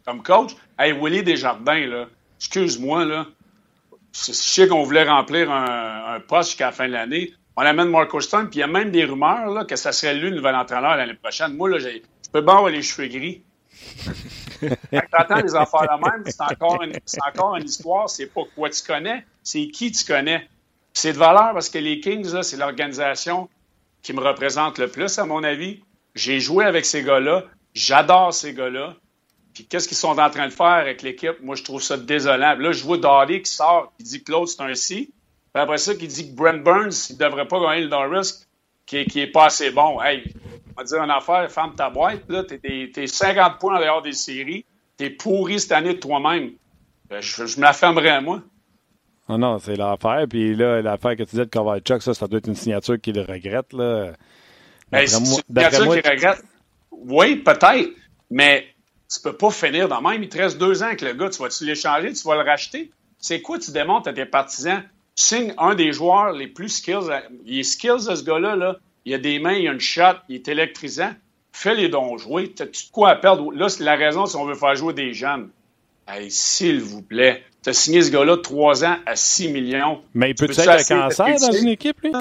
comme, 0.04 0.22
coach. 0.22 0.56
Hey, 0.78 0.92
Willie 0.92 1.22
Desjardins, 1.22 1.86
là. 1.86 2.06
Excuse-moi, 2.38 3.04
là 3.06 3.26
je 4.12 4.32
sais 4.32 4.68
qu'on 4.68 4.82
voulait 4.82 5.08
remplir 5.08 5.50
un, 5.50 6.20
poste 6.20 6.50
jusqu'à 6.50 6.66
la 6.66 6.72
fin 6.72 6.88
de 6.88 6.92
l'année. 6.92 7.32
On 7.56 7.62
amène 7.62 7.88
Marco 7.88 8.20
Stone, 8.20 8.48
puis 8.48 8.58
il 8.58 8.60
y 8.60 8.64
a 8.64 8.68
même 8.68 8.90
des 8.90 9.04
rumeurs 9.04 9.50
là, 9.50 9.64
que 9.64 9.76
ça 9.76 9.92
serait 9.92 10.14
lui 10.14 10.30
le 10.30 10.36
nouvel 10.36 10.54
entraîneur 10.54 10.96
l'année 10.96 11.14
prochaine. 11.14 11.54
Moi, 11.54 11.70
là, 11.70 11.78
je 11.78 12.00
peux 12.32 12.44
pas 12.44 12.56
avoir 12.56 12.70
les 12.70 12.82
cheveux 12.82 13.08
gris. 13.08 13.42
T'entends 15.12 15.40
des 15.40 15.54
affaires 15.54 15.82
de 15.82 16.10
même, 16.10 16.24
c'est 16.26 16.42
encore, 16.42 16.82
une, 16.82 16.92
encore 17.26 17.56
une 17.56 17.64
histoire. 17.64 18.10
C'est 18.10 18.26
pas 18.26 18.42
quoi 18.54 18.70
tu 18.70 18.82
connais, 18.82 19.24
c'est 19.42 19.68
qui 19.68 19.92
tu 19.92 20.04
connais. 20.04 20.48
C'est 20.92 21.12
de 21.12 21.18
valeur 21.18 21.52
parce 21.52 21.68
que 21.68 21.78
les 21.78 22.00
Kings, 22.00 22.42
c'est 22.42 22.56
l'organisation 22.56 23.48
qui 24.02 24.12
me 24.12 24.20
représente 24.20 24.78
le 24.78 24.88
plus, 24.88 25.18
à 25.18 25.24
mon 25.24 25.44
avis. 25.44 25.82
J'ai 26.14 26.40
joué 26.40 26.64
avec 26.64 26.84
ces 26.84 27.02
gars-là. 27.02 27.44
J'adore 27.74 28.34
ces 28.34 28.54
gars-là 28.54 28.96
qu'est-ce 29.64 29.88
qu'ils 29.88 29.96
sont 29.96 30.18
en 30.18 30.30
train 30.30 30.46
de 30.46 30.52
faire 30.52 30.66
avec 30.66 31.02
l'équipe? 31.02 31.40
Moi, 31.42 31.56
je 31.56 31.64
trouve 31.64 31.82
ça 31.82 31.96
désolant. 31.96 32.54
là, 32.56 32.72
je 32.72 32.84
vois 32.84 32.98
Dali 32.98 33.42
qui 33.42 33.50
sort, 33.50 33.92
qui 33.98 34.04
dit 34.04 34.22
que 34.22 34.32
l'autre, 34.32 34.52
c'est 34.52 34.62
un 34.62 34.74
si. 34.74 35.12
Puis 35.52 35.62
après 35.62 35.78
ça, 35.78 35.94
qui 35.94 36.06
dit 36.06 36.30
que 36.30 36.36
Brent 36.36 36.62
Burns, 36.62 37.08
il 37.10 37.14
ne 37.14 37.18
devrait 37.18 37.48
pas 37.48 37.60
gagner 37.60 37.82
le 37.82 37.88
Norris, 37.88 38.46
qui, 38.86 39.04
qui 39.06 39.20
est 39.20 39.28
pas 39.28 39.46
assez 39.46 39.70
bon. 39.70 40.00
Hey, 40.02 40.32
on 40.76 40.80
va 40.80 40.84
dire 40.84 41.02
une 41.02 41.10
affaire, 41.10 41.50
ferme 41.50 41.74
ta 41.74 41.90
boîte. 41.90 42.22
Là, 42.28 42.44
t'es, 42.44 42.60
es, 42.94 43.06
50 43.06 43.58
points 43.58 43.76
en 43.76 43.80
dehors 43.80 44.02
des 44.02 44.12
séries. 44.12 44.64
T'es 44.96 45.10
pourri 45.10 45.60
cette 45.60 45.72
année 45.72 45.94
de 45.94 46.00
toi-même. 46.00 46.52
Ben, 47.08 47.20
je, 47.20 47.42
me 47.42 47.62
la 47.62 47.72
fermerai 47.72 48.10
à 48.10 48.20
moi. 48.20 48.42
Non, 49.28 49.34
ah 49.34 49.38
non, 49.38 49.58
c'est 49.58 49.76
l'affaire. 49.76 50.26
Puis 50.28 50.54
là, 50.54 50.82
l'affaire 50.82 51.12
que 51.12 51.22
tu 51.22 51.30
disais 51.30 51.44
de 51.44 51.50
Kovalchuk, 51.50 52.02
ça, 52.02 52.14
ça 52.14 52.26
doit 52.26 52.38
être 52.38 52.48
une 52.48 52.54
signature 52.54 53.00
qu'il 53.00 53.18
regrette. 53.20 53.72
Là. 53.72 54.12
Ben, 54.90 55.06
c'est 55.06 55.18
une 55.18 55.26
signature 55.26 55.92
qu'il 55.92 56.10
regrette. 56.10 56.42
Oui, 56.90 57.36
peut-être. 57.36 57.90
Mais 58.30 58.66
tu 59.08 59.20
peux 59.20 59.32
pas 59.32 59.50
finir 59.50 59.88
dans 59.88 60.02
même. 60.02 60.22
Il 60.22 60.28
te 60.28 60.38
reste 60.38 60.58
deux 60.58 60.82
ans 60.82 60.86
avec 60.86 61.00
le 61.00 61.14
gars. 61.14 61.30
Tu 61.30 61.42
vas-tu 61.42 61.64
l'échanger? 61.64 62.12
Tu 62.12 62.26
vas 62.26 62.34
le 62.34 62.48
racheter? 62.48 62.90
C'est 63.18 63.40
quoi 63.40 63.58
tu 63.58 63.70
démontres 63.70 64.08
à 64.08 64.12
tes 64.12 64.26
partisans? 64.26 64.82
Tu 65.16 65.24
signes 65.24 65.54
un 65.58 65.74
des 65.74 65.92
joueurs 65.92 66.32
les 66.32 66.46
plus 66.46 66.68
skills. 66.68 67.10
Il 67.46 67.60
est 67.60 67.62
skills 67.62 68.06
de 68.08 68.14
ce 68.14 68.22
gars-là. 68.22 68.54
Là. 68.54 68.76
Il 69.04 69.14
a 69.14 69.18
des 69.18 69.38
mains, 69.38 69.54
il 69.54 69.66
a 69.66 69.72
une 69.72 69.80
shot, 69.80 70.18
il 70.28 70.36
est 70.36 70.48
électrisant. 70.48 71.12
Fais-les 71.52 71.88
donc 71.88 72.18
jouer. 72.18 72.52
T'as-tu 72.52 72.86
de 72.86 72.90
quoi 72.92 73.10
à 73.10 73.16
perdre? 73.16 73.50
Là, 73.52 73.68
c'est 73.68 73.82
la 73.82 73.96
raison 73.96 74.26
si 74.26 74.36
on 74.36 74.44
veut 74.44 74.54
faire 74.54 74.76
jouer 74.76 74.92
des 74.92 75.14
jeunes. 75.14 75.48
Hey, 76.06 76.30
s'il 76.30 76.80
vous 76.80 77.02
plaît. 77.02 77.42
Tu 77.62 77.70
as 77.70 77.72
signé 77.72 78.02
ce 78.02 78.10
gars-là 78.10 78.36
trois 78.36 78.84
ans 78.84 78.96
à 79.06 79.16
6 79.16 79.48
millions. 79.48 80.02
Mais 80.14 80.30
il 80.30 80.34
peut 80.34 80.44
être 80.44 80.68
un 80.68 81.08
cancer 81.08 81.36
dans 81.40 81.52
une 81.52 81.68
équipe, 81.68 82.00
lui? 82.02 82.12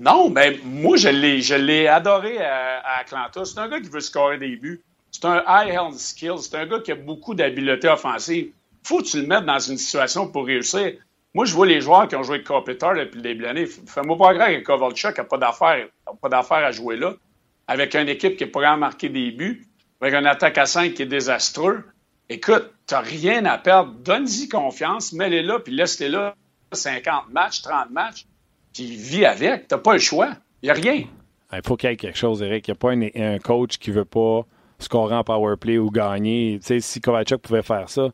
Non, 0.00 0.30
mais 0.30 0.58
moi, 0.64 0.96
je 0.96 1.08
l'ai, 1.08 1.40
je 1.40 1.54
l'ai 1.54 1.86
adoré 1.86 2.38
à, 2.38 2.80
à 2.80 3.00
Atlanta. 3.00 3.44
C'est 3.44 3.58
un 3.58 3.68
gars 3.68 3.80
qui 3.80 3.88
veut 3.88 4.00
scorer 4.00 4.38
des 4.38 4.56
buts. 4.56 4.82
C'est 5.14 5.26
un 5.26 5.44
high-hand 5.46 5.94
skill. 5.94 6.38
C'est 6.40 6.56
un 6.56 6.66
gars 6.66 6.80
qui 6.80 6.90
a 6.90 6.96
beaucoup 6.96 7.36
d'habileté 7.36 7.86
offensive. 7.86 8.50
Faut 8.82 8.98
que 8.98 9.04
tu 9.04 9.20
le 9.20 9.28
mettes 9.28 9.44
dans 9.44 9.60
une 9.60 9.78
situation 9.78 10.26
pour 10.26 10.44
réussir. 10.44 10.94
Moi, 11.34 11.44
je 11.44 11.54
vois 11.54 11.66
les 11.66 11.80
joueurs 11.80 12.08
qui 12.08 12.16
ont 12.16 12.24
joué 12.24 12.36
avec 12.36 12.48
Carpenter 12.48 12.90
depuis 12.96 13.16
le 13.18 13.22
début 13.22 13.42
de 13.42 13.46
l'année. 13.46 13.66
Fais-moi 13.66 14.18
pas 14.18 14.34
grave 14.34 14.54
que 14.54 14.64
Kovalchuk 14.64 15.16
n'a 15.16 15.24
pas 15.24 15.38
d'affaires 15.38 16.64
à 16.64 16.72
jouer 16.72 16.96
là. 16.96 17.14
Avec 17.68 17.94
une 17.94 18.08
équipe 18.08 18.36
qui 18.36 18.44
n'a 18.44 18.50
pas 18.50 18.76
marqué 18.76 19.08
des 19.08 19.30
buts, 19.30 19.64
avec 20.00 20.14
un 20.14 20.24
attaque 20.24 20.58
à 20.58 20.66
5 20.66 20.94
qui 20.94 21.02
est 21.02 21.06
désastreux. 21.06 21.84
Écoute, 22.28 22.72
tu 22.88 22.94
n'as 22.94 23.00
rien 23.00 23.44
à 23.44 23.56
perdre. 23.56 23.92
Donne-y 24.00 24.48
confiance, 24.48 25.12
mets-les 25.12 25.42
là, 25.42 25.60
puis 25.60 25.72
laisse-les 25.72 26.08
là 26.08 26.34
50 26.72 27.30
matchs, 27.30 27.62
30 27.62 27.90
matchs, 27.90 28.26
puis 28.72 28.96
vis 28.96 29.26
avec. 29.26 29.68
Tu 29.68 29.74
n'as 29.76 29.80
pas 29.80 29.92
le 29.92 30.00
choix. 30.00 30.30
Il 30.60 30.66
n'y 30.66 30.70
a 30.70 30.74
rien. 30.74 31.04
Il 31.52 31.60
faut 31.64 31.76
qu'il 31.76 31.88
y 31.88 31.92
ait 31.92 31.96
quelque 31.96 32.18
chose, 32.18 32.42
Eric. 32.42 32.66
Il 32.66 32.72
n'y 32.72 32.76
a 32.76 32.78
pas 32.78 32.90
un, 32.90 33.34
un 33.34 33.38
coach 33.38 33.78
qui 33.78 33.92
veut 33.92 34.04
pas 34.04 34.44
scorer 34.84 35.14
en 35.14 35.24
power 35.24 35.56
play 35.56 35.78
ou 35.78 35.90
gagner. 35.90 36.60
si 36.62 37.00
Kovalchuk 37.00 37.42
pouvait 37.42 37.62
faire 37.62 37.88
ça, 37.88 38.10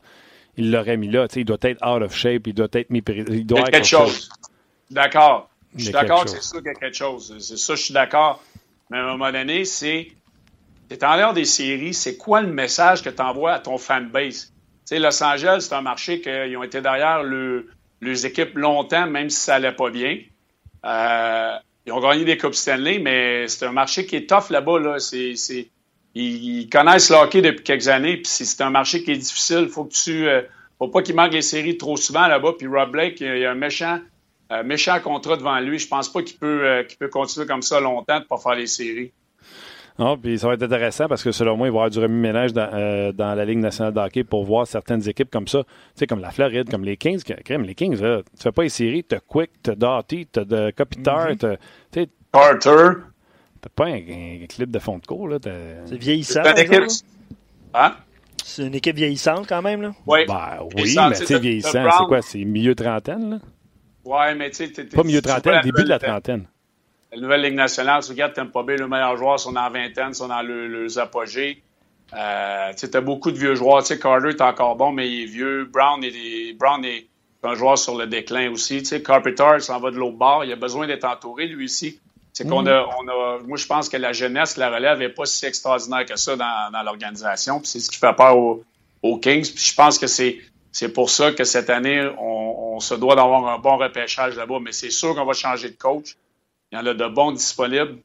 il 0.57 0.71
l'aurait 0.71 0.97
mis 0.97 1.09
là. 1.09 1.27
il 1.35 1.45
doit 1.45 1.57
être 1.61 1.85
out 1.85 2.01
of 2.01 2.15
shape, 2.15 2.47
il 2.47 2.53
doit 2.53 2.67
être 2.73 2.89
méprisé. 2.89 3.25
Il 3.29 3.45
doit 3.45 3.59
il 3.59 3.65
y 3.65 3.67
a 3.67 3.71
quelque 3.71 3.87
chose. 3.87 4.29
D'accord. 4.89 5.49
Je 5.75 5.85
suis 5.85 5.93
d'accord 5.93 6.25
que 6.25 6.31
c'est 6.31 6.41
ça 6.41 6.57
qu'il 6.57 6.67
y 6.67 6.69
a 6.69 6.73
quelque 6.73 6.97
chose. 6.97 7.35
C'est 7.39 7.57
ça, 7.57 7.75
je 7.75 7.83
suis 7.83 7.93
d'accord. 7.93 8.43
Mais 8.89 8.97
à 8.97 9.05
un 9.05 9.11
moment 9.11 9.31
donné, 9.31 9.65
c'est. 9.65 10.07
T'es 10.89 11.05
en 11.05 11.15
l'air 11.15 11.33
des 11.33 11.45
séries, 11.45 11.93
c'est 11.93 12.17
quoi 12.17 12.41
le 12.41 12.51
message 12.51 13.01
que 13.01 13.09
tu 13.09 13.21
envoies 13.21 13.53
à 13.53 13.59
ton 13.59 13.77
fanbase? 13.77 14.47
Tu 14.47 14.51
sais, 14.83 14.99
Los 14.99 15.23
Angeles, 15.23 15.67
c'est 15.69 15.75
un 15.75 15.81
marché 15.81 16.19
qu'ils 16.19 16.57
ont 16.57 16.63
été 16.63 16.81
derrière 16.81 17.23
le, 17.23 17.69
les 18.01 18.25
équipes 18.25 18.57
longtemps, 18.57 19.07
même 19.07 19.29
si 19.29 19.39
ça 19.39 19.55
allait 19.55 19.71
pas 19.71 19.89
bien. 19.89 20.19
Euh, 20.85 21.55
ils 21.85 21.93
ont 21.93 22.01
gagné 22.01 22.25
des 22.25 22.37
Coupes 22.37 22.55
Stanley, 22.55 22.99
mais 22.99 23.47
c'est 23.47 23.65
un 23.65 23.71
marché 23.71 24.05
qui 24.05 24.17
est 24.17 24.29
tough 24.29 24.49
là-bas. 24.49 24.79
Là. 24.79 24.99
C'est, 24.99 25.35
c'est, 25.35 25.69
ils, 26.15 26.69
connaissent 26.69 27.09
le 27.09 27.17
hockey 27.17 27.41
depuis 27.41 27.63
quelques 27.63 27.87
années, 27.87 28.17
puis 28.17 28.27
c'est 28.27 28.61
un 28.61 28.69
marché 28.69 29.03
qui 29.03 29.11
est 29.11 29.17
difficile. 29.17 29.67
Faut 29.69 29.85
que 29.85 29.93
tu, 29.93 30.27
euh, 30.27 30.41
faut 30.77 30.89
pas 30.89 31.01
qu'il 31.01 31.15
manque 31.15 31.33
les 31.33 31.41
séries 31.41 31.77
trop 31.77 31.95
souvent 31.97 32.27
là-bas. 32.27 32.53
Puis 32.57 32.67
Rob 32.67 32.91
Blake, 32.91 33.21
il 33.21 33.45
a 33.45 33.51
un 33.51 33.55
méchant, 33.55 33.99
euh, 34.51 34.63
méchant 34.63 34.99
contrat 34.99 35.37
devant 35.37 35.59
lui. 35.59 35.79
Je 35.79 35.87
pense 35.87 36.11
pas 36.11 36.21
qu'il 36.21 36.37
peut, 36.37 36.67
euh, 36.67 36.83
peut 36.99 37.07
continuer 37.07 37.45
comme 37.45 37.61
ça 37.61 37.79
longtemps 37.79 38.19
de 38.19 38.25
pas 38.25 38.37
faire 38.37 38.55
les 38.55 38.67
séries. 38.67 39.11
Non, 39.99 40.17
puis 40.17 40.39
ça 40.39 40.47
va 40.47 40.53
être 40.53 40.63
intéressant 40.63 41.07
parce 41.07 41.21
que 41.21 41.31
selon 41.31 41.57
moi, 41.57 41.67
il 41.67 41.71
va 41.71 41.75
y 41.75 41.77
avoir 41.79 41.89
du 41.89 41.99
remue-ménage 41.99 42.53
dans, 42.53 43.13
dans, 43.13 43.35
la 43.35 43.45
Ligue 43.45 43.59
nationale 43.59 43.93
de 43.93 43.99
hockey 43.99 44.23
pour 44.23 44.45
voir 44.45 44.65
certaines 44.65 45.07
équipes 45.07 45.29
comme 45.29 45.47
ça, 45.47 45.63
tu 45.63 45.69
sais, 45.95 46.07
comme 46.07 46.21
la 46.21 46.31
Floride, 46.31 46.71
comme 46.71 46.85
les 46.85 46.97
Kings. 46.97 47.21
Crème, 47.45 47.63
les 47.63 47.75
Kings, 47.75 48.01
là, 48.01 48.21
tu 48.23 48.41
fais 48.41 48.53
pas 48.53 48.63
les 48.63 48.69
séries, 48.69 49.03
t'as 49.03 49.19
Quick, 49.19 49.51
t'as 49.61 49.75
Doughty, 49.75 50.27
t'as 50.27 50.45
de 50.45 50.71
Kopitar, 50.71 51.31
mm-hmm. 51.31 51.57
t'as. 51.91 52.05
Carter. 52.33 53.10
T'as 53.61 53.69
pas 53.69 53.85
un, 53.85 54.01
clip 54.47 54.71
de 54.71 54.79
fond 54.79 54.97
de 54.97 55.05
cours, 55.05 55.27
là. 55.27 55.37
C'est 55.41 55.97
vieillissant. 55.97 56.41
Hein? 57.73 57.95
C'est 58.43 58.65
une 58.65 58.75
équipe 58.75 58.95
vieillissante 58.95 59.47
quand 59.47 59.61
même, 59.61 59.81
là? 59.81 59.91
Oui. 60.07 60.25
Ben, 60.27 60.59
oui, 60.75 60.95
mais 61.09 61.15
tu 61.15 61.25
sais, 61.25 61.39
vieillissant, 61.39 61.89
c'est 61.89 62.05
quoi? 62.05 62.21
C'est 62.21 62.43
milieu 62.43 62.75
trentaine, 62.75 63.29
là? 63.29 63.39
Oui, 64.03 64.35
mais 64.35 64.49
tu 64.49 64.73
sais... 64.73 64.83
Pas 64.85 65.03
milieu 65.03 65.21
trentaine, 65.21 65.61
début 65.61 65.83
de 65.83 65.89
la 65.89 65.99
trentaine. 65.99 66.45
La 67.13 67.21
nouvelle 67.21 67.41
Ligue 67.41 67.55
nationale, 67.55 68.01
tu 68.03 68.11
regardes 68.11 68.33
Tampa 68.33 68.63
Bay, 68.63 68.77
le 68.77 68.87
meilleur 68.87 69.15
joueur, 69.17 69.39
sont 69.39 69.51
dans 69.51 69.63
la 69.63 69.69
vingtaine, 69.69 70.13
sont 70.13 70.29
dans 70.29 70.41
le, 70.41 70.67
leurs 70.67 70.97
apogées. 70.97 71.61
Euh, 72.13 72.73
tu 72.73 72.85
as 72.93 73.01
beaucoup 73.01 73.31
de 73.31 73.37
vieux 73.37 73.55
joueurs. 73.55 73.81
Tu 73.81 73.87
sais, 73.87 73.99
Carter 73.99 74.29
est 74.29 74.41
encore 74.41 74.75
bon, 74.75 74.91
mais 74.91 75.09
il 75.09 75.23
est 75.23 75.25
vieux. 75.25 75.65
Brown 75.65 76.03
est, 76.03 76.53
Brown 76.57 76.83
est 76.83 77.07
un 77.43 77.53
joueur 77.53 77.77
sur 77.77 77.97
le 77.97 78.07
déclin 78.07 78.51
aussi. 78.51 78.79
Tu 78.79 78.85
sais, 78.85 79.03
Carpenter 79.03 79.59
s'en 79.59 79.79
va 79.79 79.91
de 79.91 79.97
l'autre 79.97 80.17
bord. 80.17 80.45
Il 80.45 80.51
a 80.51 80.55
besoin 80.55 80.87
d'être 80.87 81.05
entouré, 81.05 81.47
lui 81.47 81.65
aussi. 81.65 81.99
C'est 82.41 82.49
qu'on 82.49 82.65
a, 82.65 82.87
on 82.99 83.07
a, 83.07 83.39
moi, 83.45 83.57
je 83.57 83.65
pense 83.65 83.89
que 83.89 83.97
la 83.97 84.13
jeunesse, 84.13 84.57
la 84.57 84.69
relève 84.69 84.99
n'est 84.99 85.09
pas 85.09 85.25
si 85.25 85.45
extraordinaire 85.45 86.05
que 86.05 86.17
ça 86.17 86.35
dans, 86.35 86.71
dans 86.71 86.83
l'organisation. 86.83 87.59
Puis 87.59 87.67
c'est 87.67 87.79
ce 87.79 87.89
qui 87.89 87.97
fait 87.97 88.13
peur 88.13 88.37
aux, 88.37 88.63
aux 89.01 89.17
Kings. 89.17 89.51
Puis 89.53 89.65
je 89.65 89.75
pense 89.75 89.97
que 89.97 90.07
c'est, 90.07 90.39
c'est 90.71 90.91
pour 90.91 91.09
ça 91.09 91.31
que 91.31 91.43
cette 91.43 91.69
année, 91.69 92.09
on, 92.17 92.75
on 92.75 92.79
se 92.79 92.95
doit 92.95 93.15
d'avoir 93.15 93.47
un 93.47 93.59
bon 93.59 93.77
repêchage 93.77 94.35
là-bas. 94.35 94.59
Mais 94.61 94.71
c'est 94.71 94.91
sûr 94.91 95.15
qu'on 95.15 95.25
va 95.25 95.33
changer 95.33 95.69
de 95.69 95.77
coach. 95.77 96.15
Il 96.71 96.77
y 96.77 96.81
en 96.81 96.85
a 96.85 96.93
de 96.93 97.07
bons 97.07 97.31
disponibles. 97.31 97.97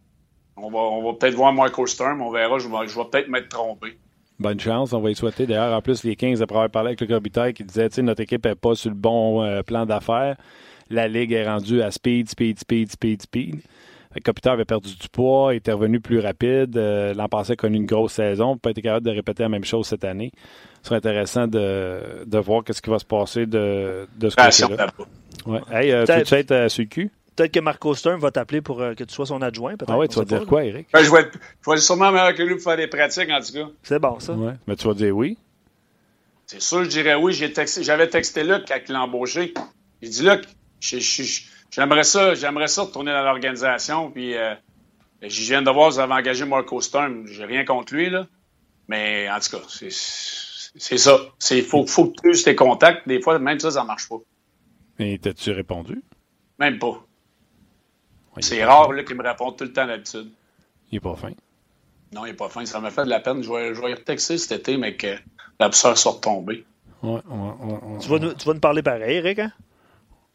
On 0.57 0.71
va, 0.71 0.79
on 0.79 1.03
va 1.05 1.19
peut-être 1.19 1.35
voir 1.35 1.53
Michael 1.53 1.89
Sturm. 1.89 2.21
On 2.21 2.31
verra. 2.31 2.59
Je 2.59 2.69
vais, 2.69 2.89
je 2.89 2.97
vais 2.97 3.05
peut-être 3.11 3.29
m'être 3.29 3.49
trompé. 3.49 3.99
Bonne 4.39 4.61
chance, 4.61 4.93
on 4.93 5.01
va 5.01 5.11
y 5.11 5.15
souhaiter. 5.15 5.47
D'ailleurs, 5.47 5.75
en 5.75 5.81
plus, 5.81 6.05
les 6.05 6.15
Kings, 6.15 6.43
après 6.43 6.57
avoir 6.57 6.71
parlé 6.71 6.89
avec 6.89 7.01
le 7.01 7.15
Robitaille, 7.15 7.55
qui 7.55 7.65
disait, 7.65 7.89
tu 7.89 7.95
sais, 7.95 8.03
notre 8.03 8.21
équipe 8.21 8.45
n'est 8.45 8.55
pas 8.55 8.75
sur 8.75 8.91
le 8.91 8.97
bon 8.97 9.43
euh, 9.43 9.63
plan 9.63 9.87
d'affaires. 9.87 10.37
La 10.91 11.09
Ligue 11.09 11.33
est 11.33 11.49
rendue 11.49 11.81
à 11.81 11.91
speed, 11.91 12.29
speed, 12.29 12.59
speed, 12.59 12.93
speed, 12.93 13.23
speed. 13.23 13.63
Kopitar 14.25 14.55
avait 14.55 14.65
perdu 14.65 14.95
du 14.95 15.09
poids, 15.09 15.55
était 15.55 15.73
revenu 15.73 16.01
plus 16.01 16.21
rapide. 16.21 16.77
Euh, 16.77 17.15
l'an 17.15 17.29
passé, 17.29 17.53
a 17.53 17.57
connu 17.57 17.77
une 17.77 17.87
grosse 17.87 18.15
saison. 18.15 18.57
Pas 18.57 18.71
été 18.71 18.83
capable 18.83 19.07
de 19.07 19.11
répéter 19.11 19.43
la 19.43 19.49
même 19.49 19.65
chose 19.65 19.87
cette 19.87 20.05
année. 20.05 20.33
Ce 20.83 20.89
serait 20.89 20.97
intéressant 20.97 21.47
de, 21.47 22.25
de 22.25 22.39
voir 22.39 22.63
ce 22.71 22.81
qui 22.81 22.91
va 22.91 22.99
se 22.99 23.05
passer 23.05 23.47
de, 23.47 24.07
de 24.17 24.31
ce 24.31 24.37
côté-là. 24.37 24.89
Ouais. 25.47 25.61
Hey, 25.71 25.93
euh, 25.93 26.05
tu 26.05 26.35
être 26.35 26.53
euh, 26.53 26.69
sur 26.69 26.83
le 26.83 26.89
cul? 26.89 27.11
Peut-être 27.37 27.53
que 27.53 27.61
Marco 27.61 27.95
Stern 27.95 28.19
va 28.19 28.31
t'appeler 28.31 28.63
pour 28.63 28.79
que 28.79 29.05
tu 29.05 29.15
sois 29.15 29.27
son 29.27 29.43
adjoint. 29.43 29.75
Ah 29.87 29.99
ouais, 29.99 30.09
tu 30.09 30.19
vas 30.19 30.25
dire 30.25 30.47
quoi, 30.47 30.65
Eric? 30.65 30.89
Ben, 30.93 31.03
je, 31.03 31.13
vais 31.13 31.29
je 31.63 31.71
vais 31.71 31.77
être 31.77 31.83
sûrement 31.83 32.11
meilleur 32.11 32.35
que 32.35 32.43
lui 32.43 32.55
pour 32.55 32.65
faire 32.65 32.79
des 32.79 32.87
pratiques, 32.87 33.29
en 33.31 33.41
tout 33.41 33.53
cas. 33.53 33.69
C'est 33.83 33.99
bon, 33.99 34.19
ça. 34.21 34.33
Ouais. 34.33 34.55
Mais 34.67 34.75
tu 34.75 34.87
vas 34.87 34.95
dire 34.95 35.15
oui? 35.15 35.37
C'est 36.47 36.63
sûr, 36.63 36.85
je 36.85 36.89
dirais 36.89 37.15
oui. 37.15 37.35
J'avais 37.35 37.53
texté, 37.53 37.83
texté 38.09 38.43
Luc 38.43 38.63
quand 38.67 38.79
il 38.89 38.93
l'a 38.93 39.03
embauché. 39.03 39.53
Il 40.01 40.09
dit, 40.09 40.23
Luc, 40.23 40.45
je, 40.81 40.99
je, 40.99 41.43
J'aimerais 41.71 42.05
ça, 42.05 42.35
j'aimerais 42.35 42.69
ça 42.69 42.83
retourner 42.83 43.13
dans 43.13 43.23
l'organisation. 43.23 44.11
Puis, 44.11 44.37
euh, 44.37 44.55
je 45.23 45.43
viens 45.43 45.63
de 45.63 45.71
voir, 45.71 45.91
vous 45.91 45.99
avez 45.99 46.13
engagé 46.13 46.45
Marco 46.45 46.81
Stern. 46.81 47.27
J'ai 47.27 47.45
rien 47.45 47.65
contre 47.65 47.95
lui, 47.95 48.11
là. 48.11 48.27
Mais 48.89 49.29
en 49.31 49.41
tout 49.41 49.57
cas, 49.57 49.63
c'est 49.69 50.99
ça. 50.99 51.19
Il 51.51 51.65
faut, 51.65 51.87
faut 51.87 52.07
que 52.07 52.21
tu 52.23 52.31
uses 52.31 52.45
tes 52.45 52.55
contacts. 52.55 53.07
Des 53.09 53.21
fois, 53.21 53.39
même 53.39 53.59
ça, 53.59 53.71
ça 53.71 53.85
marche 53.85 54.09
pas. 54.09 54.19
Et 54.99 55.19
t'as-tu 55.19 55.51
répondu? 55.51 56.03
Même 56.59 56.79
pas. 56.79 57.05
c'est 58.41 58.65
rare 58.65 58.93
là, 58.93 59.03
qu'il 59.03 59.17
me 59.17 59.23
réponde 59.23 59.57
tout 59.57 59.65
le 59.65 59.73
temps 59.73 59.87
d'habitude. 59.87 60.31
Il 60.91 60.97
est 60.97 61.01
pas 61.01 61.17
fin. 61.17 61.33
Non, 62.13 62.25
il 62.25 62.31
est 62.31 62.35
pas 62.35 62.49
fin. 62.49 62.65
Ça 62.65 62.81
m'a 62.81 62.91
fait 62.91 63.05
de 63.05 63.11
la 63.11 63.21
peine. 63.21 63.43
Je 63.43 63.53
vais, 63.53 63.75
je 63.75 63.81
vais 63.81 63.91
y 63.91 63.95
retexter 63.95 64.39
cet 64.39 64.61
été, 64.61 64.77
mais 64.77 64.97
que 64.97 65.17
la 65.59 65.73
soit 65.73 65.93
retombée. 65.93 66.65
Ouais, 67.03 67.13
ouais, 67.13 67.21
ouais, 67.27 67.99
tu, 68.01 68.09
vas 68.09 68.19
nous, 68.19 68.35
tu 68.35 68.47
vas 68.47 68.55
nous 68.55 68.61
parler 68.61 68.83
pareil, 68.83 69.17
Eric, 69.17 69.39
hein? 69.39 69.53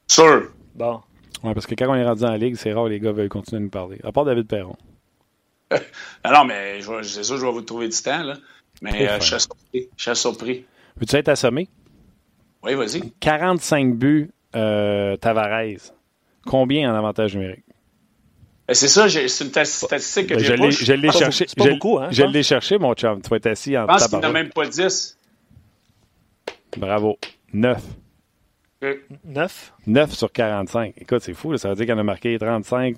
Sûr. 0.08 0.52
Bon. 0.76 1.02
Oui, 1.44 1.54
parce 1.54 1.66
que 1.66 1.76
quand 1.76 1.89
on 1.89 1.96
est 1.96 2.06
rendu 2.06 2.22
dans 2.22 2.32
la 2.32 2.38
ligue, 2.38 2.56
c'est 2.56 2.74
rare 2.74 2.88
les 2.88 3.00
gars 3.00 3.12
veulent 3.12 3.30
continuer 3.30 3.58
à 3.58 3.64
nous 3.64 3.70
parler. 3.70 4.00
À 4.04 4.12
part 4.12 4.26
David 4.26 4.48
Perron. 4.48 4.76
non, 5.72 6.46
mais 6.46 6.82
c'est 7.04 7.24
sûr, 7.24 7.38
je 7.38 7.46
vais 7.46 7.52
vous 7.52 7.62
trouver 7.62 7.88
du 7.88 7.98
temps, 7.98 8.24
là. 8.24 8.36
Mais 8.82 9.10
euh, 9.10 9.20
je 9.20 9.26
suis 9.26 9.39
surpris. 9.39 9.89
Je 9.96 10.04
suis 10.04 10.16
surpris. 10.16 10.66
Veux-tu 10.98 11.16
être 11.16 11.30
assommé? 11.30 11.68
Oui, 12.64 12.76
vas-y. 12.76 13.12
45 13.20 13.96
buts 13.96 14.32
euh, 14.56 15.16
Tavares. 15.18 15.94
Combien 16.46 16.92
en 16.92 16.96
avantage 16.96 17.36
numérique? 17.36 17.66
Ben, 18.68 18.74
c'est 18.74 18.88
ça, 18.88 19.10
c'est 19.10 19.22
une 19.22 19.66
statistique 19.66 20.28
que 20.28 20.36
ben, 20.36 20.44
j'ai 20.44 20.56
pas. 20.56 20.70
Je 20.70 20.94
l'ai 20.94 21.12
cherché. 21.12 21.46
Pas 21.58 21.70
beaucoup, 21.70 22.00
hein? 22.00 22.10
Je 22.12 22.24
l'ai 22.24 22.44
cherché, 22.44 22.78
mon 22.78 22.94
chum. 22.94 23.22
Tu 23.22 23.30
vas 23.30 23.38
être 23.38 23.48
assis 23.48 23.78
en 23.78 23.84
Je 23.84 23.88
pense 23.88 24.08
qu'il 24.08 24.20
n'a 24.20 24.32
même 24.32 24.50
pas 24.50 24.66
10. 24.66 25.18
Bravo. 26.78 27.18
9. 27.54 27.82
9? 29.26 29.74
9 29.86 30.12
sur 30.14 30.32
45. 30.32 30.94
Écoute, 30.98 31.22
c'est 31.22 31.34
fou. 31.34 31.56
Ça 31.58 31.70
veut 31.70 31.76
dire 31.76 31.86
qu'il 31.86 31.94
en 31.94 32.00
a 32.00 32.04
marqué 32.04 32.38
35, 32.38 32.98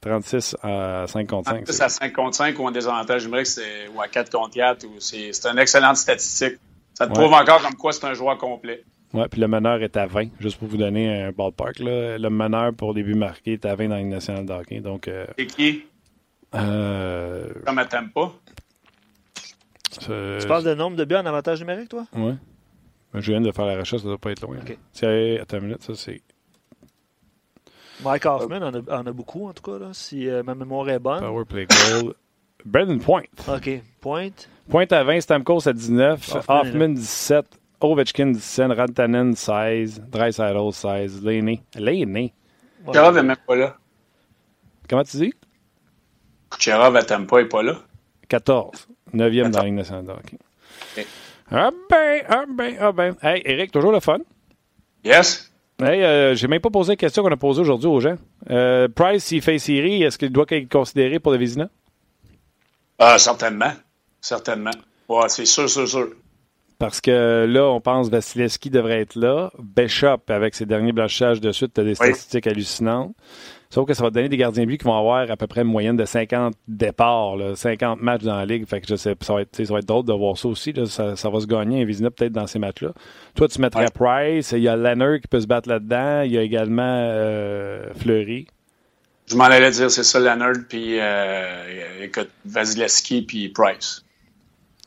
36 0.00 0.56
euh, 0.64 1.04
à 1.04 1.06
5 1.06 1.26
contre 1.26 1.50
5. 1.50 1.64
36 1.64 1.80
à 1.80 1.88
5 1.88 2.12
contre 2.12 2.36
5 2.36 2.58
ou 2.58 2.66
en 2.66 2.70
désavantage 2.70 3.24
numérique 3.24 3.48
ou 3.94 4.00
à 4.00 4.08
4 4.08 4.30
contre 4.30 4.54
4. 4.54 4.86
C'est 4.98 5.46
une 5.46 5.58
excellente 5.58 5.96
statistique. 5.96 6.58
Ça 6.94 7.06
te 7.06 7.12
prouve 7.12 7.32
encore 7.32 7.62
comme 7.62 7.76
quoi 7.76 7.92
c'est 7.92 8.04
un 8.04 8.14
joueur 8.14 8.36
complet. 8.36 8.84
Oui, 9.12 9.24
puis 9.28 9.40
le 9.40 9.48
meneur 9.48 9.82
est 9.82 9.96
à 9.96 10.06
20, 10.06 10.28
juste 10.38 10.58
pour 10.58 10.68
vous 10.68 10.76
donner 10.76 11.22
un 11.22 11.32
ballpark. 11.32 11.80
Là. 11.80 12.18
Le 12.18 12.30
meneur 12.30 12.72
pour 12.74 12.94
début 12.94 13.14
marqué 13.14 13.54
est 13.54 13.64
à 13.64 13.74
20 13.74 13.88
dans 13.88 13.96
la 13.96 14.04
nationale 14.04 14.46
de 14.46 14.52
hockey. 14.52 14.80
Donc, 14.80 15.08
euh, 15.08 15.26
C'est 15.36 15.46
qui? 15.46 15.84
Euh... 16.54 17.48
Comme 17.66 17.82
t'aimes 17.88 18.10
pas? 18.10 18.32
Tu 19.98 20.46
parles 20.46 20.64
de 20.64 20.74
nombre 20.74 20.96
de 20.96 21.04
buts 21.04 21.16
en 21.16 21.26
avantage 21.26 21.60
numérique, 21.60 21.88
toi? 21.88 22.06
Oui. 22.14 22.34
Je 23.14 23.32
viens 23.32 23.40
de 23.40 23.50
faire 23.50 23.66
la 23.66 23.78
recherche, 23.78 24.02
ça 24.02 24.08
ne 24.08 24.12
doit 24.12 24.18
pas 24.18 24.30
être 24.30 24.42
loin. 24.42 24.58
Okay. 24.58 25.38
Attends 25.40 25.58
une 25.58 25.64
minute, 25.64 25.82
ça 25.82 25.94
c'est. 25.94 26.22
Mike 28.02 28.24
Hoffman 28.24 28.62
en 28.62 28.74
a, 28.74 29.00
en 29.00 29.06
a, 29.06 29.12
beaucoup, 29.12 29.48
en 29.48 29.52
tout 29.52 29.62
cas, 29.62 29.78
là, 29.78 29.90
si 29.92 30.28
euh, 30.28 30.42
ma 30.42 30.54
mémoire 30.54 30.88
est 30.88 30.98
bonne. 30.98 31.20
Power 31.20 31.44
play 31.44 31.66
goal. 31.66 32.14
Brandon 32.64 32.98
Point. 32.98 33.24
OK. 33.48 33.82
Point. 34.00 34.30
Point 34.68 34.86
à 34.90 35.02
20, 35.02 35.20
Stamkos 35.20 35.68
à 35.68 35.72
19, 35.72 36.36
Hoffman, 36.48 36.88
17, 36.94 37.46
Ovechkin 37.80 38.32
17, 38.32 38.72
Rantanen 38.72 39.34
16, 39.34 40.04
Dreisaitl 40.08 40.72
16, 40.72 41.24
Laney. 41.24 41.62
Laney. 41.74 42.32
Kucherov 42.86 43.14
n'est 43.14 43.22
même 43.22 43.36
pas 43.46 43.56
là. 43.56 43.76
Comment 44.88 45.04
tu 45.04 45.16
dis? 45.18 45.34
Kucherov 46.50 46.96
à 46.96 47.02
Tampa 47.02 47.42
n'est 47.42 47.48
pas 47.48 47.62
là. 47.62 47.78
14. 48.28 48.88
9e 49.14 49.50
dans 49.50 49.58
la 49.58 49.64
Ligue 49.64 49.74
nationale 49.74 50.16
OK. 50.16 51.06
Ah 51.50 51.70
ben, 51.90 52.22
ah 52.28 52.44
ben, 52.48 52.76
ah 52.80 52.92
ben. 52.92 53.16
Hey, 53.22 53.42
Eric, 53.44 53.72
toujours 53.72 53.92
le 53.92 54.00
fun? 54.00 54.18
Yes. 55.04 55.50
Hey, 55.82 56.02
euh, 56.02 56.34
j'ai 56.34 56.46
même 56.46 56.60
pas 56.60 56.70
posé 56.70 56.92
la 56.92 56.96
question 56.96 57.22
qu'on 57.22 57.32
a 57.32 57.36
posée 57.36 57.60
aujourd'hui 57.62 57.88
aux 57.88 58.00
gens. 58.00 58.16
Euh, 58.50 58.86
Price, 58.88 59.24
s'il 59.24 59.42
fait 59.42 59.58
série, 59.58 60.02
est-ce 60.02 60.18
qu'il 60.18 60.30
doit 60.30 60.44
être 60.50 60.68
considéré 60.68 61.18
pour 61.18 61.32
le 61.32 61.38
Vizina? 61.38 61.68
Ah, 62.98 63.18
certainement. 63.18 63.72
Certainement. 64.20 64.70
Ouais, 65.08 65.28
c'est 65.28 65.46
sûr, 65.46 65.68
sûr, 65.68 65.88
sûr. 65.88 66.10
Parce 66.78 67.00
que 67.00 67.46
là, 67.48 67.64
on 67.64 67.80
pense 67.80 68.08
Vasilevski 68.08 68.70
devrait 68.70 69.00
être 69.00 69.16
là. 69.16 69.50
Bishop, 69.58 70.20
avec 70.28 70.54
ses 70.54 70.66
derniers 70.66 70.92
blanchages 70.92 71.40
de 71.40 71.50
suite, 71.50 71.78
as 71.78 71.84
des 71.84 71.94
statistiques 71.94 72.46
hallucinantes. 72.46 73.14
Sauf 73.72 73.86
que 73.86 73.94
ça 73.94 74.02
va 74.02 74.10
donner 74.10 74.28
des 74.28 74.36
gardiens 74.36 74.64
de 74.64 74.68
but 74.68 74.78
qui 74.78 74.84
vont 74.84 74.98
avoir 74.98 75.30
à 75.30 75.36
peu 75.36 75.46
près 75.46 75.60
une 75.60 75.68
moyenne 75.68 75.96
de 75.96 76.04
50 76.04 76.54
départs, 76.66 77.36
50 77.54 78.02
matchs 78.02 78.22
dans 78.22 78.34
la 78.34 78.44
ligue. 78.44 78.66
Fait 78.66 78.80
que 78.80 78.88
je 78.88 78.96
sais, 78.96 79.14
ça 79.20 79.32
va 79.32 79.42
être, 79.42 79.64
ça 79.64 79.72
va 79.72 79.78
être 79.78 79.86
drôle 79.86 80.04
de 80.04 80.12
voir 80.12 80.36
ça 80.36 80.48
aussi. 80.48 80.74
Ça, 80.86 81.14
va 81.14 81.40
se 81.40 81.46
gagner 81.46 81.84
Vizina 81.84 82.10
peut-être 82.10 82.32
dans 82.32 82.48
ces 82.48 82.58
matchs-là. 82.58 82.92
Toi, 83.36 83.46
tu 83.46 83.60
mettrais 83.60 83.86
Price, 83.94 84.50
il 84.50 84.62
y 84.62 84.68
a 84.68 84.74
Leonard 84.74 85.20
qui 85.20 85.28
peut 85.28 85.40
se 85.40 85.46
battre 85.46 85.68
là-dedans, 85.68 86.22
il 86.22 86.32
y 86.32 86.38
a 86.38 86.42
également 86.42 86.82
euh, 86.82 87.94
Fleury. 87.94 88.48
Je 89.28 89.36
m'en 89.36 89.44
allais 89.44 89.70
dire, 89.70 89.88
c'est 89.88 90.02
ça, 90.02 90.18
Leonard, 90.18 90.64
puis 90.68 90.98
euh, 90.98 92.02
écoute, 92.02 92.30
Vasilevski, 92.44 93.22
puis 93.22 93.50
Price. 93.50 94.04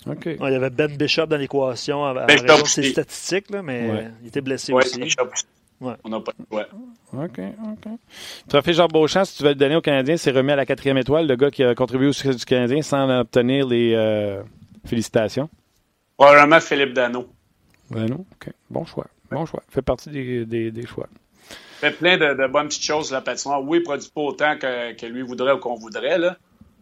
OK. 0.05 0.25
il 0.25 0.51
y 0.51 0.55
avait 0.55 0.69
Ben 0.69 0.97
Bishop 0.97 1.27
dans 1.27 1.38
l'équation 1.38 2.01
en, 2.01 2.25
raison 2.25 2.61
de 2.61 2.67
ses 2.67 2.84
statistiques, 2.84 3.49
là, 3.49 3.61
mais 3.63 4.11
il 4.21 4.27
était 4.27 4.41
blessé 4.41 4.73
aussi. 4.73 4.99
Bishop. 4.99 5.29
Ouais. 5.82 5.93
On 6.03 6.09
n'a 6.09 6.19
pas 6.19 6.32
ouais. 6.51 6.65
OK, 7.13 7.39
OK. 7.39 7.91
Trophée 8.47 8.74
Jean 8.74 8.88
Beauchamp, 8.88 9.26
si 9.26 9.38
tu 9.38 9.43
veux 9.43 9.49
le 9.49 9.55
donner 9.55 9.76
au 9.76 9.82
Canadien, 9.82 10.17
c'est 10.17 10.32
remis 10.32 10.51
à 10.51 10.55
la 10.55 10.65
quatrième 10.65 10.97
étoile, 10.97 11.28
le 11.28 11.36
gars 11.36 11.51
qui 11.51 11.63
a 11.63 11.76
contribué 11.76 12.07
au 12.07 12.13
succès 12.13 12.36
du 12.36 12.45
Canadien 12.45 12.82
sans 12.82 13.09
obtenir 13.19 13.67
les 13.67 13.93
euh, 13.93 14.41
félicitations. 14.86 15.49
Probablement 16.17 16.59
Philippe 16.59 16.93
Dano. 16.93 17.28
Dano, 17.91 18.26
OK. 18.34 18.51
Bon 18.69 18.86
choix. 18.86 19.07
Bon 19.30 19.45
choix. 19.45 19.63
Fait 19.69 19.82
partie 19.82 20.09
des, 20.09 20.71
des, 20.71 20.86
choix. 20.86 21.07
fait 21.80 21.91
plein 21.91 22.17
de, 22.17 22.47
bonnes 22.47 22.67
petites 22.67 22.84
choses 22.84 23.11
la 23.11 23.21
patinoire. 23.21 23.61
Oui, 23.63 23.80
il 23.80 23.84
produit 23.84 24.09
pas 24.13 24.21
autant 24.21 24.57
que, 24.57 25.05
lui 25.05 25.21
voudrait 25.21 25.53
ou 25.53 25.57
qu'on 25.57 25.76
voudrait, 25.76 26.17
là. 26.17 26.38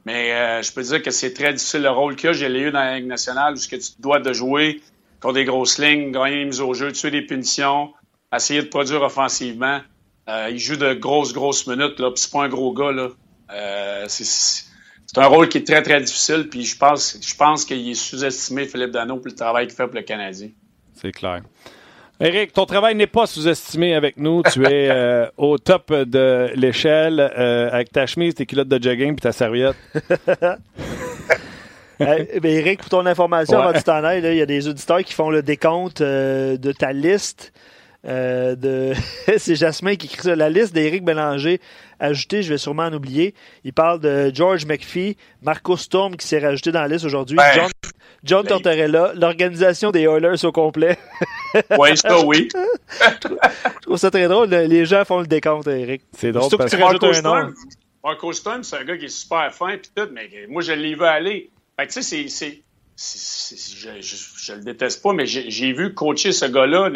Mais 0.06 0.34
euh, 0.34 0.62
je 0.62 0.72
peux 0.74 0.82
dire 0.82 1.02
que 1.02 1.12
c'est 1.12 1.34
très 1.34 1.54
difficile 1.54 1.84
le 1.84 1.89
rôle 1.89 2.16
qu'il 2.16 2.30
a. 2.30 2.34
J'ai 2.34 2.48
eu 2.48 2.72
dans 2.72 2.80
la 2.80 2.98
Ligue 2.98 3.08
nationale 3.08 3.54
où 3.54 3.58
ce 3.58 3.68
que 3.68 3.76
tu 3.76 3.92
dois 4.00 4.20
de 4.20 4.34
jouer 4.34 4.82
contre 5.22 5.36
des 5.36 5.46
grosses 5.46 5.78
lignes, 5.78 6.12
gagner 6.12 6.38
les 6.38 6.46
mises 6.46 6.62
au 6.62 6.74
jeu, 6.74 6.92
tuer 6.92 7.12
des 7.12 7.22
punitions, 7.22 7.94
essayer 8.38 8.62
de 8.62 8.68
produire 8.68 9.02
offensivement. 9.02 9.82
Euh, 10.30 10.50
il 10.52 10.60
joue 10.60 10.78
de 10.78 10.94
grosses, 10.94 11.34
grosses 11.34 11.68
minutes, 11.68 12.00
là, 12.00 12.12
puis 12.12 12.22
c'est 12.22 12.32
pas 12.32 12.44
un 12.44 12.50
gros 12.50 12.74
gars, 12.74 12.92
là. 12.92 13.10
Euh, 13.54 14.06
c'est 14.08 15.18
un 15.18 15.26
rôle 15.26 15.50
qui 15.50 15.58
est 15.58 15.68
très, 15.68 15.82
très 15.82 16.00
difficile, 16.00 16.48
puis 16.50 16.64
je 16.64 16.78
pense, 16.78 17.18
je 17.22 17.36
pense 17.36 17.66
qu'il 17.66 17.90
est 17.90 17.96
sous-estimé, 17.96 18.66
Philippe 18.66 18.92
Dano, 18.92 19.18
pour 19.18 19.28
le 19.28 19.36
travail 19.36 19.68
qu'il 19.68 19.76
fait 19.76 19.86
pour 19.86 19.96
le 19.96 20.04
Canadien. 20.04 20.50
C'est 20.94 21.12
clair. 21.12 21.42
Eric, 22.22 22.54
ton 22.54 22.66
travail 22.66 22.94
n'est 22.96 23.08
pas 23.08 23.26
sous-estimé 23.26 23.96
avec 23.96 24.16
nous. 24.18 24.44
Tu 24.44 24.64
es 24.64 24.90
euh, 24.92 25.26
au 25.38 25.58
top 25.58 25.92
de 25.92 26.52
l'échelle 26.56 27.20
avec 27.20 27.92
ta 27.92 28.06
chemise, 28.06 28.36
tes 28.36 28.46
culottes 28.46 28.68
de 28.68 28.82
jogging 28.82 29.16
puis 29.16 29.24
ta 29.24 29.32
serviette. 29.32 29.76
Eric, 32.00 32.80
pour 32.80 32.90
ton 32.90 33.06
information, 33.08 33.60
avant 33.60 33.74
de 33.74 33.84
t'en 33.84 34.08
il 34.12 34.36
y 34.36 34.42
a 34.42 34.46
des 34.46 34.68
auditeurs 34.68 35.04
qui 35.04 35.14
font 35.14 35.32
le 35.32 35.42
décompte 35.42 36.02
de 36.02 36.72
ta 36.72 36.94
liste 36.94 37.52
euh, 38.08 38.56
de... 38.56 38.93
c'est 39.38 39.56
Jasmin 39.56 39.95
qui 39.95 40.08
écrit 40.08 40.22
ça. 40.22 40.36
La 40.36 40.49
liste 40.49 40.74
d'Éric 40.74 41.04
Bélanger 41.04 41.60
ajoutée, 41.99 42.41
je 42.41 42.49
vais 42.49 42.58
sûrement 42.58 42.84
en 42.84 42.93
oublier. 42.93 43.36
Il 43.64 43.74
parle 43.74 43.99
de 43.99 44.32
George 44.34 44.66
McPhee, 44.66 45.18
Marco 45.41 45.78
Storm 45.78 46.16
qui 46.16 46.28
s'est 46.28 46.39
rajouté 46.39 46.72
dans 46.72 46.82
la 46.82 46.88
liste 46.88 47.06
aujourd'hui, 47.06 47.38
John, 47.54 47.70
John 48.24 48.45
Tortorella, 48.45 49.14
l'organisation 49.16 49.91
des 49.91 50.02
Oilers 50.02 50.43
au 50.43 50.52
complet. 50.52 50.97
oui, 51.78 51.97
ça 51.97 52.26
oui. 52.26 52.49
je 53.02 53.82
trouve 53.82 53.97
ça 53.97 54.10
très 54.10 54.28
drôle. 54.28 54.49
Les 54.49 54.86
gens 54.86 55.06
font 55.06 55.20
le 55.20 55.28
décompte, 55.28 55.68
Eric. 55.68 56.04
C'est 56.14 56.32
drôle 56.32 56.49
parce 56.58 56.72
que 56.72 56.78
tu 56.78 56.84
rajoutes 56.84 57.04
un 57.04 57.22
nom. 57.22 57.54
Marco 58.04 58.34
Storm, 58.34 58.64
c'est 58.64 58.78
un 58.78 58.84
gars 58.84 58.97
qui 58.97 59.06
est 59.06 59.10
super 59.10 59.54
fin 59.54 59.78
puis 59.78 59.91
tout, 59.95 60.10
mais 60.12 60.28
moi 60.49 60.64
je 60.64 60.74
l'ai 60.74 60.95
vu 60.95 61.04
aller. 61.04 61.52
Fait 61.80 61.88
tu 61.88 62.02
sais, 62.02 62.28
c'est. 62.28 62.64
Je, 62.97 64.02
je, 64.02 64.16
je, 64.38 64.54
le 64.54 64.64
déteste 64.64 65.02
pas, 65.02 65.14
mais 65.14 65.26
j'ai 65.26 65.74
vu 65.74 65.93
coacher 65.93 66.32
ce 66.32 66.45
gars-là 66.45 66.89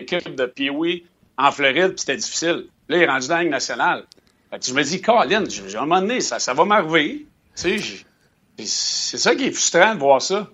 équipe 0.00 0.34
de 0.34 0.46
Pee-Wee 0.46 1.04
en 1.36 1.50
Floride, 1.50 1.90
puis 1.90 2.00
c'était 2.00 2.16
difficile. 2.16 2.66
Là, 2.88 2.96
il 2.96 3.02
est 3.02 3.06
rendu 3.06 3.28
dans 3.28 3.38
la 3.38 3.44
nationale. 3.44 4.04
je 4.52 4.74
me 4.74 4.82
dis, 4.82 5.00
Colin, 5.00 5.44
à 5.44 5.78
un 5.78 5.80
moment 5.80 6.00
donné, 6.00 6.20
ça, 6.20 6.38
ça 6.38 6.54
va 6.54 6.64
m'arriver. 6.64 7.26
c'est 7.54 7.78
ça 8.58 9.34
qui 9.34 9.46
est 9.46 9.50
frustrant 9.50 9.94
de 9.94 10.00
voir 10.00 10.22
ça. 10.22 10.48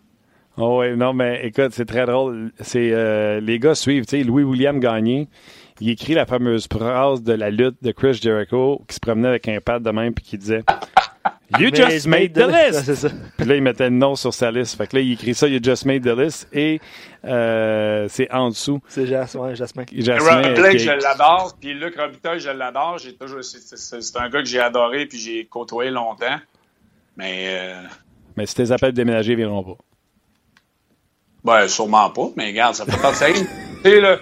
Oh 0.57 0.81
oui, 0.81 0.97
non, 0.97 1.13
mais 1.13 1.47
écoute, 1.47 1.73
c'est 1.73 1.87
très 1.87 2.07
drôle. 2.07 2.53
C'est 2.61 2.91
euh, 2.93 3.41
les 3.41 3.59
gars 3.59 3.75
suivent, 3.75 4.05
tu 4.05 4.19
sais, 4.19 4.25
Louis 4.25 4.43
William 4.43 4.79
Gagné, 4.81 5.29
il 5.81 5.89
écrit 5.91 6.15
la 6.15 6.27
fameuse 6.27 6.67
phrase 6.71 7.23
de 7.23 7.33
la 7.33 7.51
lutte 7.51 7.77
de 7.83 7.93
Chris 7.93 8.19
Jericho 8.23 8.83
qui 8.87 8.95
se 8.95 9.01
promenait 9.01 9.29
avec 9.29 9.49
un 9.49 9.61
pad 9.61 9.83
de 9.83 9.91
même 9.91 10.13
puis 10.13 10.25
qui 10.25 10.39
disait 10.39 10.63
You 11.59 11.71
just 11.71 12.07
made, 12.07 12.33
the 12.33 12.47
list. 12.47 13.09
Puis 13.37 13.47
là, 13.47 13.57
il 13.57 13.63
mettait 13.63 13.91
le 13.91 13.97
nom 13.97 14.15
sur 14.15 14.33
sa 14.33 14.51
liste. 14.51 14.77
Fait 14.77 14.87
que 14.87 14.97
là, 14.97 15.03
il 15.03 15.13
écrit 15.13 15.35
ça, 15.35 15.49
You 15.49 15.59
just 15.63 15.85
made 15.85 16.03
the 16.03 16.17
list. 16.17 16.49
Et 16.53 16.81
euh, 17.25 18.07
c'est 18.09 18.31
en 18.31 18.51
dessous. 18.51 18.81
C'est 18.87 19.07
Jasmin. 19.07 19.55
Jasmin. 19.55 19.85
Jasmin 19.91 20.55
Blake, 20.55 20.79
je 20.79 20.91
l'adore. 20.91 21.57
Puis 21.61 21.75
Luc 21.75 21.99
Robitaille, 21.99 22.39
je 22.39 22.51
l'adore. 22.51 23.01
C'est 23.01 24.17
un 24.17 24.29
gars 24.29 24.43
que 24.43 24.49
j'ai 24.49 24.61
adoré 24.61 25.07
puis 25.07 25.19
j'ai 25.19 25.45
côtoyé 25.47 25.91
longtemps. 25.91 26.39
Mais. 27.17 27.47
Euh... 27.49 27.83
Mais 28.37 28.47
si 28.47 28.55
tes 28.55 28.71
appels 28.71 28.93
de 28.93 28.97
déménager, 28.97 29.33
ils 29.33 29.37
viendront 29.37 29.65
pas. 29.65 29.83
Ben, 31.43 31.67
sûrement 31.69 32.11
pas. 32.11 32.29
Mais 32.37 32.47
regarde, 32.47 32.77
ça 32.77 32.85
fait 32.85 33.01
partie. 33.01 33.33
tu 33.85 33.91
sais, 33.91 34.01
là. 34.01 34.19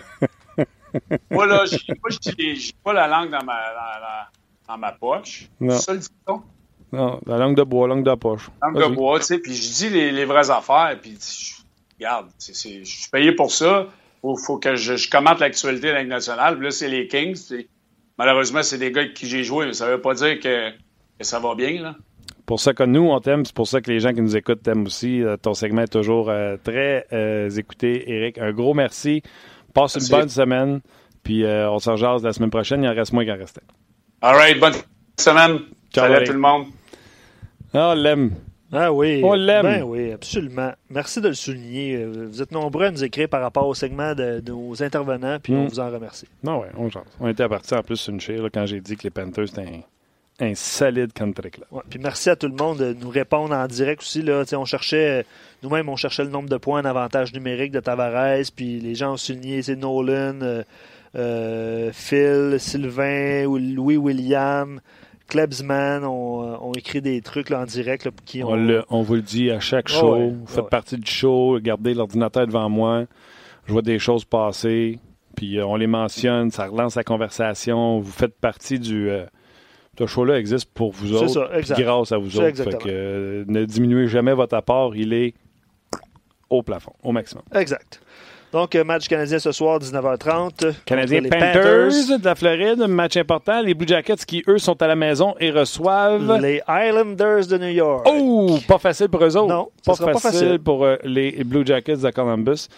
Moi, 1.30 1.46
là, 1.46 1.64
j'ai 1.66 2.72
pas 2.82 2.92
la 2.94 3.06
langue 3.06 3.30
dans 3.30 3.44
ma, 3.44 3.58
dans, 3.74 4.72
dans 4.72 4.78
ma 4.78 4.92
poche. 4.92 5.48
C'est 5.60 5.78
ça 5.78 5.92
le 5.92 5.98
dicton? 5.98 6.42
Non, 6.92 7.20
la 7.26 7.36
langue 7.36 7.56
de 7.56 7.62
bois, 7.62 7.86
langue 7.86 8.04
de 8.04 8.14
poche. 8.14 8.48
Langue 8.62 8.90
de 8.90 8.94
bois, 8.94 9.18
tu 9.18 9.26
sais, 9.26 9.38
puis 9.38 9.54
je 9.54 9.72
dis 9.72 9.88
les, 9.90 10.10
les, 10.10 10.24
vraies 10.24 10.50
affaires, 10.50 10.96
puis 11.00 11.18
regarde, 11.98 12.28
je 12.38 12.52
suis 12.52 13.10
payé 13.10 13.32
pour 13.32 13.50
ça. 13.50 13.86
Il 14.24 14.34
faut, 14.44 14.58
que 14.58 14.74
je, 14.74 15.10
commente 15.10 15.40
l'actualité 15.40 15.88
de 15.88 15.92
la 15.92 16.00
Ligue 16.00 16.10
nationale. 16.10 16.56
Puis 16.56 16.64
là, 16.64 16.70
c'est 16.70 16.88
les 16.88 17.06
Kings. 17.06 17.38
Malheureusement, 18.18 18.62
c'est 18.62 18.78
des 18.78 18.90
gars 18.90 19.02
avec 19.02 19.14
qui 19.14 19.26
j'ai 19.26 19.44
joué, 19.44 19.66
mais 19.66 19.72
ça 19.72 19.86
ne 19.86 19.92
veut 19.92 20.00
pas 20.00 20.14
dire 20.14 20.40
que, 20.40 20.70
que, 20.70 21.24
ça 21.24 21.38
va 21.38 21.54
bien, 21.54 21.82
là. 21.82 21.94
Pour 22.44 22.60
ça 22.60 22.72
que 22.72 22.82
nous, 22.82 23.02
on 23.02 23.20
t'aime, 23.20 23.44
c'est 23.44 23.54
pour 23.54 23.68
ça 23.68 23.80
que 23.80 23.90
les 23.90 24.00
gens 24.00 24.12
qui 24.12 24.22
nous 24.22 24.34
écoutent 24.34 24.62
t'aiment 24.62 24.86
aussi. 24.86 25.22
Euh, 25.22 25.36
ton 25.36 25.52
segment 25.52 25.82
est 25.82 25.92
toujours 25.92 26.30
euh, 26.30 26.56
très 26.62 27.06
euh, 27.12 27.50
écouté, 27.50 28.10
Eric. 28.10 28.38
Un 28.38 28.52
gros 28.52 28.72
merci. 28.72 29.22
Passe 29.74 29.96
une 29.96 30.08
bonne 30.08 30.30
semaine, 30.30 30.80
puis 31.22 31.44
on 31.44 31.78
se 31.78 31.90
rejase 31.90 32.24
la 32.24 32.32
semaine 32.32 32.50
prochaine. 32.50 32.82
Il 32.82 32.88
en 32.88 32.94
reste 32.94 33.12
moins 33.12 33.26
qu'à 33.26 33.34
rester. 33.34 33.60
All 34.22 34.34
right, 34.34 34.58
bonne 34.58 34.72
semaine. 35.18 35.58
Ciao, 35.92 36.06
Salut 36.06 36.14
à 36.14 36.22
tout 36.22 36.32
le 36.32 36.38
monde. 36.38 36.66
Ah, 37.74 37.90
on 37.90 37.94
l'aime. 37.94 38.32
Ah 38.72 38.92
oui. 38.92 39.22
On 39.24 39.32
l'aime. 39.32 39.62
Ben 39.62 39.82
oui, 39.82 40.12
absolument. 40.12 40.72
Merci 40.90 41.20
de 41.20 41.28
le 41.28 41.34
souligner. 41.34 42.04
Vous 42.04 42.42
êtes 42.42 42.52
nombreux 42.52 42.86
à 42.86 42.90
nous 42.90 43.02
écrire 43.02 43.28
par 43.28 43.40
rapport 43.40 43.66
au 43.66 43.74
segment 43.74 44.14
de, 44.14 44.42
nos 44.46 44.82
intervenants, 44.82 45.38
puis 45.42 45.54
on 45.54 45.64
mm. 45.64 45.68
vous 45.68 45.80
en 45.80 45.90
remercie. 45.90 46.26
Non, 46.42 46.60
oui, 46.60 46.66
on, 46.76 46.88
on 47.20 47.28
était 47.28 47.48
parti 47.48 47.74
en 47.74 47.82
plus 47.82 48.08
une 48.08 48.20
chire 48.20 48.46
quand 48.52 48.66
j'ai 48.66 48.80
dit 48.80 48.96
que 48.96 49.04
les 49.04 49.10
Panthers 49.10 49.44
étaient 49.44 49.84
un, 50.40 50.54
solide 50.54 51.12
country 51.12 51.50
club. 51.50 51.66
Ouais, 51.70 51.82
puis 51.88 51.98
merci 51.98 52.30
à 52.30 52.36
tout 52.36 52.46
le 52.46 52.54
monde 52.54 52.78
de 52.78 52.92
nous 52.92 53.08
répondre 53.08 53.54
en 53.54 53.66
direct 53.66 54.02
aussi. 54.02 54.22
Là. 54.22 54.44
on 54.52 54.64
cherchait, 54.64 55.24
nous-mêmes, 55.62 55.88
on 55.88 55.96
cherchait 55.96 56.24
le 56.24 56.30
nombre 56.30 56.48
de 56.48 56.56
points 56.58 56.82
en 56.82 56.84
avantage 56.84 57.32
numérique 57.32 57.72
de 57.72 57.80
Tavares, 57.80 58.44
puis 58.54 58.80
les 58.80 58.94
gens 58.94 59.14
ont 59.14 59.16
souligné, 59.16 59.62
c'est 59.62 59.76
Nolan, 59.76 60.40
euh, 60.42 60.62
euh, 61.16 61.90
Phil, 61.92 62.56
Sylvain, 62.58 63.44
Louis 63.44 63.96
William. 63.96 64.80
Klebsman 65.28 66.04
ont, 66.04 66.72
écrit 66.72 67.02
des 67.02 67.20
trucs 67.20 67.50
en 67.50 67.64
direct. 67.64 68.08
qui 68.24 68.42
on, 68.42 68.82
on, 68.88 69.02
vous 69.02 69.14
le 69.14 69.22
dit 69.22 69.50
à 69.50 69.60
chaque 69.60 69.88
show. 69.88 70.30
vous 70.30 70.46
faites 70.46 70.68
partie 70.68 70.96
du 70.96 71.10
show. 71.10 71.58
Gardez 71.60 71.94
l'ordinateur 71.94 72.46
devant 72.46 72.68
moi. 72.68 73.04
Je 73.66 73.72
vois 73.72 73.82
des 73.82 73.98
choses 73.98 74.24
passer. 74.24 74.98
Puis 75.36 75.58
euh, 75.58 75.66
on 75.66 75.76
les 75.76 75.86
mentionne. 75.86 76.50
Ça 76.50 76.66
relance 76.66 76.96
la 76.96 77.04
conversation. 77.04 78.00
Vous 78.00 78.10
faites 78.10 78.38
partie 78.40 78.78
du. 78.78 79.10
Euh, 79.10 79.26
ce 79.98 80.06
show-là 80.06 80.38
existe 80.38 80.72
pour 80.72 80.92
vous 80.92 81.12
autres. 81.12 81.50
grâce 81.76 82.12
à 82.12 82.18
vous 82.18 82.38
autres. 82.38 82.62
Fait 82.62 82.78
que, 82.78 82.88
euh, 82.88 83.44
ne 83.48 83.64
diminuez 83.64 84.06
jamais 84.06 84.32
votre 84.32 84.56
apport. 84.56 84.96
Il 84.96 85.12
est 85.12 85.34
au 86.48 86.62
plafond, 86.62 86.92
au 87.02 87.12
maximum. 87.12 87.44
Exact. 87.54 88.00
Donc, 88.52 88.74
euh, 88.74 88.84
match 88.84 89.08
canadien 89.08 89.38
ce 89.38 89.52
soir, 89.52 89.78
19h30. 89.78 90.74
Canadien 90.84 91.22
Panthers, 91.22 92.18
de 92.18 92.24
la 92.24 92.34
Floride, 92.34 92.86
match 92.88 93.16
important. 93.16 93.60
Les 93.60 93.74
Blue 93.74 93.86
Jackets 93.86 94.24
qui, 94.26 94.42
eux, 94.48 94.58
sont 94.58 94.80
à 94.82 94.86
la 94.86 94.96
maison 94.96 95.34
et 95.38 95.50
reçoivent... 95.50 96.40
Les 96.40 96.62
Islanders 96.68 97.46
de 97.46 97.58
New 97.58 97.68
York. 97.68 98.06
Oh! 98.06 98.58
Pas 98.66 98.78
facile 98.78 99.08
pour 99.08 99.22
eux 99.24 99.36
autres. 99.36 99.52
Non, 99.52 99.68
pas, 99.84 99.94
facile 99.94 100.12
pas 100.12 100.18
facile 100.18 100.58
pour 100.58 100.84
euh, 100.84 100.96
les 101.04 101.44
Blue 101.44 101.66
Jackets 101.66 101.98
de 101.98 102.10
Columbus. 102.10 102.68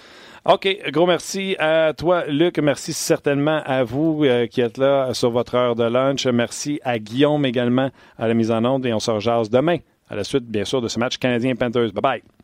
OK, 0.44 0.76
gros 0.90 1.06
merci 1.06 1.54
à 1.58 1.92
toi, 1.92 2.24
Luc. 2.26 2.58
Merci 2.58 2.94
certainement 2.94 3.60
à 3.66 3.84
vous 3.84 4.24
euh, 4.24 4.46
qui 4.46 4.62
êtes 4.62 4.78
là 4.78 5.12
sur 5.12 5.30
votre 5.30 5.54
heure 5.54 5.76
de 5.76 5.84
lunch. 5.84 6.26
Merci 6.26 6.80
à 6.82 6.98
Guillaume 6.98 7.44
également 7.44 7.90
à 8.18 8.26
la 8.26 8.34
mise 8.34 8.50
en 8.50 8.64
onde 8.64 8.86
et 8.86 8.92
on 8.94 9.00
se 9.00 9.10
rejase 9.10 9.50
demain 9.50 9.76
à 10.08 10.16
la 10.16 10.24
suite, 10.24 10.44
bien 10.44 10.64
sûr, 10.64 10.80
de 10.80 10.88
ce 10.88 10.98
match 10.98 11.18
canadien-Panthers. 11.18 11.92
Bye-bye. 11.92 12.39